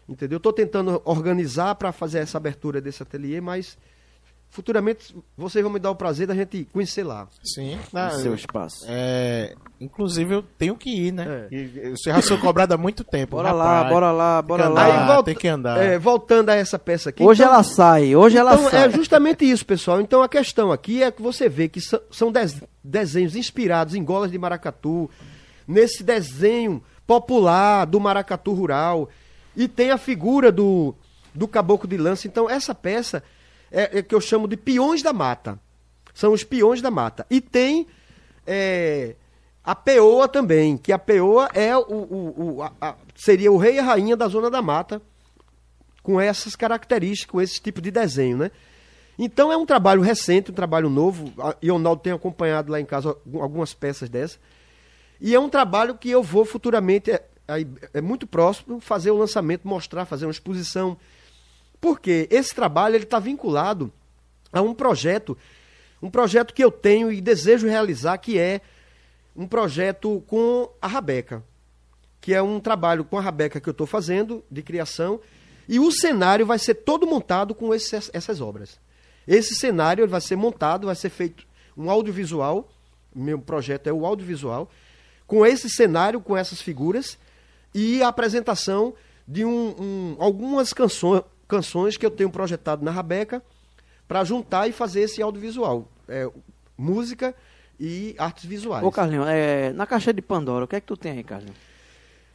Entendeu? 0.09 0.37
Estou 0.37 0.51
tentando 0.51 1.01
organizar 1.05 1.75
para 1.75 1.91
fazer 1.91 2.19
essa 2.19 2.37
abertura 2.37 2.81
desse 2.81 3.01
ateliê, 3.03 3.39
mas 3.39 3.77
futuramente 4.53 5.15
vocês 5.35 5.63
vão 5.63 5.73
me 5.73 5.79
dar 5.79 5.89
o 5.89 5.95
prazer 5.95 6.27
da 6.27 6.35
gente 6.35 6.65
conhecer 6.71 7.03
lá. 7.03 7.27
Sim. 7.43 7.77
No 7.91 7.99
Ah, 7.99 8.11
seu 8.11 8.27
eu- 8.27 8.35
espaço. 8.35 8.85
é, 8.87 9.55
inclusive, 9.81 10.35
eu 10.35 10.43
tenho 10.43 10.75
que 10.77 10.89
ir, 10.91 11.11
né? 11.11 11.47
É. 11.51 11.55
E- 11.55 11.89
Você 11.97 12.11
já 12.11 12.21
sou 12.21 12.37
cobrado 12.37 12.71
há 12.73 12.77
muito 12.77 13.03
tempo. 13.03 13.35
Bora 13.35 13.51
lá, 13.51 13.73
rapaz. 13.77 13.93
bora 13.93 14.11
lá, 14.11 14.41
bora 14.43 14.63
Tem 14.63 14.71
que 14.71 14.77
lá. 14.79 14.85
andar. 14.85 15.07
volta- 15.07 15.23
tem 15.23 15.35
que 15.35 15.47
andar. 15.47 15.83
é, 15.83 15.97
voltando 15.97 16.49
a 16.49 16.55
essa 16.55 16.77
peça 16.77 17.09
aqui. 17.09 17.23
Hoje 17.23 17.41
então- 17.41 17.51
ela 17.53 17.63
sai, 17.63 18.15
hoje 18.15 18.37
ela 18.37 18.53
então, 18.53 18.69
sai. 18.69 18.85
é 18.87 18.89
justamente 18.91 19.43
isso, 19.43 19.65
pessoal. 19.65 19.99
Então 19.99 20.21
a 20.21 20.29
questão 20.29 20.71
aqui 20.71 21.01
é 21.01 21.09
que 21.09 21.21
você 21.21 21.49
vê 21.49 21.67
que 21.67 21.81
são- 21.81 22.01
são 22.11 22.31
des- 22.31 22.61
desenhos 22.83 23.35
inspirados 23.35 23.95
em 23.95 24.03
golas 24.03 24.29
de 24.31 24.37
maracatu, 24.37 25.09
nesse 25.67 26.03
desenho 26.03 26.83
popular 27.07 27.85
do 27.85 27.99
maracatu 27.99 28.53
rural, 28.53 29.09
e 29.55 29.67
tem 29.67 29.89
a 29.91 29.97
figura 29.97 30.51
do, 30.51 30.93
do 31.33 31.47
caboclo 31.47 31.89
de 31.89 31.97
lança. 31.97 32.27
Então 32.27 32.49
essa 32.49 32.75
peça 32.75 33.23
é, 33.73 33.99
é 33.99 34.01
que 34.03 34.15
eu 34.15 34.21
chamo 34.21 34.47
de 34.47 34.55
peões 34.55 35.01
da 35.01 35.11
mata. 35.11 35.59
São 36.13 36.31
os 36.31 36.43
peões 36.43 36.81
da 36.81 36.91
mata. 36.91 37.25
E 37.29 37.41
tem 37.41 37.87
é, 38.45 39.15
a 39.63 39.73
peoa 39.75 40.27
também, 40.27 40.77
que 40.77 40.91
a 40.93 40.99
peoa 40.99 41.49
é 41.53 41.75
o, 41.75 41.81
o- 41.81 42.55
o- 42.57 42.61
a- 42.63 42.71
a- 42.79 42.95
seria 43.15 43.51
o 43.51 43.57
rei 43.57 43.75
e 43.75 43.79
a 43.79 43.83
rainha 43.83 44.15
da 44.15 44.27
zona 44.27 44.49
da 44.49 44.61
mata, 44.61 45.01
com 46.03 46.19
essas 46.21 46.55
características, 46.55 47.31
com 47.31 47.41
esse 47.41 47.59
tipo 47.61 47.81
de 47.81 47.89
desenho, 47.89 48.37
né? 48.37 48.51
Então 49.17 49.51
é 49.51 49.57
um 49.57 49.65
trabalho 49.65 50.01
recente, 50.01 50.51
um 50.51 50.53
trabalho 50.53 50.89
novo. 50.89 51.31
E 51.61 51.69
o 51.71 51.75
Ronaldo 51.75 52.01
tem 52.01 52.11
acompanhado 52.13 52.71
lá 52.71 52.79
em 52.79 52.85
casa 52.85 53.09
algum- 53.09 53.41
algumas 53.41 53.73
peças 53.73 54.09
dessas. 54.09 54.39
E 55.21 55.33
é 55.33 55.39
um 55.39 55.47
trabalho 55.49 55.95
que 55.95 56.09
eu 56.09 56.21
vou 56.21 56.43
futuramente, 56.45 57.09
é, 57.11 57.23
é 57.93 58.01
muito 58.01 58.27
próximo, 58.27 58.79
fazer 58.81 59.11
o 59.11 59.17
lançamento, 59.17 59.67
mostrar, 59.67 60.05
fazer 60.05 60.25
uma 60.25 60.31
exposição. 60.31 60.97
Porque 61.83 62.29
esse 62.31 62.55
trabalho 62.55 62.95
ele 62.95 63.03
está 63.03 63.19
vinculado 63.19 63.91
a 64.53 64.61
um 64.61 64.73
projeto, 64.73 65.37
um 66.01 66.09
projeto 66.09 66.53
que 66.53 66.63
eu 66.63 66.71
tenho 66.71 67.11
e 67.11 67.19
desejo 67.19 67.67
realizar, 67.67 68.17
que 68.19 68.39
é 68.39 68.61
um 69.35 69.45
projeto 69.45 70.23
com 70.25 70.69
a 70.81 70.87
Rabeca 70.87 71.43
que 72.21 72.33
é 72.33 72.41
um 72.41 72.57
trabalho 72.57 73.03
com 73.03 73.17
a 73.17 73.21
Rabeca 73.21 73.59
que 73.59 73.67
eu 73.67 73.71
estou 73.73 73.85
fazendo, 73.85 74.45
de 74.49 74.61
criação, 74.63 75.19
e 75.67 75.77
o 75.77 75.91
cenário 75.91 76.45
vai 76.45 76.57
ser 76.57 76.75
todo 76.75 77.05
montado 77.05 77.53
com 77.53 77.73
essas 77.73 78.39
obras. 78.39 78.79
Esse 79.27 79.53
cenário 79.55 80.07
vai 80.07 80.21
ser 80.21 80.37
montado, 80.37 80.87
vai 80.87 80.95
ser 80.95 81.09
feito 81.09 81.45
um 81.75 81.91
audiovisual, 81.91 82.69
meu 83.13 83.37
projeto 83.39 83.87
é 83.87 83.91
o 83.91 84.05
audiovisual, 84.05 84.71
com 85.27 85.45
esse 85.45 85.69
cenário, 85.69 86.21
com 86.21 86.37
essas 86.37 86.61
figuras, 86.61 87.17
e 87.75 88.01
a 88.01 88.07
apresentação 88.07 88.93
de 89.27 89.43
um- 89.43 89.75
um- 89.77 90.15
algumas 90.17 90.71
canções, 90.71 91.23
canções 91.47 91.97
que 91.97 92.05
eu 92.05 92.11
tenho 92.11 92.29
projetado 92.29 92.83
na 92.83 92.91
Rabeca, 92.91 93.41
para 94.07 94.23
juntar 94.23 94.67
e 94.67 94.71
fazer 94.71 95.01
esse 95.01 95.21
audiovisual. 95.21 95.87
É, 96.07 96.29
música 96.77 97.33
e 97.79 98.15
artes 98.17 98.45
visuais. 98.45 98.83
Ô, 98.83 98.91
Carlinhos, 98.91 99.27
é, 99.27 99.71
na 99.73 99.85
caixa 99.87 100.13
de 100.13 100.21
Pandora, 100.21 100.65
o 100.65 100.67
que 100.67 100.75
é 100.75 100.81
que 100.81 100.87
tu 100.87 100.97
tem 100.97 101.13
aí, 101.13 101.23
Carlinhos? 101.23 101.55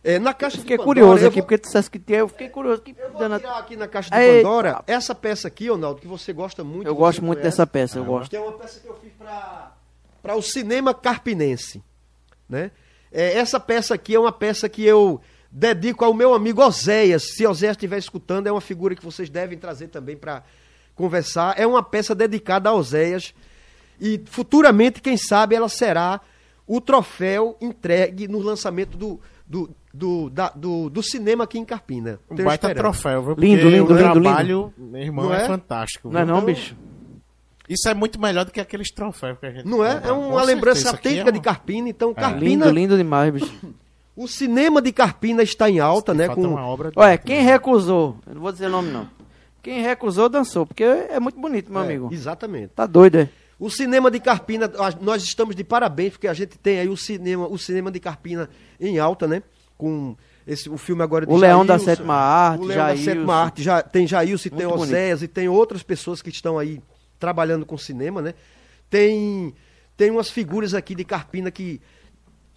É, 0.02 0.18
na 0.18 0.32
caixa 0.32 0.56
Eu 0.56 0.60
fiquei 0.60 0.76
de 0.76 0.84
Pandora, 0.84 1.00
curioso 1.06 1.26
aqui, 1.26 1.36
vou- 1.36 1.42
porque 1.42 1.58
tu 1.58 1.64
dissesse 1.66 1.90
que 1.90 1.98
tinha, 1.98 2.20
eu 2.20 2.28
fiquei 2.28 2.48
curioso. 2.48 2.80
Que 2.80 2.94
Eu 2.96 3.10
vou 3.12 3.38
tirar 3.38 3.58
aqui 3.58 3.76
na 3.76 3.88
caixa 3.88 4.10
de. 4.10 4.42
Pandora 4.42 4.82
essa 4.86 5.14
peça 5.14 5.48
aqui, 5.48 5.68
Ronaldo, 5.68 6.00
que 6.00 6.06
você 6.06 6.32
gosta 6.32 6.62
muito. 6.64 6.86
Eu 6.86 6.94
gosto 6.94 7.22
muito 7.22 7.40
conhece. 7.40 7.56
dessa 7.56 7.66
peça, 7.66 7.98
eu 7.98 8.04
gosto. 8.04 8.30
Que 8.30 8.36
é 8.36 8.40
uma 8.40 8.52
peça 8.52 8.80
que 8.80 8.86
eu 8.88 8.94
fiz 8.96 9.12
para 10.22 10.36
o 10.36 10.42
cinema 10.42 10.94
carpinense. 10.94 11.82
Né? 12.48 12.70
É, 13.12 13.36
essa 13.38 13.58
peça 13.60 13.94
aqui 13.94 14.14
é 14.14 14.20
uma 14.20 14.32
peça 14.32 14.68
que 14.68 14.84
eu 14.84 15.20
dedico 15.50 16.04
ao 16.04 16.12
meu 16.14 16.34
amigo 16.34 16.62
Oséias. 16.62 17.34
Se 17.34 17.46
Oséias 17.46 17.76
estiver 17.76 17.98
escutando, 17.98 18.46
é 18.46 18.52
uma 18.52 18.60
figura 18.60 18.94
que 18.94 19.04
vocês 19.04 19.28
devem 19.30 19.58
trazer 19.58 19.88
também 19.88 20.16
para 20.16 20.42
conversar. 20.94 21.58
É 21.58 21.66
uma 21.66 21.82
peça 21.82 22.14
dedicada 22.14 22.68
a 22.70 22.74
Oséias. 22.74 23.34
E 24.00 24.20
futuramente, 24.26 25.00
quem 25.00 25.16
sabe, 25.16 25.54
ela 25.54 25.68
será 25.68 26.20
o 26.66 26.80
troféu 26.80 27.56
entregue 27.60 28.28
no 28.28 28.38
lançamento 28.38 28.96
do, 28.96 29.20
do, 29.46 29.70
do, 29.92 30.28
da- 30.30 30.50
do, 30.54 30.90
do 30.90 31.02
cinema 31.02 31.44
aqui 31.44 31.58
em 31.58 31.64
Carpina. 31.64 32.20
Um 32.30 32.36
baita 32.36 32.68
esperança. 32.68 32.74
troféu, 33.00 33.22
viu? 33.22 33.34
Lindo, 33.38 33.62
Porque 33.62 33.76
lindo, 33.76 33.92
o 33.92 33.96
lindo, 33.96 34.20
trabalho, 34.22 34.74
meu 34.76 35.00
irmão, 35.02 35.24
Não 35.26 35.34
é? 35.34 35.42
é? 35.42 35.46
fantástico. 35.46 36.10
Não 36.10 36.20
é 36.20 36.24
viu? 36.24 36.34
não, 36.34 36.44
bicho? 36.44 36.76
Isso 37.68 37.88
é 37.88 37.92
muito 37.94 38.20
melhor 38.20 38.44
do 38.44 38.50
que 38.52 38.60
aqueles 38.60 38.90
troféus 38.90 39.38
que 39.38 39.46
a 39.46 39.50
gente 39.50 39.66
Não 39.66 39.84
é? 39.84 40.00
É 40.04 40.12
uma 40.12 40.42
lembrança 40.42 40.88
aqui 40.90 41.08
autêntica 41.08 41.28
é 41.28 41.32
de 41.32 41.38
um- 41.38 41.42
Carpina. 41.42 41.88
Então, 41.88 42.08
Lindo, 42.10 42.20
Carpina, 42.20 42.66
lindo 42.66 42.96
demais, 42.96 43.32
bicho. 43.32 43.74
O 44.18 44.26
cinema 44.26 44.82
de 44.82 44.90
Carpina 44.90 45.44
está 45.44 45.70
em 45.70 45.78
alta, 45.78 46.12
né? 46.12 46.28
Com, 46.28 46.42
uma 46.42 46.66
obra 46.66 46.90
Olha, 46.96 47.16
quem 47.16 47.40
recusou, 47.42 48.16
eu 48.26 48.34
não 48.34 48.42
vou 48.42 48.50
dizer 48.50 48.66
o 48.66 48.70
nome 48.70 48.90
não. 48.90 49.08
Quem 49.62 49.80
recusou 49.80 50.28
dançou, 50.28 50.66
porque 50.66 50.82
é 50.82 51.20
muito 51.20 51.38
bonito, 51.38 51.70
meu 51.70 51.80
É, 51.82 51.84
amigo. 51.84 52.08
Exatamente. 52.12 52.70
Tá 52.74 52.84
doido, 52.84 53.18
é? 53.18 53.28
O 53.60 53.70
cinema 53.70 54.10
de 54.10 54.18
Carpina, 54.18 54.70
nós 55.00 55.22
estamos 55.22 55.54
de 55.54 55.62
parabéns, 55.62 56.12
porque 56.12 56.26
a 56.26 56.34
gente 56.34 56.58
tem 56.58 56.80
aí 56.80 56.88
o 56.88 56.96
cinema, 56.96 57.46
o 57.46 57.56
cinema 57.56 57.92
de 57.92 58.00
Carpina 58.00 58.50
em 58.80 58.98
alta, 58.98 59.28
né? 59.28 59.40
Com 59.76 60.16
esse, 60.44 60.68
o 60.68 60.76
filme 60.76 61.02
agora 61.02 61.24
de 61.24 61.32
O 61.32 61.36
Leão 61.36 61.64
da. 61.64 61.78
Sétima 61.78 62.14
Arte, 62.14 62.62
O 62.62 62.66
Leão 62.66 62.78
Jailson. 62.80 63.04
da 63.04 63.12
Sétima 63.12 63.34
Arte, 63.36 63.62
já, 63.62 63.82
tem 63.82 64.06
Jailson, 64.06 64.48
e 64.48 64.50
tem. 64.50 64.66
Oséias, 64.66 65.22
e 65.22 65.28
tem 65.28 65.48
outras 65.48 65.84
pessoas 65.84 66.20
que 66.20 66.30
estão 66.30 66.58
aí 66.58 66.80
trabalhando 67.20 67.64
com 67.64 67.78
cinema, 67.78 68.20
né? 68.20 68.34
Tem, 68.90 69.54
tem 69.96 70.10
umas 70.10 70.28
figuras 70.28 70.74
aqui 70.74 70.94
de 70.94 71.04
Carpina 71.04 71.50
que 71.52 71.80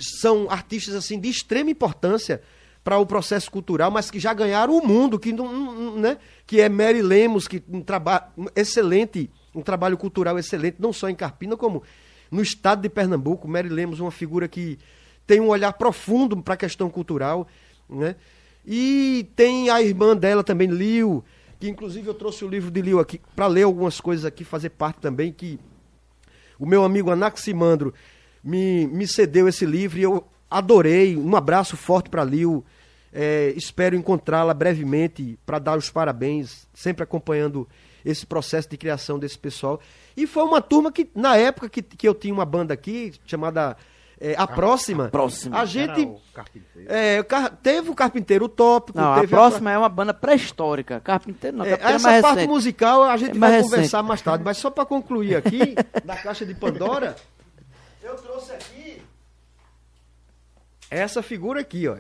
são 0.02 0.50
artistas 0.50 0.96
assim 0.96 1.20
de 1.20 1.30
extrema 1.30 1.70
importância 1.70 2.42
para 2.84 2.98
o 2.98 3.06
processo 3.06 3.52
cultural, 3.52 3.92
mas 3.92 4.10
que 4.10 4.20
já 4.20 4.34
ganharam 4.34 4.76
o 4.78 4.86
mundo, 4.86 5.20
que 5.20 5.32
não, 5.32 5.98
né? 5.98 6.18
Que 6.48 6.62
é 6.62 6.68
Mary 6.68 7.02
Lemos, 7.02 7.48
que 7.48 7.64
um 7.70 7.82
trabalho 7.82 8.26
excelente, 8.56 9.30
um 9.54 9.62
trabalho 9.62 9.98
cultural 9.98 10.38
excelente, 10.40 10.78
não 10.80 10.92
só 10.92 11.08
em 11.08 11.16
Carpina 11.16 11.56
como 11.56 11.84
no 12.32 12.42
estado 12.42 12.82
de 12.82 12.90
Pernambuco. 12.90 13.48
Mary 13.48 13.70
Lemos 13.70 14.00
uma 14.00 14.12
figura 14.12 14.48
que 14.48 14.80
tem 15.28 15.40
um 15.40 15.50
olhar 15.50 15.74
profundo 15.74 16.42
para 16.42 16.56
a 16.56 16.58
questão 16.58 16.90
cultural, 16.90 17.48
né? 17.88 18.16
E 18.66 19.30
tem 19.36 19.70
a 19.70 19.82
irmã 19.82 20.16
dela 20.16 20.44
também, 20.44 20.68
Liu, 20.68 21.24
que 21.60 21.70
inclusive 21.70 22.08
eu 22.08 22.14
trouxe 22.14 22.44
o 22.44 22.48
livro 22.48 22.72
de 22.72 22.82
Liu 22.82 23.00
aqui 23.00 23.20
para 23.36 23.48
ler 23.48 23.64
algumas 23.64 24.00
coisas 24.00 24.26
aqui, 24.26 24.44
fazer 24.44 24.70
parte 24.70 25.00
também 25.00 25.32
que 25.32 25.60
o 26.60 26.66
meu 26.66 26.84
amigo 26.84 27.10
Anaximandro 27.10 27.94
me, 28.44 28.88
me 28.88 29.08
cedeu 29.08 29.48
esse 29.48 29.66
livro 29.66 30.00
e 30.00 30.04
eu 30.04 30.24
adorei. 30.50 31.16
Um 31.18 31.36
abraço 31.36 31.78
forte 31.78 32.10
para 32.10 32.24
Lil. 32.24 32.64
É, 33.14 33.54
espero 33.58 33.96
encontrá-la 33.96 34.54
brevemente 34.54 35.38
para 35.46 35.60
dar 35.60 35.78
os 35.78 35.90
parabéns, 35.90 36.66
sempre 36.74 37.04
acompanhando 37.04 37.68
esse 38.06 38.26
processo 38.26 38.70
de 38.70 38.78
criação 38.78 39.20
desse 39.20 39.38
pessoal. 39.38 39.80
E 40.16 40.26
foi 40.26 40.44
uma 40.44 40.62
turma 40.62 40.92
que, 40.92 41.10
na 41.14 41.36
época 41.36 41.70
que, 41.70 41.82
que 41.82 42.08
eu 42.08 42.14
tinha 42.16 42.34
uma 42.34 42.46
banda 42.46 42.74
aqui, 42.74 43.14
chamada 43.26 43.76
é, 44.20 44.36
A 44.38 44.46
Próxima, 44.48 45.10
Próxima. 45.10 45.60
a 45.60 45.66
gente. 45.66 46.02
Era 46.02 46.10
o 46.10 46.22
carpinteiro. 46.34 46.88
é, 46.92 47.24
teve 47.62 47.90
o 47.90 47.96
Carpinteiro 47.96 48.46
Utópico, 48.46 48.98
Não, 48.98 49.14
a 49.14 49.28
próxima 49.28 49.72
é 49.72 49.78
uma 49.78 49.90
banda 49.90 50.14
pré-histórica. 50.14 51.00
Carpinteiro 51.00 51.58
não, 51.58 51.66
é, 51.66 51.70
Carpinteiro 51.70 51.94
é 51.94 51.96
essa 51.96 52.10
mais 52.10 52.22
parte 52.22 52.36
recente. 52.36 52.50
musical 52.52 53.04
a 53.04 53.18
gente 53.18 53.32
É 53.32 53.34
mais 53.34 53.40
vai 53.40 53.52
recente. 53.62 53.72
conversar 53.76 54.04
mais 54.04 54.22
tarde, 54.22 54.44
mas 54.44 54.58
só 54.58 54.70
para 54.70 54.86
concluir 54.86 55.36
aqui, 55.36 55.76
da 56.06 56.16
caixa 56.16 56.46
de 56.46 56.54
Pandora, 56.54 57.16
eu 58.04 58.16
trouxe 58.16 58.52
aqui 58.52 59.02
essa 60.90 61.22
figura 61.24 61.62
aqui, 61.62 61.88
ó. 61.88 61.98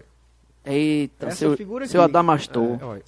Eita, 0.66 1.28
Essa 1.28 1.38
seu, 1.38 1.58
figura 1.58 1.86
aqui. 1.86 1.91
seu 1.91 2.02
Adamastor. 2.02 2.78
É, 2.80 2.84
olha. 2.86 3.04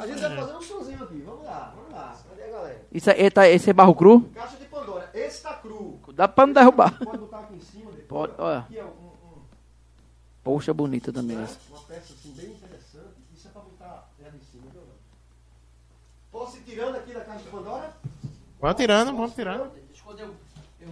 A 0.00 0.06
gente 0.06 0.20
vai 0.20 0.36
fazer 0.36 0.54
um 0.56 0.62
sonzinho 0.62 1.02
aqui, 1.02 1.20
vamos 1.22 1.44
lá, 1.44 1.72
vamos 1.74 1.90
lá. 1.90 2.16
Cadê 2.28 2.42
a 2.44 2.46
galera? 2.50 2.82
Isso 2.92 3.10
é, 3.10 3.20
eita, 3.20 3.48
esse 3.48 3.70
é 3.70 3.72
barro 3.72 3.94
cru? 3.94 4.20
Caixa 4.34 4.56
de 4.56 4.66
Pandora, 4.66 5.10
esse 5.12 5.42
tá 5.42 5.54
cru. 5.54 5.98
Dá 6.14 6.28
pra 6.28 6.46
não 6.46 6.54
derrubar. 6.54 6.96
Pode 7.04 7.18
botar 7.18 7.40
aqui 7.40 7.54
em 7.56 7.60
cima. 7.60 7.90
depois. 7.90 8.06
Pode, 8.06 8.34
olha. 8.38 8.58
Aqui 8.60 8.78
é 8.78 8.84
um- 8.84 8.88
um- 8.88 9.42
Poxa, 10.44 10.72
bonita 10.72 11.12
também 11.12 11.40
essa. 11.42 11.58
uma 11.70 11.80
peça 11.82 12.12
assim 12.12 12.30
bem 12.32 12.46
interessante. 12.52 13.14
Isso 13.34 13.48
é 13.48 13.50
pra 13.50 13.62
botar 13.62 14.08
ela 14.20 14.34
em 14.36 14.44
cima. 14.52 14.70
viu? 14.72 14.82
Posso 16.30 16.56
ir 16.58 16.60
tirando 16.60 16.96
aqui 16.96 17.12
da 17.12 17.24
caixa 17.24 17.42
de 17.42 17.50
Pandora? 17.50 17.92
Vamos 18.60 18.76
tirando, 18.76 19.16
vamos 19.16 19.34
tirando. 19.34 19.72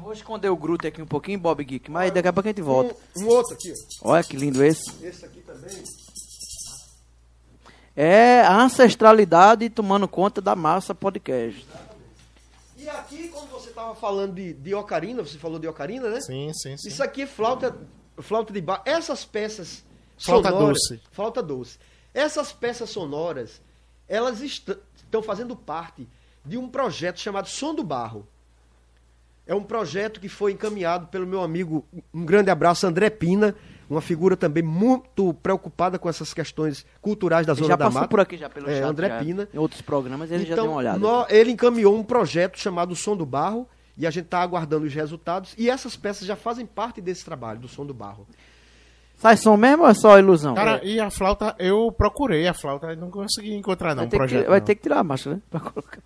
Eu 0.01 0.05
vou 0.05 0.13
esconder 0.15 0.49
o 0.49 0.57
Groot 0.57 0.87
aqui 0.87 1.03
um 1.03 1.07
pouquinho, 1.07 1.39
Bob 1.39 1.63
Geek, 1.63 1.91
mas 1.91 2.11
daqui 2.11 2.27
a 2.27 2.33
pouco 2.33 2.49
a 2.49 2.53
gente 2.53 2.63
volta. 2.63 2.97
Um, 3.19 3.25
um 3.25 3.27
outro 3.29 3.53
aqui. 3.53 3.71
Olha 4.01 4.25
que 4.25 4.35
lindo 4.35 4.65
esse. 4.65 4.91
Esse 5.05 5.27
aqui 5.27 5.43
também. 5.43 5.85
É 7.95 8.41
a 8.41 8.63
ancestralidade 8.63 9.69
tomando 9.69 10.09
conta 10.09 10.41
da 10.41 10.57
massa 10.57 10.95
podcast. 10.95 11.67
E 12.79 12.89
aqui, 12.89 13.29
quando 13.29 13.51
você 13.51 13.69
estava 13.69 13.95
falando 13.95 14.37
de, 14.37 14.55
de 14.55 14.75
ocarina, 14.75 15.23
você 15.23 15.37
falou 15.37 15.59
de 15.59 15.69
ocarina, 15.69 16.09
né? 16.09 16.19
Sim, 16.23 16.51
sim, 16.55 16.79
sim. 16.79 16.89
Isso 16.89 17.03
aqui 17.03 17.23
é 17.23 17.27
flauta, 17.27 17.77
flauta 18.19 18.55
de 18.55 18.61
bar. 18.63 18.81
Essas 18.87 19.27
peças 19.27 19.85
Flauta 20.19 20.49
sonoras, 20.49 20.79
doce. 20.89 21.01
Flauta 21.13 21.43
doce. 21.43 21.79
Essas 22.15 22.53
peças 22.55 22.89
sonoras, 22.89 23.61
elas 24.09 24.41
est- 24.41 24.79
estão 24.97 25.23
fazendo 25.23 25.55
parte 25.55 26.09
de 26.43 26.57
um 26.57 26.71
projeto 26.71 27.21
chamado 27.21 27.49
Som 27.51 27.75
do 27.75 27.85
Barro. 27.85 28.27
É 29.51 29.55
um 29.55 29.63
projeto 29.65 30.21
que 30.21 30.29
foi 30.29 30.53
encaminhado 30.53 31.09
pelo 31.09 31.27
meu 31.27 31.43
amigo, 31.43 31.85
um 32.15 32.25
grande 32.25 32.51
abraço, 32.51 32.87
André 32.87 33.11
Pina, 33.11 33.53
uma 33.89 34.01
figura 34.01 34.37
também 34.37 34.63
muito 34.63 35.35
preocupada 35.35 35.99
com 35.99 36.09
essas 36.09 36.33
questões 36.33 36.87
culturais 37.01 37.45
da 37.45 37.53
Ele 37.53 37.59
Zona 37.63 37.69
já 37.71 37.77
da 37.77 37.85
passou 37.87 38.01
Mata. 38.03 38.11
por 38.11 38.21
aqui 38.21 38.37
já 38.37 38.49
pelo 38.49 38.71
É, 38.71 38.75
chat. 38.79 38.85
André 38.85 39.09
já. 39.09 39.19
Pina. 39.19 39.49
Em 39.53 39.59
outros 39.59 39.83
programas 39.83 40.31
ele 40.31 40.45
já 40.47 40.53
Então, 40.53 40.65
deu 40.67 40.73
uma 40.73 40.79
olhada. 40.79 40.99
nó- 41.01 41.27
ele 41.29 41.51
encaminhou 41.51 41.97
um 41.99 42.05
projeto 42.05 42.61
chamado 42.61 42.95
Som 42.95 43.17
do 43.17 43.27
Barro 43.27 43.67
e 43.99 44.07
a 44.07 44.11
gente 44.11 44.27
está 44.27 44.41
aguardando 44.41 44.87
os 44.87 44.95
resultados. 44.95 45.53
E 45.59 45.69
essas 45.69 45.97
peças 45.97 46.25
já 46.29 46.37
fazem 46.37 46.65
parte 46.65 47.01
desse 47.01 47.25
trabalho, 47.25 47.59
do 47.59 47.67
Som 47.67 47.85
do 47.85 47.93
Barro. 47.93 48.29
Sai 49.17 49.37
som 49.37 49.57
mesmo 49.57 49.83
ou 49.83 49.89
é 49.89 49.95
só 49.95 50.17
ilusão? 50.19 50.55
Cara, 50.55 50.81
e 50.85 50.99
a 51.01 51.11
flauta, 51.11 51.57
eu 51.59 51.91
procurei 51.93 52.47
a 52.47 52.55
flauta 52.55 52.93
e 52.93 52.97
não 52.97 53.11
consegui 53.11 53.53
encontrar 53.55 53.91
não, 53.91 53.97
vai 53.97 54.07
um 54.07 54.09
ter, 54.09 54.17
projeto. 54.17 54.43
que, 54.45 54.49
vai 54.49 54.61
não. 54.61 54.65
ter 54.67 54.75
que 54.77 54.83
tirar 54.83 55.01
a 55.01 55.05
máscara, 55.05 55.37
né? 55.37 55.43
Pra 55.51 55.59
colocar. 55.61 55.99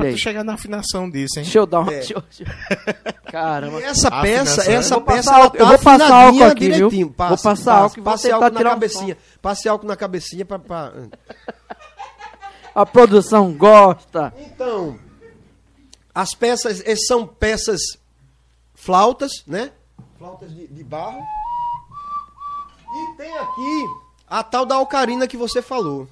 Olha 0.00 0.04
pra 0.04 0.08
aí. 0.08 0.14
tu 0.14 0.18
chegar 0.20 0.42
na 0.44 0.54
afinação 0.54 1.10
disso, 1.10 1.38
hein? 1.38 1.44
Deixa 1.44 1.58
eu 1.58 1.66
dar 1.66 1.80
uma. 1.80 1.92
É. 1.92 2.02
Caramba. 3.30 3.80
E 3.80 3.84
essa 3.84 4.08
A 4.08 4.20
peça, 4.22 4.60
afinação. 4.62 4.74
essa 4.74 4.94
vou 4.96 5.04
peça 5.04 5.30
ela 5.34 5.44
álcool- 5.44 5.56
eu 5.56 5.64
tá 5.64 5.70
vou 5.70 5.78
passar 5.78 6.14
álcool 6.24 6.44
aqui, 6.44 6.60
viu? 6.70 6.72
direitinho. 6.88 7.06
Vou 7.06 7.14
Passe, 7.14 7.42
passar 7.42 7.54
passe, 7.64 7.68
álcool 7.70 7.98
e 7.98 8.00
vou 8.02 8.12
passe 8.12 8.30
álcool 8.32 8.44
na 8.50 8.58
tirar 8.58 8.70
um 8.70 8.72
cabecinha. 8.74 9.18
Passe 9.40 9.68
álcool 9.68 9.86
na 9.86 9.96
cabecinha 9.96 10.44
pra, 10.44 10.58
pra- 10.58 10.92
A 12.74 12.86
produção 12.86 13.52
gosta. 13.52 14.32
Então, 14.38 14.98
as 16.14 16.34
peças, 16.34 16.80
essas 16.80 17.06
são 17.06 17.26
peças 17.26 17.80
flautas, 18.74 19.42
né? 19.46 19.70
Flautas 20.18 20.54
de, 20.54 20.66
de 20.66 20.84
barro. 20.84 21.22
E 22.92 23.16
tem 23.16 23.38
aqui 23.38 23.84
a 24.26 24.42
tal 24.42 24.66
da 24.66 24.78
ocarina 24.78 25.26
que 25.26 25.36
você 25.36 25.60
falou. 25.62 26.08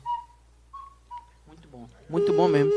Muito 1.46 1.68
bom. 1.68 1.88
Muito 2.08 2.32
bom 2.32 2.48
mesmo. 2.48 2.70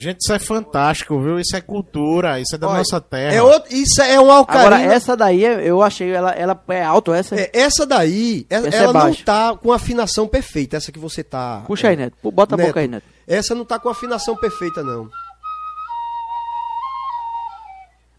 Gente, 0.00 0.18
isso 0.20 0.32
é 0.32 0.38
fantástico, 0.38 1.18
viu? 1.20 1.40
Isso 1.40 1.56
é 1.56 1.60
cultura, 1.60 2.38
isso 2.38 2.54
é 2.54 2.58
da 2.58 2.68
Olha, 2.68 2.78
nossa 2.78 3.00
terra. 3.00 3.34
É 3.34 3.42
outro, 3.42 3.74
isso 3.74 4.00
é 4.00 4.20
uma 4.20 4.38
ocarina. 4.38 4.76
Agora, 4.76 4.94
essa 4.94 5.16
daí 5.16 5.42
eu 5.42 5.82
achei, 5.82 6.12
ela, 6.12 6.30
ela 6.30 6.62
é 6.68 6.84
alto, 6.84 7.12
essa? 7.12 7.34
É, 7.34 7.50
essa 7.52 7.84
daí, 7.84 8.46
é- 8.48 8.54
Essa 8.56 8.68
é 8.68 8.76
ela 8.76 8.92
não 8.92 9.00
baixa. 9.00 9.24
tá 9.24 9.56
com 9.56 9.72
afinação 9.72 10.28
perfeita, 10.28 10.76
essa 10.76 10.92
que 10.92 11.00
você 11.00 11.24
tá. 11.24 11.64
Puxa 11.66 11.88
aí, 11.88 11.96
Neto. 11.96 12.16
Bota 12.30 12.54
a 12.54 12.58
boca 12.58 12.78
aí, 12.78 12.86
Neto. 12.86 13.04
Essa 13.26 13.56
não 13.56 13.64
tá 13.64 13.76
com 13.80 13.88
afinação 13.88 14.36
perfeita, 14.36 14.84
não. 14.84 15.10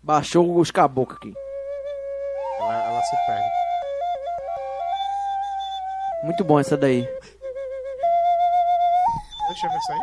Baixou 0.04 0.58
os 0.60 0.72
caboclos 0.72 1.18
aqui. 1.18 1.34
Ela, 2.60 2.74
ela 2.90 3.02
se 3.04 3.16
perde. 3.26 3.50
Muito 6.26 6.44
bom 6.44 6.60
essa 6.60 6.76
daí. 6.76 7.08
Deixa 9.48 9.66
eu 9.66 9.72
ver 9.72 9.78
isso 9.78 9.92
aí. 9.94 10.00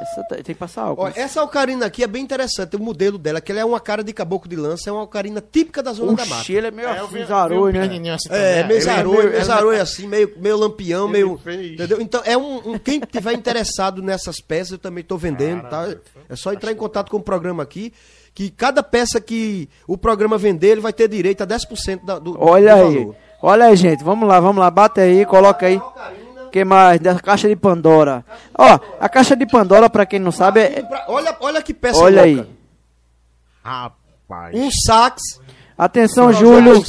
Essa 0.00 0.22
tá- 0.24 0.36
tem 0.36 0.44
que 0.44 0.54
passar 0.54 0.82
álcool. 0.82 1.02
Ó, 1.04 1.10
essa 1.14 1.42
ocarina 1.42 1.86
aqui 1.86 2.04
é 2.04 2.06
bem 2.06 2.22
interessante, 2.22 2.76
o 2.76 2.78
modelo 2.78 3.18
dela, 3.18 3.40
que 3.40 3.50
ela 3.50 3.60
é 3.60 3.64
uma 3.64 3.80
cara 3.80 4.04
de 4.04 4.12
caboclo 4.12 4.48
de 4.48 4.54
lança, 4.56 4.88
é 4.88 4.92
uma 4.92 5.02
ocarina 5.02 5.40
típica 5.40 5.82
da 5.82 5.92
zona 5.92 6.12
da 6.14 6.24
mata. 6.24 6.40
Oxi, 6.40 6.52
ele 6.54 6.68
é 6.68 6.70
meio 6.70 6.88
É, 6.88 6.98
assim, 7.00 7.24
zaroi, 7.24 7.72
né? 7.72 7.80
assim 8.14 8.28
É, 8.30 8.62
também. 8.62 8.68
meio 8.68 8.70
Ele 8.70 8.76
é 8.76 8.80
zaroi, 8.80 9.16
meio- 9.18 9.30
meio 9.32 9.44
zaroi 9.44 9.80
assim, 9.80 10.06
meio, 10.06 10.32
meio 10.36 10.56
lampião, 10.56 11.04
Ele 11.04 11.12
meio. 11.12 11.38
fez. 11.38 11.72
Entendeu? 11.72 12.00
Então, 12.00 12.22
é 12.24 12.36
um, 12.38 12.72
um- 12.72 12.78
Quem 12.78 13.00
tiver 13.00 13.32
interessado 13.32 14.00
nessas 14.02 14.40
peças, 14.40 14.72
eu 14.72 14.78
também 14.78 15.02
tô 15.02 15.16
vendendo, 15.18 15.68
tá? 15.68 15.88
É 16.28 16.36
só 16.36 16.52
entrar 16.52 16.70
em 16.70 16.76
contato 16.76 17.10
com 17.10 17.16
o 17.16 17.22
programa 17.22 17.62
aqui, 17.62 17.92
que 18.32 18.50
cada 18.50 18.82
peça 18.84 19.20
que 19.20 19.68
o 19.86 19.98
programa 19.98 20.38
vender, 20.38 20.68
ele 20.68 20.80
vai 20.80 20.92
ter 20.92 21.08
direito 21.08 21.42
a 21.42 21.46
10% 21.46 22.04
da, 22.04 22.18
do, 22.20 22.36
Olha 22.40 22.76
do 22.76 22.82
aí. 22.82 22.94
valor. 22.98 23.16
Olha 23.42 23.66
aí, 23.66 23.76
gente. 23.76 24.02
Vamos 24.04 24.28
lá, 24.28 24.38
vamos 24.40 24.58
lá. 24.58 24.70
Bate 24.70 25.00
aí, 25.00 25.24
coloca 25.26 25.66
aí. 25.66 25.80
Que 26.50 26.64
mais? 26.64 27.00
Da 27.00 27.14
caixa 27.20 27.48
de 27.48 27.56
Pandora. 27.56 28.24
Ó, 28.56 28.78
a 29.00 29.08
caixa 29.08 29.36
de 29.36 29.46
Pandora, 29.46 29.88
pra 29.90 30.06
quem 30.06 30.18
não 30.18 30.32
sabe, 30.32 30.60
é... 30.60 30.88
Olha, 31.08 31.36
olha 31.40 31.62
que 31.62 31.72
peça 31.74 31.98
Olha 32.00 32.24
louca. 32.24 32.42
aí. 32.42 32.48
Rapaz. 33.64 34.54
Um 34.54 34.70
sax. 34.70 35.22
Atenção, 35.76 36.32
Júlio. 36.32 36.82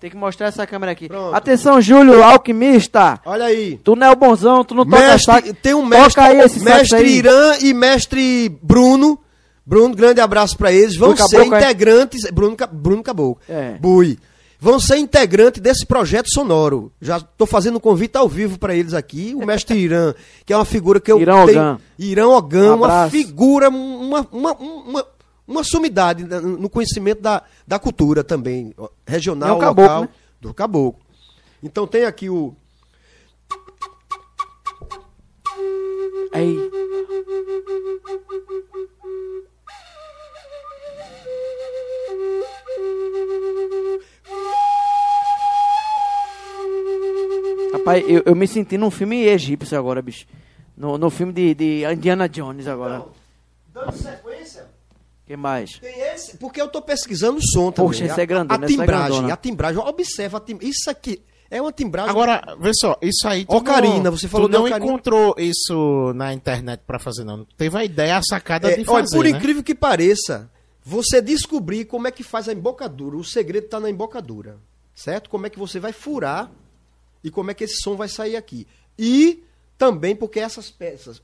Tem 0.00 0.10
que 0.10 0.16
mostrar 0.16 0.46
essa 0.46 0.66
câmera 0.66 0.92
aqui. 0.92 1.08
Pronto. 1.08 1.34
Atenção, 1.34 1.78
Júlio, 1.80 2.22
alquimista. 2.24 3.20
Olha 3.24 3.44
aí. 3.44 3.78
Tu 3.84 3.94
não 3.94 4.06
é 4.06 4.10
o 4.10 4.16
bonzão, 4.16 4.64
tu 4.64 4.74
não 4.74 4.84
toca 4.86 4.98
Mestre, 5.02 5.24
sax. 5.34 5.52
tem 5.62 5.74
um 5.74 5.82
Toca 5.90 5.98
mestre, 5.98 6.22
aí 6.22 6.38
esse 6.40 6.58
sax 6.60 6.64
mestre 6.78 6.98
aí. 6.98 7.16
Irã 7.18 7.56
e 7.60 7.74
mestre 7.74 8.48
Bruno. 8.62 9.18
Bruno, 9.64 9.94
grande 9.94 10.20
abraço 10.20 10.56
pra 10.56 10.72
eles. 10.72 10.96
Vão 10.96 11.10
Bui 11.10 11.18
ser 11.18 11.36
Caboclo, 11.36 11.54
é? 11.54 11.58
integrantes. 11.58 12.30
Bruno, 12.32 12.56
Ca- 12.56 12.66
Bruno 12.66 13.02
Caboclo. 13.02 13.38
É. 13.46 13.72
Bui. 13.78 14.18
Vão 14.62 14.78
ser 14.78 14.98
integrantes 14.98 15.62
desse 15.62 15.86
projeto 15.86 16.28
sonoro. 16.30 16.92
Já 17.00 17.18
tô 17.18 17.46
fazendo 17.46 17.76
um 17.76 17.80
convite 17.80 18.16
ao 18.16 18.28
vivo 18.28 18.58
pra 18.58 18.74
eles 18.74 18.92
aqui. 18.92 19.34
O 19.34 19.46
mestre 19.46 19.78
Irã, 19.78 20.12
que 20.44 20.52
é 20.52 20.56
uma 20.56 20.66
figura 20.66 21.00
que 21.00 21.10
eu 21.10 21.18
Irã 21.18 21.46
tenho. 21.46 21.58
Ogan. 21.60 21.78
Irã 21.98 22.28
Ogan, 22.28 22.74
uma 22.74 22.86
Abraço. 22.86 23.10
figura, 23.10 23.70
uma, 23.70 24.26
uma, 24.30 24.52
uma, 24.52 25.06
uma 25.48 25.64
sumidade 25.64 26.24
no 26.24 26.68
conhecimento 26.68 27.22
da, 27.22 27.42
da 27.66 27.78
cultura 27.78 28.22
também, 28.22 28.74
regional, 29.06 29.48
É 29.48 29.52
um 29.52 29.58
caboclo, 29.58 29.82
local, 29.82 30.02
né? 30.02 30.08
do 30.42 30.52
caboclo. 30.54 31.00
Então 31.62 31.86
tem 31.86 32.04
aqui 32.04 32.28
o 32.28 32.54
Aí. 36.32 36.56
Rapaz, 47.98 48.04
eu, 48.10 48.22
eu 48.26 48.34
me 48.36 48.46
senti 48.46 48.76
num 48.78 48.90
filme 48.90 49.24
egípcio 49.26 49.78
agora, 49.78 50.00
bicho. 50.02 50.26
No, 50.76 50.96
no 50.96 51.10
filme 51.10 51.32
de, 51.32 51.54
de 51.54 51.84
Indiana 51.84 52.28
Jones 52.28 52.66
agora. 52.66 53.04
Dando 53.72 53.92
sequência, 53.92 54.66
que 55.26 55.36
mais? 55.36 55.78
tem 55.78 56.00
esse, 56.12 56.36
porque 56.38 56.60
eu 56.60 56.68
tô 56.68 56.80
pesquisando 56.82 57.38
o 57.38 57.42
som 57.42 57.70
também. 57.70 57.90
Poxa, 57.92 58.04
esse 58.06 58.20
A- 58.20 58.22
é 58.22 58.26
grandona, 58.26 58.60
A, 58.60 58.64
essa 58.64 58.74
é 58.74 58.76
timbragem, 58.76 59.08
grandona. 59.10 59.34
a 59.34 59.36
timbragem, 59.36 59.80
observa 59.82 60.38
a 60.38 60.40
tim... 60.40 60.58
Isso 60.60 60.90
aqui 60.90 61.22
é 61.50 61.60
uma 61.60 61.72
timbragem. 61.72 62.10
Agora, 62.10 62.56
vê 62.60 62.70
só, 62.74 62.96
isso 63.02 63.28
aí. 63.28 63.44
tu 63.44 63.54
Ocarina, 63.56 64.04
não- 64.04 64.16
você 64.16 64.26
falou 64.26 64.48
tu 64.48 64.52
não 64.52 64.66
ocarina. 64.66 64.84
encontrou 64.86 65.34
isso 65.38 66.12
na 66.14 66.32
internet 66.32 66.80
pra 66.86 66.98
fazer, 66.98 67.24
não. 67.24 67.44
Teve 67.56 67.76
a 67.76 67.84
ideia, 67.84 68.16
a 68.16 68.22
sacada 68.22 68.70
É, 68.70 68.76
de 68.76 68.80
olha, 68.88 69.02
fazer. 69.04 69.16
por 69.16 69.24
né? 69.24 69.30
incrível 69.30 69.62
que 69.62 69.74
pareça, 69.74 70.50
você 70.82 71.20
descobrir 71.20 71.84
como 71.84 72.08
é 72.08 72.10
que 72.10 72.22
faz 72.22 72.48
a 72.48 72.52
embocadura. 72.52 73.16
O 73.16 73.22
segredo 73.24 73.64
está 73.66 73.78
na 73.78 73.90
embocadura. 73.90 74.56
Certo? 74.94 75.30
Como 75.30 75.46
é 75.46 75.50
que 75.50 75.58
você 75.58 75.78
vai 75.78 75.92
furar 75.92 76.50
e 77.22 77.30
como 77.30 77.50
é 77.50 77.54
que 77.54 77.64
esse 77.64 77.80
som 77.82 77.96
vai 77.96 78.08
sair 78.08 78.36
aqui. 78.36 78.66
E 78.98 79.42
também 79.76 80.14
porque 80.14 80.40
essas 80.40 80.70
peças. 80.70 81.22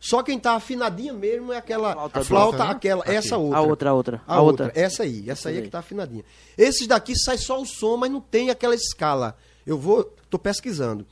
Só 0.00 0.20
quem 0.20 0.36
tá 0.36 0.54
afinadinha 0.54 1.12
mesmo 1.12 1.52
é 1.52 1.56
aquela 1.56 1.92
Flauta 1.92 2.18
a 2.18 2.24
flauta, 2.24 2.64
né? 2.64 2.70
aquela, 2.70 3.02
Aqui. 3.02 3.12
essa 3.12 3.36
outra. 3.36 3.58
A 3.58 3.62
outra, 3.62 3.90
a 3.90 3.94
outra. 3.94 4.22
A, 4.26 4.40
outra. 4.40 4.72
essa 4.74 5.04
aí, 5.04 5.30
essa 5.30 5.48
aí 5.48 5.54
é 5.54 5.58
aí. 5.58 5.64
que 5.64 5.70
tá 5.70 5.78
afinadinha. 5.78 6.24
Esses 6.58 6.88
daqui 6.88 7.16
sai 7.16 7.38
só 7.38 7.60
o 7.60 7.64
som, 7.64 7.96
mas 7.96 8.10
não 8.10 8.20
tem 8.20 8.50
aquela 8.50 8.74
escala. 8.74 9.36
Eu 9.64 9.78
vou, 9.78 10.02
tô 10.28 10.40
pesquisando. 10.40 11.06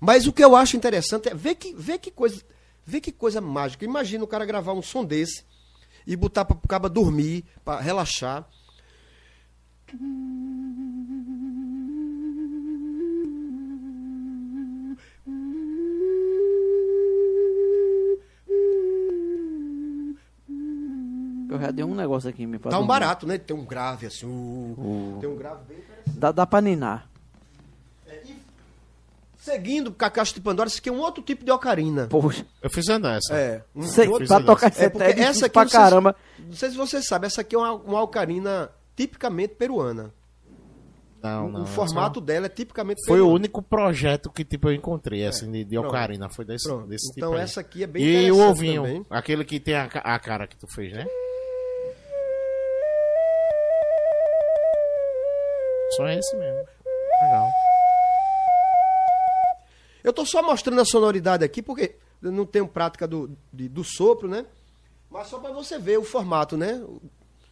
Mas 0.00 0.26
o 0.26 0.32
que 0.32 0.42
eu 0.42 0.56
acho 0.56 0.74
interessante 0.74 1.28
é 1.28 1.34
ver 1.34 1.56
que, 1.56 1.74
ver 1.74 1.98
que 1.98 2.10
coisa, 2.10 2.40
ver 2.86 3.02
que 3.02 3.12
coisa 3.12 3.42
mágica. 3.42 3.84
Imagina 3.84 4.24
o 4.24 4.26
cara 4.26 4.46
gravar 4.46 4.72
um 4.72 4.80
som 4.80 5.04
desse 5.04 5.44
e 6.06 6.16
botar 6.16 6.46
para 6.46 6.56
o 6.56 6.68
caba 6.68 6.88
dormir, 6.88 7.44
para 7.62 7.80
relaxar. 7.80 8.48
Eu 21.50 21.58
já 21.60 21.70
dei 21.70 21.84
um 21.84 21.94
negócio 21.94 22.28
aqui, 22.30 22.46
me 22.46 22.58
Tá 22.58 22.78
um 22.78 22.86
barato, 22.86 23.26
né? 23.26 23.38
Tem 23.38 23.56
um 23.56 23.64
grave 23.64 24.06
assim, 24.06 24.26
uh, 24.26 25.18
tem 25.20 25.28
um 25.28 25.36
grave 25.36 25.60
bem 25.68 25.78
interessante. 25.78 26.18
Dá, 26.18 26.32
dá 26.32 26.46
pra 26.46 26.60
ninar. 26.60 27.08
Seguindo 29.38 29.92
com 29.92 30.04
a 30.04 30.08
caixa 30.10 30.32
de 30.32 30.40
Pandora, 30.40 30.68
isso 30.68 30.78
aqui 30.78 30.88
é 30.88 30.92
um 30.92 31.00
outro 31.00 31.22
tipo 31.22 31.44
de 31.44 31.50
ocarina. 31.50 32.06
Poxa, 32.06 32.46
Eu 32.62 32.70
fiz 32.70 32.88
a 32.88 32.96
dessa. 32.98 33.34
É, 33.34 33.62
um, 33.76 33.82
sei, 33.82 34.08
outro- 34.08 34.26
pra 34.26 34.40
tocar 34.42 34.66
É 34.68 34.70
essa 34.70 34.90
porque 34.90 35.04
é 35.04 35.20
essa 35.20 35.46
aqui 35.46 35.52
pra 35.52 35.62
não 35.64 35.68
sei 35.68 35.78
se- 35.80 35.84
caramba. 35.84 36.16
Não 36.38 36.52
sei 36.54 36.70
se 36.70 36.76
você 36.76 37.02
sabe, 37.02 37.26
essa 37.26 37.42
aqui 37.42 37.54
é 37.54 37.58
uma, 37.58 37.72
uma 37.74 38.02
ocarina 38.02 38.70
tipicamente 38.96 39.54
peruana. 39.54 40.10
Não, 41.22 41.50
não. 41.50 41.62
o 41.62 41.66
formato 41.66 42.20
dela 42.22 42.46
é 42.46 42.48
tipicamente 42.50 43.02
Foi 43.06 43.16
o 43.18 43.24
peruano. 43.24 43.34
único 43.34 43.60
projeto 43.62 44.30
que 44.30 44.44
tipo, 44.46 44.68
eu 44.68 44.72
encontrei, 44.74 45.26
assim, 45.26 45.50
de, 45.52 45.62
de 45.64 45.76
ocarina. 45.78 46.28
Foi 46.30 46.44
desse, 46.46 46.66
desse 46.86 47.08
tipo. 47.08 47.18
Então 47.18 47.34
aí. 47.34 47.40
essa 47.40 47.60
aqui 47.60 47.82
é 47.82 47.86
bem 47.86 48.02
E 48.02 48.32
o 48.32 48.38
ovinho, 48.48 48.82
também. 48.82 49.06
aquele 49.10 49.44
que 49.44 49.60
tem 49.60 49.74
a, 49.74 49.84
a 49.84 50.18
cara 50.18 50.46
que 50.46 50.56
tu 50.56 50.66
fez, 50.66 50.90
né? 50.92 51.06
Só 55.96 56.08
esse 56.08 56.36
mesmo. 56.36 56.66
Legal. 57.22 57.48
Eu 60.02 60.12
tô 60.12 60.24
só 60.26 60.42
mostrando 60.42 60.80
a 60.80 60.84
sonoridade 60.84 61.44
aqui 61.44 61.62
porque 61.62 61.96
eu 62.22 62.30
não 62.30 62.44
tenho 62.44 62.66
prática 62.68 63.06
do, 63.08 63.30
de- 63.52 63.68
do 63.68 63.82
sopro, 63.82 64.28
né? 64.28 64.44
Mas 65.10 65.28
só 65.28 65.38
para 65.38 65.52
você 65.52 65.78
ver 65.78 65.98
o 65.98 66.04
formato, 66.04 66.56
né? 66.56 66.82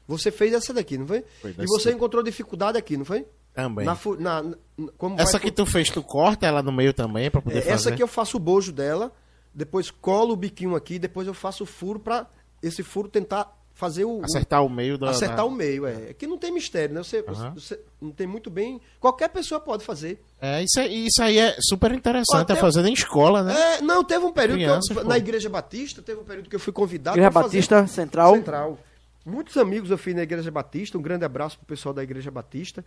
Você 0.07 0.31
fez 0.31 0.53
essa 0.53 0.73
daqui, 0.75 0.99
não 0.99 1.07
foi? 1.07 1.25
Foi 1.41 1.55
e 1.59 1.67
você 1.67 1.93
encontrou 1.93 2.23
dificuldade 2.23 2.77
aqui, 2.77 2.97
não 2.97 3.05
foi? 3.05 3.27
Também. 3.55 3.87
Na, 3.87 3.97
na, 4.19 4.43
na- 4.43 4.57
como 4.99 5.19
Essa 5.21 5.33
vai 5.33 5.41
que 5.43 5.53
tu 5.53 5.65
fez, 5.65 5.89
tu 5.89 6.03
corta 6.03 6.47
ela 6.47 6.63
no 6.63 6.73
meio 6.73 6.93
também 6.93 7.31
pra 7.31 7.41
poder 7.41 7.59
É, 7.59 7.61
fazer? 7.63 7.75
Essa 7.75 7.89
aqui 7.91 8.03
eu 8.03 8.09
faço 8.09 8.37
o 8.37 8.41
bojo 8.41 8.73
dela, 8.73 9.13
depois 9.55 9.91
colo 9.91 10.33
o 10.33 10.37
biquinho 10.37 10.75
aqui, 10.75 10.99
depois 10.99 11.27
eu 11.27 11.35
faço 11.35 11.65
o 11.65 11.67
furo 11.67 12.01
para 12.01 12.27
esse 12.63 12.83
furo 12.83 13.09
tentar 13.09 13.62
fazer 13.75 14.05
o, 14.05 14.23
Acertar 14.25 14.65
o 14.65 14.69
meio 14.69 14.97
da... 14.99 15.11
acertar 15.11 15.39
da- 15.39 15.45
o 15.45 15.51
meio, 15.51 15.87
é. 15.87 16.11
Aqui 16.11 16.27
não 16.27 16.37
tem 16.39 16.53
mistério, 16.53 16.95
né? 16.95 17.03
Você, 17.03 17.25
Aham. 17.27 17.55
você 17.55 17.81
não 18.01 18.11
tem 18.13 18.27
muito 18.27 18.51
bem. 18.51 18.81
Qualquer 19.01 19.29
pessoa 19.29 19.59
pode 19.61 19.85
fazer. 19.85 20.23
É, 20.41 20.63
isso, 20.63 20.79
aí- 20.79 21.07
isso 21.07 21.23
aí 21.23 21.39
é 21.39 21.57
super 21.61 21.91
interessante, 21.93 22.51
Ó, 22.51 22.55
é 22.55 22.57
fazendo 22.57 22.89
em 22.89 22.93
escola, 22.93 23.43
né? 23.43 23.55
É, 23.79 23.81
não, 23.81 24.05
teve 24.05 24.25
um 24.25 24.33
período 24.33 24.59
que 24.59 24.65
Criança, 24.65 24.93
eu, 24.95 25.05
na 25.05 25.17
Igreja 25.17 25.49
Batista, 25.49 26.03
teve 26.03 26.21
um 26.21 26.25
período 26.25 26.49
que 26.51 26.57
eu 26.57 26.61
fui 26.61 26.73
convidado 26.73 27.17
Igreja 27.17 27.31
pra 27.31 27.43
fazer- 27.43 27.57
Batista 27.57 27.87
Central. 27.87 28.35
Central. 28.37 28.79
Muitos 29.25 29.57
amigos 29.57 29.91
eu 29.91 29.99
fiz 29.99 30.15
na 30.15 30.23
Igreja 30.23 30.51
Batista, 30.51 30.99
um 30.99 31.03
grande 31.03 31.25
abraço 31.25 31.57
pro 31.57 31.67
pessoal 31.67 31.95
da 31.95 32.03
Igreja 32.03 32.31
Batista. 32.31 32.85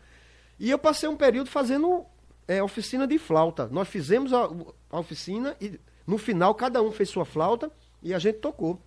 E 0.59 0.69
eu 0.69 0.77
passei 0.77 1.07
um 1.09 1.15
período 1.15 1.49
fazendo 1.49 2.05
é, 2.47 2.61
oficina 2.61 3.07
de 3.07 3.17
flauta. 3.17 3.67
Nós 3.71 3.87
fizemos 3.87 4.31
a, 4.33 4.49
a 4.91 4.99
oficina 4.99 5.55
e 5.59 5.79
no 6.05 6.17
final 6.17 6.53
cada 6.53 6.81
um 6.81 6.91
fez 6.91 7.09
sua 7.09 7.25
flauta 7.25 7.71
e 8.03 8.13
a 8.13 8.19
gente 8.19 8.37
tocou. 8.39 8.79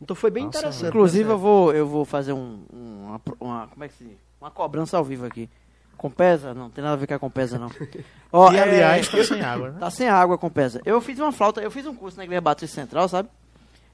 Então 0.00 0.16
foi 0.16 0.30
bem 0.30 0.44
Nossa, 0.46 0.58
interessante. 0.58 0.88
Inclusive, 0.88 1.24
né? 1.28 1.32
eu 1.34 1.38
vou, 1.38 1.74
eu 1.74 1.86
vou 1.86 2.04
fazer 2.04 2.32
um, 2.32 2.60
um- 2.72 3.06
uma, 3.08 3.20
uma- 3.40 3.66
Como 3.68 3.84
é 3.84 3.88
que 3.88 3.94
se 3.94 4.04
diz? 4.04 4.16
Uma 4.40 4.50
cobrança 4.50 4.96
ao 4.96 5.04
vivo 5.04 5.26
aqui. 5.26 5.48
Compesa? 5.96 6.54
Não, 6.54 6.70
tem 6.70 6.82
nada 6.82 6.94
a 6.94 6.96
ver 6.96 7.06
com 7.06 7.14
a 7.14 7.18
Compesa, 7.18 7.58
não. 7.58 7.68
Ó, 8.32 8.50
E 8.50 8.56
é, 8.56 8.62
aliás, 8.62 9.08
tá 9.08 9.22
sem 9.24 9.42
água, 9.42 9.70
né? 9.70 9.76
Tá 9.78 9.90
sem 9.90 10.08
água 10.08 10.36
a 10.36 10.38
Compesa. 10.38 10.80
Eu 10.86 11.00
fiz 11.02 11.18
uma 11.18 11.30
flauta, 11.32 11.60
eu 11.60 11.70
fiz 11.70 11.86
um 11.86 11.94
curso 11.94 12.16
na 12.16 12.24
Igreja 12.24 12.40
Batista 12.40 12.80
Central, 12.80 13.06
sabe? 13.08 13.28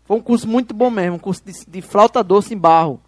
Foi 0.05 0.17
um 0.17 0.21
curso 0.23 0.47
muito 0.47 0.73
bom 0.73 0.89
mesmo, 0.89 1.17
um 1.17 1.19
curso 1.19 1.43
de, 1.45 1.53
de 1.67 1.83
flauta 1.83 2.23
doce 2.23 2.55
em 2.55 2.59
barro. 2.59 3.01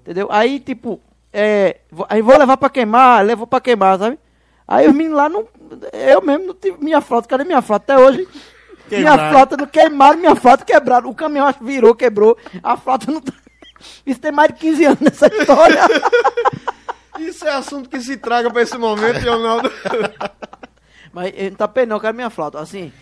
Entendeu? 0.00 0.28
Aí, 0.30 0.58
tipo, 0.58 0.98
é, 1.30 1.80
vou- 1.90 2.06
aí 2.08 2.22
vou 2.22 2.38
levar 2.38 2.56
pra 2.56 2.70
queimar, 2.70 3.22
levou 3.22 3.46
pra 3.46 3.60
queimar, 3.60 3.98
sabe? 3.98 4.18
Aí 4.66 4.88
os 4.88 4.94
meninos 4.94 5.18
lá 5.18 5.28
não. 5.28 5.46
Eu 5.92 6.22
mesmo 6.22 6.46
não 6.46 6.54
tive 6.54 6.82
minha 6.82 7.02
flauta, 7.02 7.28
cadê 7.28 7.44
minha 7.44 7.60
flauta? 7.60 7.92
Até 7.92 8.02
hoje. 8.02 8.26
Minha 8.90 9.30
flauta 9.30 9.56
não 9.56 9.66
queimaram, 9.66 10.18
minha 10.18 10.36
flauta 10.36 10.64
quebraram. 10.64 11.10
O 11.10 11.14
caminhão 11.14 11.52
virou, 11.60 11.94
quebrou. 11.94 12.36
A 12.62 12.76
flauta 12.76 13.10
não 13.10 13.20
tá. 13.20 13.32
Isso 14.04 14.20
tem 14.20 14.32
mais 14.32 14.48
de 14.48 14.54
15 14.54 14.84
anos 14.84 15.00
nessa 15.00 15.26
história. 15.26 15.80
Isso 17.18 17.46
é 17.46 17.50
assunto 17.50 17.88
que 17.88 18.00
se 18.00 18.16
traga 18.16 18.50
para 18.50 18.62
esse 18.62 18.76
momento, 18.76 19.22
Leonardo. 19.22 19.72
Mas 21.12 21.32
ele 21.34 21.50
não 21.50 21.56
tá 21.56 21.66
bem 21.66 21.86
não, 21.86 21.98
quero 21.98 22.14
minha 22.14 22.28
flauta. 22.28 22.60
Assim. 22.60 22.92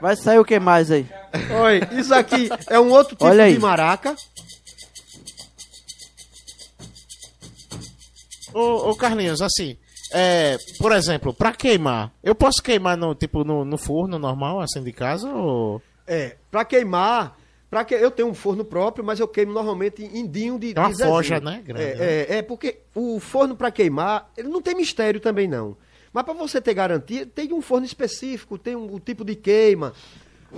Vai 0.00 0.16
sair 0.16 0.38
o 0.38 0.44
que 0.44 0.58
mais 0.58 0.90
aí? 0.90 1.06
Olha, 1.52 1.88
isso 1.92 2.12
aqui 2.14 2.48
é 2.68 2.80
um 2.80 2.90
outro 2.90 3.14
tipo 3.14 3.26
Olha 3.26 3.44
aí. 3.44 3.54
de 3.54 3.60
maraca. 3.60 4.16
Ô, 8.52 8.90
ô, 8.90 8.96
Carlinhos, 8.96 9.40
assim, 9.40 9.78
é, 10.12 10.56
por 10.78 10.92
exemplo, 10.92 11.32
pra 11.34 11.52
queimar, 11.52 12.12
eu 12.22 12.34
posso 12.34 12.62
queimar 12.62 12.96
no, 12.96 13.14
tipo, 13.14 13.44
no, 13.44 13.64
no 13.64 13.76
forno 13.78 14.18
normal, 14.18 14.60
assim, 14.60 14.82
de 14.82 14.92
casa, 14.92 15.28
ou... 15.28 15.80
É, 16.06 16.36
para 16.50 16.64
queimar, 16.64 17.36
para 17.70 17.84
que 17.84 17.94
eu 17.94 18.10
tenho 18.10 18.28
um 18.28 18.34
forno 18.34 18.64
próprio, 18.64 19.04
mas 19.04 19.20
eu 19.20 19.28
queimo 19.28 19.52
normalmente 19.52 20.02
em 20.02 20.26
dinho 20.26 20.58
de, 20.58 20.72
É 20.76 20.80
uma 20.80 20.92
de 20.92 21.02
forja, 21.02 21.38
né, 21.40 21.62
grande, 21.64 21.82
é, 21.84 21.94
né? 21.94 22.04
é, 22.04 22.36
é, 22.38 22.42
porque 22.42 22.78
o 22.94 23.20
forno 23.20 23.54
para 23.54 23.70
queimar, 23.70 24.28
ele 24.36 24.48
não 24.48 24.60
tem 24.60 24.74
mistério 24.74 25.20
também 25.20 25.46
não. 25.46 25.76
Mas 26.12 26.24
para 26.24 26.34
você 26.34 26.60
ter 26.60 26.74
garantia, 26.74 27.24
tem 27.24 27.52
um 27.52 27.62
forno 27.62 27.86
específico, 27.86 28.58
tem 28.58 28.74
um, 28.74 28.92
o 28.92 28.98
tipo 28.98 29.24
de 29.24 29.36
queima. 29.36 29.92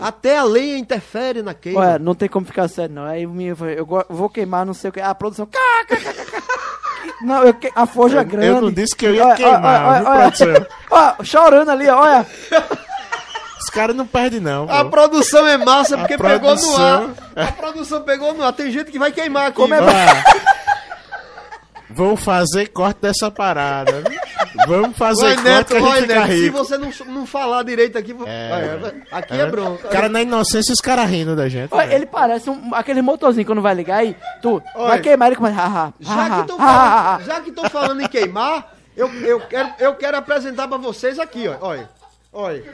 Até 0.00 0.38
a 0.38 0.44
lenha 0.44 0.78
interfere 0.78 1.42
na 1.42 1.52
queima. 1.52 1.80
Olha, 1.80 1.98
não 1.98 2.14
tem 2.14 2.26
como 2.26 2.46
ficar 2.46 2.66
sério, 2.68 2.94
não. 2.94 3.04
Aí 3.04 3.26
o 3.26 3.30
menino 3.30 3.54
falou, 3.54 3.74
eu 3.74 3.84
go- 3.84 4.06
vou 4.08 4.30
queimar, 4.30 4.64
não 4.64 4.72
sei 4.72 4.88
o 4.88 4.92
que. 4.94 5.00
A 5.00 5.14
produção. 5.14 5.46
Não, 7.20 7.42
eu 7.44 7.54
que... 7.54 7.70
a 7.74 7.86
forja 7.86 8.20
é 8.20 8.24
grande. 8.24 8.46
eu 8.48 8.60
não 8.60 8.70
disse 8.70 8.94
que 8.96 9.06
eu 9.06 9.14
ia 9.14 9.26
Olha, 9.26 9.34
queimar, 9.36 9.86
olha, 9.86 9.98
viu, 10.00 10.08
olha, 10.10 10.30
produção? 10.32 10.66
Ó, 10.90 11.24
chorando 11.24 11.70
ali, 11.70 11.88
olha. 11.88 12.26
Os 13.60 13.70
caras 13.70 13.94
não 13.94 14.06
perdem, 14.06 14.40
não, 14.40 14.68
A 14.68 14.84
pô. 14.84 14.90
produção 14.90 15.46
é 15.46 15.56
massa 15.56 15.96
porque 15.96 16.18
pegou 16.18 16.32
no 16.32 16.40
produção- 16.60 17.14
ar. 17.36 17.44
A 17.48 17.52
produção 17.52 18.02
pegou 18.02 18.34
no 18.34 18.42
ar. 18.44 18.52
Tem 18.52 18.70
gente 18.70 18.90
que 18.90 18.98
vai 18.98 19.12
queimar 19.12 19.46
aqui. 19.46 19.56
Como 19.56 19.72
é? 19.74 19.78
Vão 21.94 22.16
fazer 22.16 22.68
corte 22.68 23.00
dessa 23.00 23.30
parada, 23.30 24.00
viu? 24.02 24.20
Vamos 24.66 24.96
fazer 24.96 25.22
Roy 25.22 25.34
corte 25.34 25.48
Neto, 25.48 25.66
que 25.68 25.76
a 25.76 25.80
Roy 25.80 25.90
gente 26.00 26.02
fica 26.08 26.14
Neto, 26.26 26.32
se 26.32 26.50
você 26.50 26.78
não, 26.78 27.14
não 27.14 27.26
falar 27.26 27.62
direito 27.62 27.96
aqui, 27.98 28.14
É, 28.26 28.50
Olha, 28.52 28.94
aqui 29.10 29.34
é, 29.34 29.40
É, 29.40 29.46
bronca. 29.46 29.86
O 29.88 29.90
cara 29.90 30.08
na 30.08 30.22
inocência, 30.22 30.72
os 30.72 30.80
caras 30.80 31.08
rindo 31.08 31.34
da 31.36 31.48
gente. 31.48 31.72
Olha, 31.72 31.94
ele 31.94 32.06
parece 32.06 32.48
um, 32.50 32.74
aquele 32.74 33.02
motorzinho 33.02 33.46
quando 33.46 33.62
vai 33.62 33.74
ligar 33.74 33.98
aí, 33.98 34.16
tu 34.40 34.62
Olha. 34.74 34.88
vai 34.88 35.00
queimar 35.00 35.28
ele 35.28 35.36
começa. 35.36 35.60
Ha, 35.60 35.66
ha, 35.88 35.92
Já 36.00 36.24
que 36.44 36.52
falando, 36.56 37.24
já 37.24 37.40
que 37.40 37.50
estão 37.50 37.70
falando 37.70 38.00
em 38.02 38.08
queimar, 38.08 38.74
eu, 38.96 39.08
eu, 39.24 39.40
quero, 39.40 39.72
eu 39.78 39.94
quero 39.94 40.16
apresentar 40.16 40.68
pra 40.68 40.76
vocês 40.78 41.18
aqui, 41.18 41.48
ó. 41.48 41.56
Olha. 41.60 41.88
Olha. 42.32 42.64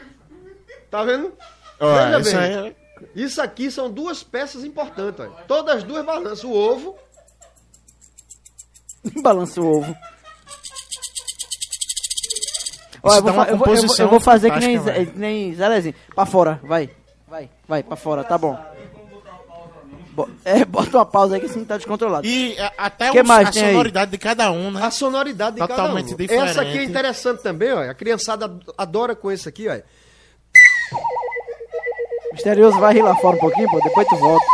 Tá 0.90 1.02
vendo? 1.04 1.32
Olha, 1.80 2.18
Veja 2.18 2.20
isso 2.20 2.30
bem. 2.36 2.40
aí 2.40 2.68
é- 2.68 2.74
Isso 3.14 3.40
aqui 3.40 3.70
são 3.70 3.88
duas 3.90 4.22
peças 4.24 4.64
importantes, 4.64 5.20
olha. 5.20 5.30
Todas 5.46 5.76
as 5.76 5.82
duas 5.84 6.04
balançam. 6.04 6.50
O 6.50 6.54
ovo. 6.56 6.96
Balança 9.22 9.60
o 9.60 9.78
ovo. 9.78 9.96
Olha, 13.02 13.18
eu 13.18 13.22
vou, 13.22 13.30
eu, 13.30 13.34
vou, 13.34 13.44
eu, 13.44 13.56
vou, 13.56 13.58
composição 13.66 14.06
eu 14.06 14.10
vou 14.10 14.20
fazer 14.20 14.50
que 14.52 14.58
nem, 14.58 14.78
que 15.06 15.18
nem 15.18 15.54
Zé 15.54 15.68
Lezinho. 15.68 15.94
Pra 16.14 16.26
fora, 16.26 16.60
vai. 16.64 16.90
Vai, 17.28 17.48
vai, 17.66 17.82
pra 17.82 17.96
fora, 17.96 18.24
tá 18.24 18.36
bom. 18.36 18.58
Bo- 20.12 20.28
É, 20.44 20.64
bota 20.64 20.96
uma 20.98 21.06
pausa 21.06 21.36
aí 21.36 21.40
que 21.40 21.56
não 21.56 21.64
tá 21.64 21.76
descontrolado. 21.76 22.26
E 22.26 22.58
a- 22.58 22.72
até 22.76 23.10
Que 23.12 23.20
os- 23.20 23.26
mais 23.28 23.48
a 23.48 23.52
tem 23.52 23.64
aí? 23.64 23.70
sonoridade 23.70 24.10
de 24.10 24.18
cada 24.18 24.50
um, 24.50 24.70
né? 24.72 24.82
A 24.84 24.90
sonoridade 24.90 25.56
de 25.56 25.60
Totalmente 25.66 26.04
cada 26.06 26.14
um. 26.14 26.16
diferente. 26.18 26.50
Essa 26.50 26.62
aqui 26.62 26.78
é 26.78 26.84
interessante 26.84 27.42
também, 27.42 27.72
ó. 27.72 27.82
A 27.88 27.94
criançada 27.94 28.58
adora 28.76 29.14
com 29.14 29.30
esse 29.30 29.48
aqui, 29.48 29.68
ó. 29.68 29.78
Misterioso 32.32 32.78
vai 32.80 32.94
rir 32.94 33.02
lá 33.02 33.14
fora 33.16 33.36
um 33.36 33.40
pouquinho, 33.40 33.70
pô, 33.70 33.80
depois 33.80 34.06
tu 34.08 34.16
volta. 34.16 34.44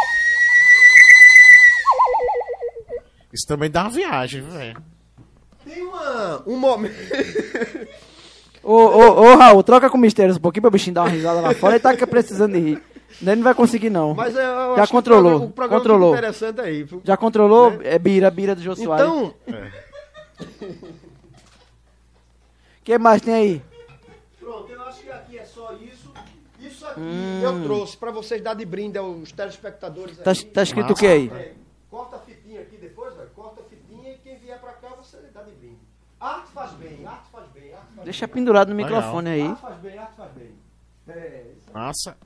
Isso 3.34 3.46
também 3.46 3.70
dá 3.70 3.82
uma 3.82 3.90
viagem, 3.90 4.40
velho. 4.42 4.82
Tem 5.64 5.82
uma, 5.82 6.42
um 6.46 6.56
momento. 6.56 6.94
Ô, 8.62 8.72
ô, 8.72 9.20
ô, 9.32 9.36
Raul, 9.36 9.62
troca 9.62 9.90
com 9.90 9.98
o 9.98 10.00
Mistérios 10.00 10.38
um 10.38 10.40
pouquinho 10.40 10.62
pra 10.62 10.68
o 10.68 10.72
bichinho 10.72 10.94
dar 10.94 11.02
uma 11.02 11.10
risada 11.10 11.40
lá 11.40 11.52
fora. 11.52 11.74
Ele 11.74 11.82
tá 11.82 11.94
precisando 12.06 12.54
de 12.54 12.60
rir. 12.60 12.82
Ele 13.20 13.36
não 13.36 13.42
vai 13.42 13.54
conseguir, 13.54 13.90
não. 13.90 14.14
Mas 14.14 14.34
eu 14.34 14.40
Já 14.42 14.74
acho 14.82 14.86
que 14.86 14.92
controlou, 14.96 15.34
O 15.34 15.36
programa, 15.36 15.50
o 15.50 15.52
programa 15.52 15.80
controlou. 15.82 16.12
interessante 16.14 16.60
aí. 16.62 16.86
Já 17.04 17.16
controlou? 17.16 17.78
É 17.82 17.98
Bira, 17.98 18.30
Bira 18.30 18.54
do 18.54 18.62
Jô 18.62 18.74
Soares. 18.74 19.04
Então, 19.06 19.34
O 20.40 20.40
que 22.84 22.96
mais 22.98 23.20
tem 23.20 23.34
aí? 23.34 23.62
Pronto, 24.40 24.72
eu 24.72 24.82
acho 24.84 25.02
que 25.02 25.10
aqui 25.10 25.38
é 25.38 25.44
só 25.44 25.72
isso. 25.74 26.10
Isso 26.58 26.86
aqui 26.86 27.00
Hum. 27.00 27.40
eu 27.42 27.62
trouxe 27.64 27.96
pra 27.98 28.10
vocês 28.10 28.40
dar 28.42 28.54
de 28.54 28.64
brinde 28.64 28.96
aos 28.96 29.30
telespectadores 29.32 30.16
Tá, 30.18 30.32
tá 30.54 30.62
escrito 30.62 30.86
o 30.86 30.90
Massa. 30.90 31.00
que 31.00 31.06
aí? 31.06 31.30
É, 31.34 31.52
corta 31.90 32.16
a 32.16 32.18
fitinha 32.20 32.60
aqui 32.62 32.78
depois, 32.78 33.14
velho. 33.14 33.28
Corta 33.36 33.60
a 33.60 33.64
fitinha 33.64 34.10
e 34.12 34.18
quem 34.18 34.38
vier 34.38 34.58
pra 34.58 34.72
cá 34.72 34.88
você 34.96 35.18
dá 35.34 35.42
de 35.42 35.50
brinde. 35.52 35.76
Arte 36.18 36.20
faz 36.20 36.20
bem, 36.20 36.20
arte 36.20 36.22
faz 36.22 36.32
bem, 36.32 36.54
arte 36.54 36.54
faz 36.54 36.72
Deixa 38.04 38.28
pendurado 38.28 38.68
no 38.68 38.74
microfone 38.74 39.28
aí. 39.30 39.42
Arte 39.42 39.60
faz 39.62 39.76
bem, 39.78 39.98
arte 39.98 40.16
faz 40.16 40.30
bem. 40.32 40.48
É. 41.08 41.44
Nossa. 41.72 42.16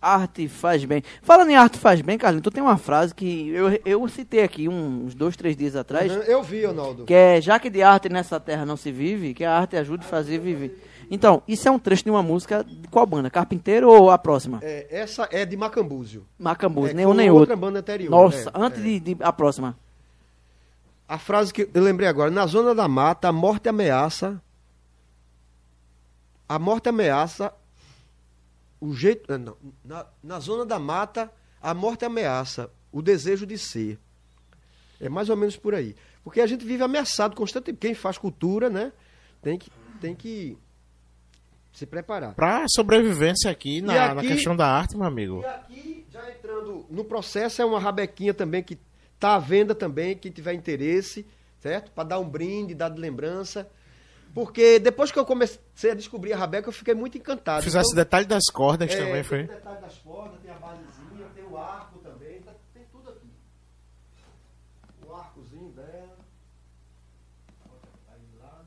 Arte 0.00 0.48
faz 0.48 0.84
bem. 0.84 1.02
Falando 1.22 1.50
em 1.50 1.56
arte 1.56 1.78
faz 1.78 2.00
bem, 2.02 2.18
Carlinhos, 2.18 2.42
tu 2.44 2.50
tem 2.50 2.62
uma 2.62 2.76
frase 2.76 3.14
que 3.14 3.48
eu, 3.48 3.80
eu 3.86 4.06
citei 4.08 4.42
aqui 4.42 4.68
uns 4.68 5.14
dois, 5.14 5.34
três 5.34 5.56
dias 5.56 5.74
atrás, 5.74 6.12
Uhum, 6.12 6.22
Eu 6.24 6.42
vi, 6.42 6.64
Ronaldo. 6.66 7.04
que 7.06 7.14
é 7.14 7.40
já 7.40 7.58
que 7.58 7.70
de 7.70 7.82
arte 7.82 8.10
nessa 8.10 8.38
terra 8.38 8.66
não 8.66 8.76
se 8.76 8.92
vive, 8.92 9.32
que 9.32 9.44
a 9.44 9.56
arte 9.58 9.76
ajude 9.76 10.04
a 10.04 10.08
fazer 10.08 10.38
viver. 10.38 10.78
Então, 11.10 11.42
isso 11.48 11.66
é 11.68 11.70
um 11.70 11.78
trecho 11.78 12.04
de 12.04 12.10
uma 12.10 12.22
música 12.22 12.62
de 12.64 12.86
qual 12.88 13.06
banda? 13.06 13.30
Carpinteiro 13.30 13.88
ou 13.90 14.10
a 14.10 14.18
próxima? 14.18 14.58
É, 14.62 14.86
essa 14.90 15.26
é 15.32 15.44
de 15.46 15.56
Macambúzio. 15.56 16.26
Macambus, 16.38 16.90
É, 16.90 16.94
nenhum 16.94 17.10
foi 17.10 17.16
nem 17.16 17.30
outra 17.30 17.54
outro. 17.54 17.56
banda 17.66 17.78
anterior. 17.78 18.10
Nossa, 18.10 18.50
é, 18.50 18.52
antes 18.54 18.80
é. 18.80 18.82
De, 18.82 19.00
de 19.00 19.16
a 19.20 19.32
próxima. 19.32 19.76
A 21.06 21.18
frase 21.18 21.52
que 21.52 21.68
eu 21.72 21.82
lembrei 21.82 22.08
agora, 22.08 22.30
na 22.30 22.46
zona 22.46 22.74
da 22.74 22.88
mata, 22.88 23.28
a 23.28 23.32
morte 23.32 23.68
ameaça. 23.68 24.40
A 26.48 26.58
morte 26.58 26.88
ameaça. 26.88 27.52
O 28.80 28.94
jeito. 28.94 29.32
eh, 29.32 29.38
Não, 29.38 29.56
na, 29.84 30.06
na 30.22 30.40
zona 30.40 30.64
da 30.64 30.78
mata, 30.78 31.30
a 31.60 31.72
morte 31.74 32.04
ameaça 32.04 32.70
o 32.92 33.02
desejo 33.02 33.46
de 33.46 33.58
ser. 33.58 33.98
É 35.00 35.08
mais 35.08 35.28
ou 35.28 35.36
menos 35.36 35.56
por 35.56 35.74
aí. 35.74 35.94
Porque 36.22 36.40
a 36.40 36.46
gente 36.46 36.64
vive 36.64 36.82
ameaçado 36.82 37.34
constantemente. 37.36 37.80
Quem 37.80 37.94
faz 37.94 38.16
cultura, 38.16 38.70
né? 38.70 38.92
Tem 39.42 39.58
que, 39.58 39.70
tem 40.00 40.14
que 40.14 40.56
se 41.72 41.84
preparar. 41.84 42.34
Pra 42.34 42.64
sobrevivência 42.68 43.50
aqui 43.50 43.80
na, 43.82 44.06
aqui- 44.06 44.14
na 44.14 44.22
questão 44.22 44.56
da 44.56 44.66
arte, 44.66 44.96
meu 44.96 45.06
amigo. 45.06 45.40
E 45.42 45.46
aqui, 45.46 46.06
já 46.10 46.30
entrando 46.30 46.86
no 46.88 47.04
processo, 47.04 47.60
é 47.60 47.64
uma 47.64 47.78
rabequinha 47.80 48.32
também 48.32 48.62
que 48.62 48.78
está 49.14 49.34
à 49.34 49.38
venda 49.38 49.74
também, 49.74 50.16
quem 50.16 50.30
tiver 50.30 50.52
interesse, 50.54 51.26
certo? 51.60 51.90
Para 51.92 52.08
dar 52.08 52.18
um 52.18 52.28
brinde, 52.28 52.74
dar 52.74 52.88
de 52.90 53.00
lembrança. 53.00 53.68
Porque 54.34 54.78
depois 54.80 55.12
que 55.12 55.18
eu 55.18 55.24
comecei 55.24 55.92
a 55.92 55.94
descobrir 55.94 56.32
a 56.32 56.36
rabeca, 56.36 56.68
eu 56.68 56.72
fiquei 56.72 56.92
muito 56.94 57.16
encantado. 57.16 57.62
Fizesse 57.62 57.86
Então, 57.92 57.96
detalhe 58.02 58.26
das 58.26 58.44
cordas 58.52 58.90
é, 58.90 58.96
também, 58.96 59.12
tem 59.14 59.22
foi? 59.24 59.44
o 59.44 59.46
detalhe 59.48 59.80
das 59.80 59.94
cordas, 59.98 60.40
tem 60.40 60.50
a 60.50 60.54
basezinha, 60.54 61.26
tem 61.34 61.44
o 61.44 61.56
arco 61.56 61.98
também, 62.00 62.40
tá- 62.42 62.52
tem 62.72 62.82
tudo 62.90 63.10
aqui. 63.10 63.28
O 65.06 65.14
arcozinho 65.14 65.70
dela. 65.70 66.16
Aí 68.12 68.20
do 68.32 68.42
lado. 68.42 68.66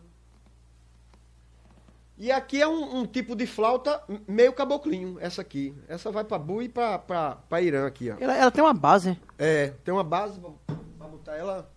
E 2.18 2.32
aqui 2.32 2.62
é 2.62 2.68
um, 2.68 3.00
um 3.00 3.06
tipo 3.06 3.36
de 3.36 3.46
flauta 3.46 4.02
meio 4.28 4.52
caboclinho, 4.54 5.18
essa 5.20 5.42
aqui. 5.42 5.76
Essa 5.88 6.12
vai 6.12 6.24
para 6.24 6.40
Bu 6.40 6.64
e 6.64 6.70
para 6.70 7.62
Irã 7.62 7.86
aqui, 7.86 8.10
ó. 8.10 8.16
Ela, 8.20 8.36
ela 8.36 8.52
tem 8.52 8.64
uma 8.64 8.74
base? 8.74 9.20
É, 9.38 9.74
tem 9.84 9.94
uma 9.94 10.04
base 10.04 10.40
para 10.98 11.08
botar 11.08 11.36
ela, 11.36 11.70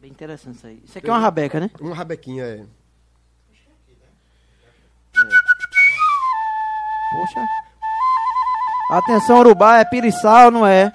Bem 0.00 0.10
interessante 0.10 0.56
isso 0.56 0.66
aí. 0.66 0.82
Isso 0.84 0.98
aqui 0.98 1.08
é 1.08 1.12
uma 1.12 1.18
rabeca, 1.18 1.58
né? 1.58 1.70
uma 1.80 1.94
rabequinha, 1.94 2.44
é. 2.44 2.64
Poxa. 7.10 7.46
Atenção, 8.90 9.38
Urubá, 9.40 9.78
é 9.78 9.84
piriçal, 9.84 10.50
não 10.50 10.66
é? 10.66 10.92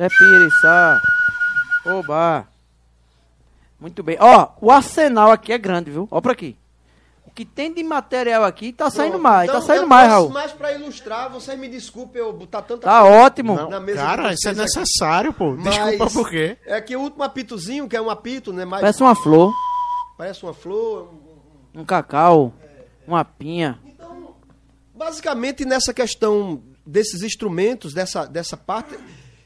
É 0.00 0.08
piriçal. 0.08 0.98
Oba. 1.84 2.46
Muito 3.78 4.02
bem. 4.02 4.16
Ó, 4.20 4.48
o 4.60 4.70
arsenal 4.70 5.30
aqui 5.30 5.52
é 5.52 5.58
grande, 5.58 5.90
viu? 5.90 6.08
Ó 6.10 6.20
pra 6.20 6.32
aqui. 6.32 6.56
O 7.26 7.30
que 7.30 7.44
tem 7.44 7.72
de 7.72 7.82
material 7.84 8.44
aqui 8.44 8.72
tá 8.72 8.90
saindo 8.90 9.12
Pronto, 9.12 9.22
mais, 9.22 9.48
então 9.48 9.60
tá 9.60 9.66
saindo 9.66 9.82
eu 9.82 9.88
mais, 9.88 10.08
trouxe 10.08 10.20
Raul. 10.24 10.32
mais 10.32 10.52
para 10.52 10.72
ilustrar, 10.72 11.30
vocês 11.30 11.58
me 11.58 11.68
desculpem 11.68 12.20
eu 12.20 12.32
botar 12.32 12.60
tanta 12.62 12.82
Tá 12.88 13.00
coisa 13.02 13.16
ótimo. 13.24 13.68
na 13.68 13.78
mesa 13.78 13.98
Cara, 14.00 14.32
isso 14.32 14.48
é 14.48 14.50
aqui. 14.50 14.60
necessário, 14.60 15.32
pô. 15.32 15.54
Desculpa 15.56 15.96
Mas 16.04 16.12
por 16.12 16.28
quê? 16.28 16.58
É 16.66 16.80
que 16.80 16.96
o 16.96 17.00
último 17.00 17.22
apitozinho, 17.22 17.88
que 17.88 17.96
é 17.96 18.00
um 18.00 18.10
apito, 18.10 18.52
né? 18.52 18.64
Mais, 18.64 18.80
Parece 18.80 19.02
uma 19.02 19.14
flor, 19.14 19.52
parece 20.18 20.42
uma 20.42 20.52
flor. 20.54 21.08
um- 21.74 21.80
um 21.82 21.84
cacau, 21.84 22.52
uma 23.06 23.24
pinha. 23.24 23.78
Então, 23.86 24.34
basicamente 24.94 25.64
nessa 25.64 25.94
questão 25.94 26.62
desses 26.84 27.22
instrumentos, 27.22 27.94
dessa, 27.94 28.26
dessa 28.26 28.56
parte, 28.56 28.98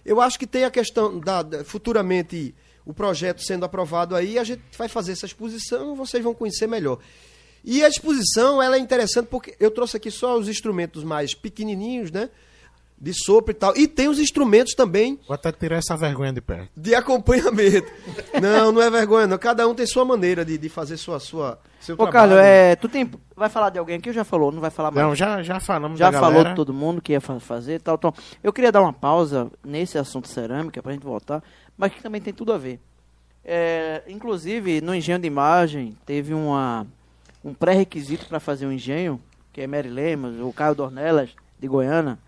eu 0.04 0.20
acho 0.20 0.38
que 0.38 0.46
tem 0.46 0.64
a 0.64 0.70
questão 0.70 1.18
da, 1.18 1.42
da- 1.42 1.64
futuramente 1.64 2.54
o 2.86 2.92
projeto 2.92 3.42
sendo 3.42 3.64
aprovado 3.64 4.14
aí, 4.14 4.38
a 4.38 4.44
gente 4.44 4.62
vai 4.76 4.88
fazer 4.88 5.12
essa 5.12 5.24
exposição, 5.26 5.94
vocês 5.96 6.22
vão 6.22 6.34
conhecer 6.34 6.66
melhor. 6.66 6.98
E 7.64 7.82
a 7.82 7.88
exposição, 7.88 8.62
ela 8.62 8.76
é 8.76 8.78
interessante 8.78 9.26
porque 9.26 9.56
eu 9.58 9.70
trouxe 9.70 9.96
aqui 9.96 10.10
só 10.10 10.38
os 10.38 10.48
instrumentos 10.48 11.02
mais 11.02 11.34
pequenininhos, 11.34 12.10
né? 12.10 12.28
De 12.96 13.12
sopro 13.12 13.50
e 13.50 13.54
tal. 13.54 13.76
E 13.76 13.86
tem 13.88 14.08
os 14.08 14.18
instrumentos 14.18 14.72
também 14.72 15.18
Vou 15.26 15.34
até 15.34 15.50
tirar 15.52 15.76
essa 15.76 15.96
vergonha 15.96 16.32
de 16.32 16.40
perto. 16.40 16.70
de 16.76 16.94
acompanhamento. 16.94 17.90
não, 18.40 18.72
não 18.72 18.80
é 18.80 18.88
vergonha, 18.88 19.26
não. 19.26 19.36
Cada 19.36 19.66
um 19.68 19.74
tem 19.74 19.84
sua 19.86 20.04
maneira 20.04 20.44
de, 20.44 20.56
de 20.56 20.68
fazer 20.68 20.96
sua, 20.96 21.18
sua, 21.20 21.58
seu 21.80 21.94
Ô, 21.94 21.98
trabalho. 21.98 22.12
Carlos, 22.12 22.38
é, 22.38 22.76
tu 22.76 22.88
tem, 22.88 23.10
vai 23.36 23.48
falar 23.50 23.70
de 23.70 23.78
alguém 23.78 23.96
aqui 23.96 24.08
ou 24.08 24.14
já 24.14 24.24
falou? 24.24 24.50
Não 24.52 24.60
vai 24.60 24.70
falar 24.70 24.90
mais? 24.90 25.06
Não, 25.06 25.14
já, 25.14 25.42
já 25.42 25.60
falamos 25.60 25.98
já 25.98 26.10
da 26.10 26.18
falou 26.18 26.34
galera. 26.34 26.50
de 26.50 26.56
todo 26.56 26.72
mundo 26.72 27.02
que 27.02 27.12
ia 27.12 27.20
fa- 27.20 27.38
fazer 27.40 27.74
e 27.74 27.78
tal, 27.78 27.96
então, 27.96 28.14
Eu 28.42 28.52
queria 28.52 28.72
dar 28.72 28.80
uma 28.80 28.92
pausa 28.92 29.50
nesse 29.62 29.98
assunto 29.98 30.28
cerâmica 30.28 30.82
pra 30.82 30.92
gente 30.92 31.02
voltar, 31.04 31.42
mas 31.76 31.92
que 31.92 32.00
também 32.02 32.20
tem 32.22 32.32
tudo 32.32 32.52
a 32.52 32.58
ver. 32.58 32.80
É, 33.44 34.02
inclusive, 34.08 34.80
no 34.80 34.94
engenho 34.94 35.18
de 35.18 35.26
imagem, 35.26 35.94
teve 36.06 36.32
uma, 36.32 36.86
um 37.44 37.52
pré-requisito 37.52 38.26
para 38.26 38.40
fazer 38.40 38.66
um 38.66 38.72
engenho, 38.72 39.20
que 39.52 39.60
é 39.60 39.66
Mary 39.66 39.88
Lemos, 39.90 40.40
o 40.40 40.52
Caio 40.52 40.74
Dornelas, 40.74 41.30
de 41.60 41.68
Goiânia. 41.68 42.18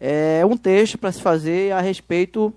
É 0.00 0.44
um 0.46 0.56
texto 0.56 0.96
para 0.96 1.12
se 1.12 1.20
fazer 1.20 1.72
a 1.72 1.80
respeito 1.80 2.54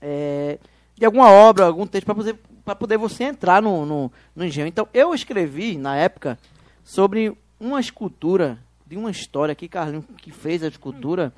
é, 0.00 0.58
de 0.96 1.04
alguma 1.04 1.30
obra, 1.30 1.66
algum 1.66 1.86
texto 1.86 2.04
para 2.04 2.14
poder, 2.14 2.36
poder 2.78 2.98
você 2.98 3.24
entrar 3.24 3.62
no, 3.62 3.86
no, 3.86 4.12
no 4.34 4.44
engenho. 4.44 4.66
Então, 4.66 4.88
eu 4.92 5.14
escrevi, 5.14 5.78
na 5.78 5.96
época, 5.96 6.38
sobre 6.82 7.36
uma 7.60 7.78
escultura, 7.78 8.58
de 8.86 8.96
uma 8.96 9.10
história 9.10 9.54
que 9.54 9.68
Carlinhos 9.68 10.04
que 10.18 10.30
fez 10.30 10.62
a 10.62 10.68
escultura. 10.68 11.32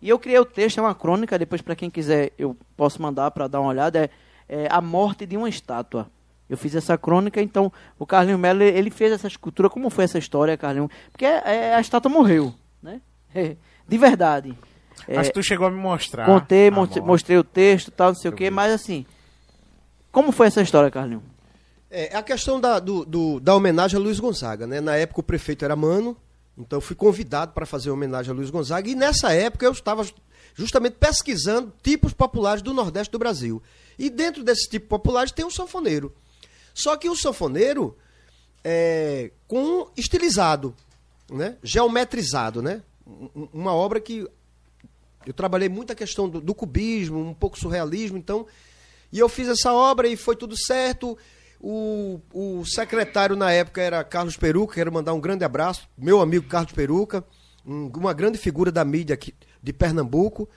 E 0.00 0.08
eu 0.08 0.18
criei 0.18 0.38
o 0.38 0.44
texto, 0.44 0.78
é 0.78 0.82
uma 0.82 0.94
crônica, 0.94 1.38
depois 1.38 1.60
para 1.60 1.74
quem 1.74 1.90
quiser 1.90 2.32
eu 2.38 2.56
posso 2.76 3.02
mandar 3.02 3.30
para 3.30 3.48
dar 3.48 3.60
uma 3.60 3.70
olhada, 3.70 4.04
é, 4.04 4.10
é 4.48 4.68
A 4.70 4.80
Morte 4.80 5.26
de 5.26 5.36
uma 5.36 5.48
Estátua. 5.48 6.10
Eu 6.48 6.56
fiz 6.56 6.74
essa 6.74 6.96
crônica, 6.96 7.42
então 7.42 7.70
o 7.98 8.06
Carlinhos 8.06 8.40
Melo, 8.40 8.62
ele 8.62 8.90
fez 8.90 9.12
essa 9.12 9.26
escultura. 9.26 9.68
Como 9.68 9.90
foi 9.90 10.04
essa 10.04 10.18
história, 10.18 10.56
Carlinhos? 10.56 10.90
Porque 11.12 11.26
é, 11.26 11.74
a 11.74 11.80
estátua 11.80 12.10
morreu, 12.10 12.54
né? 12.82 13.02
De 13.88 13.96
verdade. 13.98 14.56
É, 15.06 15.16
Acho 15.16 15.30
que 15.30 15.34
tu 15.34 15.42
chegou 15.42 15.66
a 15.66 15.70
me 15.70 15.78
mostrar. 15.78 16.26
Contei, 16.26 16.70
mostrei, 16.70 17.02
mostrei 17.02 17.38
o 17.38 17.44
texto 17.44 17.90
tal, 17.90 18.08
não 18.08 18.14
sei 18.14 18.30
o 18.30 18.32
Eu 18.32 18.36
quê, 18.36 18.44
vi. 18.44 18.50
mas 18.50 18.72
assim. 18.72 19.06
Como 20.12 20.32
foi 20.32 20.48
essa 20.48 20.60
história, 20.60 20.90
Carlinhos? 20.90 21.22
É, 21.90 22.14
a 22.16 22.22
questão 22.22 22.60
da, 22.60 22.78
do- 22.78 23.04
do- 23.04 23.40
da 23.40 23.54
homenagem 23.54 23.98
a 23.98 24.02
Luiz 24.02 24.20
Gonzaga, 24.20 24.66
né? 24.66 24.80
Na 24.80 24.96
época 24.96 25.20
o 25.20 25.22
prefeito 25.22 25.64
era 25.64 25.74
Mano, 25.74 26.16
então 26.56 26.76
eu 26.78 26.80
fui 26.82 26.94
convidado 26.96 27.52
para 27.52 27.64
fazer 27.64 27.90
homenagem 27.90 28.30
a 28.30 28.34
Luiz 28.34 28.50
Gonzaga 28.50 28.90
e 28.90 28.94
nessa 28.94 29.32
época 29.32 29.64
eu 29.64 29.72
estava 29.72 30.04
ju- 30.04 30.12
justamente 30.54 30.94
pesquisando 30.94 31.72
tipos 31.82 32.12
populares 32.12 32.60
do 32.60 32.74
Nordeste 32.74 33.10
do 33.12 33.18
Brasil. 33.18 33.62
E 33.98 34.10
dentro 34.10 34.44
desses 34.44 34.66
tipos 34.68 34.88
populares 34.88 35.32
tem 35.32 35.46
o 35.46 35.50
sanfoneiro. 35.50 36.14
Só 36.74 36.96
que 36.96 37.08
o 37.08 37.16
sanfoneiro 37.16 37.96
é 38.62 39.30
com 39.46 39.88
estilizado, 39.96 40.74
né? 41.30 41.56
Geometrizado, 41.62 42.60
né? 42.60 42.82
Um- 43.08 43.30
um- 43.34 43.48
Uma 43.52 43.74
obra 43.74 44.00
que 44.00 44.26
eu 45.26 45.32
trabalhei 45.32 45.68
muito 45.68 45.92
a 45.92 45.96
questão 45.96 46.28
do, 46.28 46.40
do 46.40 46.54
cubismo, 46.54 47.18
um 47.18 47.34
pouco 47.34 47.58
surrealismo, 47.58 48.16
então. 48.18 48.46
E 49.12 49.18
eu 49.18 49.28
fiz 49.28 49.48
essa 49.48 49.72
obra 49.72 50.06
e 50.06 50.16
foi 50.16 50.36
tudo 50.36 50.56
certo. 50.56 51.16
O, 51.60 52.20
o 52.32 52.64
secretário 52.64 53.34
na 53.34 53.50
época 53.50 53.80
era 53.80 54.04
Carlos 54.04 54.36
Peruca, 54.36 54.74
quero 54.74 54.92
mandar 54.92 55.12
um 55.14 55.20
grande 55.20 55.44
abraço, 55.44 55.88
meu 55.96 56.20
amigo 56.20 56.46
Carlos 56.46 56.72
Peruca, 56.72 57.24
um- 57.66 57.90
uma 57.96 58.12
grande 58.12 58.38
figura 58.38 58.70
da 58.70 58.84
mídia 58.84 59.14
aqui 59.14 59.34
de 59.62 59.72
Pernambuco. 59.72 60.48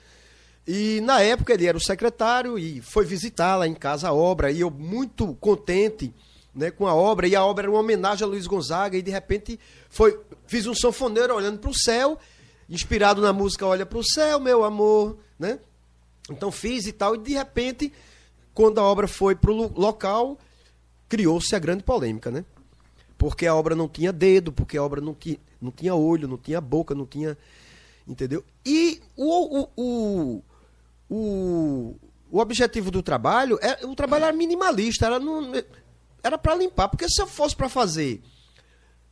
E 0.66 1.00
na 1.02 1.20
época 1.20 1.52
ele 1.52 1.66
era 1.66 1.76
o 1.76 1.80
secretário 1.82 2.56
e 2.56 2.80
foi 2.80 3.04
visitar 3.04 3.56
lá 3.56 3.66
em 3.66 3.74
casa 3.74 4.08
a 4.08 4.12
obra. 4.12 4.50
E 4.52 4.60
eu 4.60 4.70
muito 4.70 5.34
contente 5.40 6.14
né, 6.54 6.70
com 6.70 6.86
a 6.86 6.94
obra. 6.94 7.26
E 7.26 7.34
a 7.34 7.44
obra 7.44 7.64
era 7.64 7.70
uma 7.72 7.80
homenagem 7.80 8.24
a 8.24 8.28
Luiz 8.28 8.46
Gonzaga. 8.46 8.96
E 8.96 9.02
de 9.02 9.10
repente 9.10 9.58
foi, 9.90 10.20
fiz 10.46 10.66
um 10.68 10.74
sanfoneiro 10.74 11.34
olhando 11.34 11.58
para 11.58 11.68
o 11.70 11.74
céu, 11.74 12.16
inspirado 12.72 13.20
na 13.20 13.32
música 13.32 13.66
Olha 13.66 13.84
para 13.84 13.98
o 13.98 14.04
Céu, 14.04 14.40
meu 14.40 14.64
amor. 14.64 15.18
Né? 15.38 15.58
Então 16.30 16.50
fiz 16.50 16.86
e 16.86 16.92
tal. 16.92 17.14
E 17.14 17.18
de 17.18 17.32
repente, 17.32 17.92
quando 18.54 18.78
a 18.78 18.82
obra 18.82 19.06
foi 19.06 19.34
para 19.34 19.50
o 19.50 19.78
local, 19.78 20.38
criou-se 21.08 21.54
a 21.54 21.58
grande 21.58 21.82
polêmica. 21.84 22.30
Né? 22.30 22.44
Porque 23.18 23.46
a 23.46 23.54
obra 23.54 23.76
não 23.76 23.88
tinha 23.88 24.12
dedo, 24.12 24.52
porque 24.52 24.76
a 24.76 24.82
obra 24.82 25.00
não, 25.00 25.14
ti, 25.14 25.38
não 25.60 25.70
tinha 25.70 25.94
olho, 25.94 26.26
não 26.26 26.38
tinha 26.38 26.60
boca, 26.60 26.94
não 26.94 27.06
tinha. 27.06 27.36
Entendeu? 28.08 28.42
E 28.64 29.00
o, 29.16 29.60
o, 29.60 29.68
o, 29.76 30.42
o, 31.08 31.96
o 32.30 32.38
objetivo 32.38 32.90
do 32.90 33.02
trabalho, 33.02 33.58
é, 33.60 33.86
o 33.86 33.94
trabalho 33.94 34.24
era 34.24 34.32
minimalista, 34.32 35.06
era 35.06 35.20
não, 35.20 35.52
era 36.22 36.36
para 36.36 36.56
limpar, 36.56 36.88
porque 36.88 37.08
se 37.08 37.20
eu 37.22 37.26
fosse 37.26 37.54
para 37.54 37.68
fazer 37.68 38.20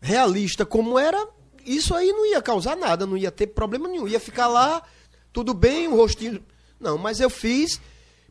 realista 0.01 0.65
como 0.65 0.99
era, 0.99 1.29
isso 1.65 1.95
aí 1.95 2.09
não 2.13 2.27
ia 2.27 2.41
causar 2.43 2.77
nada, 2.77 3.07
não 3.07 3.17
ia 3.17 3.31
ter 3.31 3.49
problema 3.49 3.89
nenhum, 3.89 4.09
ia 4.09 4.21
ficar 4.21 4.47
lá, 4.47 4.83
tudo 5.33 5.55
bem, 5.55 5.89
o 5.89 5.97
rostinho. 5.97 6.43
Não, 6.79 6.97
mas 6.97 7.21
eu 7.21 7.29
fiz 7.31 7.81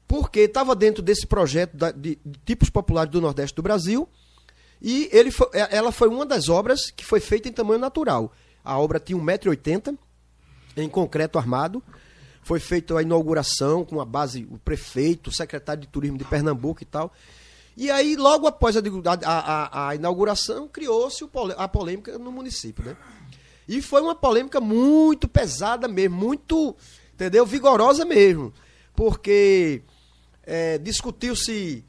porque 0.08 0.42
estava 0.42 0.76
dentro 0.76 1.04
desse 1.04 1.28
projeto 1.28 1.72
de 1.96 2.18
tipos 2.46 2.70
populares 2.70 3.12
do 3.12 3.22
Nordeste 3.22 3.56
do 3.56 3.62
Brasil 3.62 4.10
e 4.82 5.08
ele 5.12 5.30
foi- 5.32 5.50
é- 5.54 5.76
ela 5.76 5.92
foi 5.92 6.08
uma 6.08 6.26
das 6.26 6.50
obras 6.50 6.90
que 6.90 7.06
foi 7.06 7.20
feita 7.20 7.48
em 7.48 7.52
tamanho 7.52 7.80
natural. 7.80 8.34
A 8.64 8.78
obra 8.78 9.00
tinha 9.00 9.18
1,80m 9.18 9.98
em 10.76 10.90
concreto 10.90 11.38
armado. 11.38 11.84
Foi 12.42 12.60
feita 12.60 12.98
a 12.98 13.02
inauguração 13.02 13.86
com 13.86 14.02
a 14.02 14.06
base, 14.06 14.48
o 14.50 14.58
prefeito, 14.58 15.30
o 15.30 15.34
secretário 15.34 15.82
de 15.82 15.88
turismo 15.88 16.18
de 16.18 16.24
Pernambuco 16.24 16.82
e 16.82 16.86
tal. 16.86 17.14
E 17.82 17.90
aí, 17.90 18.18
logo 18.18 18.46
após 18.46 18.76
a, 18.76 18.82
a- 19.26 19.88
a- 19.90 19.96
inauguração, 19.96 20.68
criou-se 20.68 21.24
a 21.58 21.66
polêmica 21.68 22.18
no 22.18 22.30
município, 22.30 22.84
né? 22.84 22.98
E 23.70 23.82
foi 23.82 24.02
uma 24.02 24.14
polêmica 24.16 24.60
muito 24.60 25.30
pesada 25.30 25.88
mesmo, 25.88 26.18
muito, 26.18 26.76
entendeu? 27.14 27.46
Vigorosa 27.46 28.04
mesmo. 28.04 28.52
Porque 28.94 29.82
é, 30.44 30.78
discutiu-se 30.78 31.86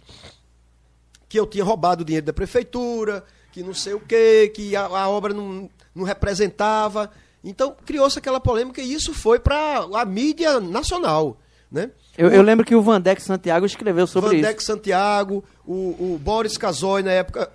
que 1.29 1.41
eu 1.41 1.47
tinha 1.47 1.65
roubado 1.65 2.03
o 2.03 2.05
dinheiro 2.05 2.27
da 2.27 2.33
prefeitura, 2.33 3.25
que 3.51 3.61
não 3.63 3.75
sei 3.75 3.95
o 3.95 4.01
quê, 4.01 4.53
que 4.55 4.77
a, 4.77 4.83
a 4.87 5.09
obra 5.09 5.35
não, 5.35 5.69
não 5.93 6.05
representava. 6.05 7.11
Então, 7.43 7.75
criou-se 7.85 8.17
aquela 8.17 8.39
polêmica 8.39 8.81
e 8.81 8.93
isso 8.93 9.13
foi 9.13 9.41
para 9.41 9.79
a 9.95 10.05
mídia 10.05 10.61
nacional, 10.61 11.37
né? 11.71 11.91
Eu, 12.19 12.29
eu 12.31 12.43
lembro 12.43 12.65
que 12.67 12.75
o 12.75 12.83
Vandeck 12.83 13.23
Santiago 13.23 13.65
escreveu 13.65 14.07
sobre 14.07 14.37
Vandeck 14.37 14.63
Santiago, 14.63 15.45
o, 15.67 16.15
o 16.15 16.21
Boris 16.23 16.57
Casoy 16.59 17.03
na 17.03 17.13
época 17.13 17.51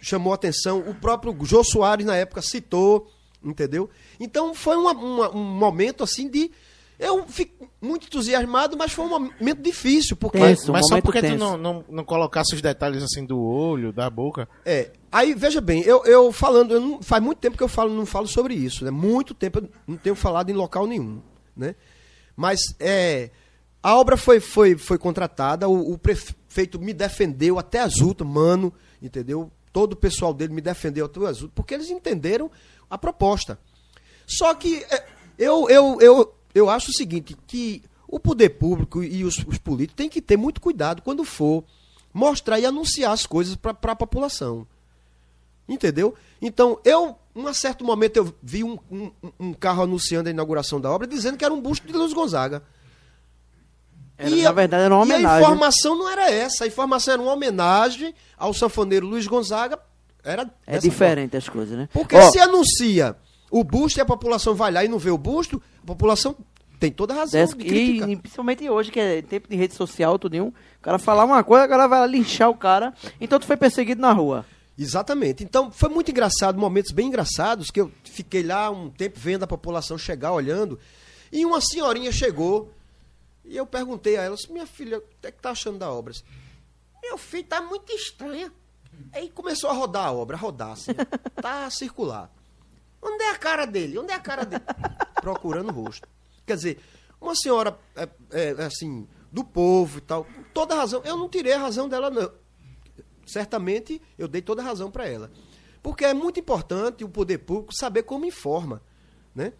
chamou 0.00 0.32
atenção, 0.32 0.78
o 0.80 0.94
próprio 0.94 1.36
Jô 1.44 1.62
Soares 1.62 2.04
na 2.06 2.16
época 2.16 2.42
citou, 2.42 3.06
entendeu? 3.44 3.88
Então 4.18 4.54
foi 4.54 4.76
uma- 4.76 4.92
uma- 4.92 5.30
um 5.36 5.44
momento 5.44 6.02
assim 6.02 6.28
de. 6.28 6.50
Eu 6.98 7.26
fico 7.26 7.66
muito 7.80 8.06
entusiasmado, 8.08 8.76
mas 8.76 8.92
foi 8.92 9.06
um 9.06 9.08
momento 9.08 9.62
difícil, 9.62 10.16
porque. 10.16 10.38
Tenso. 10.38 10.70
um 10.70 10.72
Mas 10.72 10.86
só 10.86 11.00
porque 11.00 11.20
tu 11.20 11.22
tenso. 11.22 11.38
não, 11.38 11.56
não, 11.56 11.84
não 11.88 12.04
colocasse 12.04 12.54
os 12.54 12.60
detalhes 12.60 13.02
assim 13.02 13.24
do 13.24 13.40
olho, 13.40 13.90
da 13.90 14.10
boca. 14.10 14.46
É, 14.66 14.90
aí 15.10 15.32
veja 15.34 15.62
bem, 15.62 15.80
eu, 15.82 16.04
eu 16.04 16.30
falando, 16.30 16.74
eu 16.74 16.80
não- 16.80 17.00
faz 17.02 17.22
muito 17.22 17.38
tempo 17.38 17.56
que 17.56 17.62
eu 17.62 17.68
falo, 17.68 17.94
não 17.94 18.04
falo 18.04 18.26
sobre 18.26 18.52
isso, 18.54 18.84
né? 18.84 18.90
Muito 18.90 19.32
tempo 19.32 19.60
eu 19.60 19.68
não 19.86 19.96
tenho 19.96 20.14
falado 20.14 20.50
em 20.50 20.54
local 20.54 20.86
nenhum, 20.86 21.22
né? 21.56 21.74
Mas 22.36 22.60
é, 22.78 23.30
a 23.82 23.96
obra 23.96 24.16
foi, 24.16 24.40
foi, 24.40 24.76
foi 24.76 24.98
contratada, 24.98 25.68
o, 25.68 25.92
o 25.92 25.98
prefeito 25.98 26.78
me 26.78 26.92
defendeu 26.92 27.58
até 27.58 27.80
as 27.80 27.96
últimas, 27.96 28.32
mano, 28.32 28.72
entendeu? 29.00 29.50
Todo 29.72 29.94
o 29.94 29.96
pessoal 29.96 30.34
dele 30.34 30.52
me 30.52 30.60
defendeu 30.60 31.06
até 31.06 31.20
as 31.20 31.36
últimas, 31.36 31.54
porque 31.54 31.74
eles 31.74 31.90
entenderam 31.90 32.50
a 32.88 32.98
proposta. 32.98 33.58
Só 34.26 34.54
que 34.54 34.84
é, 34.90 35.06
eu, 35.38 35.68
eu, 35.70 35.98
eu, 36.00 36.34
eu 36.54 36.70
acho 36.70 36.90
o 36.90 36.94
seguinte, 36.94 37.36
que 37.46 37.82
o 38.06 38.20
poder 38.20 38.50
público 38.50 39.02
e 39.02 39.24
os, 39.24 39.38
os 39.46 39.56
políticos 39.56 39.96
têm 39.96 40.08
que 40.08 40.20
ter 40.20 40.36
muito 40.36 40.60
cuidado 40.60 41.00
quando 41.00 41.24
for 41.24 41.64
mostrar 42.12 42.58
e 42.58 42.66
anunciar 42.66 43.12
as 43.12 43.24
coisas 43.24 43.56
para 43.56 43.92
a 43.92 43.96
população. 43.96 44.66
Entendeu? 45.68 46.14
Então, 46.42 46.80
eu, 46.84 47.16
um 47.34 47.54
certo 47.54 47.84
momento, 47.84 48.16
eu 48.16 48.34
vi 48.42 48.64
um, 48.64 48.76
um, 48.90 49.12
um 49.38 49.54
carro 49.54 49.84
anunciando 49.84 50.28
a 50.28 50.32
inauguração 50.32 50.80
da 50.80 50.90
obra 50.90 51.06
dizendo 51.06 51.38
que 51.38 51.44
era 51.44 51.54
um 51.54 51.60
busto 51.60 51.86
de 51.86 51.92
Luiz 51.92 52.12
Gonzaga. 52.12 52.62
Era, 54.20 54.36
na 54.36 54.52
verdade, 54.52 54.82
era 54.84 54.94
uma 54.94 55.06
E 55.06 55.10
a 55.12 55.14
homenagem. 55.16 55.40
informação 55.46 55.96
não 55.96 56.08
era 56.10 56.30
essa. 56.30 56.64
A 56.64 56.66
informação 56.66 57.14
era 57.14 57.22
uma 57.22 57.32
homenagem 57.32 58.14
ao 58.36 58.52
sanfoneiro 58.54 59.06
Luiz 59.06 59.26
Gonzaga. 59.26 59.78
Era 60.22 60.50
É 60.66 60.78
diferente 60.78 61.36
as 61.36 61.48
coisas, 61.48 61.76
né? 61.78 61.88
porque 61.92 62.14
Ó, 62.16 62.30
se 62.30 62.38
anuncia 62.38 63.16
o 63.50 63.64
busto 63.64 63.98
e 63.98 64.02
a 64.02 64.04
população 64.04 64.54
vai 64.54 64.70
lá 64.70 64.84
e 64.84 64.88
não 64.88 64.98
vê 64.98 65.10
o 65.10 65.16
busto, 65.18 65.60
a 65.82 65.86
população 65.86 66.36
tem 66.78 66.90
toda 66.92 67.12
a 67.14 67.16
razão 67.16 67.40
Dessa- 67.40 67.56
de 67.56 67.64
e, 67.64 67.68
criticar. 67.68 68.08
e 68.10 68.16
principalmente 68.16 68.68
hoje, 68.70 68.90
que 68.90 69.00
é 69.00 69.22
tempo 69.22 69.48
de 69.48 69.56
rede 69.56 69.74
social, 69.74 70.18
tudinho, 70.18 70.46
o 70.48 70.82
cara 70.82 70.98
falar 70.98 71.24
uma 71.24 71.42
coisa, 71.42 71.64
agora 71.64 71.86
vai 71.88 72.00
lá 72.00 72.06
linchar 72.06 72.48
o 72.50 72.54
cara. 72.54 72.92
Então 73.20 73.38
tu 73.38 73.46
foi 73.46 73.56
perseguido 73.56 74.00
na 74.00 74.12
rua. 74.12 74.44
Exatamente. 74.78 75.44
Então, 75.44 75.70
foi 75.70 75.90
muito 75.90 76.10
engraçado, 76.10 76.58
momentos 76.58 76.90
bem 76.90 77.08
engraçados, 77.08 77.70
que 77.70 77.80
eu 77.80 77.90
fiquei 78.04 78.42
lá 78.42 78.70
um 78.70 78.88
tempo 78.88 79.18
vendo 79.20 79.42
a 79.42 79.46
população 79.46 79.98
chegar, 79.98 80.32
olhando, 80.32 80.78
e 81.30 81.44
uma 81.44 81.60
senhorinha 81.60 82.10
chegou, 82.10 82.70
e 83.50 83.56
eu 83.56 83.66
perguntei 83.66 84.16
a 84.16 84.22
ela, 84.22 84.36
minha 84.48 84.66
filha, 84.66 84.98
o 84.98 85.02
que 85.20 85.26
é 85.26 85.32
que 85.32 85.42
tá 85.42 85.50
achando 85.50 85.78
da 85.78 85.92
obra? 85.92 86.14
Meu 87.02 87.18
filho, 87.18 87.48
tá 87.48 87.60
muito 87.60 87.92
estranha. 87.92 88.52
Aí 89.12 89.28
começou 89.28 89.68
a 89.68 89.72
rodar 89.72 90.06
a 90.06 90.12
obra, 90.12 90.36
a 90.36 90.40
rodar 90.40 90.70
assim, 90.70 90.92
tá 91.42 91.68
circular. 91.68 92.32
Onde 93.02 93.24
é 93.24 93.30
a 93.30 93.38
cara 93.38 93.66
dele? 93.66 93.98
Onde 93.98 94.12
é 94.12 94.14
a 94.14 94.20
cara 94.20 94.44
dele? 94.44 94.62
Procurando 95.20 95.70
o 95.70 95.72
rosto. 95.72 96.08
Quer 96.46 96.54
dizer, 96.54 96.80
uma 97.20 97.34
senhora, 97.34 97.76
é, 97.96 98.08
é, 98.30 98.50
assim, 98.62 99.08
do 99.32 99.42
povo 99.42 99.98
e 99.98 100.02
tal, 100.02 100.26
toda 100.54 100.76
razão. 100.76 101.02
Eu 101.04 101.16
não 101.16 101.28
tirei 101.28 101.54
a 101.54 101.58
razão 101.58 101.88
dela, 101.88 102.08
não 102.08 102.30
certamente 103.26 104.00
eu 104.18 104.28
dei 104.28 104.42
toda 104.42 104.62
a 104.62 104.64
razão 104.64 104.90
para 104.90 105.08
ela. 105.08 105.30
Porque 105.82 106.04
é 106.04 106.12
muito 106.12 106.38
importante 106.38 107.04
o 107.04 107.08
poder 107.08 107.38
público 107.38 107.74
saber 107.74 108.02
como 108.02 108.26
informa, 108.26 108.82
né? 109.34 109.52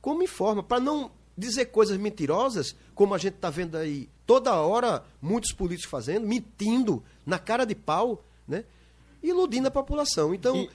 Como 0.00 0.22
informa, 0.22 0.62
para 0.62 0.80
não 0.80 1.10
dizer 1.38 1.66
coisas 1.66 1.96
mentirosas, 1.96 2.74
como 2.94 3.14
a 3.14 3.18
gente 3.18 3.34
está 3.34 3.48
vendo 3.50 3.76
aí 3.76 4.08
toda 4.26 4.54
hora 4.54 5.04
muitos 5.22 5.52
políticos 5.52 5.90
fazendo, 5.90 6.26
mentindo 6.26 7.02
na 7.24 7.38
cara 7.38 7.64
de 7.64 7.74
pau, 7.74 8.22
né? 8.46 8.64
Iludindo 9.22 9.68
a 9.68 9.70
população. 9.70 10.34
Então, 10.34 10.56
E- 10.56 10.70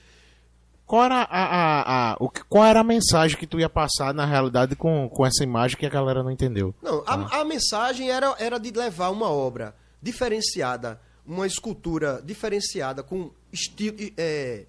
Qual 0.85 1.05
era 1.05 1.21
a, 1.21 1.23
a, 1.43 2.11
a- 2.11 2.17
o 2.19 2.29
que- 2.29 2.43
qual 2.43 2.65
era 2.65 2.81
a 2.81 2.83
mensagem 2.83 3.37
que 3.37 3.47
tu 3.47 3.57
ia 3.59 3.69
passar 3.69 4.13
na 4.13 4.25
realidade 4.25 4.75
com, 4.75 5.07
com 5.09 5.25
essa 5.25 5.41
imagem 5.43 5.77
que 5.77 5.85
a 5.85 5.89
galera 5.89 6.21
não 6.21 6.29
entendeu? 6.29 6.75
Não, 6.81 7.03
a, 7.07 7.39
a 7.39 7.45
mensagem 7.45 8.11
era, 8.11 8.35
era 8.37 8.57
de 8.59 8.69
levar 8.69 9.09
uma 9.09 9.29
obra 9.29 9.73
diferenciada, 10.01 10.99
uma 11.25 11.47
escultura 11.47 12.21
diferenciada, 12.23 13.01
com 13.01 13.31
estilo. 13.51 13.95
É, 14.17 14.65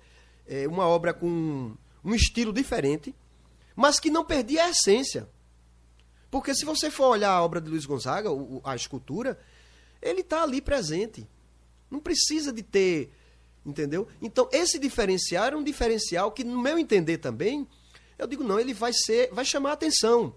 é, 0.46 0.68
uma 0.68 0.86
obra 0.86 1.12
com 1.12 1.72
um 2.04 2.14
estilo 2.14 2.52
diferente, 2.52 3.12
mas 3.74 3.98
que 3.98 4.08
não 4.08 4.24
perdia 4.24 4.64
a 4.66 4.70
essência. 4.70 5.28
Porque 6.34 6.52
se 6.52 6.64
você 6.64 6.90
for 6.90 7.06
olhar 7.10 7.30
a 7.30 7.44
obra 7.44 7.60
de 7.60 7.70
Luiz 7.70 7.86
Gonzaga, 7.86 8.28
a 8.64 8.74
escultura, 8.74 9.38
ele 10.02 10.20
está 10.22 10.42
ali 10.42 10.60
presente. 10.60 11.24
Não 11.88 12.00
precisa 12.00 12.52
de 12.52 12.60
ter. 12.60 13.12
Entendeu? 13.64 14.08
Então, 14.20 14.48
esse 14.50 14.76
diferencial 14.76 15.44
era 15.44 15.56
um 15.56 15.62
diferencial 15.62 16.32
que, 16.32 16.42
no 16.42 16.60
meu 16.60 16.76
entender 16.76 17.18
também, 17.18 17.64
eu 18.18 18.26
digo, 18.26 18.42
não, 18.42 18.58
ele 18.58 18.74
vai 18.74 18.92
ser. 18.92 19.30
vai 19.32 19.44
chamar 19.44 19.70
a 19.70 19.72
atenção 19.74 20.34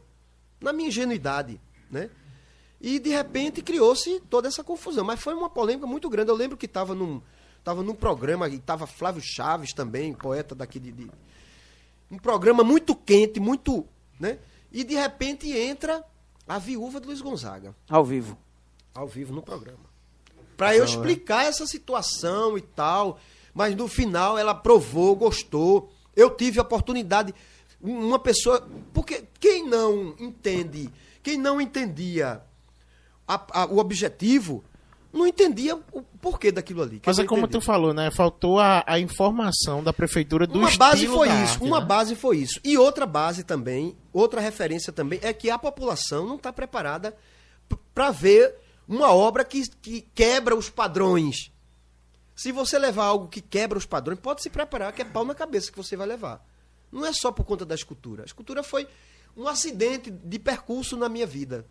na 0.62 0.72
minha 0.72 0.90
ingenuidade, 0.90 1.60
né? 1.90 2.12
E 2.80 3.00
de 3.00 3.10
repente 3.10 3.64
criou-se 3.64 4.20
toda 4.30 4.48
essa 4.48 4.64
confusão, 4.64 5.04
mas 5.04 5.20
foi 5.20 5.34
uma 5.34 5.50
polêmica 5.50 5.88
muito 5.88 6.08
grande. 6.12 6.30
Eu 6.30 6.36
lembro 6.36 6.56
que 6.56 6.68
estava 6.68 6.94
num 6.94 7.20
tava 7.64 7.82
num 7.82 7.96
programa 7.96 8.48
e 8.48 8.58
estava 8.58 8.86
Flávio 8.86 9.24
Chaves 9.26 9.74
também, 9.74 10.14
poeta 10.14 10.54
daqui 10.54 10.80
de, 10.80 10.92
de- 10.92 11.10
um 12.12 12.20
programa 12.20 12.64
muito 12.64 12.96
quente, 12.96 13.40
muito, 13.40 13.84
né? 14.20 14.38
E 14.72 14.84
de 14.84 14.96
repente 14.96 15.50
entra 15.52 16.04
a 16.48 16.58
viúva 16.60 17.00
de 17.00 17.08
Luiz 17.08 17.22
Gonzaga 17.22 17.76
Ao 17.90 18.04
vivo. 18.06 18.38
ao 18.94 19.08
vivo 19.08 19.34
no 19.34 19.42
programa. 19.42 19.86
Para 20.56 20.76
eu 20.76 20.84
explicar 20.84 21.46
essa 21.46 21.66
situação 21.68 22.58
e 22.58 22.62
tal. 22.62 23.20
Mas 23.54 23.76
no 23.76 23.88
final 23.88 24.38
ela 24.38 24.54
provou, 24.54 25.16
gostou. 25.16 25.92
Eu 26.16 26.30
tive 26.36 26.60
a 26.60 26.64
oportunidade. 26.64 27.34
um- 27.82 28.08
Uma 28.08 28.18
pessoa. 28.20 28.68
Porque 28.94 29.24
quem 29.40 29.68
não 29.68 30.16
entende, 30.20 30.90
quem 31.22 31.38
não 31.38 31.62
entendia 31.62 32.42
a- 33.28 33.62
a- 33.62 33.66
o 33.68 33.78
objetivo, 33.78 34.64
não 35.14 35.28
entendia 35.28 35.76
o 35.92 36.02
porquê 36.30 36.52
daquilo 36.52 36.82
ali. 36.82 37.02
Mas 37.06 37.20
é 37.20 37.24
como 37.24 37.44
entendeu. 37.44 37.62
tu 37.62 37.66
falou, 37.66 37.94
né? 37.94 38.12
Faltou 38.12 38.60
a, 38.60 38.84
a 38.86 39.00
informação 39.00 39.82
da 39.82 39.94
prefeitura 39.94 40.46
do 40.46 40.60
uma 40.60 40.72
base 40.72 41.08
foi 41.08 41.28
isso, 41.28 41.54
arte, 41.54 41.64
uma 41.64 41.80
né? 41.80 41.86
base 41.86 42.16
foi 42.16 42.38
isso. 42.40 42.60
E 42.66 42.78
outra 42.78 43.06
base 43.06 43.46
também, 43.46 43.96
outra 44.12 44.42
referência 44.42 44.92
também, 44.92 45.20
é 45.24 45.32
que 45.32 45.50
a 45.50 45.58
população 45.58 46.28
não 46.28 46.36
está 46.36 46.52
preparada 46.52 47.16
para 47.96 48.12
ver 48.12 48.56
uma 48.86 49.14
obra 49.14 49.46
que, 49.46 49.64
que 49.82 50.02
quebra 50.14 50.54
os 50.54 50.70
padrões. 50.70 51.50
Se 52.36 52.52
você 52.52 52.78
levar 52.78 53.06
algo 53.06 53.30
que 53.30 53.40
quebra 53.40 53.78
os 53.78 53.86
padrões, 53.86 54.20
pode 54.20 54.44
se 54.44 54.50
preparar 54.50 54.92
que 54.92 55.02
é 55.02 55.06
pau 55.06 55.24
na 55.24 55.34
cabeça 55.34 55.72
que 55.72 55.78
você 55.78 55.96
vai 55.96 56.08
levar. 56.08 56.46
Não 56.92 57.06
é 57.06 57.14
só 57.14 57.32
por 57.32 57.46
conta 57.46 57.66
da 57.66 57.74
escultura. 57.74 58.24
A 58.24 58.26
escultura 58.26 58.62
foi 58.64 58.86
um 59.36 59.48
acidente 59.48 60.12
de 60.12 60.40
percurso 60.40 60.98
na 60.98 61.08
minha 61.08 61.26
vida. 61.26 61.66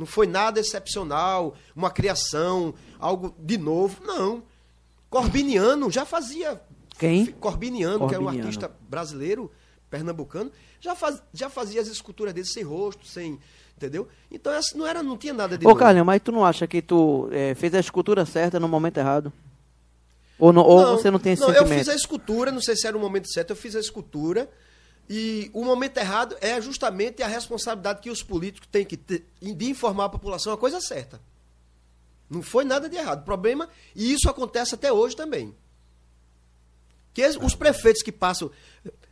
Não 0.00 0.06
foi 0.06 0.26
nada 0.26 0.58
excepcional, 0.58 1.54
uma 1.76 1.90
criação, 1.90 2.72
algo 2.98 3.34
de 3.38 3.58
novo. 3.58 4.02
Não. 4.02 4.42
Corbiniano 5.10 5.90
já 5.90 6.06
fazia. 6.06 6.58
Quem? 6.98 7.26
Corbiniano, 7.26 8.08
que 8.08 8.14
é 8.14 8.18
um 8.18 8.22
Corbiniano. 8.22 8.48
artista 8.48 8.74
brasileiro, 8.88 9.52
pernambucano, 9.90 10.50
já, 10.80 10.94
faz, 10.94 11.22
já 11.34 11.50
fazia 11.50 11.82
as 11.82 11.88
esculturas 11.88 12.32
dele 12.32 12.46
sem 12.46 12.62
rosto, 12.62 13.06
sem. 13.06 13.38
Entendeu? 13.76 14.08
Então 14.30 14.50
essa 14.50 14.76
não, 14.76 14.86
era, 14.86 15.02
não 15.02 15.18
tinha 15.18 15.34
nada 15.34 15.58
de 15.58 15.66
Ô, 15.66 15.68
novo. 15.68 15.78
Carlinhos, 15.78 16.06
mas 16.06 16.22
tu 16.22 16.32
não 16.32 16.46
acha 16.46 16.66
que 16.66 16.80
tu 16.80 17.28
eh, 17.30 17.54
fez 17.54 17.74
a 17.74 17.80
escultura 17.80 18.24
certa 18.24 18.58
no 18.58 18.68
momento 18.68 18.96
errado? 18.96 19.30
Ou, 20.38 20.50
não, 20.50 20.62
ou 20.62 20.96
você 20.96 21.10
não 21.10 21.18
tem 21.18 21.34
esse 21.34 21.42
não, 21.42 21.50
eu 21.50 21.56
sentimento? 21.56 21.78
fiz 21.78 21.88
a 21.90 21.94
escultura, 21.94 22.50
não 22.50 22.62
sei 22.62 22.74
se 22.74 22.86
era 22.86 22.96
o 22.96 23.00
momento 23.00 23.30
certo, 23.30 23.50
eu 23.50 23.56
fiz 23.56 23.76
a 23.76 23.80
escultura. 23.80 24.50
E 25.12 25.50
o 25.52 25.64
momento 25.64 25.96
errado 25.98 26.36
é 26.40 26.60
justamente 26.60 27.20
a 27.20 27.26
responsabilidade 27.26 28.00
que 28.00 28.08
os 28.10 28.22
políticos 28.22 28.68
têm 28.70 28.84
que 28.84 28.96
ter 28.96 29.26
de 29.42 29.68
informar 29.68 30.04
a 30.04 30.08
população 30.08 30.52
a 30.52 30.56
coisa 30.56 30.80
certa. 30.80 31.20
Não 32.30 32.42
foi 32.42 32.64
nada 32.64 32.88
de 32.88 32.96
errado. 32.96 33.22
O 33.22 33.24
problema, 33.24 33.68
e 33.96 34.12
isso 34.12 34.30
acontece 34.30 34.76
até 34.76 34.92
hoje 34.92 35.16
também. 35.16 35.52
Que 37.12 37.26
os 37.26 37.56
prefeitos 37.56 38.02
que 38.02 38.12
passam, 38.12 38.52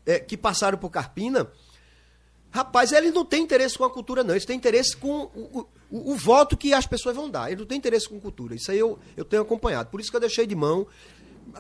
é, 0.06 0.20
que 0.20 0.36
passaram 0.36 0.78
por 0.78 0.88
Carpina, 0.88 1.50
rapaz, 2.52 2.92
eles 2.92 3.12
não 3.12 3.24
têm 3.24 3.42
interesse 3.42 3.76
com 3.76 3.84
a 3.84 3.90
cultura, 3.90 4.22
não. 4.22 4.34
Eles 4.34 4.44
têm 4.44 4.56
interesse 4.56 4.96
com 4.96 5.22
o, 5.34 5.66
o- 5.90 6.12
o 6.12 6.14
voto 6.14 6.56
que 6.56 6.72
as 6.72 6.86
pessoas 6.86 7.16
vão 7.16 7.28
dar. 7.28 7.48
Eles 7.48 7.58
não 7.58 7.66
têm 7.66 7.76
interesse 7.78 8.08
com 8.08 8.20
cultura. 8.20 8.54
Isso 8.54 8.70
aí 8.70 8.78
eu, 8.78 9.00
eu 9.16 9.24
tenho 9.24 9.42
acompanhado. 9.42 9.90
Por 9.90 10.00
isso 10.00 10.10
que 10.12 10.16
eu 10.16 10.20
deixei 10.20 10.46
de 10.46 10.54
mão, 10.54 10.86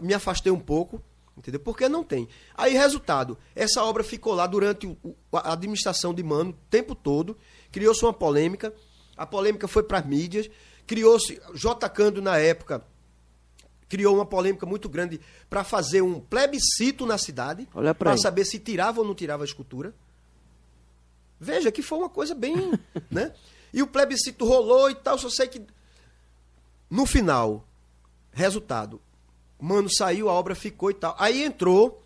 me 0.00 0.14
afastei 0.14 0.52
um 0.52 0.60
pouco, 0.60 1.02
entendeu? 1.38 1.60
Porque 1.60 1.88
não 1.88 2.04
tem. 2.04 2.28
Aí, 2.54 2.74
resultado, 2.74 3.38
essa 3.54 3.82
obra 3.82 4.04
ficou 4.04 4.34
lá 4.34 4.46
durante 4.46 4.86
o- 4.86 5.14
a 5.32 5.52
administração 5.52 6.12
de 6.12 6.22
Mano 6.22 6.50
o 6.50 6.70
tempo 6.70 6.94
todo, 6.94 7.36
criou-se 7.72 8.02
uma 8.04 8.12
polêmica, 8.12 8.74
a 9.16 9.24
polêmica 9.26 9.66
foi 9.66 9.82
para 9.82 9.98
as 9.98 10.06
mídias, 10.06 10.50
criou-se, 10.86 11.40
J. 11.54 11.88
Cando 11.88 12.20
na 12.22 12.36
época, 12.38 12.82
criou 13.88 14.14
uma 14.14 14.26
polêmica 14.26 14.66
muito 14.66 14.88
grande 14.88 15.20
para 15.48 15.64
fazer 15.64 16.02
um 16.02 16.20
plebiscito 16.20 17.06
na 17.06 17.16
cidade, 17.16 17.66
para 17.94 18.10
saber 18.22 18.44
se 18.44 18.58
tirava 18.58 19.00
ou 19.00 19.06
não 19.06 19.14
tirava 19.14 19.42
a 19.42 19.46
escultura. 19.46 19.94
Veja 21.40 21.70
que 21.72 21.82
foi 21.82 21.98
uma 21.98 22.08
coisa 22.10 22.34
bem, 22.34 22.54
né? 23.10 23.32
E 23.72 23.82
o 23.82 23.86
plebiscito 23.86 24.44
rolou 24.44 24.90
e 24.90 24.94
tal, 24.94 25.16
só 25.18 25.30
sei 25.30 25.46
que 25.46 25.62
no 26.90 27.04
final, 27.06 27.66
resultado, 28.32 29.00
mano 29.60 29.88
saiu, 29.92 30.28
a 30.28 30.32
obra 30.32 30.54
ficou 30.54 30.90
e 30.90 30.94
tal. 30.94 31.16
Aí 31.18 31.42
entrou 31.42 32.02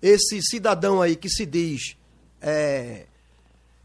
esse 0.00 0.40
cidadão 0.42 1.00
aí 1.00 1.16
que 1.16 1.28
se 1.28 1.46
diz 1.46 1.96
é, 2.40 3.06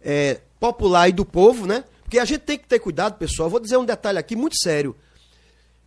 é, 0.02 0.42
popular 0.60 1.10
e 1.10 1.14
do 1.14 1.26
povo, 1.26 1.66
né? 1.66 1.84
Porque 2.04 2.20
a 2.20 2.26
gente 2.26 2.42
tem 2.42 2.58
que 2.58 2.68
ter 2.68 2.80
cuidado, 2.80 3.18
pessoal. 3.18 3.50
Vou 3.50 3.60
dizer 3.60 3.78
um 3.78 3.86
detalhe 3.86 4.18
aqui 4.18 4.36
muito 4.36 4.58
sério. 4.58 4.96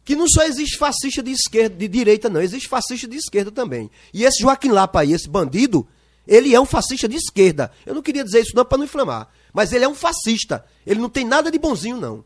Que 0.05 0.17
não 0.17 0.27
só 0.29 0.45
existe 0.45 0.79
fascista 0.79 1.23
de 1.23 1.31
esquerda, 1.31 1.77
de 1.77 1.87
direita, 1.87 2.29
não. 2.29 2.41
Existe 2.41 2.69
fascista 2.69 3.07
de 3.07 3.17
esquerda 3.17 3.51
também. 3.51 3.91
E 4.13 4.25
esse 4.25 4.41
Joaquim 4.41 4.71
Lapa 4.71 5.01
aí, 5.01 5.13
esse 5.13 5.29
bandido, 5.29 5.87
ele 6.27 6.55
é 6.55 6.61
um 6.61 6.65
fascista 6.65 7.09
de 7.09 7.17
esquerda. 7.17 7.71
Eu 7.85 7.95
não 7.95 8.03
queria 8.03 8.25
dizer 8.25 8.41
isso 8.41 8.57
não 8.57 8.65
para 8.65 8.79
não 8.79 8.85
inflamar. 8.85 9.29
Mas 9.53 9.73
ele 9.73 9.85
é 9.85 9.89
um 9.89 9.95
fascista. 9.95 10.65
Ele 10.87 11.01
não 11.01 11.09
tem 11.09 11.25
nada 11.25 11.51
de 11.51 11.59
bonzinho, 11.59 11.99
não. 11.99 12.25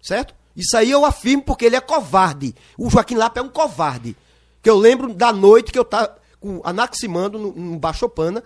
Certo? 0.00 0.34
Isso 0.56 0.76
aí 0.76 0.90
eu 0.90 1.04
afirmo 1.04 1.42
porque 1.42 1.66
ele 1.66 1.76
é 1.76 1.80
covarde. 1.80 2.54
O 2.78 2.88
Joaquim 2.88 3.14
Lapa 3.16 3.40
é 3.40 3.42
um 3.42 3.48
covarde. 3.48 4.16
Que 4.62 4.70
eu 4.70 4.76
lembro 4.78 5.12
da 5.12 5.32
noite 5.32 5.70
que 5.70 5.78
eu 5.78 5.82
estava 5.82 6.16
com 6.40 6.60
Anaximando 6.64 7.38
no, 7.38 7.52
no 7.52 7.78
Baixopana, 7.78 8.42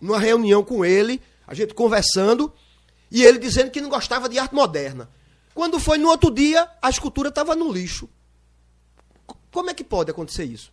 numa 0.00 0.18
reunião 0.18 0.62
com 0.62 0.84
ele, 0.84 1.20
a 1.46 1.54
gente 1.54 1.74
conversando, 1.74 2.52
e 3.10 3.22
ele 3.22 3.38
dizendo 3.38 3.70
que 3.70 3.80
não 3.80 3.88
gostava 3.88 4.28
de 4.28 4.38
arte 4.38 4.54
moderna. 4.54 5.08
Quando 5.54 5.80
foi 5.80 5.98
no 5.98 6.08
outro 6.08 6.30
dia, 6.30 6.68
a 6.80 6.88
escultura 6.90 7.28
estava 7.30 7.54
no 7.56 7.72
lixo. 7.72 8.08
Como 9.50 9.68
é 9.70 9.74
que 9.74 9.82
pode 9.82 10.10
acontecer 10.10 10.44
isso? 10.44 10.72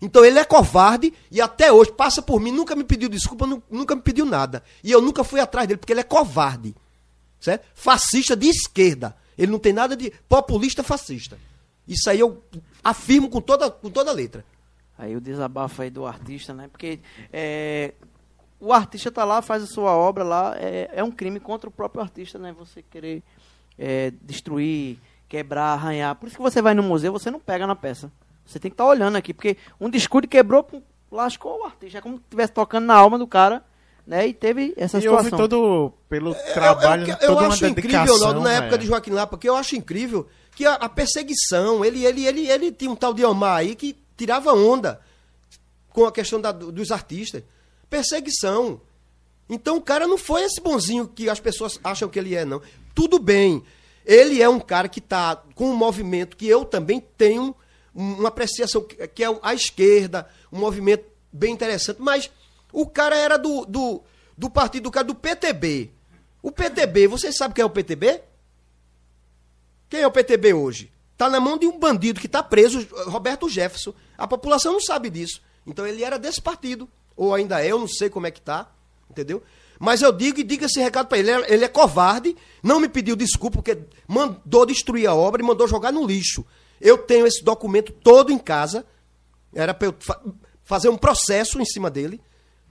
Então 0.00 0.24
ele 0.24 0.38
é 0.38 0.44
covarde 0.44 1.12
e 1.30 1.40
até 1.42 1.70
hoje 1.70 1.92
passa 1.92 2.22
por 2.22 2.40
mim, 2.40 2.50
nunca 2.50 2.74
me 2.74 2.84
pediu 2.84 3.08
desculpa, 3.08 3.46
nu- 3.46 3.62
nunca 3.70 3.94
me 3.94 4.00
pediu 4.00 4.24
nada. 4.24 4.62
E 4.82 4.90
eu 4.90 5.02
nunca 5.02 5.22
fui 5.22 5.40
atrás 5.40 5.68
dele, 5.68 5.76
porque 5.78 5.92
ele 5.92 6.00
é 6.00 6.04
covarde. 6.04 6.74
Certo? 7.40 7.66
Fascista 7.74 8.36
de 8.36 8.48
esquerda. 8.48 9.16
Ele 9.36 9.50
não 9.50 9.58
tem 9.58 9.72
nada 9.72 9.96
de 9.96 10.12
populista 10.28 10.82
fascista. 10.82 11.38
Isso 11.88 12.08
aí 12.10 12.20
eu 12.20 12.44
afirmo 12.84 13.28
com 13.28 13.40
toda, 13.40 13.70
com 13.70 13.90
toda 13.90 14.12
letra. 14.12 14.44
Aí 14.98 15.16
o 15.16 15.20
desabafo 15.20 15.80
aí 15.80 15.90
do 15.90 16.06
artista, 16.06 16.52
né? 16.52 16.68
Porque 16.68 17.00
é, 17.32 17.94
o 18.60 18.72
artista 18.72 19.10
tá 19.10 19.24
lá, 19.24 19.40
faz 19.40 19.62
a 19.62 19.66
sua 19.66 19.92
obra 19.92 20.22
lá, 20.22 20.54
é, 20.58 20.90
é 20.92 21.02
um 21.02 21.10
crime 21.10 21.40
contra 21.40 21.68
o 21.68 21.72
próprio 21.72 22.02
artista, 22.02 22.38
né? 22.38 22.54
Você 22.58 22.82
querer 22.82 23.22
é, 23.78 24.12
destruir, 24.22 24.98
quebrar, 25.26 25.72
arranhar. 25.72 26.14
Por 26.16 26.26
isso 26.26 26.36
que 26.36 26.42
você 26.42 26.60
vai 26.60 26.74
no 26.74 26.82
museu, 26.82 27.10
você 27.10 27.30
não 27.30 27.40
pega 27.40 27.66
na 27.66 27.74
peça. 27.74 28.12
Você 28.44 28.58
tem 28.58 28.70
que 28.70 28.74
estar 28.74 28.84
olhando 28.84 29.16
aqui, 29.16 29.32
porque 29.32 29.56
um 29.80 29.88
descuido 29.88 30.28
quebrou, 30.28 30.66
lascou 31.10 31.60
o 31.60 31.64
artista. 31.64 31.98
É 31.98 32.00
como 32.02 32.16
se 32.16 32.22
estivesse 32.24 32.52
tocando 32.52 32.84
na 32.84 32.94
alma 32.94 33.18
do 33.18 33.26
cara, 33.26 33.64
né? 34.06 34.26
E 34.28 34.34
teve 34.34 34.74
essa 34.76 34.98
E 34.98 35.08
houve 35.08 35.24
situação. 35.24 35.38
todo, 35.48 35.92
pelo 36.08 36.30
Eu- 36.32 36.52
trabalho, 36.54 37.04
eu, 37.04 37.08
eu, 37.08 37.18
toda 37.18 37.32
uma 37.42 37.48
acho 37.48 37.66
incrível, 37.66 37.90
dedicação. 38.00 38.18
Naldo, 38.18 38.40
na 38.40 38.52
época 38.52 38.70
velho. 38.70 38.80
de 38.82 38.86
Joaquim 38.86 39.10
Lapa, 39.10 39.38
que 39.38 39.48
eu 39.48 39.56
acho 39.56 39.76
incrível 39.76 40.26
que 40.56 40.66
a, 40.66 40.74
a 40.74 40.88
perseguição, 40.88 41.84
ele, 41.84 42.04
ele, 42.04 42.26
ele, 42.26 42.48
ele 42.50 42.72
tinha 42.72 42.90
um 42.90 42.96
tal 42.96 43.14
de 43.14 43.24
Omar 43.24 43.56
aí 43.58 43.74
que 43.74 43.96
tirava 44.16 44.52
onda 44.52 45.00
com 45.92 46.04
a 46.04 46.12
questão 46.12 46.40
da- 46.40 46.52
do- 46.52 46.70
dos 46.72 46.90
artistas. 46.90 47.42
Perseguição. 47.88 48.80
Então 49.48 49.76
o 49.76 49.80
cara 49.82 50.06
não 50.06 50.16
foi 50.16 50.42
esse 50.44 50.60
bonzinho 50.60 51.08
que 51.08 51.28
as 51.28 51.40
pessoas 51.40 51.78
acham 51.82 52.08
que 52.08 52.18
ele 52.18 52.34
é, 52.36 52.44
não. 52.44 52.62
Tudo 52.94 53.18
bem. 53.18 53.62
Ele 54.06 54.40
é 54.40 54.48
um 54.48 54.60
cara 54.60 54.88
que 54.88 55.00
está 55.00 55.36
com 55.54 55.66
um 55.70 55.76
movimento 55.76 56.36
que 56.36 56.46
eu 56.46 56.64
também 56.64 57.00
tenho 57.18 57.54
um- 57.94 58.14
uma 58.14 58.28
apreciação, 58.28 58.82
que 58.82 59.06
que 59.08 59.24
é 59.24 59.38
a 59.42 59.52
esquerda, 59.52 60.26
um 60.52 60.58
movimento 60.58 61.04
bem 61.32 61.52
interessante. 61.52 61.98
Mas 62.00 62.30
o 62.72 62.86
cara 62.86 63.16
era 63.16 63.36
do, 63.36 63.64
do, 63.66 64.02
do 64.36 64.50
partido 64.50 64.84
do 64.84 64.90
cara 64.90 65.06
do 65.06 65.14
PTB. 65.14 65.90
O 66.42 66.50
PTB, 66.50 67.06
vocês 67.08 67.36
sabem 67.36 67.54
quem 67.54 67.62
é 67.62 67.66
o 67.66 67.70
PTB? 67.70 68.22
Quem 69.88 70.00
é 70.00 70.06
o 70.06 70.10
PTB 70.12 70.54
hoje? 70.54 70.90
Está 71.12 71.28
na 71.28 71.40
mão 71.40 71.58
de 71.58 71.66
um 71.66 71.78
bandido 71.78 72.20
que 72.20 72.26
está 72.26 72.42
preso, 72.42 72.86
Roberto 73.06 73.48
Jefferson. 73.48 73.92
A 74.16 74.26
população 74.26 74.72
não 74.72 74.80
sabe 74.80 75.10
disso. 75.10 75.42
Então 75.66 75.86
ele 75.86 76.02
era 76.02 76.18
desse 76.18 76.40
partido. 76.40 76.88
Ou 77.16 77.34
ainda 77.34 77.62
é, 77.62 77.68
eu 77.72 77.78
não 77.78 77.88
sei 77.88 78.08
como 78.08 78.26
é 78.26 78.30
que 78.30 78.40
tá. 78.40 78.70
Entendeu? 79.10 79.42
Mas 79.78 80.00
eu 80.02 80.12
digo 80.12 80.40
e 80.40 80.44
diga 80.44 80.66
esse 80.66 80.80
recado 80.80 81.08
para 81.08 81.18
ele. 81.18 81.30
Ele 81.30 81.42
é- 81.44 81.52
Ele 81.54 81.64
é 81.64 81.68
covarde, 81.68 82.36
não 82.62 82.80
me 82.80 82.88
pediu 82.88 83.16
desculpa, 83.16 83.56
porque 83.58 83.78
mandou 84.06 84.64
destruir 84.64 85.06
a 85.08 85.14
obra 85.14 85.42
e 85.42 85.44
mandou 85.44 85.66
jogar 85.68 85.92
no 85.92 86.06
lixo. 86.06 86.46
Eu 86.80 86.96
tenho 86.96 87.26
esse 87.26 87.42
documento 87.44 87.92
todo 87.92 88.32
em 88.32 88.38
casa. 88.38 88.86
Era 89.54 89.74
para 89.74 89.88
eu 89.88 89.94
fa- 89.98 90.20
fazer 90.62 90.88
um 90.88 90.96
processo 90.96 91.60
em 91.60 91.64
cima 91.66 91.90
dele. 91.90 92.20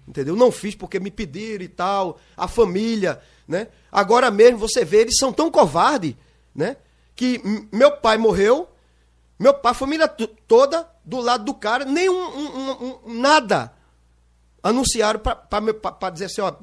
Entendeu? 0.10 0.36
Não 0.36 0.52
fiz 0.52 0.73
porque 0.73 0.99
me 0.99 1.11
pediram 1.11 1.64
e 1.64 1.68
tal, 1.68 2.18
a 2.36 2.48
família, 2.48 3.22
né? 3.48 3.68
Agora 3.91 4.31
mesmo 4.31 4.57
você 4.57 4.84
vê, 4.84 5.02
eles 5.02 5.18
são 5.18 5.31
tão 5.31 5.52
covardes, 5.52 6.15
né? 6.53 6.77
Que 7.15 7.40
meu 7.72 7.91
pai 7.91 8.18
morreu, 8.18 8.68
meu 9.38 9.53
pai, 9.53 9.72
a 9.72 9.76
família 9.76 10.07
toda 10.07 10.90
do 11.06 11.19
lado 11.22 11.45
do 11.45 11.53
cara, 11.53 11.86
nem 11.86 12.10
um, 12.10 12.14
um- 12.15 12.57
um- 12.60 12.99
um- 13.06 13.19
nada 13.22 13.72
anunciaram 14.64 15.19
para 15.19 16.10
dizer 16.10 16.26
assim, 16.26 16.41
ó, 16.41 16.53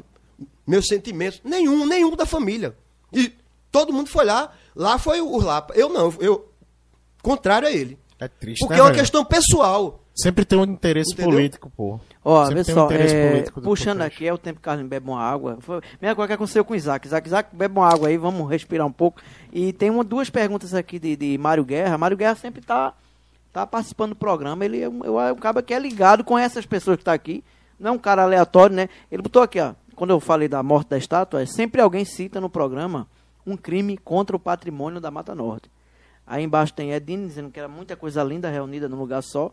meus 0.66 0.86
sentimentos, 0.86 1.40
nenhum, 1.44 1.86
nenhum 1.86 2.16
da 2.16 2.26
família. 2.26 2.76
E 3.12 3.32
todo 3.70 3.92
mundo 3.92 4.08
foi 4.10 4.24
lá, 4.24 4.52
lá 4.74 4.98
foi 4.98 5.20
o 5.20 5.38
Lapa. 5.38 5.72
Eu 5.74 5.88
não, 5.88 6.12
eu 6.18 6.50
contrário 7.22 7.68
a 7.68 7.70
ele. 7.70 7.96
É 8.18 8.26
triste, 8.28 8.60
Porque 8.60 8.74
né, 8.74 8.80
é 8.80 8.82
uma 8.82 8.90
velho? 8.90 9.00
questão 9.00 9.24
pessoal. 9.24 10.02
Sempre 10.16 10.46
tem 10.46 10.58
um 10.58 10.64
interesse 10.64 11.12
Entendeu? 11.12 11.32
político, 11.32 11.70
pô. 11.76 12.00
Ó, 12.24 12.44
Sempre 12.46 12.60
vê 12.60 12.64
tem 12.64 12.74
só, 12.74 12.82
um 12.82 12.86
interesse 12.86 13.14
é, 13.14 13.44
puxando 13.62 14.00
aqui, 14.00 14.26
é 14.26 14.32
o 14.32 14.38
tempo 14.38 14.54
que 14.54 14.60
o 14.60 14.64
Carlinhos 14.64 14.88
bebe 14.88 15.06
uma 15.06 15.20
água. 15.20 15.58
Foi 15.60 15.76
a 15.76 15.82
mesma 16.00 16.16
coisa 16.16 16.28
que 16.28 16.32
aconteceu 16.32 16.64
com 16.64 16.72
o 16.72 16.76
Isaac. 16.76 17.06
Isaac, 17.06 17.26
Isaac, 17.28 17.54
bebe 17.54 17.78
uma 17.78 17.86
água 17.86 18.08
aí, 18.08 18.16
vamos 18.16 18.48
respirar 18.48 18.86
um 18.86 18.92
pouco. 18.92 19.20
E 19.52 19.74
tem 19.74 19.90
uma, 19.90 20.02
duas 20.02 20.30
perguntas 20.30 20.72
aqui 20.72 20.98
de, 20.98 21.16
de 21.16 21.36
Mário 21.36 21.64
Guerra. 21.66 21.98
Mário 21.98 22.16
Guerra 22.16 22.34
sempre 22.34 22.62
tá, 22.62 22.94
tá 23.52 23.66
participando 23.66 24.10
do 24.10 24.16
programa. 24.16 24.64
Ele 24.64 24.80
é 24.80 24.88
um, 24.88 25.20
é 25.20 25.32
um 25.32 25.36
cara 25.36 25.62
que 25.62 25.74
é 25.74 25.78
ligado 25.78 26.24
com 26.24 26.38
essas 26.38 26.64
pessoas 26.64 26.96
que 26.96 27.04
tá 27.04 27.12
aqui. 27.12 27.44
Não 27.78 27.90
é 27.90 27.92
um 27.92 27.98
cara 27.98 28.22
aleatório, 28.22 28.74
né? 28.74 28.88
Ele 29.12 29.20
botou 29.20 29.42
aqui, 29.42 29.60
ó. 29.60 29.74
Quando 29.94 30.10
eu 30.10 30.20
falei 30.20 30.48
da 30.48 30.62
morte 30.62 30.88
da 30.88 30.96
estátua, 30.96 31.42
é 31.42 31.46
sempre 31.46 31.80
alguém 31.80 32.06
cita 32.06 32.40
no 32.40 32.48
programa 32.48 33.06
um 33.46 33.56
crime 33.56 33.98
contra 33.98 34.34
o 34.34 34.40
patrimônio 34.40 35.00
da 35.00 35.10
Mata 35.10 35.34
Norte. 35.34 35.70
Aí 36.26 36.42
embaixo 36.42 36.72
tem 36.72 36.92
Edine 36.92 37.28
dizendo 37.28 37.50
que 37.50 37.58
era 37.58 37.68
muita 37.68 37.94
coisa 37.96 38.22
linda 38.22 38.50
reunida 38.50 38.88
num 38.88 38.98
lugar 38.98 39.22
só. 39.22 39.52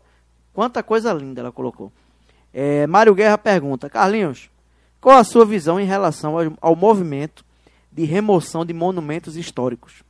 Quanta 0.54 0.82
coisa 0.82 1.12
linda 1.12 1.40
ela 1.40 1.52
colocou. 1.52 1.92
É, 2.52 2.86
Mário 2.86 3.14
Guerra 3.14 3.36
pergunta: 3.36 3.90
Carlinhos, 3.90 4.48
qual 5.00 5.18
a 5.18 5.24
sua 5.24 5.44
visão 5.44 5.80
em 5.80 5.84
relação 5.84 6.38
ao, 6.38 6.52
ao 6.60 6.76
movimento 6.76 7.44
de 7.92 8.04
remoção 8.04 8.64
de 8.64 8.72
monumentos 8.72 9.36
históricos? 9.36 10.04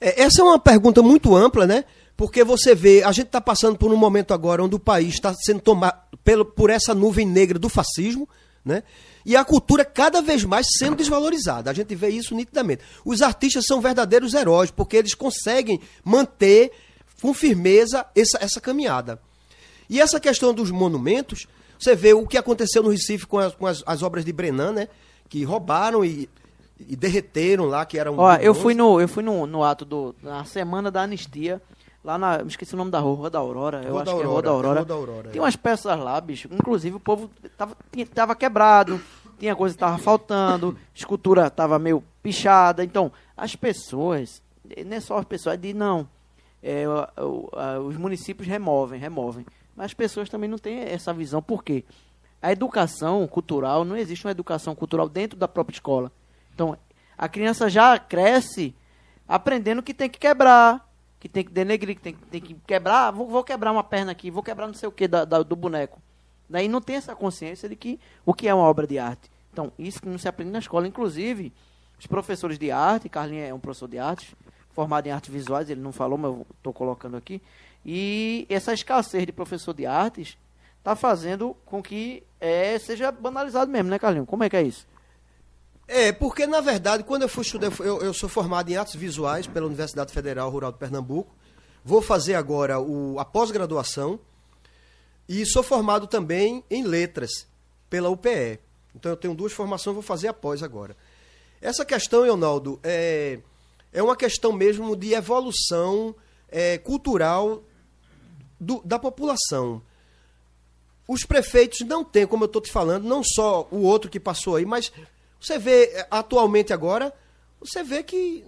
É, 0.00 0.22
essa 0.22 0.40
é 0.40 0.44
uma 0.44 0.58
pergunta 0.58 1.02
muito 1.02 1.36
ampla, 1.36 1.66
né? 1.66 1.84
Porque 2.16 2.42
você 2.42 2.74
vê, 2.74 3.02
a 3.04 3.12
gente 3.12 3.26
está 3.26 3.40
passando 3.40 3.76
por 3.76 3.92
um 3.92 3.96
momento 3.96 4.32
agora 4.32 4.64
onde 4.64 4.74
o 4.74 4.80
país 4.80 5.14
está 5.14 5.34
sendo 5.34 5.60
tomado 5.60 6.00
pelo, 6.24 6.44
por 6.44 6.70
essa 6.70 6.94
nuvem 6.94 7.26
negra 7.26 7.58
do 7.58 7.68
fascismo, 7.68 8.26
né? 8.64 8.82
E 9.24 9.36
a 9.36 9.44
cultura 9.44 9.84
cada 9.84 10.22
vez 10.22 10.44
mais 10.44 10.66
sendo 10.78 10.96
desvalorizada. 10.96 11.70
A 11.70 11.74
gente 11.74 11.94
vê 11.94 12.08
isso 12.08 12.34
nitidamente. 12.34 12.82
Os 13.04 13.20
artistas 13.20 13.66
são 13.66 13.80
verdadeiros 13.80 14.34
heróis, 14.34 14.70
porque 14.70 14.96
eles 14.96 15.14
conseguem 15.14 15.80
manter 16.02 16.72
com 17.20 17.34
firmeza 17.34 18.06
essa, 18.16 18.38
essa 18.40 18.60
caminhada. 18.60 19.20
E 19.88 20.00
essa 20.00 20.18
questão 20.20 20.54
dos 20.54 20.70
monumentos, 20.70 21.46
você 21.78 21.94
vê 21.94 22.14
o 22.14 22.26
que 22.26 22.38
aconteceu 22.38 22.82
no 22.82 22.90
Recife 22.90 23.26
com 23.26 23.38
as, 23.38 23.54
com 23.54 23.66
as, 23.66 23.82
as 23.86 24.02
obras 24.02 24.24
de 24.24 24.32
Brenan, 24.32 24.72
né? 24.72 24.88
Que 25.28 25.44
roubaram 25.44 26.04
e, 26.04 26.28
e 26.78 26.96
derreteram 26.96 27.64
lá, 27.64 27.84
que 27.84 27.98
eram. 27.98 28.18
Ó, 28.18 28.36
de 28.36 28.44
eu 28.44 28.54
fui 28.54 28.74
no, 28.74 29.00
eu 29.00 29.08
fui 29.08 29.22
no, 29.22 29.46
no 29.46 29.64
ato 29.64 29.84
do 29.84 30.14
na 30.22 30.44
semana 30.44 30.90
da 30.90 31.02
anistia, 31.02 31.60
lá 32.04 32.18
na, 32.18 32.38
me 32.38 32.48
esqueci 32.48 32.74
o 32.74 32.76
nome 32.76 32.90
da 32.90 32.98
rua, 32.98 33.16
Rua 33.16 33.30
da 33.30 33.38
Aurora, 33.38 33.82
eu 33.82 33.92
Rua 33.92 34.02
acho 34.02 34.10
da 34.10 34.16
que 34.16 34.22
é 34.22 34.26
Rua 34.26 34.36
Aurora, 34.36 34.42
da 34.42 34.50
Aurora. 34.50 34.80
Rua 34.80 34.84
da 34.84 34.94
Aurora, 34.94 35.30
Tem 35.30 35.38
é. 35.38 35.42
umas 35.42 35.56
peças 35.56 35.98
lá, 35.98 36.20
bicho, 36.20 36.48
inclusive 36.52 36.96
o 36.96 37.00
povo 37.00 37.30
tava, 37.56 37.76
tava 38.14 38.34
quebrado, 38.34 39.00
tinha 39.38 39.56
coisa 39.56 39.74
que 39.74 39.80
tava 39.80 39.98
faltando, 39.98 40.78
escultura 40.94 41.50
tava 41.50 41.78
meio 41.78 42.02
pichada. 42.22 42.84
Então, 42.84 43.10
as 43.36 43.56
pessoas, 43.56 44.40
não 44.86 44.96
é 44.96 45.00
só 45.00 45.18
as 45.18 45.24
pessoas, 45.24 45.54
é 45.54 45.58
de 45.58 45.74
não. 45.74 46.08
É, 46.62 46.84
os 47.84 47.96
municípios 47.96 48.46
removem, 48.46 49.00
removem. 49.00 49.44
Mas 49.76 49.86
as 49.86 49.94
pessoas 49.94 50.28
também 50.28 50.48
não 50.48 50.58
têm 50.58 50.80
essa 50.80 51.12
visão. 51.12 51.42
Por 51.42 51.62
quê? 51.62 51.84
A 52.40 52.52
educação 52.52 53.26
cultural, 53.26 53.84
não 53.84 53.96
existe 53.96 54.26
uma 54.26 54.30
educação 54.30 54.74
cultural 54.74 55.08
dentro 55.08 55.38
da 55.38 55.48
própria 55.48 55.74
escola. 55.74 56.10
Então, 56.54 56.76
a 57.16 57.28
criança 57.28 57.70
já 57.70 57.98
cresce 57.98 58.74
aprendendo 59.26 59.82
que 59.82 59.94
tem 59.94 60.10
que 60.10 60.18
quebrar, 60.18 60.86
que 61.20 61.28
tem 61.28 61.44
que 61.44 61.52
denegrir, 61.52 61.96
que 61.96 62.02
tem, 62.02 62.14
tem 62.14 62.40
que 62.40 62.54
quebrar. 62.66 63.10
Vou, 63.12 63.28
vou 63.28 63.44
quebrar 63.44 63.72
uma 63.72 63.84
perna 63.84 64.12
aqui, 64.12 64.30
vou 64.30 64.42
quebrar 64.42 64.66
não 64.66 64.74
sei 64.74 64.88
o 64.88 64.92
que 64.92 65.06
do 65.08 65.56
boneco. 65.56 66.00
Daí 66.50 66.68
não 66.68 66.80
tem 66.80 66.96
essa 66.96 67.14
consciência 67.14 67.68
de 67.68 67.76
que 67.76 67.98
o 68.26 68.34
que 68.34 68.48
é 68.48 68.54
uma 68.54 68.64
obra 68.64 68.86
de 68.86 68.98
arte. 68.98 69.30
Então, 69.52 69.72
isso 69.78 70.02
que 70.02 70.08
não 70.08 70.18
se 70.18 70.28
aprende 70.28 70.50
na 70.50 70.58
escola. 70.58 70.86
Inclusive, 70.86 71.52
os 71.98 72.06
professores 72.06 72.58
de 72.58 72.70
arte, 72.70 73.08
Carlinhos 73.08 73.48
é 73.48 73.54
um 73.54 73.60
professor 73.60 73.88
de 73.88 73.98
artes, 73.98 74.34
formado 74.72 75.06
em 75.06 75.10
artes 75.10 75.30
visuais, 75.30 75.70
ele 75.70 75.80
não 75.80 75.92
falou, 75.92 76.18
mas 76.18 76.30
eu 76.32 76.46
estou 76.56 76.72
colocando 76.72 77.16
aqui. 77.16 77.40
E 77.84 78.46
essa 78.48 78.72
escassez 78.72 79.26
de 79.26 79.32
professor 79.32 79.74
de 79.74 79.86
artes 79.86 80.36
está 80.78 80.94
fazendo 80.94 81.56
com 81.64 81.82
que 81.82 82.22
é, 82.40 82.78
seja 82.78 83.10
banalizado 83.10 83.70
mesmo, 83.70 83.90
né, 83.90 83.98
Carlinhos? 83.98 84.28
Como 84.28 84.44
é 84.44 84.50
que 84.50 84.56
é 84.56 84.62
isso? 84.62 84.86
É, 85.86 86.12
porque 86.12 86.46
na 86.46 86.60
verdade, 86.60 87.02
quando 87.04 87.22
eu 87.22 87.28
fui 87.28 87.42
estudar, 87.42 87.72
eu, 87.80 88.00
eu 88.00 88.14
sou 88.14 88.28
formado 88.28 88.70
em 88.70 88.76
artes 88.76 88.94
visuais 88.94 89.46
pela 89.46 89.66
Universidade 89.66 90.12
Federal 90.12 90.50
Rural 90.50 90.72
de 90.72 90.78
Pernambuco. 90.78 91.34
Vou 91.84 92.00
fazer 92.00 92.34
agora 92.34 92.80
o, 92.80 93.18
a 93.18 93.24
pós-graduação 93.24 94.18
e 95.28 95.44
sou 95.44 95.62
formado 95.62 96.06
também 96.06 96.64
em 96.70 96.84
letras 96.84 97.46
pela 97.90 98.08
UPE. 98.08 98.60
Então 98.94 99.12
eu 99.12 99.16
tenho 99.16 99.34
duas 99.34 99.52
formações, 99.52 99.94
vou 99.94 100.02
fazer 100.02 100.28
a 100.28 100.32
pós 100.32 100.62
agora. 100.62 100.96
Essa 101.60 101.84
questão, 101.84 102.22
Leonardo, 102.22 102.78
é, 102.82 103.38
é 103.92 104.02
uma 104.02 104.16
questão 104.16 104.52
mesmo 104.52 104.96
de 104.96 105.14
evolução 105.14 106.14
é, 106.48 106.78
cultural 106.78 107.62
do- 108.62 108.80
da 108.84 108.98
população. 108.98 109.82
Os 111.08 111.24
prefeitos 111.24 111.80
não 111.80 112.04
têm, 112.04 112.26
como 112.26 112.44
eu 112.44 112.46
estou 112.46 112.62
te 112.62 112.70
falando, 112.70 113.04
não 113.04 113.22
só 113.24 113.66
o 113.70 113.82
outro 113.82 114.10
que 114.10 114.20
passou 114.20 114.56
aí, 114.56 114.64
mas 114.64 114.92
você 115.40 115.58
vê 115.58 115.84
eh, 115.86 116.06
atualmente 116.10 116.72
agora, 116.72 117.12
você 117.60 117.82
vê 117.82 118.02
que 118.02 118.44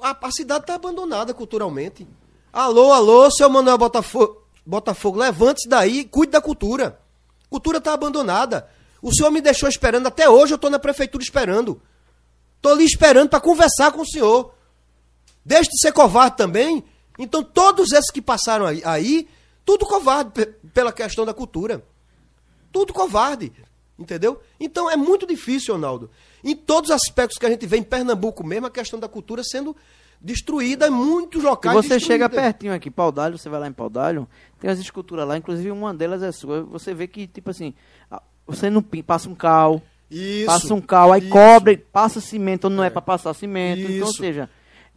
a, 0.00 0.16
a 0.26 0.30
cidade 0.32 0.62
está 0.62 0.74
abandonada 0.74 1.34
culturalmente. 1.34 2.06
Alô, 2.52 2.92
alô, 2.92 3.30
seu 3.30 3.48
Manuel 3.50 3.76
Botafogo, 3.76 4.42
Botafogo 4.64 5.18
levante-se 5.18 5.68
daí 5.68 6.04
cuide 6.04 6.32
da 6.32 6.40
cultura. 6.40 6.98
Cultura 7.50 7.78
está 7.78 7.92
abandonada. 7.92 8.68
O 9.02 9.14
senhor 9.14 9.30
me 9.30 9.40
deixou 9.40 9.68
esperando, 9.68 10.06
até 10.06 10.28
hoje 10.28 10.54
eu 10.54 10.56
estou 10.56 10.70
na 10.70 10.78
prefeitura 10.78 11.22
esperando. 11.22 11.80
Estou 12.56 12.72
ali 12.72 12.84
esperando 12.84 13.28
para 13.28 13.40
conversar 13.40 13.92
com 13.92 14.00
o 14.00 14.06
senhor. 14.06 14.52
Deixe 15.44 15.70
de 15.70 15.80
ser 15.80 15.92
covarde 15.92 16.36
também. 16.36 16.82
Então, 17.18 17.42
todos 17.42 17.92
esses 17.92 18.10
que 18.10 18.20
passaram 18.20 18.66
aí, 18.66 18.82
aí 18.84 19.28
tudo 19.68 19.84
covarde 19.84 20.30
pe- 20.30 20.46
pela 20.72 20.90
questão 20.90 21.26
da 21.26 21.34
cultura. 21.34 21.84
Tudo 22.72 22.90
covarde. 22.94 23.52
Entendeu? 23.98 24.40
Então, 24.58 24.90
é 24.90 24.96
muito 24.96 25.26
difícil, 25.26 25.74
Ronaldo. 25.74 26.08
Em 26.42 26.56
todos 26.56 26.88
os 26.88 26.96
aspectos 26.96 27.36
que 27.36 27.44
a 27.44 27.50
gente 27.50 27.66
vê 27.66 27.76
em 27.76 27.82
Pernambuco 27.82 28.42
mesmo, 28.46 28.66
a 28.66 28.70
questão 28.70 28.98
da 28.98 29.08
cultura 29.08 29.42
sendo 29.44 29.76
destruída 30.20 30.86
em 30.88 30.90
muitos 30.90 31.42
E 31.42 31.46
locais. 31.46 31.76
você 31.76 31.96
destruída. 31.96 32.24
chega 32.24 32.28
pertinho 32.30 32.72
aqui, 32.72 32.90
Paudalho, 32.90 33.36
você 33.36 33.48
vai 33.50 33.60
lá 33.60 33.68
em 33.68 33.72
Paudalho, 33.72 34.26
tem 34.58 34.70
as 34.70 34.78
esculturas 34.78 35.28
lá, 35.28 35.36
inclusive 35.36 35.70
uma 35.70 35.92
delas 35.92 36.22
é 36.22 36.32
sua. 36.32 36.62
Você 36.62 36.94
vê 36.94 37.06
que, 37.06 37.26
tipo 37.26 37.50
assim, 37.50 37.74
você 38.46 38.70
não 38.70 38.82
passa 38.82 39.28
um 39.28 39.34
cal, 39.34 39.82
Isso. 40.10 40.46
passa 40.46 40.72
um 40.74 40.80
cal, 40.80 41.12
aí 41.12 41.20
Isso. 41.20 41.30
cobre, 41.30 41.76
passa 41.76 42.20
cimento, 42.22 42.64
ou 42.64 42.70
não 42.70 42.82
é, 42.84 42.88
pra 42.90 43.02
passar 43.02 43.34
cimento. 43.34 43.80
Então, 43.82 44.06
ou 44.06 44.10
Isso. 44.10 44.18
seja, 44.18 44.48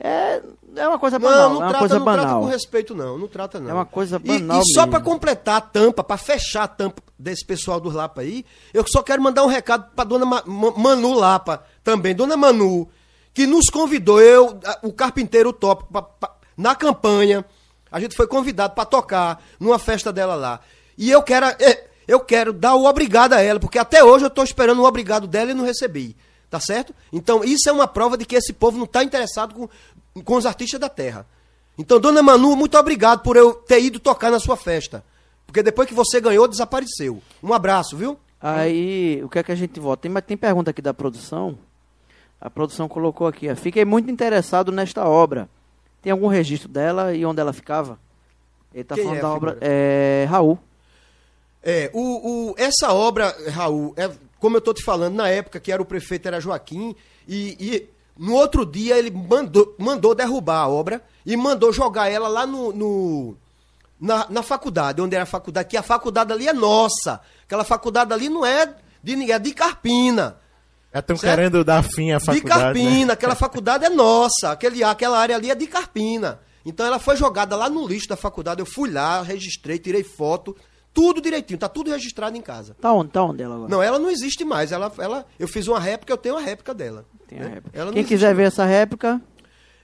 é, 0.03 0.41
é 0.75 0.87
uma 0.87 0.97
coisa 0.99 1.19
banal, 1.19 1.37
Não, 1.37 1.49
não 1.49 1.55
é 1.55 1.57
uma 1.65 1.69
trata, 1.69 1.79
coisa 1.79 1.95
não 1.99 2.05
trata 2.05 2.21
banal. 2.23 2.41
com 2.41 2.47
respeito, 2.47 2.95
não. 2.95 3.17
Não 3.17 3.27
trata, 3.27 3.59
não. 3.59 3.69
É 3.69 3.73
uma 3.73 3.85
coisa 3.85 4.17
E- 4.17 4.19
banal 4.39 4.61
E, 4.61 4.73
só 4.73 4.81
mesmo. 4.81 4.91
pra 4.91 4.99
completar 5.01 5.55
a 5.57 5.61
tampa, 5.61 6.03
pra 6.03 6.17
fechar 6.17 6.63
a 6.63 6.67
tampa 6.67 7.01
desse 7.17 7.45
pessoal 7.45 7.79
do 7.79 7.89
Lapa 7.89 8.21
aí, 8.21 8.43
eu 8.73 8.83
só 8.87 9.03
quero 9.03 9.21
mandar 9.21 9.43
um 9.43 9.47
recado 9.47 9.91
pra 9.95 10.03
dona 10.03 10.25
Ma- 10.25 10.43
Ma- 10.45 10.71
Manu 10.75 11.13
Lapa 11.13 11.63
também. 11.83 12.15
Dona 12.15 12.35
Manu, 12.35 12.89
que 13.33 13.45
nos 13.45 13.69
convidou, 13.69 14.19
eu, 14.21 14.59
o 14.81 14.91
carpinteiro 14.91 15.53
top, 15.53 15.85
pra- 15.91 16.01
pra- 16.01 16.31
na 16.57 16.73
campanha. 16.75 17.45
A 17.91 17.99
gente 17.99 18.15
foi 18.15 18.25
convidado 18.25 18.73
pra 18.73 18.85
tocar 18.85 19.41
numa 19.59 19.77
festa 19.77 20.11
dela 20.11 20.33
lá. 20.35 20.59
E 20.97 21.11
eu 21.11 21.21
quero, 21.21 21.45
é, 21.45 21.85
eu 22.07 22.19
quero 22.21 22.51
dar 22.53 22.73
o 22.75 22.85
obrigado 22.85 23.33
a 23.33 23.41
ela, 23.41 23.59
porque 23.59 23.77
até 23.77 24.03
hoje 24.03 24.25
eu 24.25 24.29
tô 24.29 24.41
esperando 24.43 24.81
o 24.81 24.85
obrigado 24.85 25.27
dela 25.27 25.51
e 25.51 25.53
não 25.53 25.65
recebi. 25.65 26.15
Tá 26.51 26.59
certo? 26.59 26.93
Então, 27.13 27.45
isso 27.45 27.69
é 27.69 27.71
uma 27.71 27.87
prova 27.87 28.17
de 28.17 28.25
que 28.25 28.35
esse 28.35 28.51
povo 28.51 28.77
não 28.77 28.85
tá 28.85 29.01
interessado 29.05 29.55
com, 29.55 30.21
com 30.21 30.35
os 30.35 30.45
artistas 30.45 30.77
da 30.77 30.89
terra. 30.89 31.25
Então, 31.77 31.97
dona 31.97 32.21
Manu, 32.21 32.57
muito 32.57 32.77
obrigado 32.77 33.21
por 33.21 33.37
eu 33.37 33.53
ter 33.53 33.81
ido 33.81 34.01
tocar 34.01 34.29
na 34.29 34.37
sua 34.37 34.57
festa. 34.57 35.01
Porque 35.47 35.63
depois 35.63 35.87
que 35.87 35.93
você 35.93 36.19
ganhou, 36.19 36.49
desapareceu. 36.49 37.23
Um 37.41 37.53
abraço, 37.53 37.95
viu? 37.95 38.19
Aí, 38.41 39.21
o 39.23 39.29
que 39.29 39.39
é 39.39 39.43
que 39.43 39.51
a 39.53 39.55
gente 39.55 39.79
vota? 39.79 40.01
Tem, 40.01 40.11
mas 40.11 40.25
tem 40.25 40.35
pergunta 40.35 40.71
aqui 40.71 40.81
da 40.81 40.93
produção. 40.93 41.57
A 42.39 42.49
produção 42.49 42.89
colocou 42.89 43.27
aqui, 43.27 43.49
ó. 43.49 43.55
Fiquei 43.55 43.85
muito 43.85 44.11
interessado 44.11 44.73
nesta 44.73 45.07
obra. 45.07 45.47
Tem 46.01 46.11
algum 46.11 46.27
registro 46.27 46.67
dela 46.67 47.13
e 47.15 47.25
onde 47.25 47.39
ela 47.39 47.53
ficava? 47.53 47.97
Ele 48.73 48.83
tá 48.83 48.95
Quem 48.95 49.05
falando 49.05 49.19
é 49.19 49.21
da 49.21 49.29
obra. 49.29 49.57
É. 49.61 50.27
Raul. 50.29 50.59
É, 51.63 51.89
o, 51.93 52.51
o- 52.51 52.55
essa 52.57 52.91
obra, 52.93 53.35
Raul, 53.49 53.93
é, 53.97 54.09
como 54.39 54.55
eu 54.55 54.59
estou 54.59 54.73
te 54.73 54.83
falando, 54.83 55.15
na 55.15 55.29
época 55.29 55.59
que 55.59 55.71
era 55.71 55.81
o 55.81 55.85
prefeito 55.85 56.27
era 56.27 56.39
Joaquim, 56.41 56.95
e, 57.27 57.55
e 57.59 57.89
no 58.17 58.33
outro 58.33 58.65
dia 58.65 58.97
ele 58.97 59.11
mandou, 59.11 59.75
mandou 59.77 60.15
derrubar 60.15 60.61
a 60.61 60.67
obra 60.67 61.03
e 61.25 61.37
mandou 61.37 61.71
jogar 61.71 62.09
ela 62.09 62.27
lá 62.27 62.47
no, 62.47 62.73
no- 62.73 63.37
na, 63.99 64.25
na 64.29 64.41
faculdade, 64.41 65.01
onde 65.01 65.13
era 65.15 65.23
a 65.23 65.27
faculdade, 65.27 65.69
que 65.69 65.77
a 65.77 65.83
faculdade 65.83 66.33
ali 66.33 66.47
é 66.47 66.53
nossa. 66.53 67.21
Aquela 67.43 67.63
faculdade 67.63 68.11
ali 68.11 68.27
não 68.29 68.43
é 68.45 68.73
de 69.03 69.15
ninguém, 69.15 69.35
é 69.35 69.39
de 69.39 69.53
Carpina. 69.53 70.37
Estão 70.93 71.15
Certo? 71.15 71.35
querendo 71.35 71.63
dar 71.63 71.83
fim 71.83 72.11
à 72.11 72.17
De 72.17 72.25
faculdade. 72.25 72.61
Carpina, 72.63 73.05
né? 73.05 73.13
aquela 73.13 73.35
faculdade 73.35 73.85
é 73.85 73.89
nossa, 73.89 74.51
aquele, 74.51 74.83
aquela 74.83 75.17
área 75.19 75.35
ali 75.35 75.51
é 75.51 75.55
de 75.55 75.67
Carpina. 75.67 76.39
Então 76.65 76.85
ela 76.85 76.99
foi 76.99 77.15
jogada 77.15 77.55
lá 77.55 77.69
no 77.69 77.87
lixo 77.87 78.07
da 78.09 78.17
faculdade, 78.17 78.59
eu 78.59 78.65
fui 78.65 78.89
lá, 78.91 79.21
registrei, 79.21 79.77
tirei 79.79 80.03
foto, 80.03 80.55
tudo 80.93 81.21
direitinho, 81.21 81.57
tá 81.57 81.69
tudo 81.69 81.89
registrado 81.91 82.35
em 82.37 82.41
casa. 82.41 82.75
Tá 82.79 82.91
onde? 82.93 83.11
Tá 83.11 83.23
onde 83.23 83.41
ela 83.41 83.55
agora? 83.55 83.69
Não, 83.69 83.81
ela 83.81 83.97
não 83.97 84.09
existe 84.09 84.43
mais, 84.43 84.71
ela, 84.71 84.91
ela, 84.97 85.25
eu 85.39 85.47
fiz 85.47 85.67
uma 85.67 85.79
réplica, 85.79 86.11
eu 86.13 86.17
tenho 86.17 86.35
uma 86.35 86.41
réplica 86.41 86.73
dela. 86.73 87.05
Tem 87.27 87.39
a 87.39 87.43
né? 87.43 87.49
réplica. 87.55 87.77
Ela 87.77 87.85
não 87.87 87.93
Quem 87.93 88.03
quiser 88.03 88.27
mais. 88.27 88.37
ver 88.37 88.43
essa 88.43 88.65
réplica, 88.65 89.21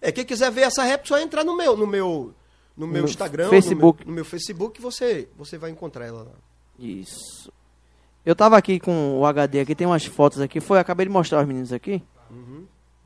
É, 0.02 0.12
quem 0.12 0.26
quiser 0.26 0.52
ver 0.52 0.62
essa 0.62 0.84
réplica, 0.84 1.08
só 1.08 1.20
entrar 1.20 1.44
no 1.44 1.56
meu, 1.56 1.76
no 1.78 1.88
meu, 1.88 2.34
no 2.76 2.86
meu 2.88 3.04
No 3.04 3.08
Instagram, 3.08 3.50
Facebook. 3.50 4.02
No, 4.02 4.06
meu, 4.06 4.12
no 4.12 4.16
meu 4.16 4.26
Facebook, 4.26 4.82
você, 4.82 5.28
você 5.38 5.58
vai 5.58 5.72
encontrar 5.72 6.06
ela 6.06 6.24
lá. 6.24 6.32
Isso. 6.78 7.52
Eu 8.26 8.36
tava 8.36 8.58
aqui 8.58 8.80
com 8.80 9.18
o 9.20 9.26
HD 9.26 9.62
aqui, 9.62 9.74
tem 9.74 9.88
umas 9.88 10.06
fotos 10.06 10.42
aqui. 10.42 10.60
Foi, 10.60 10.78
acabei 10.80 11.06
de 11.06 11.12
mostrar 11.12 11.40
aos 11.40 11.48
meninos 11.48 11.72
aqui. 11.72 12.04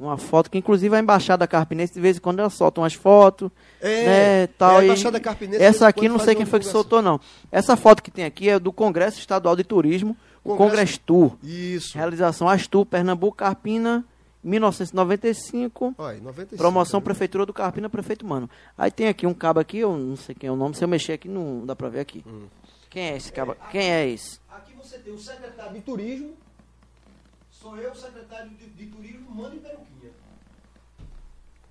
Uma 0.01 0.17
foto 0.17 0.49
que 0.49 0.57
inclusive 0.57 0.95
a 0.95 0.99
Embaixada 0.99 1.45
Carpinense, 1.45 1.93
de 1.93 2.01
vez 2.01 2.17
em 2.17 2.19
quando 2.19 2.39
ela 2.39 2.49
solta 2.49 2.81
umas 2.81 2.93
fotos. 2.95 3.51
É, 3.79 3.87
né, 4.05 4.43
é, 4.43 4.47
tal, 4.47 4.77
a 4.77 4.81
e 4.81 4.85
Embaixada 4.85 5.19
Carpinense, 5.19 5.61
Essa 5.63 5.87
aqui 5.87 6.09
não 6.09 6.17
sei 6.17 6.33
quem 6.33 6.45
foi 6.45 6.59
que 6.59 6.65
soltou, 6.65 7.01
não. 7.01 7.19
Essa 7.51 7.75
foto 7.75 8.01
que 8.01 8.09
tem 8.09 8.25
aqui 8.25 8.49
é 8.49 8.57
do 8.57 8.73
Congresso 8.73 9.19
Estadual 9.19 9.55
de 9.55 9.63
Turismo, 9.63 10.17
o 10.43 10.49
Congresso- 10.55 10.69
Congresso 10.69 10.99
Tour. 11.01 11.37
Isso. 11.43 11.95
Realização 11.95 12.49
Astur, 12.49 12.83
Pernambuco, 12.83 13.37
Carpina, 13.37 14.03
1995. 14.43 15.93
Olha, 15.97 16.19
95, 16.19 16.57
Promoção 16.57 16.99
né? 16.99 17.03
Prefeitura 17.03 17.45
do 17.45 17.53
Carpina, 17.53 17.89
Prefeito 17.89 18.25
Mano. 18.25 18.49
Aí 18.77 18.89
tem 18.91 19.07
aqui 19.07 19.27
um 19.27 19.33
cabo 19.33 19.59
aqui, 19.59 19.79
eu 19.79 19.95
não 19.95 20.15
sei 20.15 20.35
quem 20.35 20.47
é 20.47 20.51
o 20.51 20.55
nome, 20.55 20.75
se 20.75 20.83
eu 20.83 20.87
mexer 20.87 21.13
aqui 21.13 21.27
não 21.27 21.65
dá 21.65 21.75
pra 21.75 21.89
ver 21.89 21.99
aqui. 21.99 22.23
Hum. 22.27 22.45
Quem 22.89 23.09
é 23.11 23.17
esse 23.17 23.31
cabo? 23.31 23.55
Quem 23.71 23.91
é 23.91 24.07
esse? 24.09 24.39
Aqui 24.49 24.73
você 24.75 24.97
tem 24.97 25.13
o 25.13 25.17
secretário 25.19 25.73
de 25.73 25.81
turismo, 25.81 26.31
sou 27.61 27.77
eu, 27.77 27.93
secretário 27.93 28.49
de, 28.51 28.65
de 28.69 28.87
turismo, 28.87 29.29
Mano 29.35 29.55
e 29.55 29.59
Peruquinha. 29.59 30.11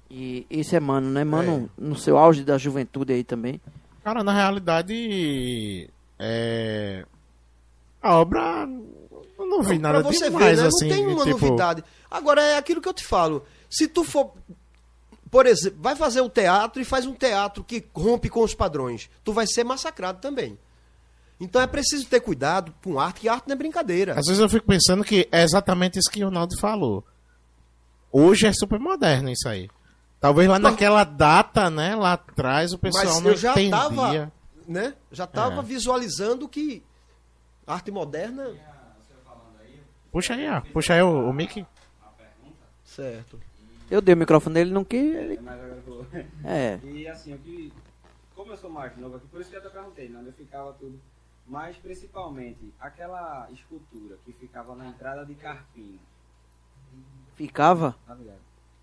E 0.08 0.46
esse 0.48 0.76
é 0.76 0.80
Mano, 0.80 1.10
né? 1.10 1.24
Mano, 1.24 1.70
no 1.76 1.96
seu 1.96 2.16
auge 2.16 2.44
da 2.44 2.56
juventude 2.56 3.12
aí 3.12 3.24
também. 3.24 3.60
Cara, 4.02 4.24
na 4.24 4.32
realidade, 4.32 5.90
é... 6.18 7.04
a 8.00 8.16
obra, 8.16 8.68
eu 9.38 9.46
não 9.46 9.62
vi 9.62 9.78
nada 9.78 10.00
pra 10.00 10.10
você 10.10 10.30
demais, 10.30 10.56
ver, 10.56 10.62
né? 10.62 10.68
assim. 10.68 10.88
não 10.88 10.96
tem 10.96 11.06
uma 11.06 11.24
tipo, 11.24 11.38
novidade. 11.38 11.84
Agora 12.10 12.42
é 12.42 12.56
aquilo 12.56 12.80
que 12.80 12.88
eu 12.88 12.94
te 12.94 13.04
falo. 13.04 13.44
Se 13.68 13.86
tu 13.86 14.02
for, 14.02 14.32
por 15.30 15.46
exemplo, 15.46 15.78
vai 15.80 15.94
fazer 15.94 16.20
um 16.20 16.28
teatro 16.28 16.80
e 16.80 16.84
faz 16.84 17.04
um 17.04 17.14
teatro 17.14 17.62
que 17.62 17.84
rompe 17.94 18.28
com 18.28 18.42
os 18.42 18.54
padrões, 18.54 19.10
tu 19.22 19.32
vai 19.32 19.46
ser 19.46 19.64
massacrado 19.64 20.20
também. 20.20 20.58
Então 21.40 21.60
é 21.62 21.66
preciso 21.66 22.06
ter 22.06 22.20
cuidado 22.20 22.72
com 22.84 23.00
arte, 23.00 23.20
que 23.22 23.28
arte 23.28 23.48
não 23.48 23.54
é 23.54 23.56
brincadeira. 23.58 24.12
Às 24.12 24.26
vezes 24.26 24.38
eu 24.40 24.48
fico 24.48 24.66
pensando 24.66 25.02
que 25.02 25.26
é 25.32 25.42
exatamente 25.42 25.98
isso 25.98 26.10
que 26.10 26.22
o 26.22 26.26
Ronaldo 26.26 26.58
falou. 26.58 27.02
Hoje 28.12 28.46
é 28.46 28.52
super 28.52 28.78
moderno 28.78 29.30
isso 29.30 29.48
aí. 29.48 29.70
Talvez 30.20 30.46
lá 30.48 30.58
naquela 30.58 31.02
data, 31.02 31.70
né, 31.70 31.96
lá 31.96 32.12
atrás, 32.12 32.72
o 32.74 32.78
pessoal 32.78 33.06
Mas 33.06 33.22
não 33.22 33.30
eu 33.30 33.36
já 33.38 33.52
entendia. 33.52 33.70
estava, 33.76 34.32
né? 34.68 34.94
Já 35.10 35.24
estava 35.24 35.60
É. 35.60 35.62
visualizando 35.62 36.46
que 36.48 36.82
arte 37.66 37.90
moderna, 37.90 38.50
Puxa 40.12 40.34
aí, 40.34 40.50
ó. 40.50 40.60
Puxa 40.60 40.94
aí 40.94 41.02
o, 41.02 41.28
o 41.28 41.32
Mickey. 41.32 41.64
certo. 42.84 43.40
Eu 43.88 44.00
dei 44.00 44.14
o 44.14 44.18
microfone 44.18 44.54
dele, 44.54 44.72
não 44.72 44.84
quis. 44.84 45.00
Ele... 45.14 45.34
Eu 45.38 45.82
vou. 45.86 46.06
É. 46.44 46.78
E 46.84 47.08
assim, 47.08 47.34
o 47.34 47.38
que. 47.38 47.72
Como 48.34 48.52
eu 48.52 48.56
sou 48.56 48.70
mais 48.70 48.96
novo 48.96 49.16
aqui, 49.16 49.26
por 49.28 49.40
isso 49.40 49.50
que 49.50 49.56
eu 49.56 49.60
até 49.60 49.68
perguntei, 49.70 50.08
né? 50.08 50.18
Onde 50.20 50.32
ficava 50.32 50.72
tudo. 50.74 51.00
Mas 51.50 51.76
principalmente 51.78 52.72
aquela 52.78 53.48
escultura 53.50 54.16
que 54.24 54.32
ficava 54.32 54.74
na 54.76 54.86
entrada 54.86 55.26
de 55.26 55.34
Carpina, 55.34 55.98
Ficava. 57.34 57.96
tá 58.06 58.14
ligado? 58.14 58.38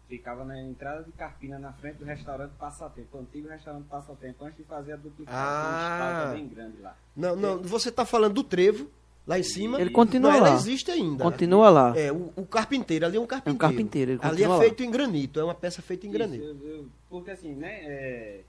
Ficava 0.10 0.44
na 0.46 0.62
entrada 0.62 1.04
de 1.04 1.12
Carpina, 1.14 1.58
na 1.60 1.72
frente 1.74 1.98
do 1.98 2.06
restaurante 2.06 2.52
Passatempo, 2.60 3.18
o 3.18 3.22
antigo 3.22 3.48
restaurante 3.48 3.86
Passatempo, 3.88 4.44
antes 4.46 4.58
de 4.58 4.64
fazer 4.64 4.94
a 4.94 4.96
duplicata. 4.98 5.38
Ah. 5.38 6.12
Estátua 6.14 6.34
bem 6.34 6.48
grande 6.48 6.82
lá. 6.82 6.96
Não, 7.16 7.36
não, 7.36 7.58
você 7.62 7.88
está 7.90 8.06
falando 8.06 8.34
do 8.34 8.44
trevo, 8.44 8.90
lá 9.26 9.38
em 9.40 9.44
cima. 9.44 9.80
Ele 9.80 9.90
continua 9.90 10.32
Não, 10.34 10.40
lá. 10.42 10.48
Ela 10.48 10.56
existe 10.58 10.92
ainda. 10.92 11.24
Continua 11.24 11.70
lá. 11.70 11.98
É, 11.98 12.12
o, 12.12 12.32
o 12.36 12.46
carpinteiro, 12.46 13.06
ali 13.06 13.18
é 13.18 13.20
um 13.20 13.26
carpinteiro. 13.28 13.60
carpinteiro, 13.60 14.12
ele 14.12 14.20
Ali 14.22 14.30
continua 14.32 14.46
é 14.56 14.58
lá. 14.58 14.60
feito 14.64 14.84
em 14.84 14.92
granito, 14.92 15.40
é 15.40 15.44
uma 15.44 15.56
peça 15.56 15.82
feita 15.82 16.06
em 16.06 16.10
Isso, 16.10 16.18
granito. 16.18 16.44
eu- 16.44 16.68
eu- 16.68 16.88
porque 17.10 17.32
assim, 17.32 17.54
né? 17.54 17.80
é, 17.84 18.44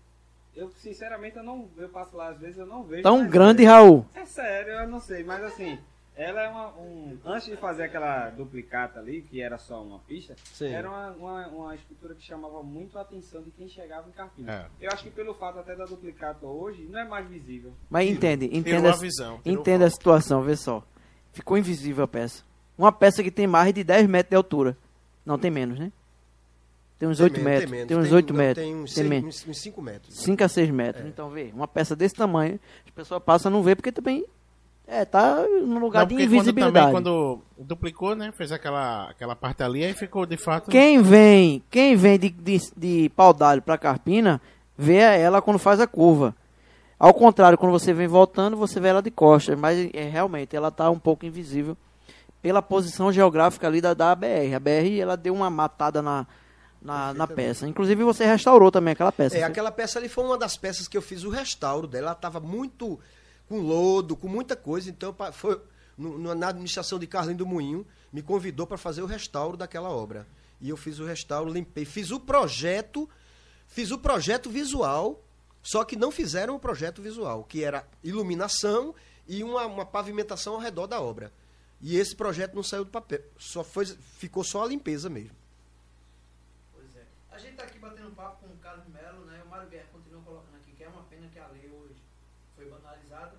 eu 0.58 0.70
sinceramente 0.78 1.36
eu 1.36 1.42
não. 1.42 1.68
Eu 1.76 1.88
passo 1.88 2.16
lá 2.16 2.28
às 2.30 2.38
vezes 2.38 2.58
eu 2.58 2.66
não 2.66 2.82
vejo. 2.82 3.02
Tão 3.02 3.26
grande, 3.26 3.64
é- 3.64 3.66
Raul. 3.68 4.04
É 4.14 4.24
sério, 4.24 4.72
eu 4.72 4.88
não 4.88 5.00
sei, 5.00 5.22
mas 5.24 5.42
assim, 5.44 5.78
ela 6.16 6.42
é 6.42 6.48
uma. 6.48 6.68
Um, 6.78 7.16
antes 7.24 7.46
de 7.46 7.56
fazer 7.56 7.84
aquela 7.84 8.28
duplicata 8.30 8.98
ali, 8.98 9.22
que 9.22 9.40
era 9.40 9.56
só 9.56 9.82
uma 9.82 10.00
pista, 10.00 10.34
Sim. 10.52 10.72
era 10.72 10.88
uma, 10.88 11.10
uma, 11.12 11.46
uma 11.48 11.74
escultura 11.74 12.14
que 12.14 12.22
chamava 12.26 12.62
muito 12.62 12.98
a 12.98 13.02
atenção 13.02 13.40
de 13.42 13.50
quem 13.52 13.68
chegava 13.68 14.08
em 14.08 14.12
Carpina. 14.12 14.52
É. 14.80 14.86
Eu 14.86 14.90
acho 14.92 15.04
que 15.04 15.10
pelo 15.10 15.32
fato 15.34 15.60
até 15.60 15.76
da 15.76 15.84
duplicata 15.84 16.44
hoje, 16.44 16.82
não 16.90 16.98
é 16.98 17.04
mais 17.06 17.26
visível. 17.28 17.72
Mas 17.88 18.10
entende, 18.10 18.46
entende, 18.46 18.64
Tirou 18.64 18.90
a 18.90 18.96
visão. 18.96 19.38
tirou 19.42 19.60
entende 19.60 19.84
a 19.84 19.90
situação, 19.90 20.42
vê 20.42 20.56
só. 20.56 20.82
Ficou 21.32 21.56
invisível 21.56 22.02
a 22.04 22.08
peça. 22.08 22.42
Uma 22.76 22.90
peça 22.90 23.22
que 23.22 23.30
tem 23.30 23.46
mais 23.46 23.72
de 23.72 23.84
10 23.84 24.08
metros 24.08 24.30
de 24.30 24.36
altura. 24.36 24.76
Não, 25.24 25.38
tem 25.38 25.50
menos, 25.50 25.78
né? 25.78 25.92
Tem 26.98 27.08
uns 27.08 27.20
8 27.20 27.34
menos, 27.34 27.44
metros. 27.52 27.70
menos. 27.70 27.86
Tem 27.88 27.96
uns 27.96 28.12
8 28.12 28.32
não, 28.32 28.38
metros. 28.38 28.64
Tem 28.66 28.74
uns 28.74 28.94
Tem 28.94 28.94
seis- 28.94 29.08
menos. 29.08 29.46
uns 29.48 29.58
5 29.58 29.80
metros. 29.82 30.14
5 30.16 30.44
a 30.44 30.48
6 30.48 30.70
metros. 30.70 31.04
É. 31.04 31.08
Então, 31.08 31.30
vê, 31.30 31.50
uma 31.54 31.68
peça 31.68 31.94
desse 31.94 32.14
tamanho, 32.14 32.58
as 32.84 32.90
pessoas 32.90 33.22
passam 33.22 33.50
a 33.50 33.54
não 33.54 33.62
ver 33.62 33.76
porque 33.76 33.92
também 33.92 34.24
é, 34.86 35.04
tá 35.04 35.44
num 35.62 35.78
lugar 35.78 36.00
Não, 36.00 36.08
de 36.08 36.14
porque 36.14 36.26
quando, 36.26 36.34
invisibilidade. 36.34 36.74
também, 36.74 36.92
quando 36.92 37.40
duplicou, 37.58 38.16
né? 38.16 38.32
Fez 38.36 38.50
aquela, 38.50 39.10
aquela 39.10 39.36
parte 39.36 39.62
ali, 39.62 39.84
aí 39.84 39.92
ficou 39.94 40.26
de 40.26 40.36
fato. 40.36 40.70
Quem 40.70 41.00
vem, 41.02 41.62
quem 41.70 41.94
vem 41.94 42.18
de, 42.18 42.30
de, 42.30 42.58
de 42.76 43.08
pau 43.14 43.32
d'alho 43.32 43.62
pra 43.62 43.78
Carpina, 43.78 44.40
vê 44.76 44.96
ela 44.96 45.40
quando 45.42 45.58
faz 45.58 45.78
a 45.78 45.86
curva. 45.86 46.34
Ao 46.98 47.14
contrário, 47.14 47.56
quando 47.56 47.70
você 47.70 47.92
vem 47.92 48.08
voltando, 48.08 48.56
você 48.56 48.80
vê 48.80 48.88
ela 48.88 49.00
de 49.02 49.10
costas, 49.12 49.56
mas 49.56 49.88
é, 49.94 50.02
realmente 50.08 50.56
ela 50.56 50.70
tá 50.70 50.90
um 50.90 50.98
pouco 50.98 51.24
invisível 51.24 51.76
pela 52.42 52.60
posição 52.62 53.12
geográfica 53.12 53.68
ali 53.68 53.80
da, 53.80 53.94
da 53.94 54.12
BR. 54.16 54.54
A 54.56 54.58
BR 54.58 54.98
ela 54.98 55.16
deu 55.16 55.32
uma 55.34 55.48
matada 55.50 56.00
na, 56.02 56.26
na, 56.80 57.12
na 57.14 57.26
peça. 57.26 57.66
Inclusive 57.66 58.02
você 58.04 58.24
restaurou 58.24 58.70
também 58.70 58.92
aquela 58.92 59.12
peça. 59.12 59.36
É, 59.36 59.40
Você- 59.40 59.44
aquela 59.44 59.70
peça 59.72 59.98
ali 59.98 60.08
foi 60.08 60.24
uma 60.24 60.38
das 60.38 60.56
peças 60.56 60.86
que 60.88 60.96
eu 60.96 61.02
fiz 61.02 61.24
o 61.24 61.30
restauro 61.30 61.86
dela. 61.86 62.06
Ela 62.08 62.12
estava 62.12 62.40
muito 62.40 62.98
com 63.48 63.58
lodo, 63.60 64.16
com 64.16 64.28
muita 64.28 64.54
coisa. 64.56 64.88
Então, 64.90 65.14
foi 65.32 65.60
no- 65.96 66.34
na 66.34 66.48
administração 66.48 66.98
de 66.98 67.06
Carlinho 67.06 67.38
do 67.38 67.46
Moinho, 67.46 67.86
me 68.12 68.22
convidou 68.22 68.66
para 68.66 68.76
fazer 68.78 69.02
o 69.02 69.06
restauro 69.06 69.56
daquela 69.56 69.88
obra. 69.90 70.26
E 70.60 70.68
eu 70.68 70.76
fiz 70.76 70.98
o 70.98 71.04
restauro, 71.04 71.50
limpei, 71.52 71.84
fiz 71.84 72.10
o 72.10 72.18
projeto, 72.20 73.08
fiz 73.66 73.90
o 73.90 73.98
projeto 73.98 74.48
visual, 74.50 75.22
só 75.62 75.84
que 75.84 75.96
não 75.96 76.10
fizeram 76.10 76.54
o 76.56 76.58
projeto 76.60 77.02
visual, 77.02 77.44
que 77.44 77.62
era 77.64 77.84
iluminação 78.02 78.94
e 79.26 79.42
uma, 79.44 79.66
uma 79.66 79.84
pavimentação 79.86 80.54
ao 80.54 80.60
redor 80.60 80.86
da 80.86 81.00
obra. 81.00 81.32
E 81.80 81.96
esse 81.96 82.14
projeto 82.16 82.54
não 82.54 82.62
saiu 82.62 82.84
do 82.84 82.90
papel, 82.90 83.20
só 83.38 83.62
foi, 83.62 83.86
ficou 84.18 84.42
só 84.42 84.64
a 84.64 84.66
limpeza 84.66 85.08
mesmo. 85.08 85.30
A 87.38 87.40
gente 87.40 87.54
tá 87.54 87.62
aqui 87.62 87.78
batendo 87.78 88.10
papo 88.16 88.38
com 88.40 88.52
o 88.52 88.56
Carlos 88.58 88.84
Melo, 88.88 89.24
né? 89.26 89.40
O 89.46 89.48
Mário 89.48 89.68
Guerra 89.68 89.86
continua 89.92 90.20
colocando 90.22 90.56
aqui 90.56 90.72
que 90.76 90.82
é 90.82 90.88
uma 90.88 91.02
pena 91.04 91.28
que 91.32 91.38
a 91.38 91.46
lei 91.48 91.70
hoje 91.70 91.94
foi 92.56 92.64
banalizada. 92.68 93.36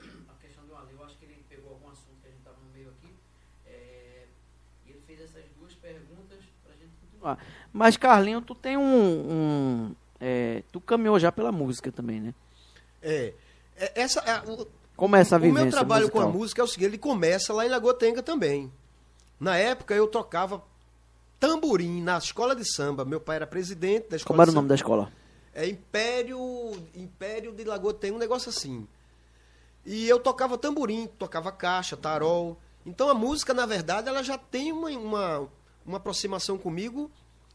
A 0.00 0.34
questão 0.42 0.64
de 0.64 0.72
uma 0.72 0.82
lei, 0.82 0.94
eu 0.98 1.04
acho 1.04 1.16
que 1.16 1.24
ele 1.26 1.44
pegou 1.48 1.70
algum 1.74 1.88
assunto 1.88 2.18
que 2.20 2.26
a 2.26 2.30
gente 2.32 2.42
tava 2.42 2.56
no 2.66 2.72
meio 2.74 2.88
aqui. 2.90 3.14
É, 3.68 4.24
E 4.84 4.90
ele 4.90 5.00
fez 5.06 5.20
essas 5.20 5.44
duas 5.60 5.72
perguntas 5.74 6.40
pra 6.64 6.72
gente 6.74 6.90
continuar. 7.00 7.38
Mas, 7.72 7.96
Carlinho, 7.96 8.42
tu 8.42 8.52
tem 8.52 8.76
um. 8.76 8.82
um, 9.30 9.94
é, 10.20 10.64
tu 10.72 10.80
caminhou 10.80 11.16
já 11.20 11.30
pela 11.30 11.52
música 11.52 11.92
também, 11.92 12.20
né? 12.20 12.34
É, 13.00 13.32
é, 13.76 13.92
essa, 14.02 14.18
é, 14.20 14.42
o- 14.50 14.66
Como 14.96 15.14
é 15.14 15.20
essa 15.20 15.36
O 15.36 15.40
vivência 15.40 15.62
meu 15.62 15.70
trabalho 15.70 16.10
com 16.10 16.18
a 16.18 16.22
musical? 16.22 16.40
música 16.40 16.60
é 16.62 16.64
o 16.64 16.66
seguinte, 16.66 16.88
ele 16.88 16.98
começa 16.98 17.52
lá 17.52 17.64
em 17.64 17.68
Lagoa 17.68 17.94
Tenga 17.94 18.24
também. 18.24 18.72
Na 19.38 19.56
época 19.56 19.94
eu 19.94 20.08
tocava 20.08 20.64
tamborim 21.38 22.02
na 22.02 22.18
escola 22.18 22.54
de 22.54 22.64
samba. 22.64 23.04
Meu 23.04 23.20
pai 23.20 23.36
era 23.36 23.46
presidente 23.46 24.08
da 24.08 24.16
escola 24.16 24.34
Como 24.34 24.42
era 24.42 24.50
o 24.50 24.54
nome 24.54 24.68
da 24.68 24.74
escola? 24.74 25.12
É 25.54 25.66
Império, 25.66 26.38
Império 26.94 27.52
de 27.52 27.64
Lagoa 27.64 27.94
Tenga, 27.94 28.16
um 28.16 28.18
negócio 28.18 28.48
assim. 28.48 28.86
E 29.84 30.08
eu 30.08 30.18
tocava 30.18 30.58
tamborim, 30.58 31.06
tocava 31.18 31.52
caixa, 31.52 31.96
tarol. 31.96 32.58
Então 32.84 33.08
a 33.08 33.14
música, 33.14 33.54
na 33.54 33.64
verdade, 33.64 34.08
ela 34.08 34.22
já 34.22 34.36
tem 34.36 34.72
uma, 34.72 34.90
uma, 34.90 35.48
uma 35.86 35.96
aproximação 35.96 36.58
comigo 36.58 37.10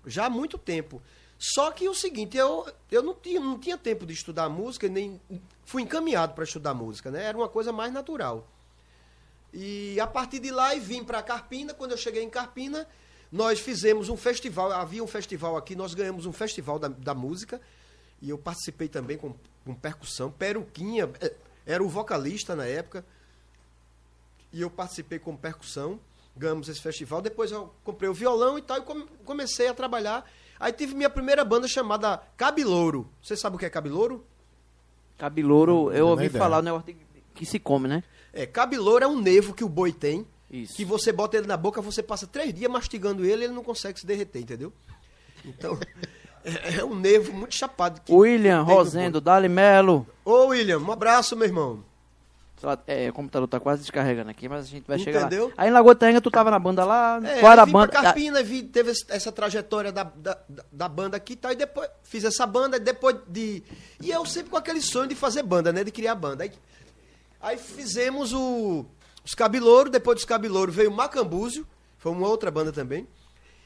já 0.06 0.26
há 0.26 0.30
muito 0.30 0.58
tempo. 0.58 1.02
Só 1.38 1.72
que 1.72 1.90
o 1.90 1.94
seguinte, 1.94 2.38
eu, 2.38 2.68
eu 2.92 3.02
não, 3.02 3.16
tinha, 3.16 3.40
não 3.40 3.58
tinha 3.58 3.78
tempo 3.78 4.06
de 4.06 4.14
estudar 4.14 4.48
música, 4.48 4.88
nem 4.88 5.20
fui 5.66 5.82
encaminhado 5.82 6.34
para 6.34 6.44
estudar 6.44 6.74
música, 6.74 7.10
né? 7.10 7.24
Era 7.24 7.38
uma 7.38 7.50
coisa 7.50 7.72
mais 7.72 7.92
natural. 7.92 8.48
E 9.54 10.00
a 10.00 10.08
partir 10.08 10.40
de 10.40 10.52
lá 10.52 10.76
eu 10.76 10.82
vim 10.82 11.04
para 11.04 11.22
Carpina. 11.22 11.74
Quando 11.74 11.92
eu 11.92 11.98
cheguei 11.98 12.24
em 12.24 12.30
Carpina, 12.30 12.88
nós 13.32 13.60
fizemos 13.60 14.10
um 14.10 14.18
festival. 14.18 14.72
Havia 14.72 15.04
um 15.04 15.08
festival 15.08 15.56
aqui, 15.58 15.76
nós 15.76 15.94
ganhamos 15.94 16.26
um 16.26 16.34
festival 16.34 16.78
da, 16.78 16.88
da 16.88 17.14
música. 17.14 17.62
E 18.22 18.30
eu 18.30 18.38
participei 18.38 18.88
também 18.88 19.18
com, 19.18 19.34
com 19.66 19.74
percussão. 19.74 20.30
Peruquinha 20.32 21.10
eh, 21.22 21.34
era 21.66 21.84
o 21.84 21.90
vocalista 21.90 22.56
na 22.56 22.66
época. 22.66 23.06
E 24.54 24.62
eu 24.62 24.70
participei 24.70 25.18
com 25.18 25.36
percussão. 25.36 26.00
Ganhamos 26.36 26.68
esse 26.70 26.82
festival. 26.82 27.22
Depois 27.22 27.52
eu 27.52 27.74
comprei 27.84 28.10
o 28.10 28.14
violão 28.14 28.58
e 28.58 28.62
tal. 28.62 28.78
E 28.78 28.82
come- 28.82 29.08
comecei 29.26 29.68
a 29.68 29.74
trabalhar. 29.74 30.30
Aí 30.60 30.72
tive 30.72 30.94
minha 30.94 31.10
primeira 31.10 31.44
banda 31.44 31.68
chamada 31.68 32.18
Cabilouro. 32.38 33.10
Você 33.24 33.36
sabe 33.36 33.56
o 33.56 33.60
que 33.60 33.66
é 33.66 33.70
Cabilouro? 33.70 34.24
Cabilouro, 35.18 35.92
eu 35.92 36.08
ouvi 36.08 36.24
falar 36.40 36.62
de- 36.84 36.96
que 37.34 37.46
se 37.46 37.60
come, 37.60 37.88
né? 37.88 38.04
É, 38.34 38.46
cabilouro 38.46 39.04
é 39.04 39.08
um 39.08 39.20
nevo 39.20 39.54
que 39.54 39.64
o 39.64 39.70
boi 39.70 39.92
tem. 39.92 40.26
Isso. 40.52 40.76
Que 40.76 40.84
você 40.84 41.12
bota 41.12 41.38
ele 41.38 41.48
na 41.48 41.56
boca, 41.58 41.82
você 41.82 42.04
passa 42.04 42.28
três 42.28 42.54
dias 42.54 42.70
mastigando 42.72 43.24
ele 43.26 43.42
e 43.42 43.46
ele 43.46 43.54
não 43.54 43.64
consegue 43.64 44.00
se 44.00 44.06
derreter, 44.06 44.40
entendeu? 44.42 44.74
Então, 45.46 45.78
é, 46.44 46.78
é 46.80 46.84
um 46.86 46.94
nevo 46.96 47.32
muito 47.34 47.56
chapado. 47.56 48.02
William, 48.10 48.62
Rosendo, 48.64 49.22
Dali 49.22 49.48
Melo. 49.48 50.06
Ô, 50.26 50.48
William, 50.48 50.80
um 50.80 50.92
abraço, 50.92 51.36
meu 51.36 51.48
irmão. 51.48 51.84
É, 52.86 53.10
o 53.10 53.14
computador 53.14 53.48
tá 53.48 53.60
quase 53.60 53.82
descarregando 53.82 54.30
aqui, 54.30 54.48
mas 54.48 54.66
a 54.66 54.68
gente 54.68 54.86
vai 54.88 55.00
chegar 55.00 55.22
Entendeu? 55.22 55.52
Aí 55.58 55.70
em 55.70 55.72
Lagoa 55.72 55.96
tu 55.96 56.30
tava 56.30 56.52
na 56.52 56.60
banda 56.60 56.86
lá, 56.86 57.20
É, 57.24 57.40
qual 57.40 57.52
era 57.54 57.64
a 57.64 57.66
banda? 57.66 57.88
pra 57.92 58.04
Carpina, 58.04 58.44
vi, 58.44 58.62
teve 58.62 58.92
essa 59.10 59.32
trajetória 59.32 59.92
da, 59.92 60.04
da, 60.04 60.38
da- 60.48 60.64
da 60.72 60.88
banda 60.88 61.18
aqui 61.18 61.34
e 61.34 61.36
tal, 61.38 61.52
e 61.52 61.56
depois 61.56 61.90
fiz 62.04 62.24
essa 62.24 62.46
banda, 62.46 62.80
depois 62.80 63.16
de... 63.28 63.64
E 64.00 64.12
eu 64.12 64.24
sempre 64.28 64.52
com 64.52 64.58
aquele 64.58 64.80
sonho 64.80 65.08
de 65.08 65.16
fazer 65.16 65.42
banda, 65.42 65.74
né, 65.74 65.84
de 65.84 65.90
criar 65.90 66.14
banda. 66.14 66.44
Aí, 66.44 66.52
aí 67.42 67.58
fizemos 67.58 68.32
o, 68.32 68.86
os 69.32 69.36
Cabilouros, 69.36 69.90
depois 69.92 70.16
dos 70.18 70.26
Cabilouros 70.26 70.76
veio 70.76 70.90
o 70.92 70.94
Macambúzio, 70.94 71.66
foi 71.98 72.12
uma 72.12 72.28
outra 72.28 72.52
banda 72.52 72.72
também. 72.72 73.08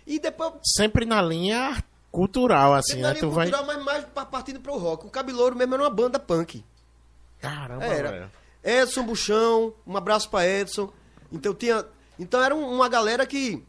E 0.05 0.19
depois 0.19 0.53
Sempre 0.63 1.05
na 1.05 1.19
linha 1.23 1.83
cultural, 2.11 2.75
assim, 2.75 2.91
Sempre 2.93 3.01
né? 3.01 3.07
na 3.09 3.15
Tu 3.15 3.21
linha 3.25 3.33
vai. 3.35 3.49
cultural, 3.49 3.65
mas 3.75 3.83
mais 3.83 4.05
pa- 4.05 4.25
partindo 4.25 4.59
pro 4.59 4.77
rock. 4.77 5.07
O 5.07 5.09
Cabilouro 5.09 5.55
mesmo 5.55 5.73
era 5.73 5.83
uma 5.83 5.89
banda 5.89 6.19
punk. 6.19 6.63
Caramba, 7.39 7.83
Era. 7.83 8.11
velho. 8.11 8.31
Edson 8.63 9.03
Buchão, 9.03 9.73
um 9.87 9.97
abraço 9.97 10.29
pra 10.29 10.45
Edson. 10.47 10.91
Então 11.31 11.53
tinha. 11.55 11.83
Então 12.19 12.41
era 12.43 12.55
um- 12.55 12.73
uma 12.75 12.87
galera 12.87 13.25
que. 13.25 13.63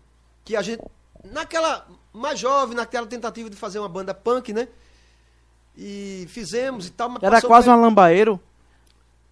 Que 0.44 0.55
a 0.55 0.60
gente. 0.62 0.82
Naquela. 1.24 1.86
Mais 2.12 2.39
jovem, 2.39 2.77
naquela 2.77 3.06
tentativa 3.06 3.48
de 3.51 3.56
fazer 3.56 3.78
uma 3.78 3.89
banda 3.89 4.12
punk, 4.14 4.52
né? 4.52 4.68
E 5.77 6.27
fizemos 6.28 6.86
e 6.86 6.90
tal. 6.90 7.09
mas 7.10 7.23
Era 7.23 7.43
quase 7.43 7.68
uma 7.68 7.77
lambaeiro. 7.77 8.40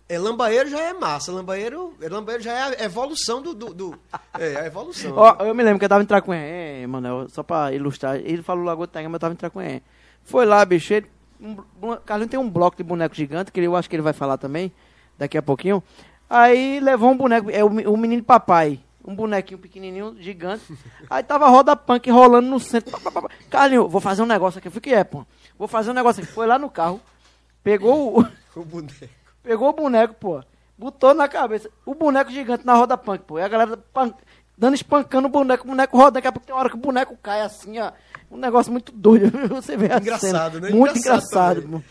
É, 0.09 0.19
lambaeiro 0.19 0.69
já 0.69 0.81
é 0.81 0.93
massa. 0.93 1.33
Lambaeiro, 1.33 1.95
lambaeiro 2.01 2.43
já 2.43 2.53
é 2.53 2.83
a 2.83 2.85
evolução 2.85 3.41
do. 3.41 3.55
do, 3.55 3.73
do- 3.73 3.99
é, 4.39 4.57
a 4.61 4.67
evolução. 4.67 5.13
Ó, 5.17 5.37
eu 5.45 5.55
me 5.55 5.63
lembro 5.63 5.79
que 5.79 5.85
eu 5.85 5.89
tava 5.89 6.03
em 6.03 6.07
Tracuém, 6.07 6.41
é, 6.41 6.87
Manel, 6.87 7.27
só 7.31 7.43
pra 7.43 7.73
ilustrar. 7.73 8.17
Ele 8.17 8.43
falou 8.43 8.65
Lagoa 8.65 8.87
Tenga, 8.87 9.09
mas 9.09 9.15
eu 9.15 9.21
tava 9.21 9.33
em 9.35 9.37
Tracuém. 9.37 9.81
Foi 10.23 10.45
lá, 10.45 10.63
bicho, 10.65 10.93
ele, 10.93 11.07
um, 11.41 11.57
um, 11.83 11.97
Carlinhos 12.05 12.31
tem 12.31 12.39
um 12.39 12.49
bloco 12.51 12.77
de 12.77 12.83
boneco 12.83 13.15
gigante, 13.15 13.51
que 13.51 13.61
eu 13.61 13.75
acho 13.77 13.89
que 13.89 13.97
ele 13.97 14.03
vai 14.03 14.13
falar 14.13 14.37
também, 14.37 14.71
daqui 15.19 15.39
a 15.39 15.43
pouquinho. 15.43 15.83
Aí 16.29 16.81
levou 16.81 17.11
um 17.11 17.17
boneco, 17.17 17.51
é 17.51 17.63
o, 17.65 17.69
o 17.69 17.97
menino 17.97 18.23
papai, 18.23 18.81
um 19.07 19.15
bonequinho 19.15 19.59
pequenininho, 19.59 20.17
gigante. 20.21 20.65
Aí 21.09 21.23
tava 21.23 21.49
roda 21.49 21.75
punk 21.77 22.11
rolando 22.11 22.49
no 22.49 22.61
centro. 22.61 22.95
Carlinhos, 23.51 23.91
vou 23.91 24.01
fazer 24.03 24.23
um 24.23 24.27
negócio 24.27 24.59
aqui. 24.59 24.69
Eu 24.69 24.73
falei, 24.73 24.83
que 24.83 24.95
é, 24.95 25.03
pô? 25.05 25.25
Vou 25.59 25.69
fazer 25.69 25.91
um 25.91 25.95
negócio 25.95 26.23
aqui. 26.23 26.31
Foi 26.33 26.47
lá 26.47 26.59
no 26.59 26.69
carro, 26.71 27.01
pegou 27.63 28.21
o... 28.21 28.27
O 28.57 28.65
boneco. 28.65 29.24
Pegou 29.45 29.69
o 29.69 29.73
boneco, 29.73 30.15
pô. 30.15 30.43
Botou 30.77 31.15
na 31.15 31.29
cabeça. 31.29 31.71
O 31.87 31.95
boneco 31.95 32.33
gigante 32.33 32.67
na 32.67 32.75
roda 32.75 32.97
punk, 32.97 33.23
pô. 33.25 33.39
E 33.39 33.43
a 33.43 33.49
galera 33.49 33.79
dando 34.57 34.75
espancando 34.75 35.29
o 35.29 35.31
boneco, 35.31 35.65
o 35.65 35.69
boneco 35.69 35.97
roda, 35.97 36.13
daqui 36.13 36.27
a 36.27 36.33
pouco 36.33 36.47
tem 36.47 36.57
hora 36.57 36.69
que 36.71 36.77
o 36.77 36.81
boneco 36.81 37.17
cai 37.23 37.43
assim, 37.43 37.79
ó. 37.79 37.93
Um 38.31 38.39
negócio 38.39 38.73
muito 38.73 38.91
doido. 38.91 39.31
Você 39.49 39.77
vê 39.77 39.87
Engraçado, 39.87 40.55
cena. 40.55 40.69
né? 40.69 40.75
Muito 40.75 40.99
Engraçado 40.99 41.61
engraçado. 41.61 41.85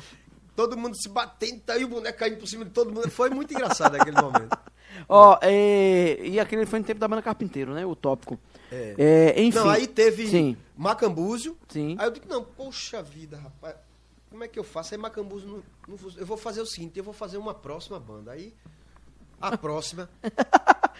Todo 0.55 0.77
mundo 0.77 0.95
se 0.95 1.07
batendo, 1.09 1.61
tá 1.61 1.73
aí 1.73 1.85
o 1.85 1.87
boneco 1.87 2.17
caindo 2.19 2.37
por 2.37 2.47
cima 2.47 2.65
de 2.65 2.71
todo 2.71 2.91
mundo. 2.91 3.09
Foi 3.09 3.29
muito 3.29 3.53
engraçado 3.53 3.95
aquele 3.95 4.19
momento. 4.19 4.57
Ó, 5.09 5.37
é, 5.41 6.19
e 6.21 6.39
aquele 6.39 6.65
foi 6.65 6.79
no 6.79 6.85
tempo 6.85 6.99
da 6.99 7.07
banda 7.07 7.21
Carpinteiro, 7.21 7.73
né? 7.73 7.85
O 7.85 7.95
tópico. 7.95 8.37
É. 8.71 8.95
É, 9.35 9.41
enfim. 9.41 9.59
Não, 9.59 9.69
aí 9.69 9.87
teve 9.87 10.27
Sim. 10.27 10.57
Macambúzio. 10.75 11.57
Sim. 11.69 11.95
Aí 11.99 12.07
eu 12.07 12.11
digo, 12.11 12.27
não, 12.27 12.43
poxa 12.43 13.01
vida, 13.01 13.37
rapaz, 13.37 13.75
como 14.33 14.43
é 14.43 14.47
que 14.47 14.57
eu 14.57 14.63
faço? 14.63 14.95
Aí 14.95 14.97
Macambúzio 14.99 15.47
não, 15.47 15.63
não 15.87 16.11
Eu 16.17 16.25
vou 16.25 16.35
fazer 16.35 16.59
o 16.59 16.65
seguinte, 16.65 16.97
eu 16.97 17.03
vou 17.03 17.13
fazer 17.13 17.37
uma 17.37 17.53
próxima 17.53 17.99
banda. 17.99 18.31
Aí, 18.31 18.51
a 19.39 19.55
próxima. 19.55 20.09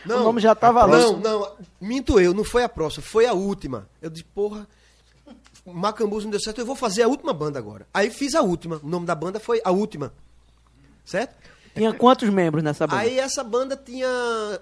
O 0.05 0.07
nome 0.07 0.39
já 0.39 0.53
tava 0.53 0.85
lá. 0.85 0.99
Não, 0.99 1.18
não, 1.18 1.51
minto 1.81 2.19
eu, 2.19 2.31
não 2.31 2.43
foi 2.43 2.64
a 2.64 2.69
próxima, 2.69 3.03
foi 3.03 3.26
a 3.26 3.34
última. 3.34 3.89
Eu 3.99 4.11
disse, 4.11 4.23
porra, 4.23 4.68
Macambúzio 5.65 6.26
não 6.26 6.30
deu 6.31 6.39
certo, 6.39 6.61
eu 6.61 6.65
vou 6.65 6.76
fazer 6.76 7.01
a 7.01 7.07
última 7.07 7.34
banda 7.34 7.57
agora. 7.57 7.88
Aí 7.91 8.11
fiz 8.11 8.35
a 8.35 8.43
última, 8.43 8.80
o 8.84 8.88
nome 8.88 9.07
da 9.07 9.15
banda 9.15 9.39
foi 9.39 9.60
a 9.65 9.72
última. 9.72 10.14
Certo? 11.03 11.35
Tinha 11.73 11.91
quantos 11.91 12.30
membros 12.30 12.64
nessa 12.64 12.85
banda? 12.85 13.01
Aí 13.01 13.18
essa 13.18 13.43
banda 13.43 13.76
tinha 13.76 14.61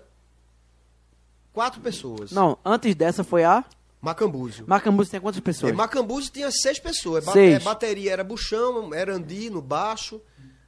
quatro 1.51 1.81
pessoas. 1.81 2.31
Não, 2.31 2.57
antes 2.63 2.95
dessa 2.95 3.21
foi 3.21 3.43
a. 3.43 3.65
Macambúzio. 4.01 4.63
Macambus 4.67 5.09
tinha 5.09 5.21
quantas 5.21 5.39
É, 5.39 5.43
pessoas? 5.43 5.73
Macambúzio 5.73 6.31
tinha 6.31 6.49
seis 6.51 6.79
pessoas. 6.79 7.23
Seis. 7.25 7.55
é, 7.55 7.59
bateria 7.59 8.11
era 8.11 8.23
Buchão, 8.23 8.93
era 8.93 9.13
Andi 9.15 9.49
no 9.49 9.61
baixo. 9.61 10.19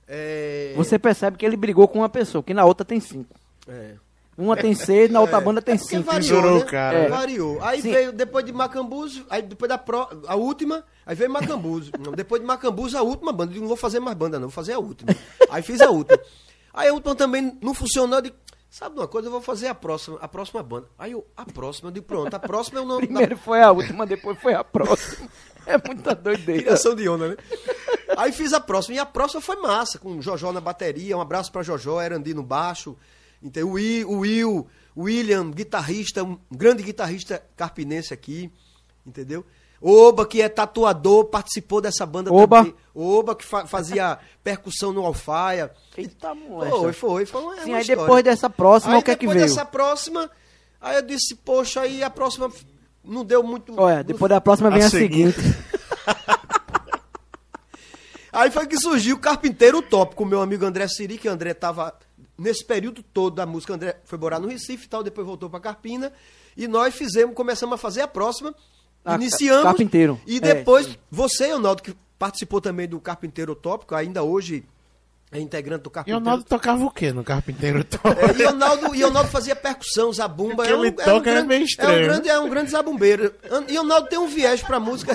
é, 0.08 0.74
Você 0.76 1.00
percebe 1.00 1.38
que 1.38 1.46
ele 1.46 1.58
brigou 1.58 1.88
com 1.88 2.00
uma 2.00 2.10
pessoa, 2.10 2.44
que 2.44 2.54
na 2.54 2.64
outra 2.66 2.86
tem 2.86 3.00
cinco. 3.00 3.36
é. 3.68 3.96
Uma 4.36 4.58
tem 4.58 4.74
seis, 4.74 5.12
na 5.12 5.22
outra 5.22 5.40
banda 5.40 5.62
tem 5.62 5.78
Porque 5.78 5.96
cinco. 5.96 6.08
variou, 6.12 6.42
Misturou 6.42 6.60
né? 6.62 6.66
cara. 6.66 6.98
É. 6.98 7.08
Variou. 7.08 7.62
Aí 7.64 7.84
Sim. 7.84 7.92
veio, 7.92 8.12
depois 8.12 8.44
de 8.44 8.52
Macambúzio, 8.52 9.24
aí 9.30 9.44
depois 9.44 9.70
da 9.70 9.78
pró, 9.78 10.10
a 10.28 10.36
última, 10.36 10.84
aí 11.06 11.16
veio 11.16 11.30
Macambúzio. 11.30 11.92
Não, 12.04 12.14
depois 12.14 12.42
de 12.42 12.48
Macambúzio, 12.48 12.98
a 12.98 13.04
última 13.04 13.32
banda. 13.32 13.52
Eu 13.52 13.54
digo, 13.54 13.62
não 13.62 13.68
vou 13.68 13.78
fazer 13.78 14.00
mais 14.00 14.18
banda, 14.18 14.40
não, 14.40 14.48
vou 14.48 14.52
fazer 14.52 14.74
a 14.74 14.80
última. 14.80 15.16
Aí 15.52 15.62
fiz 15.62 15.80
a 15.82 15.92
última. 15.92 16.20
Aí 16.74 16.90
a 16.90 16.94
última 16.94 17.14
também 17.14 17.56
não 17.62 17.76
funcionou, 17.76 18.18
eu 18.18 18.22
digo, 18.24 18.36
sabe 18.74 18.98
uma 18.98 19.08
coisa, 19.08 19.28
eu 19.28 19.32
vou 19.32 19.40
fazer 19.40 19.68
a 19.68 19.76
próxima, 19.76 20.18
a 20.20 20.28
próxima 20.28 20.64
banda. 20.64 20.90
Aí 20.98 21.12
eu, 21.12 21.24
a 21.38 21.46
próxima, 21.46 21.90
eu 21.90 21.94
digo, 21.94 22.08
pronto, 22.08 22.34
a 22.34 22.40
próxima 22.40 22.80
é 22.80 22.82
o 22.82 22.86
nome 22.86 23.06
Primeiro 23.06 23.38
foi 23.38 23.62
a 23.62 23.72
última, 23.72 24.04
depois 24.04 24.36
foi 24.40 24.56
a 24.56 24.64
próxima. 24.64 25.30
É 25.66 25.78
muita 25.78 26.14
doideira. 26.14 26.64
Criação 26.64 26.94
de 26.94 27.08
onda, 27.08 27.30
né? 27.30 27.38
Aí 28.18 28.34
fiz 28.34 28.52
a 28.52 28.60
próxima. 28.60 28.96
E 28.96 29.00
a 29.00 29.06
próxima 29.06 29.40
foi 29.40 29.56
massa, 29.56 29.98
com 29.98 30.18
o 30.18 30.22
Jojó 30.22 30.52
na 30.52 30.60
bateria. 30.60 31.16
Um 31.16 31.22
abraço 31.22 31.54
pra 31.54 31.64
Jojó, 31.64 32.02
Erandi 32.02 32.34
no 32.34 32.44
baixo. 32.44 32.98
Então, 33.42 33.70
o, 33.70 33.72
Will, 33.72 34.10
o 34.10 34.18
Will, 34.20 34.68
o 34.94 35.04
William, 35.04 35.50
guitarrista, 35.50 36.22
um 36.22 36.38
grande 36.52 36.84
guitarrista 36.84 37.42
carpinense 37.56 38.14
aqui, 38.14 38.52
entendeu? 39.06 39.46
Oba, 39.86 40.26
que 40.26 40.42
é 40.42 40.48
tatuador, 40.48 41.26
participou 41.26 41.82
dessa 41.82 42.06
banda 42.06 42.32
Oba. 42.32 42.60
também. 42.60 42.76
Oba, 42.96 43.36
que 43.36 43.44
fa- 43.44 43.66
fazia 43.68 44.18
percussão 44.42 44.94
no 44.94 45.06
alfaia. 45.06 45.72
Eita, 45.98 46.34
moleque. 46.34 46.78
Foi, 46.78 46.94
foi, 46.94 47.26
foi 47.26 47.42
uma, 47.42 47.56
Sim, 47.58 47.70
uma 47.70 47.76
aí 47.78 47.82
história. 47.82 48.02
depois 48.02 48.24
dessa 48.24 48.50
próxima, 48.50 48.94
Aí 48.94 49.00
o 49.00 49.04
que 49.04 49.12
é 49.12 49.16
que 49.16 49.26
depois 49.28 49.38
veio? 49.38 49.48
dessa 49.50 49.66
próxima, 49.66 50.32
aí 50.80 50.96
eu 50.96 51.02
disse, 51.02 51.36
poxa, 51.36 51.82
aí 51.82 52.02
a 52.02 52.10
próxima 52.10 52.50
não 53.04 53.26
deu 53.26 53.44
muito... 53.44 53.74
Olha, 53.78 54.02
depois 54.04 54.30
da 54.30 54.40
próxima 54.40 54.70
vem 54.72 54.84
A 54.84 54.86
a, 54.86 54.90
seguinte. 54.90 55.38
Aí 58.32 58.50
foi 58.50 58.66
que 58.66 58.80
surgiu 58.80 59.16
o 59.16 59.20
Carpinteiro 59.20 59.78
Utópico, 59.78 60.26
meu 60.26 60.42
amigo 60.42 60.66
André 60.66 60.88
Siri, 60.88 61.20
que 61.20 61.30
o 61.30 61.32
André 61.32 61.54
tava 61.54 61.94
nesse 62.36 62.66
período 62.66 63.04
todo 63.04 63.36
da 63.36 63.46
música, 63.46 63.74
o 63.74 63.76
André 63.76 63.98
foi 64.06 64.18
morar 64.18 64.40
no 64.40 64.48
Recife 64.48 64.86
e 64.86 64.90
tal, 64.90 65.04
depois 65.04 65.26
voltou 65.28 65.50
pra 65.52 65.60
Carpina, 65.60 66.12
e 66.58 66.68
nós 66.68 66.96
fizemos, 66.96 67.36
começamos 67.36 67.76
a 67.76 67.78
fazer 67.78 68.02
a 68.02 68.08
próxima, 68.08 68.56
Ah, 69.06 69.16
iniciamos, 69.16 69.64
Carpinteiro. 69.64 70.20
e 70.26 70.38
É, 70.38 70.40
depois, 70.40 70.86
sim. 70.86 70.96
você, 71.12 71.52
Ronaldo, 71.52 71.82
que 71.84 71.94
participou 72.18 72.62
também 72.62 72.88
do 72.88 73.00
Carpinteiro 73.00 73.52
Utópico, 73.52 73.94
ainda 73.96 74.24
hoje 74.24 74.64
é 75.32 75.40
integrante 75.40 75.84
do 75.84 75.88
E 75.88 75.90
o 75.90 75.92
Carpinteiro 75.92 76.26
Naldo 76.26 76.44
tocava 76.44 76.86
o 76.86 76.92
quê 76.92 77.12
no 77.12 77.24
Carpinteiro 77.24 77.84
Top? 77.84 78.08
é, 78.08 78.40
e 78.42 78.46
Ronaldo, 78.46 78.96
e 78.96 79.04
Ronaldo 79.04 79.30
fazia 79.30 79.56
percussão, 79.56 80.14
zabumba. 80.14 80.64
O 80.64 80.66
que 80.66 80.72
ele 80.72 80.92
toca 80.92 81.30
é 81.30 81.42
meio 81.44 81.60
É 81.60 81.62
um 81.62 81.66
estranho, 81.66 82.06
grande, 82.06 82.30
é 82.30 82.40
um 82.40 82.50
grande 82.50 82.72
zabumbeiro. 82.72 83.34
E 83.68 83.76
Ronaldo 83.78 84.08
tem 84.08 84.20
um 84.20 84.28
viés 84.28 84.62
pra 84.62 84.80
música. 84.80 85.14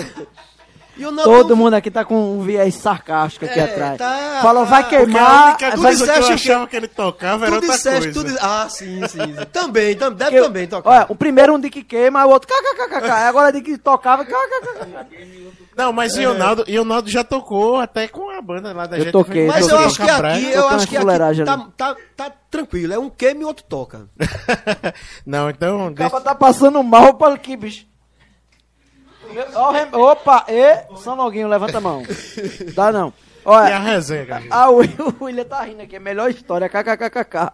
E 0.99 1.05
o 1.05 1.15
Todo 1.15 1.55
mundo 1.55 1.75
aqui 1.75 1.89
tá 1.89 2.03
com 2.03 2.33
um 2.37 2.41
viés 2.41 2.75
sarcástico 2.75 3.45
aqui 3.45 3.57
É, 3.57 3.63
atrás. 3.63 3.97
tá, 3.97 4.39
Falou, 4.41 4.65
tá. 4.65 4.69
vai 4.69 4.81
Porque 4.83 4.95
a 4.97 4.99
queimar. 4.99 5.47
única 5.47 5.69
vai- 5.69 5.77
coisa 5.77 6.03
que 6.13 6.19
eu 6.19 6.27
achava 6.33 6.67
que 6.67 6.75
ele 6.75 6.87
tocava 6.89 7.45
era 7.45 7.55
outra 7.55 7.69
disseste, 7.71 8.11
coisa. 8.13 8.37
tu 8.37 8.39
Ah, 8.45 8.67
sim, 8.69 9.07
sim. 9.07 9.17
sim. 9.19 9.35
também, 9.53 9.95
tam- 9.95 10.11
deve 10.11 10.31
que- 10.31 10.41
também 10.41 10.67
tocar. 10.67 10.89
Olha, 10.89 11.05
o 11.07 11.15
primeiro 11.15 11.55
um 11.55 11.59
de 11.59 11.69
que 11.69 11.83
queima, 11.83 12.25
o 12.25 12.29
outro 12.31 12.49
kkkk. 12.51 13.09
Agora 13.09 13.51
de 13.53 13.61
que 13.61 13.77
tocava, 13.77 14.25
kkkk. 14.25 15.53
Não, 15.77 15.93
mas 15.93 16.17
É. 16.17 16.27
o 16.27 16.33
Ronaldo, 16.33 16.65
e 16.67 16.77
o 16.77 16.83
Ronaldo 16.83 17.09
já 17.09 17.23
tocou 17.23 17.77
até 17.77 18.05
com 18.09 18.29
a 18.29 18.41
banda 18.41 18.73
lá 18.73 18.85
da 18.85 18.97
Eu 18.97 19.03
gente. 19.03 19.11
toquei, 19.13 19.47
Mas 19.47 19.61
eu 19.65 19.69
toquei. 19.69 19.85
acho 19.85 19.95
que 19.95 20.09
aqui, 20.09 20.51
eu 20.51 20.67
acho 20.67 20.87
que 20.87 20.97
aqui 20.97 21.45
tá, 21.45 21.67
tá, 21.77 21.95
tá 22.17 22.31
tranquilo. 22.51 22.93
É 22.93 22.99
um 22.99 23.09
queima 23.09 23.41
e 23.43 23.45
outro 23.45 23.63
toca. 23.63 24.09
Não, 25.25 25.49
então. 25.49 25.87
O 25.87 25.91
deixa- 25.91 26.09
cara 26.09 26.23
tá 26.23 26.35
passando 26.35 26.83
mal 26.83 27.13
para 27.13 27.33
aqui, 27.35 27.55
bicho. 27.55 27.87
Opa, 29.93 30.45
e 30.47 30.97
São 30.97 31.15
Longuinho, 31.15 31.47
levanta 31.47 31.77
a 31.77 31.81
mão. 31.81 32.03
Dá 32.75 32.91
não. 32.91 33.09
E 33.09 33.11
a 33.45 33.51
Olha, 33.51 33.79
resenha, 33.79 34.25
Carlinhos? 34.25 34.55
a 34.55 34.69
Will- 34.69 34.89
o 35.19 35.23
William 35.25 35.45
tá 35.45 35.61
rindo 35.61 35.81
aqui, 35.81 35.95
é 35.95 35.97
a 35.97 36.01
melhor 36.01 36.29
história, 36.29 36.67
kkkk. 36.69 37.51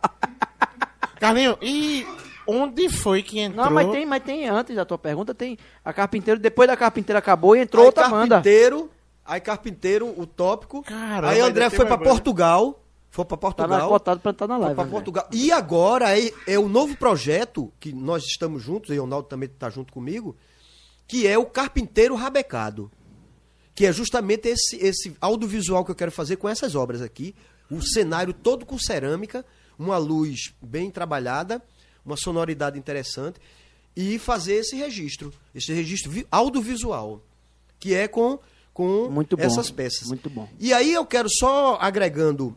Carlinhos, 1.19 1.57
e 1.61 2.05
onde 2.47 2.89
foi 2.89 3.21
que 3.23 3.39
entrou? 3.39 3.65
Não, 3.65 3.71
mas 3.71 3.89
tem, 3.91 4.05
mas 4.05 4.23
tem 4.23 4.47
antes 4.49 4.75
da 4.75 4.83
tua 4.85 4.97
pergunta, 4.97 5.33
tem 5.33 5.57
a 5.83 5.93
Carpinteiro, 5.93 6.39
depois 6.39 6.67
da 6.67 6.75
Carpinteira 6.75 7.19
acabou 7.19 7.55
e 7.55 7.61
entrou 7.61 7.83
aí 7.83 7.87
outra 7.87 8.07
banda. 8.09 8.35
Carpinteiro, 8.35 8.89
aí 9.25 9.39
Carpinteiro, 9.39 10.13
o 10.19 10.25
tópico. 10.25 10.81
Caramba, 10.83 11.29
aí 11.29 11.39
André 11.39 11.69
foi 11.69 11.85
pra 11.85 11.97
banda. 11.97 12.09
Portugal. 12.09 12.81
Foi 13.09 13.23
pra 13.23 13.37
Tá 13.37 13.41
Portugal. 13.41 13.87
cotado 13.87 14.19
pra 14.19 14.31
estar 14.31 14.45
na 14.45 14.55
Foi 14.55 14.61
live. 14.65 14.75
pra 14.75 14.83
André. 14.83 14.93
Portugal. 14.93 15.27
E 15.31 15.49
agora 15.49 16.19
é, 16.19 16.29
é 16.45 16.59
o 16.59 16.67
novo 16.67 16.97
projeto, 16.97 17.71
que 17.79 17.93
nós 17.93 18.25
estamos 18.25 18.61
juntos, 18.61 18.93
e 18.93 18.99
o 18.99 19.03
Ronaldo 19.03 19.29
também 19.29 19.47
está 19.47 19.69
junto 19.69 19.93
comigo, 19.93 20.35
que 21.07 21.27
é 21.27 21.37
o 21.37 21.45
Carpinteiro 21.45 22.15
Rabecado. 22.15 22.91
Que 23.73 23.85
é 23.85 23.91
justamente 23.91 24.47
esse, 24.47 24.77
esse 24.77 25.15
audiovisual 25.19 25.83
que 25.83 25.91
eu 25.91 25.95
quero 25.95 26.11
fazer 26.11 26.37
com 26.37 26.47
essas 26.47 26.75
obras 26.75 27.01
aqui. 27.01 27.35
O 27.69 27.81
cenário 27.81 28.33
todo 28.33 28.65
com 28.65 28.77
cerâmica, 28.79 29.45
uma 29.77 29.97
luz 29.97 30.53
bem 30.61 30.89
trabalhada, 30.89 31.61
uma 32.05 32.15
sonoridade 32.15 32.79
interessante. 32.79 33.39
E 33.95 34.17
fazer 34.19 34.55
esse 34.55 34.75
registro, 34.75 35.33
esse 35.53 35.73
registro 35.73 36.11
vi- 36.11 36.27
audiovisual, 36.31 37.21
que 37.79 37.93
é 37.93 38.07
com, 38.07 38.39
com 38.73 39.09
Muito 39.09 39.35
bom, 39.37 39.43
essas 39.43 39.71
peças. 39.71 40.07
muito 40.07 40.29
bom. 40.29 40.49
E 40.59 40.73
aí 40.73 40.93
eu 40.93 41.05
quero 41.05 41.29
só 41.29 41.77
agregando 41.79 42.55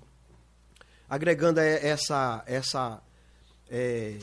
agregando 1.08 1.58
é, 1.60 1.86
essa 1.86 2.42
essa 2.46 3.00
é, 3.70 4.18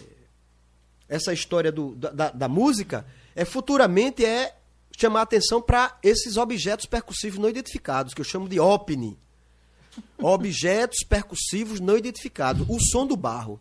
essa 1.07 1.33
história 1.33 1.71
do, 1.71 1.95
da- 1.95 2.31
da 2.31 2.47
música 2.47 3.05
é 3.35 3.43
futuramente 3.45 4.25
é 4.25 4.55
chamar 4.97 5.19
a 5.19 5.23
atenção 5.23 5.61
para 5.61 5.97
esses 6.01 6.37
objetos 6.37 6.85
percussivos 6.85 7.37
não 7.39 7.49
identificados 7.49 8.13
que 8.13 8.21
eu 8.21 8.25
chamo 8.25 8.47
de 8.47 8.59
OPNI 8.59 9.17
objetos 10.21 10.97
percussivos 11.07 11.79
não 11.79 11.97
identificados 11.97 12.65
o 12.69 12.79
som 12.79 13.05
do 13.05 13.15
barro 13.15 13.59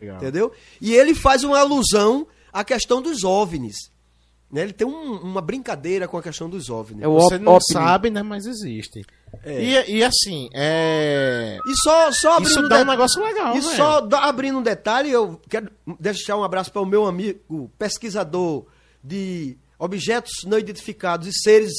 Legal. 0.00 0.16
entendeu 0.16 0.52
e 0.80 0.94
ele 0.94 1.14
faz 1.14 1.44
uma 1.44 1.58
alusão 1.58 2.26
à 2.52 2.64
questão 2.64 3.00
dos 3.02 3.24
ovnis 3.24 3.76
né? 4.50 4.62
ele 4.62 4.72
tem 4.72 4.86
um- 4.86 5.20
uma 5.20 5.40
brincadeira 5.40 6.06
com 6.06 6.16
a 6.18 6.22
questão 6.22 6.48
dos 6.48 6.68
ovnis 6.68 7.02
É 7.02 7.08
o 7.08 7.14
Você 7.14 7.38
não 7.38 7.52
OPNI. 7.54 7.72
sabe, 7.72 8.10
né? 8.10 8.22
Mas 8.22 8.44
existe. 8.44 9.02
É. 9.42 9.62
E, 9.88 9.96
e 9.96 10.04
assim, 10.04 10.50
é. 10.52 11.58
E 11.66 11.74
só, 11.82 12.12
só 12.12 12.32
abrindo 12.36 12.50
Isso 12.50 12.68
dá 12.68 12.76
um 12.76 12.84
de- 12.84 12.90
negócio 12.90 13.22
legal, 13.22 13.56
E 13.56 13.60
velho. 13.60 13.76
só 13.76 14.06
abrindo 14.18 14.58
um 14.58 14.62
detalhe, 14.62 15.10
eu 15.10 15.40
quero 15.48 15.70
deixar 15.98 16.36
um 16.36 16.44
abraço 16.44 16.70
para 16.70 16.82
o 16.82 16.86
meu 16.86 17.06
amigo 17.06 17.70
pesquisador 17.78 18.66
de 19.02 19.56
objetos 19.78 20.32
não 20.46 20.58
identificados 20.58 21.26
e 21.26 21.32
seres 21.32 21.72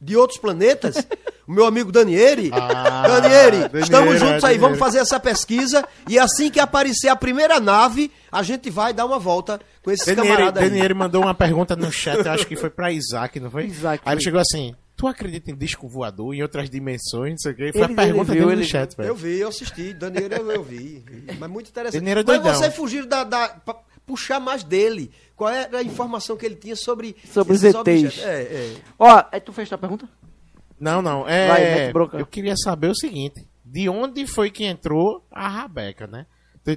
de 0.00 0.16
outros 0.16 0.38
planetas, 0.40 0.96
o 1.46 1.52
meu 1.52 1.64
amigo 1.64 1.92
Danieri. 1.92 2.50
Ah, 2.52 3.02
Danieri, 3.06 3.58
Danieri, 3.58 3.80
estamos 3.84 4.14
é, 4.14 4.18
juntos 4.18 4.34
aí, 4.34 4.40
Danieri. 4.40 4.58
vamos 4.58 4.78
fazer 4.78 4.98
essa 4.98 5.20
pesquisa 5.20 5.86
e 6.08 6.18
assim 6.18 6.50
que 6.50 6.58
aparecer 6.58 7.08
a 7.08 7.14
primeira 7.16 7.60
nave, 7.60 8.10
a 8.30 8.42
gente 8.42 8.68
vai 8.68 8.92
dar 8.92 9.04
uma 9.06 9.18
volta 9.18 9.60
com 9.82 9.90
esses 9.90 10.06
Danieri, 10.06 10.28
camaradas 10.28 10.62
aí. 10.62 10.68
Danieri 10.70 10.94
mandou 10.94 11.22
uma 11.22 11.34
pergunta 11.34 11.76
no 11.76 11.92
chat, 11.92 12.26
acho 12.28 12.46
que 12.46 12.56
foi 12.56 12.70
pra 12.70 12.90
Isaac, 12.90 13.38
não 13.38 13.50
foi? 13.50 13.66
Isaac. 13.66 14.02
Aí 14.04 14.14
ele 14.14 14.22
chegou 14.22 14.40
assim: 14.40 14.74
Tu 14.96 15.06
acredita 15.06 15.50
em 15.52 15.56
disco 15.56 15.88
voador, 15.88 16.34
em 16.34 16.42
outras 16.42 16.68
dimensões, 16.68 17.32
não 17.32 17.38
sei 17.38 17.52
o 17.52 17.54
quê? 17.54 17.70
Foi 17.72 17.82
Ele- 17.82 17.92
a 17.92 17.96
pergunta 17.96 18.32
viu, 18.32 18.46
dele 18.48 18.62
no 18.62 18.66
chat, 18.66 18.96
velho. 18.96 19.08
Eu 19.08 19.14
vi, 19.14 19.38
eu 19.38 19.48
assisti, 19.48 19.92
Daniel 19.94 20.30
eu, 20.32 20.50
eu 20.50 20.62
vi. 20.64 21.04
Mas 21.38 21.50
muito 21.50 21.68
interessante. 21.70 22.00
Daniel 22.00 22.18
é 22.18 22.24
Mas 22.24 22.42
doidão. 22.42 22.54
você 22.54 22.70
fugir 22.72 23.06
da, 23.06 23.22
da 23.22 23.48
pra 23.50 23.76
puxar 24.04 24.40
mais 24.40 24.64
dele. 24.64 25.12
Qual 25.42 25.52
era 25.52 25.78
a 25.78 25.82
informação 25.82 26.36
que 26.36 26.46
ele 26.46 26.54
tinha 26.54 26.76
sobre 26.76 27.16
Sobre 27.24 27.54
os 27.54 27.64
esses 27.64 27.74
ETs. 27.74 27.80
objetos? 27.80 28.18
É, 28.22 28.42
é. 28.42 28.76
Ó, 28.96 29.24
aí 29.32 29.40
tu 29.40 29.52
fez 29.52 29.68
tua 29.68 29.76
pergunta? 29.76 30.08
Não, 30.78 31.02
não. 31.02 31.28
É, 31.28 31.92
Vai, 31.92 32.20
eu 32.20 32.26
queria 32.26 32.54
saber 32.56 32.86
o 32.86 32.94
seguinte: 32.94 33.44
de 33.64 33.88
onde 33.88 34.24
foi 34.24 34.52
que 34.52 34.64
entrou 34.64 35.26
a 35.32 35.48
Rabeca, 35.48 36.06
né? 36.06 36.26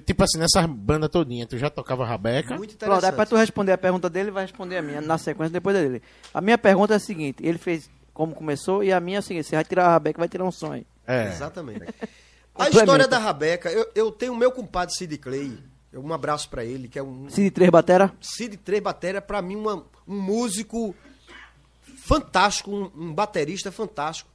Tipo 0.03 0.23
assim, 0.23 0.39
nessa 0.39 0.65
banda 0.65 1.07
todinha, 1.07 1.45
tu 1.45 1.59
já 1.59 1.69
tocava 1.69 2.03
rabeca? 2.03 2.57
Muito 2.57 2.75
Pronto, 2.75 2.91
aí 2.91 2.97
interessante. 2.97 3.15
pra 3.15 3.25
tu 3.27 3.35
responder 3.35 3.71
a 3.71 3.77
pergunta 3.77 4.09
dele, 4.09 4.31
vai 4.31 4.41
responder 4.41 4.77
a 4.77 4.81
minha 4.81 4.99
na 4.99 5.15
sequência 5.19 5.53
depois 5.53 5.77
dele. 5.77 6.01
A 6.33 6.41
minha 6.41 6.57
pergunta 6.57 6.93
é 6.93 6.97
a 6.97 6.99
seguinte: 6.99 7.45
ele 7.45 7.59
fez 7.59 7.87
como 8.11 8.33
começou 8.33 8.83
e 8.83 8.91
a 8.91 8.99
minha 8.99 9.17
é 9.17 9.19
a 9.19 9.21
seguinte: 9.21 9.45
você 9.45 9.55
vai 9.55 9.63
tirar 9.63 9.85
a 9.85 9.89
rabeca, 9.89 10.17
vai 10.17 10.27
tirar 10.27 10.43
um 10.43 10.71
aí. 10.71 10.87
É. 11.05 11.27
Exatamente. 11.27 11.85
A 12.57 12.69
história 12.69 13.05
da 13.05 13.17
Rabeca, 13.17 13.69
eu, 13.69 13.85
eu 13.93 14.11
tenho 14.13 14.31
o 14.31 14.37
meu 14.37 14.49
compadre 14.49 14.95
Sid 14.95 15.17
Clay, 15.17 15.59
um 15.99 16.13
abraço 16.13 16.49
pra 16.49 16.63
ele, 16.65 16.87
que 16.87 16.97
é 16.99 17.03
um 17.03 17.29
Cid 17.29 17.51
três 17.51 17.69
batera? 17.71 18.13
Cid 18.21 18.57
Três 18.57 18.81
Batera, 18.81 19.21
pra 19.21 19.41
mim, 19.41 19.55
uma- 19.55 19.85
um 20.07 20.19
músico 20.19 20.95
fantástico, 21.97 22.71
um, 22.71 22.91
um 22.95 23.13
baterista 23.13 23.71
fantástico. 23.71 24.29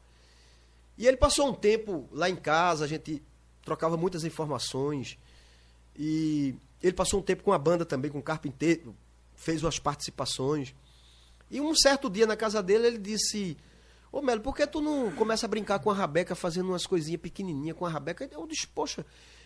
E 0.99 1.07
ele 1.07 1.16
passou 1.16 1.49
um 1.49 1.55
tempo 1.55 2.09
lá 2.12 2.28
em 2.28 2.37
casa, 2.37 2.85
a 2.85 2.89
gente 2.89 3.23
trocava 3.65 3.97
muitas 3.97 4.24
informações. 4.24 5.19
E 5.97 6.55
ele 6.82 6.93
passou 6.95 7.20
um 7.20 7.23
tempo 7.23 7.43
com 7.43 7.53
a 7.53 7.59
banda 7.59 7.85
também, 7.85 8.11
com 8.11 8.19
o 8.19 8.23
Carpinteiro, 8.23 8.95
fez 9.35 9.62
umas 9.62 9.78
participações. 9.78 10.74
E 11.51 11.61
um 11.61 11.74
certo 11.74 12.09
dia 12.11 12.27
na 12.27 12.37
casa 12.37 12.62
dele, 12.62 12.87
ele 12.87 12.99
disse: 12.99 13.57
Ô 14.12 14.20
Melo, 14.20 14.41
por 14.41 14.55
que 14.55 14.66
tu 14.66 14.81
não 14.81 15.11
começa 15.12 15.47
a 15.47 15.49
brincar 15.49 15.78
com 15.78 15.91
a 15.91 15.95
Rabeca, 15.95 16.35
fazendo 16.35 16.69
umas 16.69 16.87
coisinhas 16.87 17.20
pequenininhas 17.20 17.77
com 17.77 17.87
a 17.87 17.91
Rabeca? 17.91 18.28
Eu 18.31 18.47
disse: 18.47 18.66
Poxa, 18.69 19.05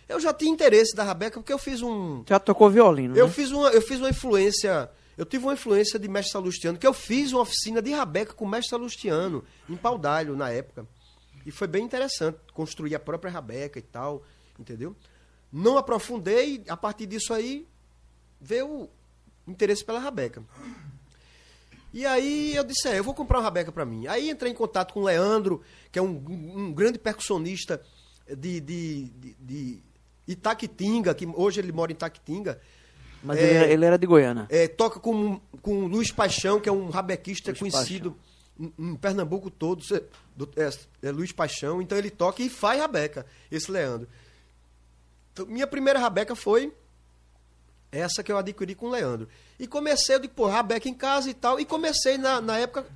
eu 0.08 0.20
já 0.20 0.32
tinha 0.32 0.50
interesse 0.50 0.94
da 0.94 1.02
Rabeca, 1.04 1.40
porque 1.40 1.52
eu 1.52 1.58
fiz 1.58 1.82
um. 1.82 2.24
Já 2.28 2.38
tocou 2.38 2.70
violino, 2.70 3.16
Eu 3.16 3.26
né? 3.26 3.32
fiz 3.32 3.50
uma, 3.50 3.68
eu 3.70 3.82
fiz 3.82 3.98
uma 3.98 4.10
influência. 4.10 4.90
Eu 5.16 5.24
tive 5.24 5.44
uma 5.44 5.52
influência 5.54 5.98
de 5.98 6.08
mestre 6.08 6.32
Salustiano, 6.32 6.76
que 6.76 6.86
eu 6.86 6.92
fiz 6.92 7.32
uma 7.32 7.42
oficina 7.42 7.80
de 7.80 7.92
rabeca 7.92 8.32
com 8.32 8.44
o 8.44 8.48
mestre 8.48 8.70
Salustiano, 8.70 9.44
em 9.68 9.76
Paudalho, 9.76 10.36
na 10.36 10.50
época. 10.50 10.86
E 11.46 11.52
foi 11.52 11.68
bem 11.68 11.84
interessante 11.84 12.38
construir 12.52 12.94
a 12.94 12.98
própria 12.98 13.30
rabeca 13.30 13.78
e 13.78 13.82
tal, 13.82 14.24
entendeu? 14.58 14.96
Não 15.52 15.78
aprofundei, 15.78 16.64
a 16.68 16.76
partir 16.76 17.06
disso 17.06 17.32
aí 17.32 17.66
veio 18.40 18.66
o 18.66 18.90
interesse 19.46 19.84
pela 19.84 20.00
rabeca. 20.00 20.42
E 21.92 22.04
aí 22.04 22.56
eu 22.56 22.64
disse, 22.64 22.88
é, 22.88 22.98
eu 22.98 23.04
vou 23.04 23.14
comprar 23.14 23.38
uma 23.38 23.44
rabeca 23.44 23.70
para 23.70 23.84
mim. 23.84 24.08
Aí 24.08 24.28
entrei 24.28 24.50
em 24.50 24.54
contato 24.54 24.92
com 24.92 25.00
o 25.00 25.04
Leandro, 25.04 25.62
que 25.92 25.98
é 25.98 26.02
um, 26.02 26.16
um 26.28 26.72
grande 26.72 26.98
percussionista 26.98 27.80
de, 28.26 28.58
de, 28.60 29.04
de, 29.10 29.36
de 29.38 29.82
Itaquitinga, 30.26 31.14
que 31.14 31.26
hoje 31.26 31.60
ele 31.60 31.72
mora 31.72 31.92
em 31.92 31.94
Itaquitinga. 31.94 32.60
Mas 33.22 33.38
É, 33.38 33.42
ele, 33.42 33.54
era- 33.54 33.66
ele 33.72 33.84
era 33.84 33.98
de 33.98 34.06
Goiânia. 34.06 34.46
é, 34.50 34.68
toca 34.68 35.00
com, 35.00 35.40
com 35.62 35.86
Luiz 35.86 36.10
Paixão, 36.12 36.60
que 36.60 36.68
é 36.68 36.72
um 36.72 36.90
rabequista 36.90 37.50
Luiz 37.50 37.58
conhecido 37.58 38.16
em, 38.60 38.72
em 38.78 38.96
Pernambuco 38.96 39.50
todo. 39.50 39.82
do- 40.36 40.50
é, 40.56 40.70
é 41.06 41.10
Luiz 41.10 41.32
Paixão, 41.32 41.80
então 41.80 41.96
ele 41.96 42.10
toca 42.10 42.42
e 42.42 42.48
faz 42.50 42.78
rabeca, 42.80 43.24
esse 43.50 43.70
Leandro. 43.70 44.08
Então, 45.32 45.46
minha 45.46 45.66
primeira 45.66 45.98
rabeca 45.98 46.34
foi 46.36 46.72
essa 47.90 48.22
que 48.22 48.30
eu 48.32 48.36
adquiri 48.38 48.74
com 48.74 48.86
o 48.86 48.90
Leandro. 48.90 49.28
E 49.58 49.66
comecei, 49.66 50.14
eu 50.16 50.20
digo, 50.20 50.34
pô, 50.34 50.46
rabeca 50.46 50.88
em 50.88 50.94
casa 50.94 51.30
e 51.30 51.34
tal. 51.34 51.58
E 51.60 51.64
comecei 51.64 52.18
na, 52.18 52.40
na 52.40 52.58
época, 52.58 52.86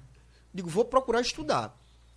digo, 0.53 0.69
vou 0.69 0.85
procurar 0.85 1.21
estudar. 1.21 1.77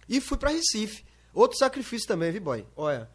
E 0.10 0.20
fui 0.20 0.38
para 0.38 0.50
Recife. 0.50 1.06
Outro 1.34 1.58
sacrifício 1.58 2.08
também, 2.08 2.32
viu, 2.32 2.42
boy? 2.42 2.66
Olha, 2.76 3.10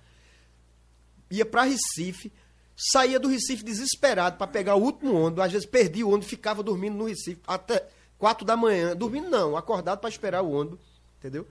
ia 1.30 1.44
para 1.46 1.62
Recife, 1.64 2.32
saía 2.76 3.18
do 3.18 3.28
Recife 3.28 3.64
desesperado 3.64 4.36
para 4.36 4.46
pegar 4.46 4.74
o 4.76 4.82
último 4.82 5.14
ônibus, 5.14 5.44
às 5.44 5.52
vezes 5.52 5.66
perdi 5.66 6.04
o 6.04 6.08
ônibus, 6.08 6.28
ficava 6.28 6.62
dormindo 6.62 6.96
no 6.96 7.04
Recife 7.06 7.40
até 7.46 7.86
quatro 8.18 8.44
da 8.44 8.56
manhã, 8.56 8.94
dormindo 8.96 9.28
não, 9.28 9.56
acordado 9.56 9.98
para 10.00 10.08
esperar 10.10 10.42
o 10.42 10.50
ônibus, 10.50 10.80
entendeu? 11.18 11.46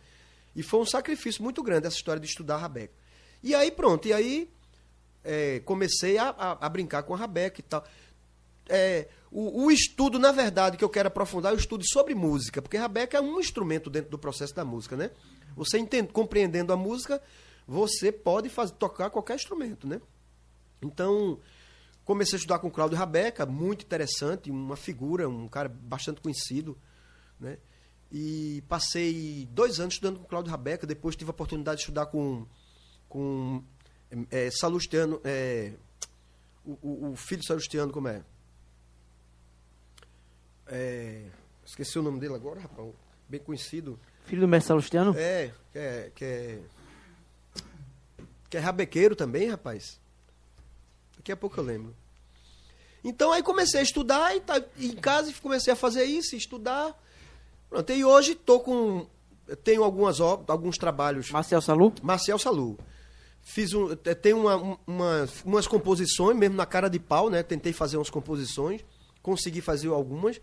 E 0.56 0.64
foi 0.64 0.80
um 0.80 0.86
sacrifício 0.86 1.44
muito 1.44 1.62
grande 1.62 1.88
essa 1.88 1.96
história 1.98 2.20
de 2.20 2.28
estudar 2.28 2.58
Rabeca. 2.58 2.94
E 3.44 3.54
aí 3.54 3.70
pronto, 3.72 4.08
e 4.08 4.14
aí 4.14 4.50
é, 5.24 5.60
comecei 5.66 6.18
a, 6.18 6.30
a- 6.30 6.58
a 6.66 6.70
brincar 6.70 7.04
com 7.04 7.14
a 7.14 7.18
Rabeca 7.18 7.60
e 7.60 7.64
tal. 7.64 7.84
É, 8.68 9.08
o, 9.32 9.66
o 9.66 9.72
estudo, 9.72 10.18
na 10.18 10.32
verdade, 10.32 10.78
que 10.78 10.84
eu 10.84 10.90
quero 10.90 11.08
aprofundar 11.08 11.52
é 11.52 11.56
o 11.56 11.60
estudo 11.60 11.84
sobre 11.88 12.16
música, 12.16 12.62
porque 12.62 12.78
Rabeca 12.78 13.18
é 13.18 13.22
um 13.22 13.40
instrumento 13.40 13.90
dentro 13.90 14.10
do 14.10 14.18
processo 14.18 14.56
da 14.56 14.64
música, 14.66 14.96
né? 14.96 15.12
Você 15.56 15.78
entende, 15.78 16.12
compreendendo 16.12 16.72
a 16.74 16.78
música, 16.78 17.22
você 17.68 18.12
pode 18.12 18.50
fazer, 18.50 18.74
tocar 18.74 19.10
qualquer 19.10 19.36
instrumento, 19.36 19.88
né? 19.88 20.00
Então, 20.82 21.40
comecei 22.04 22.36
a 22.36 22.40
estudar 22.40 22.60
com 22.60 22.68
o 22.68 22.72
Cláudio 22.72 22.98
Rabeca, 22.98 23.46
muito 23.46 23.84
interessante, 23.86 24.52
uma 24.52 24.76
figura, 24.76 25.28
um 25.28 25.48
cara 25.48 25.68
bastante 25.70 26.22
conhecido, 26.22 26.78
né? 27.40 27.58
E 28.12 28.64
passei 28.70 29.48
dois 29.52 29.80
anos 29.80 29.96
estudando 29.96 30.20
com 30.20 30.26
o 30.26 30.28
Cláudio 30.28 30.52
Rabeca, 30.52 30.86
depois 30.86 31.16
tive 31.16 31.30
a 31.30 31.34
oportunidade 31.34 31.78
de 31.78 31.82
estudar 31.84 32.06
com, 32.06 32.46
com 33.10 33.64
é, 34.30 34.50
Salustiano, 34.52 35.20
é, 35.24 35.74
o, 36.64 36.78
o- 36.82 37.12
o 37.12 37.16
filho 37.16 37.42
de 37.42 37.48
Salustiano, 37.48 37.92
como 37.92 38.08
é? 38.08 38.24
É, 40.68 41.26
Esqueci 41.66 41.98
o 41.98 42.04
nome 42.04 42.20
dele 42.20 42.36
agora, 42.36 42.60
rapaz, 42.60 42.90
bem 43.28 43.40
conhecido. 43.40 44.00
Filho 44.26 44.42
do 44.42 44.48
mestre 44.48 44.68
Salustiano? 44.68 45.16
É, 45.18 45.52
que 45.74 45.80
é, 45.80 46.12
que 46.14 46.26
é, 46.26 46.60
que 48.56 48.60
é 48.60 48.62
rabequeiro 48.62 49.18
também, 49.18 49.50
rapaz. 49.50 50.00
Daqui 51.18 51.30
a 51.30 51.36
pouco 51.36 51.60
eu 51.60 51.64
lembro. 51.64 51.94
Então 53.04 53.34
aí 53.34 53.44
comecei 53.44 53.82
a 53.82 53.84
estudar 53.84 54.34
e 54.34 54.40
tá, 54.40 54.62
e 54.78 54.88
em 54.88 54.96
casa 54.96 55.34
comecei 55.42 55.74
a 55.74 55.76
fazer 55.76 56.06
isso, 56.06 56.38
estudar. 56.38 56.98
Pronto, 57.70 57.92
e 57.92 58.06
hoje 58.06 58.34
tô 58.34 58.62
com 58.62 59.06
tenho 59.64 59.84
algumas 59.84 60.22
alguns 60.22 60.78
trabalhos. 60.78 61.30
Marcel 61.32 61.62
Salu? 61.62 61.94
Marcel 62.02 62.40
Salu. 62.40 62.80
Fiz 63.42 63.74
um, 63.74 63.94
tem 63.96 64.34
uma, 64.34 64.56
um- 64.56 64.78
uma- 64.88 65.28
umas 65.44 65.68
composições, 65.68 66.36
mesmo 66.38 66.56
na 66.56 66.66
cara 66.66 66.90
de 66.90 66.98
pau, 66.98 67.30
né? 67.30 67.44
Tentei 67.44 67.74
fazer 67.74 67.98
umas 67.98 68.10
composições, 68.10 68.82
consegui 69.22 69.60
fazer 69.62 69.90
algumas. 69.90 70.40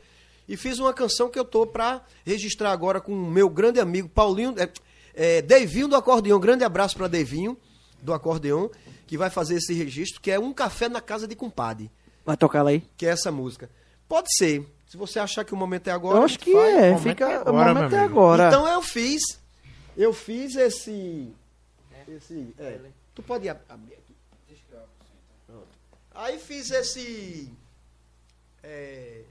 E 0.46 0.54
fiz 0.56 0.78
uma 0.78 0.92
canção 0.92 1.30
que 1.30 1.38
eu 1.38 1.44
tô 1.46 1.66
para 1.66 2.04
registrar 2.26 2.72
agora 2.72 3.00
com 3.00 3.12
o 3.14 3.30
meu 3.30 3.48
grande 3.48 3.80
amigo 3.80 4.08
Paulinho, 4.08 4.54
é, 4.58 4.70
é, 5.14 5.40
Devinho 5.42 5.88
do 5.88 5.96
Acordeão. 5.96 6.38
Grande 6.38 6.62
abraço 6.62 6.94
para 6.96 7.08
Devinho 7.08 7.56
do 8.02 8.12
Acordeão, 8.12 8.70
que 9.06 9.16
vai 9.16 9.30
fazer 9.30 9.54
esse 9.56 9.72
registro, 9.72 10.20
que 10.20 10.30
é 10.30 10.38
Um 10.38 10.52
Café 10.52 10.88
na 10.88 11.00
Casa 11.00 11.26
de 11.26 11.34
Compadre, 11.36 11.90
Vai 12.24 12.36
tocar 12.36 12.58
ela 12.60 12.70
aí? 12.70 12.80
que 12.96 13.06
é 13.06 13.10
essa 13.10 13.30
música. 13.32 13.70
Pode 14.08 14.28
ser. 14.36 14.66
Se 14.86 14.96
você 14.98 15.18
achar 15.18 15.44
que 15.44 15.54
o 15.54 15.56
momento 15.56 15.88
é 15.88 15.90
agora, 15.92 16.18
Eu 16.18 16.22
acho 16.24 16.38
que 16.38 16.52
faz. 16.52 16.74
é. 16.74 16.90
momento 16.90 17.02
Fica, 17.02 17.24
é 17.24 17.38
o 17.38 17.40
agora, 17.48 17.74
momento 17.74 17.90
meu 17.92 17.98
é 18.00 18.02
agora. 18.04 18.48
Então 18.48 18.68
eu 18.68 18.82
fiz. 18.82 19.22
Eu 19.96 20.12
fiz 20.12 20.54
esse. 20.56 21.32
Esse. 22.06 22.54
É, 22.58 22.78
tu 23.14 23.22
pode 23.22 23.48
ab- 23.48 23.62
abrir 23.68 23.94
aqui. 23.94 24.14
Pronto. 25.46 25.66
Aí 26.14 26.38
fiz 26.38 26.70
esse. 26.70 27.50
é, 28.62 29.22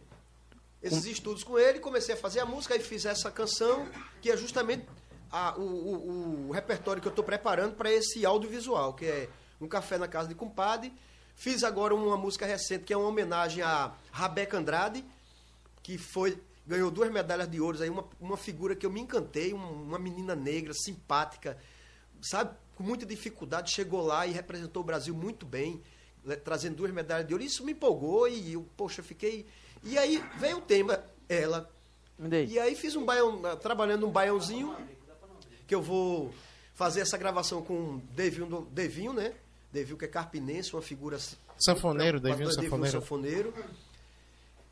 esses 0.82 1.06
estudos 1.06 1.44
com 1.44 1.60
ele, 1.60 1.80
comecei 1.80 2.16
a 2.16 2.18
fazer 2.18 2.40
a 2.40 2.46
música, 2.46 2.74
aí 2.74 2.80
fiz 2.80 3.06
essa 3.06 3.30
canção, 3.30 3.88
que 4.20 4.32
é 4.32 4.38
justamente 4.38 4.84
a- 5.32 5.56
o, 5.58 5.62
o- 5.62 6.48
o 6.50 6.52
repertório 6.52 7.02
que 7.02 7.08
eu 7.08 7.12
estou 7.12 7.24
preparando 7.26 7.76
para 7.76 7.92
esse 7.92 8.26
audiovisual, 8.26 8.94
que 8.94 9.06
é 9.06 9.30
Um 9.60 9.68
Café 9.68 9.98
na 9.98 10.08
Casa 10.08 10.28
de 10.30 10.36
Compadre. 10.36 10.92
Fiz 11.36 11.64
agora 11.64 11.96
uma 11.96 12.18
música 12.18 12.46
recente, 12.46 12.84
que 12.84 12.94
é 12.94 12.98
uma 12.98 13.08
homenagem 13.08 13.64
a 13.64 13.94
Rabeca 14.12 14.58
Andrade, 14.58 15.04
que 15.82 15.98
foi 15.98 16.38
ganhou 16.68 16.92
duas 16.92 17.12
medalhas 17.12 17.50
de 17.50 17.60
ouro 17.60 17.82
aí 17.82 17.90
uma, 17.90 18.06
uma 18.20 18.38
figura 18.38 18.76
que 18.76 18.86
eu 18.86 18.92
me 18.92 19.02
encantei 19.02 19.52
uma, 19.52 19.98
menina 19.98 20.36
negra 20.36 20.74
simpática 20.76 21.58
sabe 22.22 22.52
com 22.76 22.84
muita 22.84 23.04
dificuldade 23.04 23.72
chegou 23.72 24.02
lá 24.06 24.28
e 24.28 24.32
representou 24.32 24.82
o 24.84 24.86
Brasil 24.86 25.14
muito 25.14 25.44
bem 25.44 25.82
trazendo 26.46 26.76
duas 26.76 26.92
medalhas 26.92 27.28
de 27.28 27.34
ouro 27.34 27.44
isso 27.44 27.66
me 27.66 27.72
empolgou 27.72 28.28
e 28.28 28.54
eu 28.54 28.66
poxa 28.78 29.02
fiquei 29.02 29.48
e 29.84 29.98
aí 29.98 30.24
veio 30.38 30.60
o 30.60 30.62
tema 30.62 31.04
ela 31.28 31.68
e 32.48 32.60
aí 32.60 32.76
fiz 32.76 32.96
um 32.96 33.04
baião 33.04 33.42
trabalhando 33.60 34.08
um 34.08 34.12
baiãozinho 34.12 34.74
que 35.72 35.76
eu 35.76 35.82
vou 35.82 36.34
fazer 36.74 37.00
essa 37.00 37.18
gravação 37.18 37.62
com 37.62 37.96
o 37.96 38.02
Devinho, 38.14 38.68
Devinho 38.72 39.14
né 39.14 39.34
Devinho 39.72 39.98
que 39.98 40.04
é 40.04 40.08
carpinense 40.10 40.74
uma 40.74 40.82
figura 40.82 41.18
Sanfoneiro, 41.58 42.20
Devinho 42.20 42.48
Pastor 42.48 42.66
Sanfoneiro. 42.66 43.00
sanfoneiro. 43.00 43.54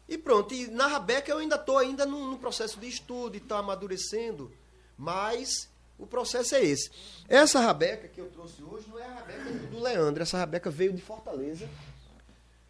E 0.05 0.17
pronto, 0.17 0.53
e 0.53 0.67
na 0.67 0.87
Rabeca 0.87 1.31
eu 1.31 1.37
ainda 1.37 1.55
estou 1.55 1.77
ainda 1.77 2.05
num, 2.05 2.31
num 2.31 2.37
processo 2.37 2.77
de 2.81 2.89
estudo 2.89 3.35
e 3.35 3.37
está 3.37 3.59
amadurecendo, 3.59 4.51
mas 4.97 5.69
o 5.97 6.05
processo 6.05 6.55
é 6.55 6.65
esse. 6.65 6.91
Essa 7.29 7.61
Rabeca 7.61 8.09
que 8.09 8.19
eu 8.19 8.29
trouxe 8.29 8.61
hoje 8.61 8.85
não 8.89 8.99
é 8.99 9.05
a 9.05 9.13
Rabeca 9.13 9.51
do 9.51 9.67
do 9.67 9.79
Leandro, 9.79 10.21
essa 10.21 10.37
Rabeca 10.37 10.69
veio 10.69 10.91
de 10.91 11.01
Fortaleza. 11.01 11.69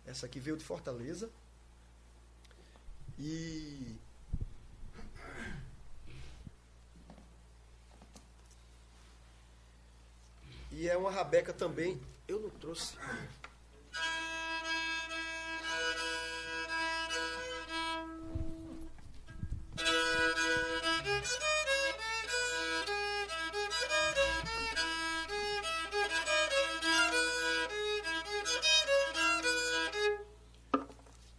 Essa 0.05 0.27
aqui 0.27 0.39
veio 0.39 0.55
de 0.55 0.63
Fortaleza. 0.63 1.31
E 3.17 3.95
E 10.79 10.87
é 10.87 10.95
uma 10.95 11.11
rabeca 11.11 11.51
também. 11.51 11.99
Eu 12.25 12.39
não 12.39 12.49
trouxe. 12.49 12.95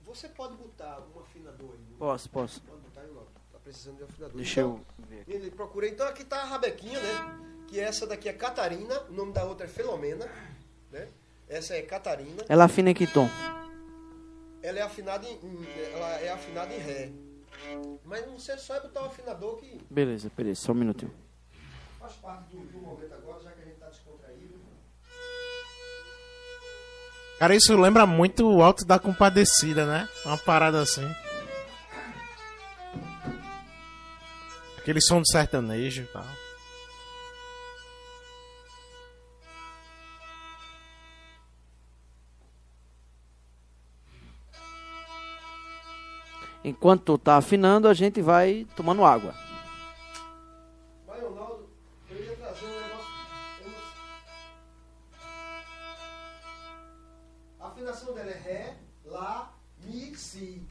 Você 0.05 0.29
pode 0.29 0.55
botar 0.57 1.01
um 1.01 1.21
afinador 1.21 1.71
aí? 1.73 1.95
Posso, 1.99 2.29
posso. 2.29 2.61
Pode 2.61 2.83
botar 2.83 3.01
aí 3.01 3.07
logo. 3.09 3.31
Tá 3.51 3.59
precisando 3.59 3.97
de 3.97 4.03
um 4.03 4.07
afinador. 4.07 4.37
Deixa 4.37 4.61
então, 4.61 4.85
eu 4.99 5.07
ver. 5.07 5.21
Aqui. 5.23 5.33
Ele 5.33 5.51
procura. 5.51 5.89
Então 5.89 6.07
aqui 6.07 6.25
tá 6.25 6.43
a 6.43 6.45
rabequinha, 6.45 7.01
né? 7.01 7.60
Que 7.71 7.79
essa 7.81 8.07
daqui 8.07 8.29
é 8.29 8.33
Catarina, 8.33 9.01
o 9.09 9.13
nome 9.13 9.33
da 9.33 9.45
outra 9.45 9.67
é 9.67 9.69
Filomena, 9.69 10.29
né? 10.91 11.09
Essa 11.49 11.75
é 11.75 11.83
Catarina. 11.83 12.45
Ela 12.49 12.65
afina 12.65 12.91
em 12.91 12.95
que 12.95 13.07
tom? 13.07 13.29
Ela 14.63 14.81
é 14.81 14.83
afinada 14.83 15.27
em, 15.27 15.35
em- 15.35 15.67
ela 15.95 16.09
é 16.21 16.31
afinada 16.31 16.75
em 16.75 16.79
ré. 16.79 17.11
Mas 18.05 18.27
não 18.27 18.39
sei 18.39 18.59
só 18.59 18.75
é 18.75 18.81
botar 18.81 19.03
o 19.03 19.07
afinador 19.07 19.57
que 19.59 19.81
Beleza, 19.91 20.31
beleza, 20.37 20.61
só 20.63 20.73
um 20.73 20.77
minutinho. 20.77 21.13
faz 21.99 22.13
parte 22.15 22.57
do, 22.57 22.61
do 22.67 22.79
momento 22.79 23.13
agora, 23.15 23.43
já 23.43 23.51
que 23.53 23.63
a 23.63 23.65
gente 23.65 23.77
tá 23.77 23.87
descontraído. 23.89 24.55
Cara, 27.39 27.55
isso 27.55 27.77
lembra 27.81 28.05
muito 28.07 28.47
o 28.47 28.63
Alto 28.63 28.85
da 28.85 28.99
Compadecida, 28.99 29.87
né? 29.87 30.09
Uma 30.27 30.37
parada 30.37 30.81
assim. 30.83 31.09
Aquele 34.79 35.01
som 35.01 35.23
de 35.23 35.31
sertanejo 35.31 36.03
e 36.03 36.07
tal. 36.07 36.25
Enquanto 46.63 47.05
tu 47.05 47.19
tá 47.19 47.37
afinando, 47.39 47.89
a 47.89 47.95
gente 47.95 48.21
vai 48.21 48.67
tomando 48.77 49.05
água. 49.05 49.35
A 57.59 57.69
afinação 57.69 58.13
dela 58.13 58.31
é 58.31 58.39
Ré, 58.39 58.77
Lá, 59.07 59.55
Mi, 59.85 60.15
Si. 60.17 60.67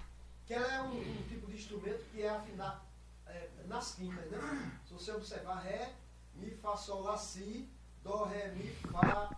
Que 0.45 0.53
ela 0.53 0.73
é 0.73 0.81
um, 0.81 0.99
um 0.99 1.23
tipo 1.27 1.47
de 1.47 1.55
instrumento 1.55 2.03
que 2.11 2.21
é 2.21 2.29
afinar 2.29 2.85
é, 3.25 3.49
nas 3.65 3.95
quintas, 3.95 4.29
né? 4.29 4.71
Se 4.85 4.93
você 4.93 5.11
observar 5.11 5.59
Ré, 5.59 5.93
Mi, 6.35 6.51
Fá, 6.51 6.77
Sol, 6.77 7.01
Lá, 7.01 7.17
Si, 7.17 7.67
Dó, 8.03 8.25
Ré, 8.25 8.49
Mi, 8.49 8.69
Fá, 8.91 9.31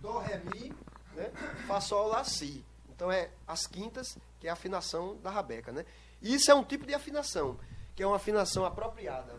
Dó, 0.00 0.18
Ré, 0.18 0.38
Mi, 0.38 0.72
né? 1.14 1.30
Fá, 1.66 1.80
Sol, 1.80 2.08
Lá, 2.08 2.22
Si. 2.22 2.64
Então 2.88 3.10
é 3.10 3.30
as 3.46 3.66
quintas, 3.66 4.16
que 4.40 4.46
é 4.46 4.50
a 4.50 4.52
afinação 4.54 5.16
da 5.22 5.30
rabeca, 5.30 5.72
né? 5.72 5.84
Isso 6.22 6.50
é 6.50 6.54
um 6.54 6.64
tipo 6.64 6.86
de 6.86 6.94
afinação, 6.94 7.56
que 7.94 8.02
é 8.02 8.06
uma 8.06 8.16
afinação 8.16 8.64
apropriada. 8.64 9.34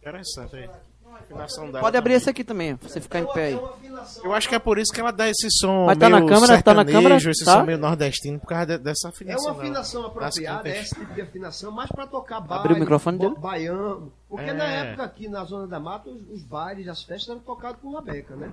Interessante 0.00 0.52
dela 0.52 1.80
Pode 1.80 1.96
abrir 1.96 2.10
também. 2.12 2.16
esse 2.16 2.30
aqui 2.30 2.44
também, 2.44 2.74
você 2.74 3.00
ficar 3.00 3.18
É 3.18 3.22
em 3.22 3.24
uma- 3.24 3.32
pé 3.34 3.40
é 3.42 3.46
aí. 3.46 3.54
uma 3.54 3.76
Eu 4.22 4.34
acho 4.34 4.48
que 4.48 4.54
é 4.54 4.58
por 4.58 4.76
isso 4.78 4.92
que 4.92 5.00
ela 5.00 5.10
dá 5.10 5.28
esse 5.28 5.48
som 5.50 5.86
Mas 5.86 5.96
tá 5.98 6.10
meio 6.10 6.20
na 6.20 6.26
câmera? 6.28 6.62
Tá 6.62 6.74
na 6.74 6.82
sertanejo, 6.84 6.92
câmera? 6.98 7.30
esse 7.30 7.44
Tá? 7.44 7.52
som 7.52 7.62
meio 7.64 7.78
nordestino, 7.78 8.38
por 8.40 8.46
causa 8.48 8.66
de- 8.66 8.78
dessa 8.78 9.08
É 9.08 9.10
afinação. 9.10 9.44
uma 9.44 9.52
dela. 9.52 9.62
afinação 9.64 10.02
Das 10.02 10.10
apropriada, 10.10 10.68
é 10.68 10.80
esse 10.80 10.94
tipo 10.94 11.14
de 11.14 11.20
afinação, 11.22 11.72
mais 11.72 11.90
para 11.90 12.06
tocar 12.06 12.40
baile, 12.40 12.60
Abriu 12.60 12.76
o 12.76 12.80
microfone 12.80 13.18
dele? 13.18 13.34
ba- 13.34 13.40
baiano. 13.40 14.12
Porque 14.28 14.50
É. 14.50 14.52
na 14.52 14.64
época 14.64 15.02
aqui 15.04 15.28
na 15.28 15.44
Zona 15.44 15.66
da 15.66 15.80
Mata, 15.80 16.10
os, 16.10 16.20
os 16.28 16.42
bailes, 16.42 16.86
as 16.88 17.02
festas 17.02 17.28
eram 17.30 17.40
tocados 17.40 17.80
com 17.80 17.92
rabeca, 17.94 18.36
né? 18.36 18.52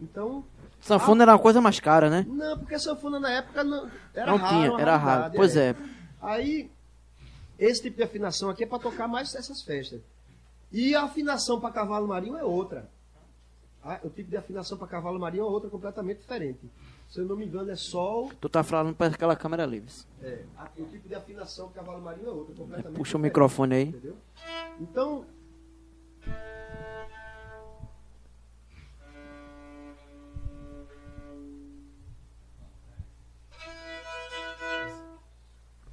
Então, 0.00 0.44
Sanfona 0.82 1.22
era 1.24 1.32
uma 1.32 1.38
coisa 1.38 1.60
mais 1.60 1.78
cara, 1.80 2.10
né? 2.10 2.26
não, 2.28 2.58
porque 2.58 2.78
sanfona 2.78 3.18
na 3.20 3.30
época 3.30 3.62
não, 3.64 3.88
era 4.12 4.26
Não 4.30 4.36
raro. 4.36 4.54
tinha, 4.54 4.80
era 4.80 4.96
raro. 4.96 5.32
Pois 5.34 5.56
é. 5.56 5.74
Aí, 6.20 6.70
esse 7.58 7.82
tipo 7.82 7.96
de 7.96 8.02
afinação 8.02 8.50
aqui 8.50 8.64
é 8.64 8.66
para 8.66 8.78
tocar 8.80 9.06
mais 9.08 9.34
essas 9.34 9.62
festas. 9.62 10.00
E 10.72 10.94
a 10.94 11.04
afinação 11.04 11.60
para 11.60 11.70
cavalo 11.72 12.08
marinho 12.08 12.36
é 12.36 12.44
outra. 12.44 12.88
Ah, 13.84 13.98
O 14.04 14.10
tipo 14.10 14.30
de 14.30 14.36
afinação 14.36 14.76
para 14.76 14.86
cavalo 14.88 15.18
marinho 15.18 15.42
é 15.44 15.46
outra 15.46 15.70
completamente 15.70 16.18
diferente. 16.18 16.60
Se 17.08 17.20
eu 17.20 17.26
não 17.26 17.36
me 17.36 17.44
engano, 17.44 17.70
é 17.70 17.76
sol. 17.76 18.30
Tu 18.40 18.48
tá 18.48 18.62
falando 18.62 18.94
para 18.94 19.08
aquela 19.08 19.36
câmera 19.36 19.66
livre. 19.66 19.92
É, 20.22 20.42
o 20.78 20.84
tipo 20.86 21.08
de 21.08 21.14
afinação 21.14 21.68
para 21.68 21.82
cavalo 21.82 22.02
marinho 22.02 22.26
é 22.28 22.30
outra 22.30 22.54
completamente 22.54 22.96
Puxa 22.96 23.16
o 23.16 23.20
diferente. 23.20 23.22
microfone 23.22 23.74
aí. 23.74 23.82
Entendeu? 23.88 24.16
Então. 24.80 25.24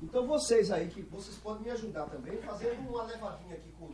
Então 0.02 0.26
vocês 0.26 0.72
aí, 0.72 0.88
que 0.88 1.02
vocês 1.02 1.36
podem 1.38 1.64
me 1.64 1.72
ajudar 1.72 2.06
também, 2.06 2.38
fazendo 2.42 2.90
uma 2.90 3.04
levadinha 3.04 3.56
aqui 3.56 3.72
com. 3.78 3.90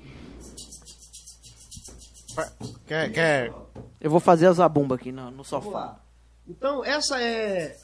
Quer, 2.86 3.12
quer... 3.12 3.54
Eu 4.00 4.12
vou 4.12 4.20
fazer 4.20 4.48
a 4.48 4.54
zabumba 4.54 4.96
aqui 4.96 5.12
no, 5.12 5.26
no 5.26 5.32
Vamos 5.32 5.48
sofá. 5.48 5.70
lá. 5.70 6.00
Então, 6.48 6.86
essa 6.86 7.22
é. 7.22 7.78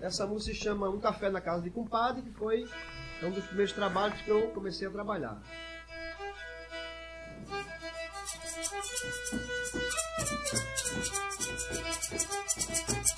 Essa 0.00 0.26
música 0.26 0.52
se 0.52 0.60
chama 0.60 0.88
Um 0.88 0.98
Café 0.98 1.30
na 1.30 1.40
Casa 1.40 1.62
de 1.62 1.70
Compadre, 1.70 2.22
que 2.22 2.32
foi 2.32 2.68
um 3.22 3.30
dos 3.30 3.44
primeiros 3.44 3.72
trabalhos 3.72 4.20
que 4.22 4.30
eu 4.30 4.48
comecei 4.48 4.88
a 4.88 4.90
trabalhar. 4.90 5.40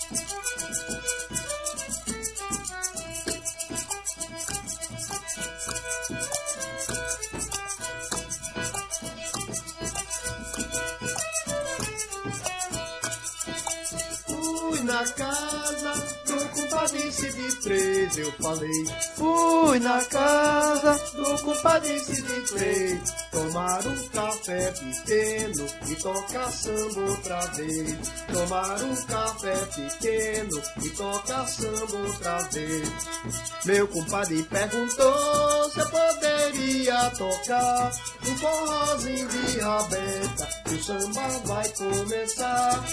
Fui 0.08 0.20
na 0.20 1.13
casa 15.16 15.94
do 16.26 16.48
compadre 16.48 17.10
de 17.10 17.56
três, 17.62 18.18
eu 18.18 18.32
falei. 18.32 18.84
Fui 19.16 19.78
na 19.80 20.04
casa 20.04 20.98
do 21.14 21.42
compadre 21.42 22.00
de 22.00 22.22
três, 22.22 23.14
tomar 23.34 23.84
um 23.86 24.08
café 24.08 24.70
pequeno 24.70 25.66
e 25.88 25.94
tocar 25.96 26.52
samba 26.52 27.00
outra 27.00 27.40
vez. 27.46 27.98
Tomar 28.32 28.82
um 28.82 28.96
café 29.06 29.56
pequeno 29.74 30.62
e 30.82 30.90
tocar 30.90 31.48
samba 31.48 31.96
outra 31.96 32.38
vez. 32.52 32.92
Meu 33.64 33.88
compadre 33.88 34.42
perguntou 34.44 35.70
se 35.70 35.80
eu 35.80 35.90
poderia 35.90 37.10
tocar 37.10 37.90
um 38.22 38.36
forrozinho 38.38 39.28
de 39.28 39.58
rabeca, 39.58 40.48
que 40.64 40.74
o 40.74 40.84
samba 40.84 41.28
vai 41.44 41.68
começar. 41.70 42.84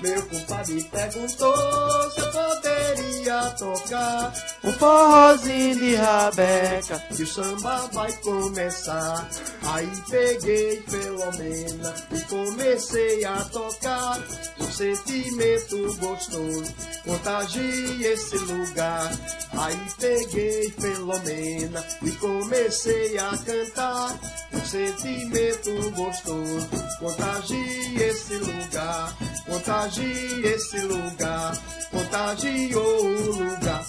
Meu 0.00 0.22
compadre 0.28 0.82
perguntou 0.84 2.10
se 2.12 2.20
eu 2.20 2.32
poderia 2.32 3.50
tocar 3.58 4.32
Um 4.64 4.72
forrozinho 4.72 5.76
de 5.76 5.94
rabeca. 5.96 6.98
que 7.14 7.22
o 7.22 7.26
samba 7.26 7.88
vai 7.92 8.12
começar. 8.18 9.28
Aí 9.62 9.79
peguei 10.08 10.82
Filomena 10.82 11.94
e 12.10 12.20
comecei 12.22 13.24
a 13.24 13.44
tocar. 13.44 14.18
Um 14.58 14.70
sentimento 14.70 15.96
gostoso 15.96 16.74
contagia 17.04 18.12
esse 18.12 18.38
lugar. 18.38 19.10
Aí 19.52 19.78
peguei 19.98 20.70
Filomena 20.70 21.84
e 22.02 22.10
comecei 22.12 23.18
a 23.18 23.30
cantar. 23.38 24.18
Um 24.52 24.64
sentimento 24.64 25.90
gostoso 25.92 26.68
contagia 26.98 28.06
esse 28.06 28.36
lugar. 28.38 29.16
Contagia 29.46 30.54
esse 30.54 30.80
lugar. 30.80 31.56
Contagiou 31.90 33.06
o 33.06 33.32
lugar. 33.32 33.86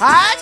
Ai! 0.00 0.36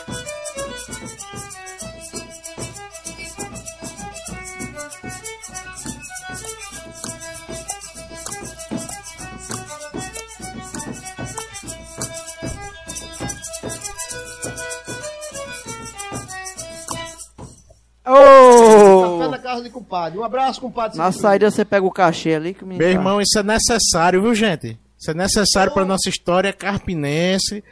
Café 18.05 19.27
Ô! 19.27 19.29
na 19.29 19.39
casa 19.39 19.63
de 19.63 19.71
compadre. 19.71 20.19
Um 20.19 20.25
abraço, 20.25 20.61
compadre. 20.61 20.97
Na 20.99 21.13
saída 21.13 21.51
você 21.51 21.65
pega 21.65 21.87
o 21.87 21.91
cachê 21.91 22.35
ali 22.35 22.55
que 22.55 22.65
menino 22.65 22.79
Meu 22.85 22.89
tá- 22.95 22.99
irmão, 22.99 23.21
isso 23.21 23.39
é 23.39 23.43
necessário, 23.43 24.23
viu, 24.23 24.35
gente? 24.35 24.79
Isso 24.99 25.11
é 25.11 25.15
necessário 25.15 25.73
pra 25.73 25.85
nossa 25.85 26.09
história 26.09 26.53
carpinense. 26.53 27.63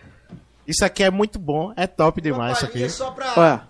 Isso 0.66 0.84
aqui 0.84 1.02
é 1.04 1.10
muito 1.10 1.38
bom, 1.38 1.72
é 1.76 1.86
top 1.86 2.20
demais 2.20 2.56
isso 2.58 2.66
aqui. 2.66 2.88
Só 2.90 3.10
pra... 3.10 3.32
Olha. 3.36 3.68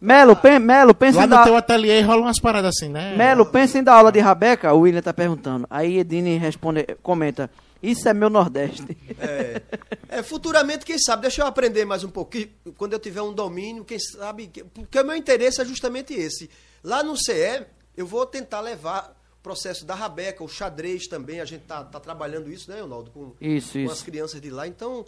Melo, 0.00 0.36
pen, 0.36 0.60
Melo, 0.60 0.94
pensa 0.94 1.18
Lá 1.18 1.24
em 1.24 1.26
no 1.28 1.34
dar... 1.34 1.42
teu 1.44 1.56
ateliê 1.56 2.00
rola 2.02 2.22
umas 2.22 2.38
paradas 2.38 2.72
assim, 2.76 2.88
né? 2.88 3.16
Melo, 3.16 3.44
pensa 3.44 3.78
em 3.78 3.82
dar 3.82 3.94
aula 3.94 4.12
de 4.12 4.20
rabeca? 4.20 4.72
O 4.72 4.80
William 4.80 5.02
tá 5.02 5.12
perguntando. 5.12 5.66
Aí 5.68 5.98
Edine 5.98 6.36
responde, 6.38 6.84
comenta, 7.02 7.50
isso 7.82 8.08
é 8.08 8.14
meu 8.14 8.30
Nordeste. 8.30 8.96
É, 9.18 9.60
É, 10.08 10.22
futuramente, 10.22 10.84
quem 10.86 10.96
sabe, 10.98 11.22
deixa 11.22 11.42
eu 11.42 11.46
aprender 11.46 11.84
mais 11.84 12.04
um 12.04 12.10
pouquinho. 12.10 12.48
Quando 12.76 12.92
eu 12.92 13.00
tiver 13.00 13.22
um 13.22 13.32
domínio, 13.32 13.84
quem 13.84 13.98
sabe. 13.98 14.46
que- 14.46 14.62
Porque 14.62 15.00
o 15.00 15.04
meu 15.04 15.16
interesse 15.16 15.60
é 15.60 15.64
justamente 15.64 16.14
esse. 16.14 16.48
Lá 16.84 17.02
no 17.02 17.16
CE, 17.16 17.66
eu 17.96 18.06
vou 18.06 18.24
tentar 18.24 18.60
levar 18.60 19.16
processo 19.42 19.84
da 19.84 19.94
Rabeca, 19.96 20.44
o 20.44 20.48
xadrez 20.48 21.08
também, 21.08 21.40
a 21.40 21.44
gente 21.44 21.62
tá, 21.62 21.82
tá 21.82 21.98
trabalhando 21.98 22.52
isso, 22.52 22.70
né, 22.70 22.80
Ronaldo? 22.80 23.10
Com, 23.10 23.32
Isso, 23.40 23.72
com 23.80 23.86
as 23.86 23.94
isso. 23.96 24.04
crianças 24.04 24.40
de 24.40 24.50
lá. 24.50 24.66
Então, 24.68 25.04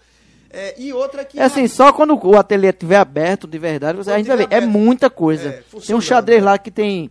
é, 0.51 0.75
e 0.81 0.93
outra 0.93 1.25
que... 1.25 1.39
É 1.39 1.45
assim, 1.45 1.69
só 1.69 1.93
quando 1.93 2.19
o 2.27 2.37
ateliê 2.37 2.71
estiver 2.71 2.97
aberto 2.97 3.47
de 3.47 3.59
verdade, 3.59 3.97
você, 3.97 4.11
a 4.11 4.19
gente 4.19 4.27
vai 4.27 4.37
ver. 4.37 4.49
É 4.51 4.57
aberto. 4.57 4.69
muita 4.69 5.09
coisa. 5.09 5.49
É, 5.51 5.63
tem 5.87 5.95
um 5.95 6.01
xadrez 6.01 6.43
é. 6.43 6.45
lá 6.45 6.59
que 6.59 6.71
tem. 6.71 7.11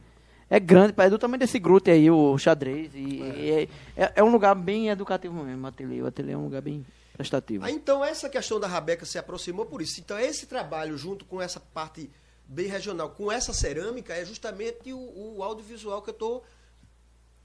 É 0.49 0.59
grande, 0.59 0.93
é 0.97 1.09
do 1.09 1.17
tamanho 1.17 1.39
desse 1.39 1.59
grupo 1.59 1.89
aí, 1.89 2.09
o 2.11 2.37
xadrez. 2.37 2.93
E 2.93 2.99
e 2.99 3.51
é. 3.51 4.03
É, 4.05 4.13
é 4.17 4.23
um 4.23 4.31
lugar 4.31 4.55
bem 4.55 4.89
educativo 4.89 5.33
mesmo, 5.43 5.63
o 5.63 5.67
ateliê. 5.67 6.01
O 6.01 6.07
ateliê 6.07 6.33
é 6.33 6.37
um 6.37 6.43
lugar 6.43 6.61
bem 6.61 6.85
prestativo. 7.13 7.63
Ah, 7.63 7.71
então 7.71 8.03
essa 8.03 8.27
questão 8.27 8.59
da 8.59 8.67
Rabeca 8.67 9.05
se 9.05 9.17
aproximou 9.17 9.65
por 9.65 9.81
isso. 9.81 9.99
Então 9.99 10.19
esse 10.19 10.45
trabalho 10.45 10.97
junto 10.97 11.23
com 11.23 11.41
essa 11.41 11.59
parte 11.59 12.09
bem 12.45 12.67
regional, 12.67 13.11
com 13.11 13.31
essa 13.31 13.53
cerâmica, 13.53 14.13
é 14.13 14.25
justamente 14.25 14.91
o, 14.91 15.37
o 15.37 15.43
audiovisual 15.43 16.01
que 16.01 16.09
eu 16.09 16.13
estou 16.13 16.43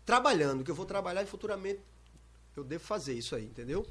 trabalhando, 0.04 0.64
que 0.64 0.70
eu 0.70 0.74
vou 0.74 0.86
trabalhar 0.86 1.22
e 1.22 1.26
futuramente 1.26 1.80
eu 2.56 2.64
devo 2.64 2.82
fazer 2.82 3.12
isso 3.12 3.36
aí, 3.36 3.44
entendeu? 3.44 3.86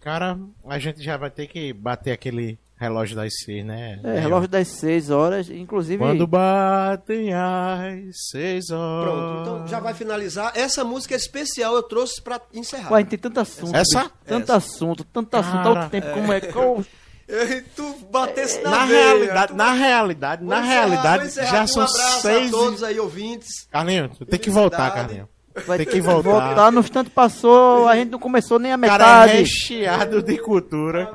Cara, 0.00 0.38
a 0.66 0.78
gente 0.78 1.02
já 1.02 1.16
vai 1.16 1.30
ter 1.30 1.46
que 1.46 1.72
bater 1.72 2.12
aquele 2.12 2.58
relógio 2.76 3.14
das 3.14 3.30
seis, 3.44 3.64
né? 3.64 4.00
É, 4.02 4.18
relógio 4.20 4.48
das 4.48 4.66
6 4.68 5.10
horas, 5.10 5.50
inclusive. 5.50 5.98
Quando 5.98 6.26
batem 6.26 7.34
as 7.34 8.30
seis 8.30 8.70
horas. 8.70 9.04
Pronto, 9.12 9.40
então 9.42 9.66
já 9.68 9.78
vai 9.80 9.92
finalizar. 9.92 10.52
Essa 10.54 10.82
música 10.82 11.14
especial 11.14 11.74
eu 11.74 11.82
trouxe 11.82 12.22
para 12.22 12.40
encerrar. 12.54 12.96
Gente 12.98 13.08
tem 13.08 13.18
tanto 13.18 13.40
assunto. 13.40 13.76
Essa? 13.76 13.98
bicho, 14.04 14.12
Tanto 14.24 14.42
Essa. 14.44 14.56
assunto, 14.56 15.04
tanto 15.04 15.36
assunto. 15.36 15.52
Cara, 15.56 15.68
outro 15.68 15.90
tempo, 15.90 16.10
como 16.14 16.32
é. 16.32 16.40
Qual, 16.40 16.84
E 17.28 17.60
tu 17.76 17.94
batesse 18.10 18.60
na, 18.62 18.70
Na 18.70 18.86
veia, 18.86 19.04
realidade, 19.14 19.52
tu- 19.52 19.56
na 19.56 19.72
realidade, 19.72 20.42
Vou 20.42 20.50
na 20.50 20.60
encerrar, 20.60 20.80
realidade, 20.86 21.30
já 21.34 21.66
são 21.66 21.84
um 21.84 21.86
seis. 21.86 22.48
a 22.48 22.50
todos 22.50 22.82
aí 22.82 22.98
ouvintes. 22.98 23.68
Carlinhos, 23.70 24.18
tu 24.18 24.26
tem 24.26 24.38
que 24.40 24.50
voltar. 24.50 24.90
Carlinhos. 24.92 25.28
Vai 25.66 25.78
Tem 25.78 25.86
que 25.86 26.00
voltar. 26.00 26.70
No 26.72 26.80
instante 26.80 27.10
passou, 27.10 27.88
a 27.88 27.96
gente 27.96 28.10
não 28.10 28.18
começou 28.18 28.58
nem 28.58 28.72
a 28.72 28.76
O 28.76 28.80
cara 28.80 29.04
é 29.04 29.06
metade. 29.06 29.32
recheado 29.38 30.22
de 30.22 30.38
cultura. 30.38 31.10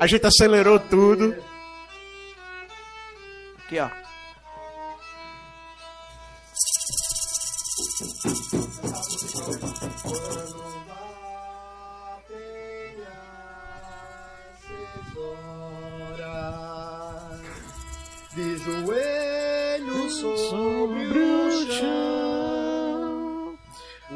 A 0.00 0.06
gente 0.06 0.26
acelerou 0.26 0.78
tudo. 0.78 1.34
Aqui, 3.66 3.78
ó. 3.78 3.88
De 18.34 18.56
joelhos 18.56 20.12
sobre 20.14 21.18
o 21.18 21.50
chão, 21.70 22.01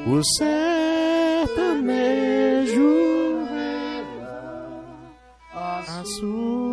O 0.08 0.22
sertanejo. 0.38 0.46
A 5.52 5.78
a 5.80 6.04
sua 6.04 6.65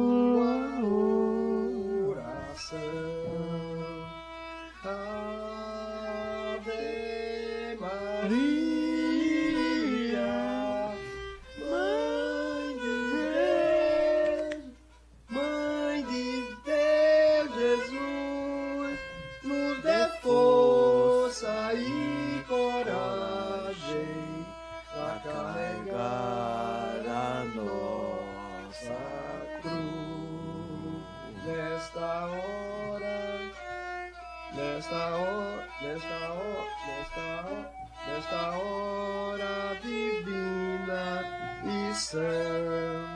sã. 42.14 43.10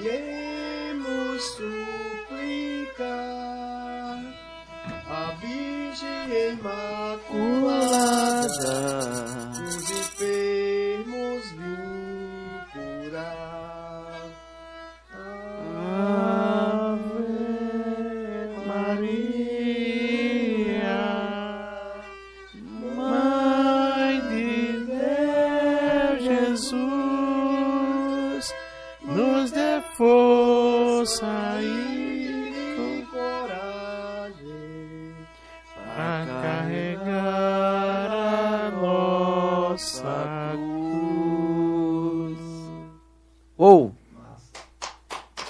Viemos 0.00 1.42
suplicar 1.56 2.98
a 5.08 5.30
Virgem 5.40 6.50
Imaculada 6.58 7.54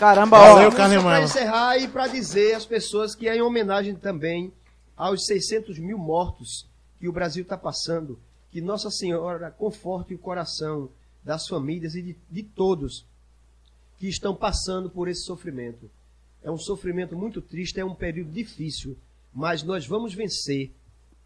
Caramba, 0.05 0.39
Valeu, 0.39 0.69
ó. 0.69 0.71
Carlinhos 0.71 1.03
Para 1.03 1.23
encerrar 1.23 1.79
e 1.79 1.89
para 1.89 2.07
dizer 2.07 2.55
às 2.55 2.67
pessoas 2.67 3.15
que 3.15 3.27
é 3.27 3.37
em 3.37 3.41
homenagem 3.41 3.95
também 3.95 4.53
aos 4.95 5.25
600 5.25 5.79
mil 5.79 5.97
mortos 5.97 6.69
que 7.01 7.09
o 7.09 7.13
Brasil 7.13 7.43
está 7.43 7.57
passando, 7.57 8.19
que 8.51 8.61
Nossa 8.61 8.91
Senhora 8.91 9.51
conforte 9.51 10.15
o 10.15 10.19
coração 10.19 10.91
das 11.25 11.49
famílias 11.49 11.95
e 11.95 12.03
de, 12.03 12.17
de 12.31 12.43
todos 12.43 13.07
que 13.99 14.07
estão 14.07 14.35
passando 14.35 14.91
por 14.91 15.09
esse 15.09 15.23
sofrimento. 15.23 15.91
É 16.43 16.51
um 16.51 16.59
sofrimento 16.59 17.17
muito 17.17 17.41
triste, 17.41 17.81
é 17.81 17.85
um 17.85 17.95
período 17.95 18.31
difícil, 18.31 18.99
mas 19.33 19.63
nós 19.63 19.87
vamos 19.87 20.13
vencer 20.13 20.71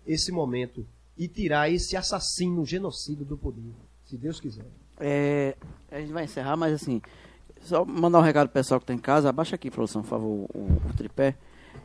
esse 0.06 0.30
momento 0.30 0.86
e 1.16 1.26
tirar 1.26 1.68
esse 1.68 1.96
assassino 1.96 2.64
genocida 2.64 3.24
do 3.24 3.36
poder, 3.36 3.74
se 4.06 4.16
Deus 4.16 4.38
quiser. 4.38 4.66
É, 5.00 5.56
a 5.90 5.98
gente 5.98 6.12
vai 6.12 6.24
encerrar, 6.24 6.56
mas 6.56 6.72
assim, 6.72 7.02
só 7.68 7.84
mandar 7.84 8.18
um 8.18 8.22
recado 8.22 8.48
pro 8.48 8.54
pessoal 8.54 8.80
que 8.80 8.86
tá 8.86 8.94
em 8.94 8.98
casa. 8.98 9.28
Abaixa 9.28 9.54
aqui, 9.54 9.70
produção, 9.70 10.02
por 10.02 10.08
favor, 10.08 10.46
o, 10.54 10.80
o 10.88 10.92
tripé. 10.96 11.34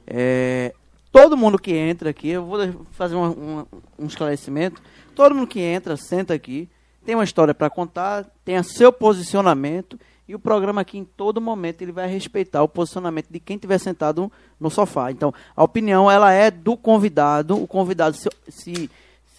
É, 0.08 0.74
todo 1.12 1.38
mundo 1.38 1.60
que 1.60 1.72
entra 1.74 2.10
aqui, 2.10 2.30
eu 2.30 2.46
vou 2.46 2.60
fazer 2.92 3.16
uma- 3.16 3.30
uma- 3.30 3.68
um 4.00 4.06
esclarecimento. 4.06 4.82
Todo 5.16 5.36
mundo 5.36 5.48
que 5.48 5.60
entra, 5.60 5.96
senta 5.96 6.34
aqui, 6.34 6.68
tem 7.06 7.16
uma 7.16 7.24
história 7.24 7.54
para 7.54 7.70
contar, 7.70 8.26
tem 8.44 8.62
seu 8.64 8.92
posicionamento. 8.92 10.00
E 10.28 10.34
o 10.34 10.40
programa 10.40 10.82
aqui, 10.82 10.98
em 10.98 11.04
todo 11.04 11.42
momento, 11.42 11.82
ele 11.82 11.92
vai 11.92 12.08
respeitar 12.08 12.64
o 12.64 12.68
posicionamento 12.68 13.28
de 13.30 13.40
quem 13.42 13.56
estiver 13.58 13.78
sentado 13.78 14.32
no 14.60 14.70
sofá. 14.70 15.12
Então, 15.12 15.34
a 15.56 15.64
opinião, 15.64 16.10
ela 16.10 16.32
é 16.32 16.50
do 16.50 16.78
convidado. 16.78 17.62
O 17.62 17.68
convidado 17.68 18.16
se, 18.16 18.30
se, 18.48 18.90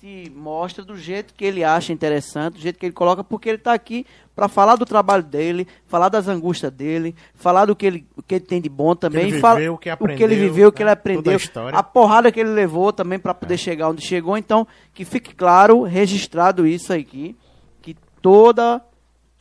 se 0.05 0.31
mostra 0.37 0.85
do 0.85 0.99
jeito 0.99 1.33
que 1.33 1.47
ele 1.47 1.65
acha 1.65 1.91
interessante, 1.91 2.57
do 2.57 2.61
jeito 2.61 2.79
que 2.79 2.85
ele 2.85 2.93
coloca, 2.93 3.25
porque 3.25 3.49
ele 3.49 3.57
está 3.57 3.73
aqui 3.73 4.05
para 4.37 4.49
falar 4.49 4.77
do 4.77 4.85
trabalho 4.85 5.23
dele, 5.23 5.67
falar 5.87 6.11
das 6.11 6.29
angústias 6.29 6.71
dele, 6.71 7.17
falar 7.35 7.65
do 7.65 7.75
que 7.75 7.87
ele, 7.87 8.07
o 8.15 8.23
que 8.23 8.35
ele 8.35 8.45
tem 8.45 8.61
de 8.61 8.69
bom 8.69 8.95
também. 8.95 9.29
ele 9.29 9.41
fala- 9.41 9.61
viveu, 9.61 9.73
o 9.73 9.79
que 9.79 9.91
o 9.91 9.97
que 10.09 10.23
ele 10.23 10.37
viveu, 10.37 10.69
o 10.69 10.73
que 10.73 10.83
ele 10.83 10.89
né? 10.89 10.91
A 10.91 10.93
aprendeu, 10.93 11.37
história. 11.39 11.79
a 11.79 11.83
porrada 11.83 12.31
que 12.31 12.39
ele 12.39 12.51
levou 12.51 12.93
também 12.93 13.19
para 13.19 13.33
poder 13.33 13.57
chegar 13.57 13.89
onde 13.89 14.05
chegou. 14.07 14.37
Então, 14.37 14.67
que 14.93 15.07
fique 15.07 15.35
claro, 15.35 15.85
registrado 15.85 16.67
isso 16.67 16.93
aqui, 16.93 17.35
que 17.81 17.97
toda 18.21 18.83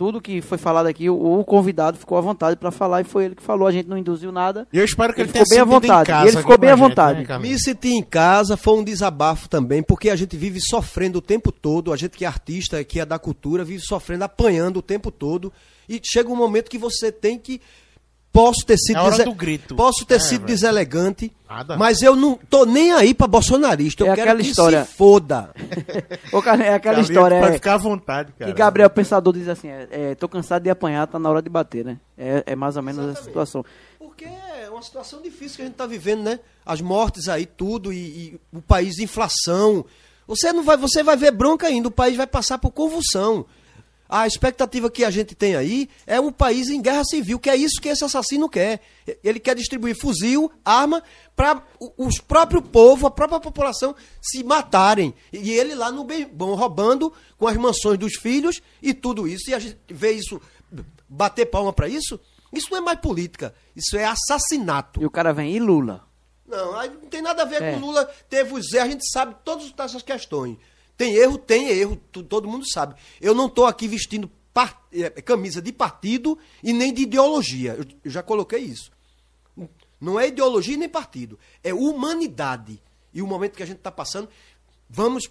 tudo 0.03 0.19
que 0.19 0.41
foi 0.41 0.57
falado 0.57 0.87
aqui, 0.87 1.09
o, 1.09 1.39
o 1.39 1.45
convidado 1.45 1.97
ficou 1.97 2.17
à 2.17 2.21
vontade 2.21 2.57
para 2.57 2.71
falar 2.71 2.99
e 2.99 3.05
foi 3.05 3.23
ele 3.23 3.35
que 3.35 3.41
falou, 3.41 3.65
a 3.65 3.71
gente 3.71 3.87
não 3.87 3.97
induziu 3.97 4.33
nada. 4.33 4.67
E 4.73 4.77
eu 4.77 4.83
espero 4.83 5.13
que 5.13 5.21
Ele 5.21 5.29
ele, 5.29 5.33
tenha 5.33 5.45
ficou 5.45 5.57
bem 5.57 5.61
à 5.61 5.79
vontade, 5.79 6.09
casa 6.09 6.27
ele 6.27 6.37
ficou 6.37 6.57
bem 6.57 6.69
à 6.69 6.75
gente, 6.75 6.89
vontade. 6.89 7.25
né? 7.25 7.39
Me 7.39 7.57
sentir 7.57 7.93
em 7.93 8.03
casa 8.03 8.57
foi 8.57 8.77
um 8.77 8.83
desabafo 8.83 9.47
também, 9.47 9.81
porque 9.81 10.09
a 10.09 10.15
gente 10.17 10.35
vive 10.35 10.59
sofrendo 10.59 11.19
o 11.19 11.21
tempo 11.21 11.53
todo, 11.53 11.93
a 11.93 11.95
gente 11.95 12.17
que 12.17 12.25
é 12.25 12.27
artista, 12.27 12.83
que 12.83 12.99
é 12.99 13.05
da 13.05 13.17
cultura, 13.17 13.63
vive 13.63 13.81
sofrendo, 13.81 14.25
apanhando 14.25 14.79
o 14.79 14.81
tempo 14.81 15.09
todo, 15.09 15.53
e 15.87 16.01
chega 16.03 16.29
um 16.29 16.35
momento 16.35 16.69
que 16.69 16.77
você 16.77 17.09
tem 17.09 17.39
que 17.39 17.61
posso 18.33 18.65
ter 18.65 18.77
sido 18.77 18.97
É 18.97 18.99
a 18.99 19.03
hora 19.03 19.11
dese- 19.11 19.23
do 19.25 19.33
grito. 19.33 19.75
posso 19.75 20.03
ter 20.05 20.15
É, 20.15 20.19
sido 20.19 20.41
velho. 20.41 20.47
deselegante, 20.47 21.31
Nada. 21.47 21.77
mas 21.77 22.01
eu 22.01 22.15
não 22.15 22.37
tô 22.49 22.65
nem 22.65 22.91
aí 22.91 23.13
pra 23.13 23.27
bolsonarista, 23.27 24.03
eu 24.03 24.07
É 24.11 24.15
quero 24.15 24.21
aquela 24.31 24.43
que 24.43 24.49
história. 24.49 24.83
se 24.83 24.93
foda. 24.93 25.51
Ô, 26.33 26.41
cara, 26.41 26.63
é 26.65 26.73
aquela 26.73 26.99
história. 26.99 27.39
Pode 27.39 27.51
é, 27.51 27.53
ficar 27.55 27.75
à 27.75 27.77
vontade, 27.77 28.33
cara. 28.33 28.51
que 28.51 28.57
Gabriel 28.57 28.89
Pensador 28.89 29.31
diz 29.33 29.47
assim: 29.47 29.67
é, 29.69 29.87
é, 29.91 30.15
tô 30.15 30.27
cansado 30.27 30.63
de 30.63 30.69
apanhar, 30.69 31.05
tá 31.07 31.17
na 31.19 31.29
hora 31.29 31.41
de 31.41 31.49
bater, 31.49 31.85
né? 31.85 31.99
É, 32.17 32.43
é 32.47 32.55
mais 32.55 32.75
ou 32.75 32.81
menos 32.83 32.99
essa 32.99 33.09
Exatamente. 33.11 33.27
situação. 33.29 33.65
Porque 33.99 34.25
é 34.25 34.67
uma 34.69 34.81
situação 34.81 35.21
difícil 35.21 35.57
que 35.57 35.61
a 35.61 35.65
gente 35.65 35.73
está 35.75 35.85
vivendo, 35.85 36.23
né? 36.23 36.39
As 36.65 36.81
mortes 36.81 37.29
aí, 37.29 37.45
tudo, 37.45 37.93
e, 37.93 37.97
e 37.97 38.39
o 38.51 38.61
país, 38.61 38.97
inflação, 38.99 39.85
Você 40.25 40.51
não 40.53 40.63
vai, 40.63 40.77
você 40.77 41.03
vai 41.03 41.17
ver 41.17 41.31
bronca 41.31 41.67
ainda, 41.67 41.89
o 41.89 41.91
país 41.91 42.15
vai 42.15 42.25
passar 42.25 42.57
por 42.57 42.71
convulsão. 42.71 43.45
A 44.15 44.27
expectativa 44.27 44.91
que 44.91 45.03
a 45.03 45.09
gente 45.09 45.33
tem 45.33 45.55
aí 45.55 45.89
é 46.05 46.19
um 46.21 46.31
país 46.31 46.69
em 46.69 46.79
guerra 46.79 47.03
civil, 47.03 47.39
que 47.39 47.49
é 47.49 47.55
isso 47.55 47.81
que 47.81 47.89
esse 47.89 48.05
assassino 48.05 48.47
quer. 48.47 48.79
Ele 49.23 49.39
quer 49.39 49.55
distribuir 49.55 49.99
fuzil, 49.99 50.51
arma, 50.63 51.01
para 51.35 51.63
os 51.97 52.19
próprios 52.19 52.63
povo, 52.69 53.07
a 53.07 53.09
própria 53.09 53.39
população 53.39 53.95
se 54.21 54.43
matarem. 54.43 55.15
E 55.31 55.49
ele 55.49 55.73
lá 55.73 55.91
no 55.91 56.03
bem 56.03 56.27
bom, 56.27 56.53
roubando 56.53 57.11
com 57.39 57.47
as 57.47 57.57
mansões 57.57 57.97
dos 57.97 58.13
filhos 58.13 58.61
e 58.83 58.93
tudo 58.93 59.27
isso. 59.27 59.49
E 59.49 59.55
a 59.55 59.57
gente 59.57 59.79
vê 59.89 60.11
isso, 60.11 60.39
bater 61.09 61.47
palma 61.47 61.73
para 61.73 61.89
isso? 61.89 62.19
Isso 62.53 62.67
não 62.69 62.77
é 62.77 62.81
mais 62.81 62.99
política, 62.99 63.51
isso 63.75 63.97
é 63.97 64.05
assassinato. 64.05 65.01
E 65.01 65.07
o 65.07 65.09
cara 65.09 65.33
vem, 65.33 65.55
e 65.55 65.59
Lula? 65.59 66.05
Não, 66.47 66.73
não 66.73 67.09
tem 67.09 67.23
nada 67.23 67.41
a 67.41 67.45
ver 67.45 67.63
É. 67.63 67.73
com 67.73 67.79
Lula. 67.79 68.05
Teve 68.29 68.53
os 68.53 68.71
erros, 68.73 68.87
a 68.87 68.91
gente 68.91 69.11
sabe 69.11 69.35
todas 69.43 69.73
essas 69.75 70.03
questões. 70.03 70.55
Tem 70.97 71.15
erro, 71.15 71.37
tem 71.37 71.69
erro, 71.69 71.95
todo 72.29 72.47
mundo 72.47 72.65
sabe. 72.71 72.95
Eu 73.19 73.33
não 73.33 73.47
estou 73.47 73.65
aqui 73.65 73.87
vestindo 73.87 74.29
par- 74.53 74.81
eh, 74.93 75.09
camisa 75.21 75.61
de 75.61 75.71
partido 75.71 76.37
e 76.63 76.71
nem 76.71 76.93
de 76.93 77.01
ideologia. 77.03 77.73
Eu, 77.73 77.85
eu 78.05 78.11
já 78.11 78.21
coloquei 78.21 78.59
isso. 78.59 78.91
Não 79.99 80.19
é 80.19 80.27
ideologia 80.27 80.77
nem 80.77 80.89
partido. 80.89 81.39
É 81.63 81.73
humanidade. 81.73 82.81
E 83.13 83.21
o 83.21 83.27
momento 83.27 83.55
que 83.55 83.63
a 83.63 83.65
gente 83.65 83.77
está 83.77 83.91
passando, 83.91 84.27
vamos 84.89 85.29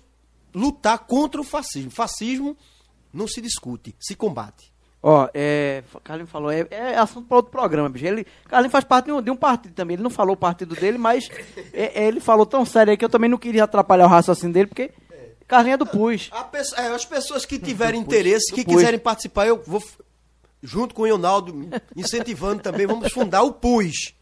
lutar 0.55 0.99
contra 1.01 1.41
o 1.41 1.45
fascismo. 1.45 1.91
Fascismo 1.91 2.57
não 3.13 3.29
se 3.29 3.41
discute, 3.41 3.95
se 4.01 4.15
combate. 4.15 4.73
Ó, 5.05 5.29
é. 5.35 5.83
Carlinhos 6.05 6.31
falou, 6.31 6.51
é, 6.51 6.65
é 6.71 6.97
assunto 6.97 7.27
para 7.27 7.37
outro 7.39 7.51
programa, 7.51 7.89
bicho. 7.89 8.07
Ele, 8.07 8.25
Carlinhos 8.49 8.71
faz 8.73 8.85
parte 8.85 9.07
de 9.07 9.13
um, 9.13 9.21
de 9.21 9.31
um 9.33 9.37
partido 9.37 9.75
também. 9.75 9.95
Ele 9.95 10.03
não 10.03 10.11
falou 10.11 10.35
o 10.35 10.39
partido 10.39 10.77
dele, 10.77 10.97
mas 10.97 11.29
é- 11.73 12.05
é, 12.05 12.07
ele 12.07 12.21
falou 12.21 12.47
tão 12.47 12.65
sério 12.65 12.93
aí 12.93 12.97
que 12.97 13.05
eu 13.05 13.09
também 13.09 13.29
não 13.29 13.37
queria 13.39 13.65
atrapalhar 13.65 14.07
o 14.07 14.09
raciocínio 14.09 14.55
dele, 14.55 14.69
porque 14.69 14.93
Carlinhos 15.57 15.75
é 15.75 15.79
do 15.79 15.87
PUS. 15.87 16.29
A 16.33 16.45
pesso- 16.45 16.75
é, 16.77 16.87
as 16.89 17.05
pessoas 17.05 17.45
que 17.45 17.59
tiverem 17.59 18.01
interesse, 18.01 18.53
que 18.53 18.65
PUS. 18.65 18.77
quiserem 18.77 18.99
participar, 18.99 19.47
eu 19.47 19.63
vou, 19.67 19.83
junto 20.63 20.95
com 20.95 21.03
o 21.03 21.05
Leonardo, 21.05 21.69
incentivando 21.97 22.63
também, 22.63 22.87
vamos 22.87 23.13
fundar 23.13 23.43
o 23.43 23.53
PUS. 23.53 24.15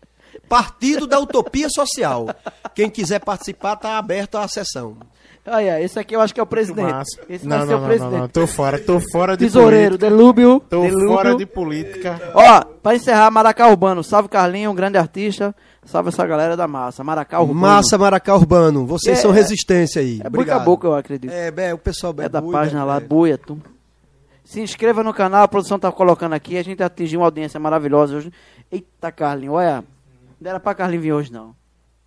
Partido 0.48 1.06
da 1.06 1.18
Utopia 1.20 1.68
Social. 1.70 2.26
Quem 2.74 2.90
quiser 2.90 3.20
participar, 3.20 3.74
está 3.74 3.98
aberto 3.98 4.36
à 4.38 4.48
sessão. 4.48 4.96
Aí, 5.46 5.66
esse 5.84 5.98
aqui 5.98 6.14
eu 6.14 6.20
acho 6.20 6.34
que 6.34 6.38
é 6.40 6.42
o 6.42 6.46
presidente. 6.46 7.08
Esse 7.28 7.46
não, 7.46 7.58
vai 7.58 7.66
ser 7.66 7.72
não, 7.72 7.78
o 7.78 7.80
não, 7.80 7.86
presidente. 7.88 8.12
não, 8.12 8.18
não, 8.20 8.28
tô 8.28 8.46
fora, 8.46 8.78
tô 8.78 9.00
fora 9.12 9.36
de 9.36 9.46
Tesoureiro, 9.46 9.96
política. 9.98 10.10
Delúbio. 10.10 10.60
Tô 10.68 10.82
Delúbio. 10.82 11.08
fora 11.08 11.34
de 11.34 11.46
política. 11.46 12.32
Ó, 12.34 12.64
pra 12.82 12.94
encerrar, 12.94 13.30
Maracá 13.30 13.66
Urbano. 13.68 14.04
Salve 14.04 14.28
Carlinho, 14.28 14.70
um 14.70 14.74
grande 14.74 14.98
artista. 14.98 15.54
Salve 15.84 16.08
essa 16.10 16.26
galera 16.26 16.56
da 16.56 16.68
massa. 16.68 17.02
Maracá 17.02 17.40
Urbano. 17.40 17.60
Massa 17.60 17.98
Maracá 17.98 18.34
Urbano, 18.36 18.86
vocês 18.86 19.18
É, 19.18 19.22
são 19.22 19.30
resistência 19.30 20.00
aí. 20.00 20.20
É 20.22 20.26
Obrigado. 20.26 20.34
boca 20.34 20.54
a 20.56 20.64
boca, 20.64 20.86
eu 20.88 20.94
acredito. 20.94 21.30
É, 21.32 21.52
é, 21.56 21.74
o 21.74 21.78
pessoal 21.78 22.14
É 22.18 22.28
da 22.28 22.40
buia, 22.40 22.52
página 22.52 22.84
lá, 22.84 22.96
é. 22.98 23.00
Buia, 23.00 23.38
tu. 23.38 23.60
Se 24.44 24.60
inscreva 24.60 25.02
no 25.02 25.14
canal, 25.14 25.42
a 25.42 25.48
produção 25.48 25.78
tá 25.78 25.90
colocando 25.90 26.34
aqui. 26.34 26.58
A 26.58 26.62
gente 26.62 26.82
atingiu 26.82 27.20
uma 27.20 27.26
audiência 27.26 27.58
maravilhosa 27.58 28.16
hoje. 28.16 28.32
Eita, 28.70 29.10
Carlinho, 29.10 29.52
olha. 29.52 29.82
Não 30.40 30.50
era 30.50 30.60
pra 30.60 30.74
Carlinho 30.74 31.02
vir 31.02 31.12
hoje, 31.12 31.32
não. 31.32 31.54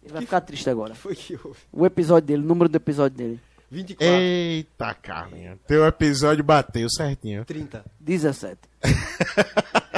Ele 0.04 0.12
vai 0.14 0.22
ficar 0.22 0.42
triste 0.42 0.70
agora. 0.70 0.94
Foi 0.96 1.16
que 1.16 1.34
houve. 1.44 1.60
O 1.72 1.86
episódio 1.86 2.28
dele, 2.28 2.44
o 2.44 2.46
número 2.46 2.70
do 2.70 2.76
episódio 2.76 3.18
dele. 3.18 3.40
24, 3.72 4.06
Eita, 4.16 4.94
Carlinhos. 5.02 5.58
Teu 5.68 5.86
episódio 5.86 6.44
bateu 6.44 6.88
certinho. 6.90 7.44
30. 7.46 7.84
17. 8.00 8.58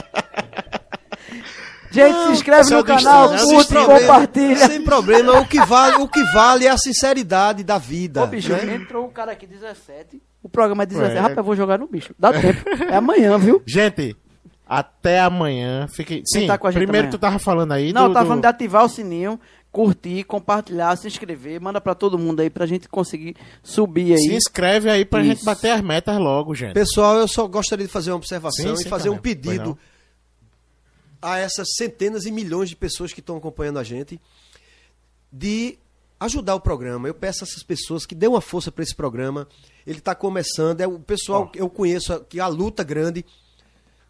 Gente, 1.95 2.25
se 2.27 2.31
inscreve 2.33 2.69
no 2.69 2.77
do 2.77 2.83
canal, 2.85 3.33
Instagram, 3.33 3.55
curte, 3.55 3.69
problema, 3.73 3.99
compartilha. 3.99 4.67
Sem 4.67 4.81
problema, 4.83 5.39
o 5.39 5.45
que 5.47 5.59
vale, 5.65 5.95
o 6.03 6.07
que 6.07 6.23
vale 6.33 6.65
é 6.67 6.69
a 6.69 6.77
sinceridade 6.77 7.63
da 7.63 7.77
vida. 7.77 8.23
Ô, 8.23 8.27
bicho, 8.27 8.51
né? 8.51 8.75
entrou 8.75 9.05
um 9.05 9.09
cara 9.09 9.31
aqui 9.31 9.47
17. 9.47 10.21
O 10.43 10.49
programa 10.49 10.83
é 10.83 10.85
17. 10.85 11.13
Ué, 11.13 11.19
Rapaz, 11.19 11.37
é- 11.37 11.39
eu 11.39 11.43
vou 11.43 11.55
jogar 11.55 11.79
no 11.79 11.87
bicho. 11.87 12.13
Dá 12.19 12.31
tempo. 12.33 12.63
É 12.89 12.95
amanhã, 12.97 13.37
viu? 13.37 13.61
Gente, 13.65 14.15
até 14.67 15.19
amanhã. 15.19 15.87
Fique... 15.87 16.21
Sim, 16.25 16.47
tá 16.47 16.57
com 16.57 16.67
a 16.67 16.71
gente 16.71 16.79
primeiro 16.83 17.07
amanhã? 17.07 17.17
tu 17.17 17.19
tava 17.19 17.39
falando 17.39 17.71
aí 17.71 17.91
Não, 17.93 18.07
do... 18.09 18.13
tá 18.13 18.21
do- 18.21 18.27
falando 18.27 18.41
de 18.41 18.47
ativar 18.47 18.85
o 18.85 18.89
sininho, 18.89 19.39
curtir, 19.71 20.23
compartilhar, 20.23 20.95
se 20.95 21.07
inscrever, 21.07 21.59
manda 21.59 21.81
pra 21.81 21.93
todo 21.93 22.17
mundo 22.17 22.39
aí 22.39 22.49
pra 22.49 22.65
gente 22.65 22.87
conseguir 22.87 23.35
subir 23.61 24.17
Se 24.17 24.29
aí. 24.31 24.35
inscreve 24.37 24.89
aí 24.89 25.03
pra 25.05 25.21
gente 25.23 25.37
Isso. 25.37 25.45
bater 25.45 25.71
as 25.71 25.81
metas 25.81 26.17
logo, 26.17 26.55
gente. 26.55 26.73
Pessoal, 26.73 27.17
eu 27.17 27.27
só 27.27 27.47
gostaria 27.47 27.85
de 27.85 27.91
fazer 27.91 28.11
uma 28.11 28.17
observação 28.17 28.67
Sim, 28.67 28.73
e 28.73 28.77
sim, 28.83 28.89
fazer 28.89 29.09
um 29.09 29.15
Carlinhos. 29.17 29.41
Pois 29.43 29.57
pedido 29.57 29.77
a 31.25 31.39
essas 31.39 31.67
centenas 31.75 32.25
e 32.25 32.31
milhões 32.31 32.69
de 32.69 32.75
pessoas 32.75 33.11
que 33.11 33.19
estão 33.19 33.37
acompanhando 33.37 33.79
a 33.79 33.83
gente 33.83 34.21
de 35.31 35.77
ajudar 36.19 36.55
o 36.55 36.59
programa. 36.61 37.07
Eu 37.07 37.13
peço 37.15 37.43
a 37.43 37.47
essas 37.47 37.63
pessoas 37.63 38.05
que 38.05 38.13
dêem 38.13 38.29
uma 38.31 38.41
força 38.41 38.71
para 38.71 38.83
esse 38.83 38.95
programa. 38.95 39.47
Ele 39.85 39.97
está 39.97 40.13
começando, 40.13 40.81
é 40.81 40.87
o 40.87 40.99
pessoal 40.99 41.49
que 41.49 41.59
eu 41.59 41.69
conheço 41.69 42.19
que 42.25 42.39
a 42.39 42.47
luta 42.47 42.83
grande 42.83 43.25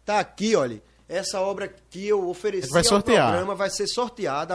tá 0.04 0.20
aqui, 0.20 0.54
olha. 0.54 0.82
Essa 1.08 1.40
obra 1.40 1.72
que 1.88 2.06
eu 2.06 2.28
ofereci 2.28 2.68
Vai 2.68 2.80
ao 2.80 2.84
sortear. 2.88 3.28
programa 3.28 3.54
vai 3.54 3.70
ser 3.70 3.86
sorteada. 3.86 4.54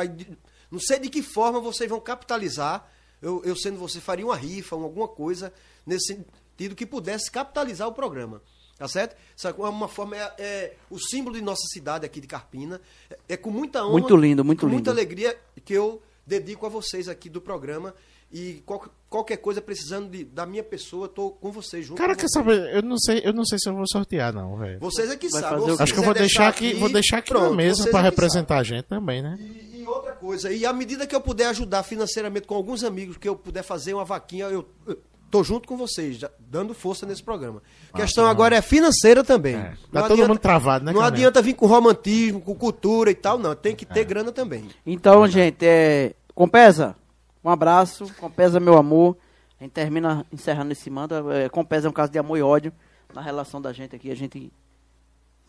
Não 0.69 0.79
sei 0.79 0.99
de 0.99 1.09
que 1.09 1.23
forma 1.23 1.61
vocês 1.61 1.89
vão 1.89 1.99
capitalizar. 1.99 2.89
Eu, 3.21 3.41
eu 3.45 3.55
sendo 3.55 3.77
você, 3.79 4.01
faria 4.01 4.25
uma 4.25 4.35
rifa, 4.35 4.75
um, 4.75 4.83
alguma 4.83 5.07
coisa 5.07 5.53
nesse 5.85 6.07
sentido 6.07 6.75
que 6.75 6.85
pudesse 6.85 7.31
capitalizar 7.31 7.88
o 7.88 7.93
programa. 7.93 8.41
Tá 8.82 8.88
certo? 8.88 9.16
Essa 9.38 9.49
é 9.49 9.53
uma 9.53 9.88
forma, 9.88 10.16
é, 10.18 10.34
é 10.40 10.74
o 10.90 10.98
símbolo 10.98 11.36
de 11.36 11.41
nossa 11.44 11.62
cidade 11.72 12.03
aqui 12.03 12.20
de 12.20 12.26
Carpina. 12.26 12.82
É, 13.12 13.18
é 13.30 13.38
com 13.38 13.52
muita 13.52 13.84
honra. 13.84 13.91
Muito 13.91 14.16
lindo, 14.18 14.44
muito 14.44 14.62
com 14.62 14.68
muita 14.68 14.90
lindo. 14.90 14.99
alegria 14.99 15.38
que 15.64 15.72
eu 15.72 16.02
dedico 16.26 16.66
a 16.66 16.70
vocês 16.70 17.08
aqui 17.08 17.30
do 17.30 17.40
programa. 17.40 17.94
E 18.34 18.64
qual- 18.66 18.90
qualquer 19.08 19.38
coisa 19.38 19.62
precisando 19.62 20.10
de- 20.10 20.24
da 20.24 20.48
minha 20.48 20.64
pessoa, 20.64 21.03
eu 21.06 21.10
tô 21.10 21.30
com 21.30 21.52
vocês 21.52 21.86
junto. 21.86 21.98
Cara, 21.99 22.16
quer 22.16 22.22
vocês. 22.28 22.32
saber? 22.32 22.76
Eu 22.76 22.82
não 22.82 22.98
sei, 22.98 23.22
eu 23.24 23.34
não 23.34 23.45
sei 23.45 23.60
se 23.60 23.70
eu 23.70 23.76
vou 23.76 23.86
sortear, 23.88 24.34
não, 24.34 24.58
velho. 24.58 24.80
Vocês 24.80 25.12
é 25.12 25.16
que 25.16 25.30
Vai 25.30 25.41
sabem. 25.41 25.58
Acho 25.58 25.76
que 25.78 25.82
eu 25.84 25.86
quiser 25.86 26.02
vou 26.06 26.14
deixar 26.16 26.48
aqui, 26.48 26.74
vou 26.74 26.90
deixar 26.90 27.18
aqui 27.18 27.32
na 27.34 27.40
pronto, 27.40 27.56
mesa 27.56 27.84
vocês 27.84 27.91
pra 27.91 27.99
é 27.99 28.03
representar 28.03 28.58
a 28.58 28.64
gente 28.64 28.86
também, 28.86 29.22
né? 29.22 29.38
E, 29.40 29.82
e 29.82 29.86
outra 29.86 30.14
coisa, 30.14 30.52
e 30.52 30.66
à 30.66 30.74
medida 30.74 31.06
que 31.06 31.14
eu 31.16 31.22
puder 31.22 31.48
ajudar 31.49 31.84
financeiramente 31.84 32.48
com 32.48 32.56
alguns 32.56 32.84
amigos, 32.84 33.16
que 33.18 33.30
eu 33.30 33.36
puder 33.36 33.62
fazer 33.64 33.94
uma 33.94 34.06
vaquinha, 34.06 34.45
eu, 34.45 34.66
eu 34.88 34.98
tô 35.32 35.44
junto 35.44 35.68
com 35.68 35.78
vocês, 35.78 36.18
já- 36.18 36.30
dando 36.40 36.74
força 36.74 37.06
nesse 37.06 37.24
programa. 37.24 37.64
A 37.94 37.98
questão 37.98 38.26
agora 38.28 38.56
é 38.56 38.62
financeira 38.62 39.24
também. 39.24 39.56
É. 39.56 39.74
Tá 39.91 40.08
todo 40.08 40.28
mundo 40.28 40.38
travado, 40.40 40.86
né, 40.86 40.91
Não 40.91 41.02
adianta 41.02 41.41
vir 41.41 41.53
com 41.53 41.66
romantismo, 41.66 42.41
com 42.41 42.53
cultura 42.53 43.10
e 43.10 43.16
tal, 43.16 43.40
não. 43.40 43.56
Tem 43.56 43.76
que 43.76 43.86
É. 43.90 43.94
ter 43.94 44.03
grana 44.03 44.32
também. 44.32 44.70
Então, 44.86 45.26
gente, 45.28 45.66
é. 45.66 46.14
Compesa, 46.36 46.95
um 47.44 47.49
abraço. 47.49 48.12
Compesa, 48.20 48.60
meu 48.60 48.78
amor. 48.78 49.18
A 49.60 49.64
gente 49.64 49.74
termina 49.74 50.26
encerrando 50.32 50.72
esse 50.72 50.90
manda. 50.90 51.24
É, 51.34 51.48
Compesa 51.49 51.88
é 51.88 51.90
um 51.90 51.94
caso 51.94 52.12
de 52.12 52.18
amor 52.20 52.38
e 52.38 52.41
ódio 52.41 52.72
na 53.14 53.22
relação 53.22 53.62
da 53.62 53.72
gente 53.72 53.95
aqui. 53.95 54.10
A 54.10 54.16
gente 54.16 54.52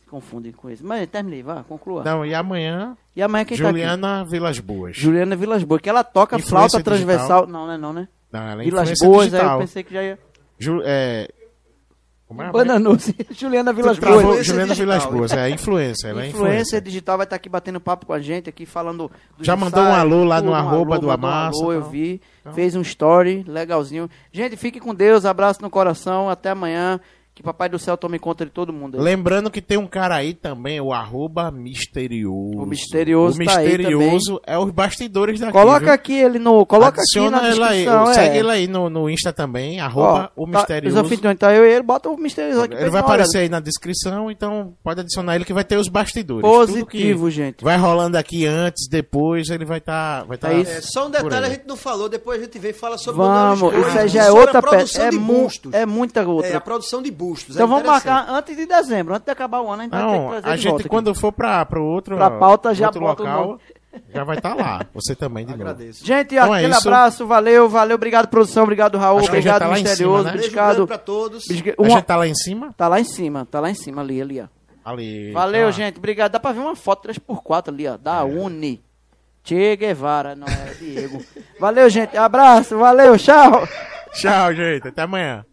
se 0.00 0.06
confunde 0.08 0.52
com 0.52 0.68
isso. 0.68 0.84
Mas 0.84 1.08
terminei, 1.08 1.42
vá, 1.42 1.62
conclua. 1.64 2.02
Não, 2.04 2.24
e 2.26 2.34
amanhã, 2.34 2.96
E 3.16 3.22
amanhã 3.22 3.44
quem 3.44 3.56
tá 3.56 3.64
aqui? 3.64 3.72
Juliana 3.78 4.24
Vilas 4.24 4.58
Boas. 4.58 4.96
Juliana 4.96 5.34
Vilas 5.36 5.62
Boas, 5.64 5.80
que 5.80 5.88
ela 5.88 6.04
toca 6.04 6.36
Influência 6.36 6.70
flauta 6.80 6.82
transversal. 6.84 7.46
Não, 7.46 7.66
não 7.66 7.72
é 7.72 7.78
não, 7.78 7.92
né? 7.92 8.08
Não, 8.32 8.40
ela 8.40 8.62
é 8.62 8.64
Vilas 8.64 8.82
influência 8.90 9.08
Boas, 9.08 9.24
aí 9.26 9.30
digital. 9.30 9.54
eu 9.54 9.60
pensei 9.60 9.82
que 9.82 9.92
já 9.94 10.02
ia. 10.02 10.18
Ju- 10.58 10.82
é... 10.84 11.28
Como 12.26 12.42
é? 12.42 12.50
Bananuce. 12.50 13.14
Juliana 13.30 13.72
Vilas 13.74 13.98
Boas. 13.98 14.46
Juliana 14.46 14.68
digital. 14.74 14.76
Vilas 14.76 15.04
Boas, 15.06 15.32
é 15.32 15.50
influência, 15.50 16.08
ela 16.08 16.22
é 16.24 16.28
Influência 16.28 16.48
influência. 16.52 16.80
digital 16.80 17.18
vai 17.18 17.24
estar 17.24 17.36
aqui 17.36 17.48
batendo 17.50 17.78
papo 17.78 18.06
com 18.06 18.12
a 18.14 18.20
gente, 18.20 18.48
aqui 18.48 18.64
falando 18.64 19.10
Já 19.40 19.54
mandou 19.54 19.82
um 19.82 19.92
alô 19.94 20.24
lá 20.24 20.36
no 20.36 20.44
tudo, 20.44 20.52
um 20.52 20.54
arroba 20.54 20.98
do 20.98 21.06
mandou 21.08 21.28
um 21.28 21.32
alô, 21.32 21.72
eu 21.74 21.82
vi. 21.90 22.22
Fez 22.54 22.74
um 22.74 22.80
story 22.80 23.44
legalzinho. 23.46 24.08
Gente, 24.32 24.56
fique 24.56 24.80
com 24.80 24.94
Deus, 24.94 25.26
abraço 25.26 25.60
no 25.60 25.68
coração, 25.68 26.30
até 26.30 26.50
amanhã. 26.50 26.98
Que 27.34 27.42
Papai 27.42 27.66
do 27.66 27.78
Céu 27.78 27.96
tome 27.96 28.18
conta 28.18 28.44
de 28.44 28.50
todo 28.50 28.74
mundo. 28.74 28.98
aí. 28.98 29.02
Lembrando 29.04 29.50
que 29.50 29.62
tem 29.62 29.78
um 29.78 29.86
cara 29.86 30.16
aí 30.16 30.34
também, 30.34 30.78
o 30.82 30.92
arroba 30.92 31.50
misterioso. 31.50 32.58
O 32.58 32.66
misterioso 32.66 33.40
O 33.40 33.44
tá 33.46 33.58
aí 33.58 33.68
misterioso 33.68 34.40
é 34.46 34.58
os 34.58 34.70
bastidores 34.70 35.40
daqui. 35.40 35.52
Coloca 35.52 35.80
viu? 35.80 35.92
aqui 35.92 36.12
ele 36.12 36.38
no. 36.38 36.66
Coloca 36.66 37.00
Adiciona 37.00 37.38
aqui 37.38 37.46
na 37.46 37.52
ele 37.54 37.64
aí, 37.64 37.84
descrição. 37.84 38.10
é. 38.10 38.14
segue 38.14 38.38
ele 38.38 38.50
aí 38.50 38.66
no, 38.68 38.90
no 38.90 39.08
Insta 39.08 39.32
também, 39.32 39.80
arroba 39.80 40.30
Ó, 40.36 40.42
o 40.42 40.50
tá, 40.50 40.58
misterioso. 40.58 40.96
Os 40.98 41.04
anfitriões, 41.06 41.38
tá 41.38 41.54
eu 41.54 41.64
e 41.64 41.72
ele, 41.72 41.82
bota 41.82 42.10
o 42.10 42.18
misterioso 42.18 42.62
aqui. 42.64 42.74
ele 42.74 42.82
vai 42.82 42.88
uma 42.90 42.96
olhada. 42.96 43.12
aparecer 43.14 43.38
aí 43.38 43.48
na 43.48 43.60
descrição, 43.60 44.30
então 44.30 44.74
pode 44.84 45.00
adicionar 45.00 45.34
ele 45.34 45.46
que 45.46 45.54
vai 45.54 45.64
ter 45.64 45.76
os 45.76 45.88
bastidores. 45.88 46.42
Tudo 46.42 46.66
Positivo, 46.66 47.26
que 47.26 47.30
gente. 47.30 47.64
Vai 47.64 47.78
rolando 47.78 48.18
aqui 48.18 48.46
antes, 48.46 48.86
depois, 48.90 49.48
ele 49.48 49.64
vai 49.64 49.78
estar. 49.78 50.24
vai 50.24 50.36
tá 50.36 50.52
É 50.52 50.60
isso. 50.60 50.70
É, 50.70 50.80
só 50.82 51.06
um 51.06 51.10
detalhe 51.10 51.46
a 51.46 51.48
gente 51.48 51.66
não 51.66 51.76
falou, 51.76 52.10
depois 52.10 52.40
a 52.40 52.44
gente 52.44 52.58
vem 52.58 52.72
e 52.72 52.74
fala 52.74 52.98
sobre 52.98 53.22
Vamos, 53.22 53.60
Manoel 53.62 53.80
isso 53.80 53.98
aí 53.98 54.06
Escolha, 54.06 54.08
já 54.08 54.24
é 54.24 54.30
outra 54.30 54.62
peça. 54.62 55.02
É, 55.04 55.10
de 55.10 55.18
mu 55.18 55.42
bustos. 55.44 55.72
é 55.72 55.86
muita 55.86 56.26
outra. 56.26 56.50
É, 56.50 56.54
a 56.56 56.60
produção 56.60 57.00
de 57.00 57.10
bustos. 57.24 57.54
então 57.54 57.66
é 57.66 57.68
vamos 57.68 57.84
marcar 57.86 58.28
antes 58.28 58.56
de 58.56 58.66
dezembro, 58.66 59.14
antes 59.14 59.24
de 59.24 59.30
acabar 59.30 59.60
o 59.60 59.70
ano, 59.70 59.82
a 59.82 59.84
gente 59.84 59.90
vai 59.92 60.00
ter 60.02 60.06
que 60.10 60.18
Não, 60.18 60.28
trazer 60.30 60.48
a 60.48 60.56
gente 60.56 60.68
volta 60.68 60.82
aqui. 60.82 60.88
quando 60.88 61.14
for 61.14 61.32
pra, 61.32 61.64
pro 61.64 61.84
outro, 61.84 62.16
Pra 62.16 62.30
pauta, 62.30 62.74
já 62.74 62.86
outro 62.86 63.00
o 63.02 63.04
local, 63.06 63.60
já 64.12 64.24
vai 64.24 64.36
estar 64.38 64.54
lá. 64.54 64.80
Você 64.94 65.14
também 65.14 65.44
de 65.46 65.52
novo. 65.52 65.62
Agradeço. 65.62 66.04
Gente, 66.04 66.34
Então 66.34 66.54
é 66.54 66.58
aquele 66.58 66.72
isso. 66.74 66.88
abraço, 66.88 67.26
valeu, 67.26 67.68
valeu, 67.68 67.94
obrigado 67.94 68.26
produção, 68.28 68.64
obrigado 68.64 68.98
Raul, 68.98 69.18
Acho 69.20 69.28
obrigado 69.28 69.60
tá 69.60 69.68
Misterioso, 69.68 70.18
cima, 70.18 70.22
né? 70.32 70.38
Obrigado. 70.38 70.86
pra 70.86 70.98
todos. 70.98 71.46
Bisque- 71.46 71.74
A 71.76 71.80
uma- 71.82 71.90
gente 71.90 72.04
tá 72.04 72.16
lá 72.16 72.26
em 72.26 72.34
cima? 72.34 72.72
Tá 72.76 72.88
lá 72.88 73.00
em 73.00 73.04
cima, 73.04 73.46
tá 73.50 73.60
lá 73.60 73.70
em 73.70 73.74
cima 73.74 74.02
ali, 74.02 74.20
ali, 74.20 74.40
ó. 74.40 74.46
Ali. 74.84 75.30
Valeu, 75.32 75.66
tá. 75.66 75.70
gente, 75.70 75.98
obrigado. 75.98 76.32
Dá 76.32 76.40
pra 76.40 76.50
ver 76.52 76.60
uma 76.60 76.74
foto 76.74 77.02
3x4 77.08 77.68
ali, 77.72 77.86
ó, 77.86 77.94
É. 77.94 77.98
da 77.98 78.24
Uni. 78.24 78.82
Che 79.44 79.76
Guevara, 79.76 80.34
não 80.36 80.46
é 80.46 80.74
Diego. 80.78 81.20
Valeu, 81.58 81.88
gente, 81.90 82.16
abraço, 82.16 82.78
valeu, 82.78 83.16
tchau. 83.18 83.66
Tchau, 84.12 84.54
gente. 84.54 84.86
Até 84.88 85.02
amanhã. 85.02 85.44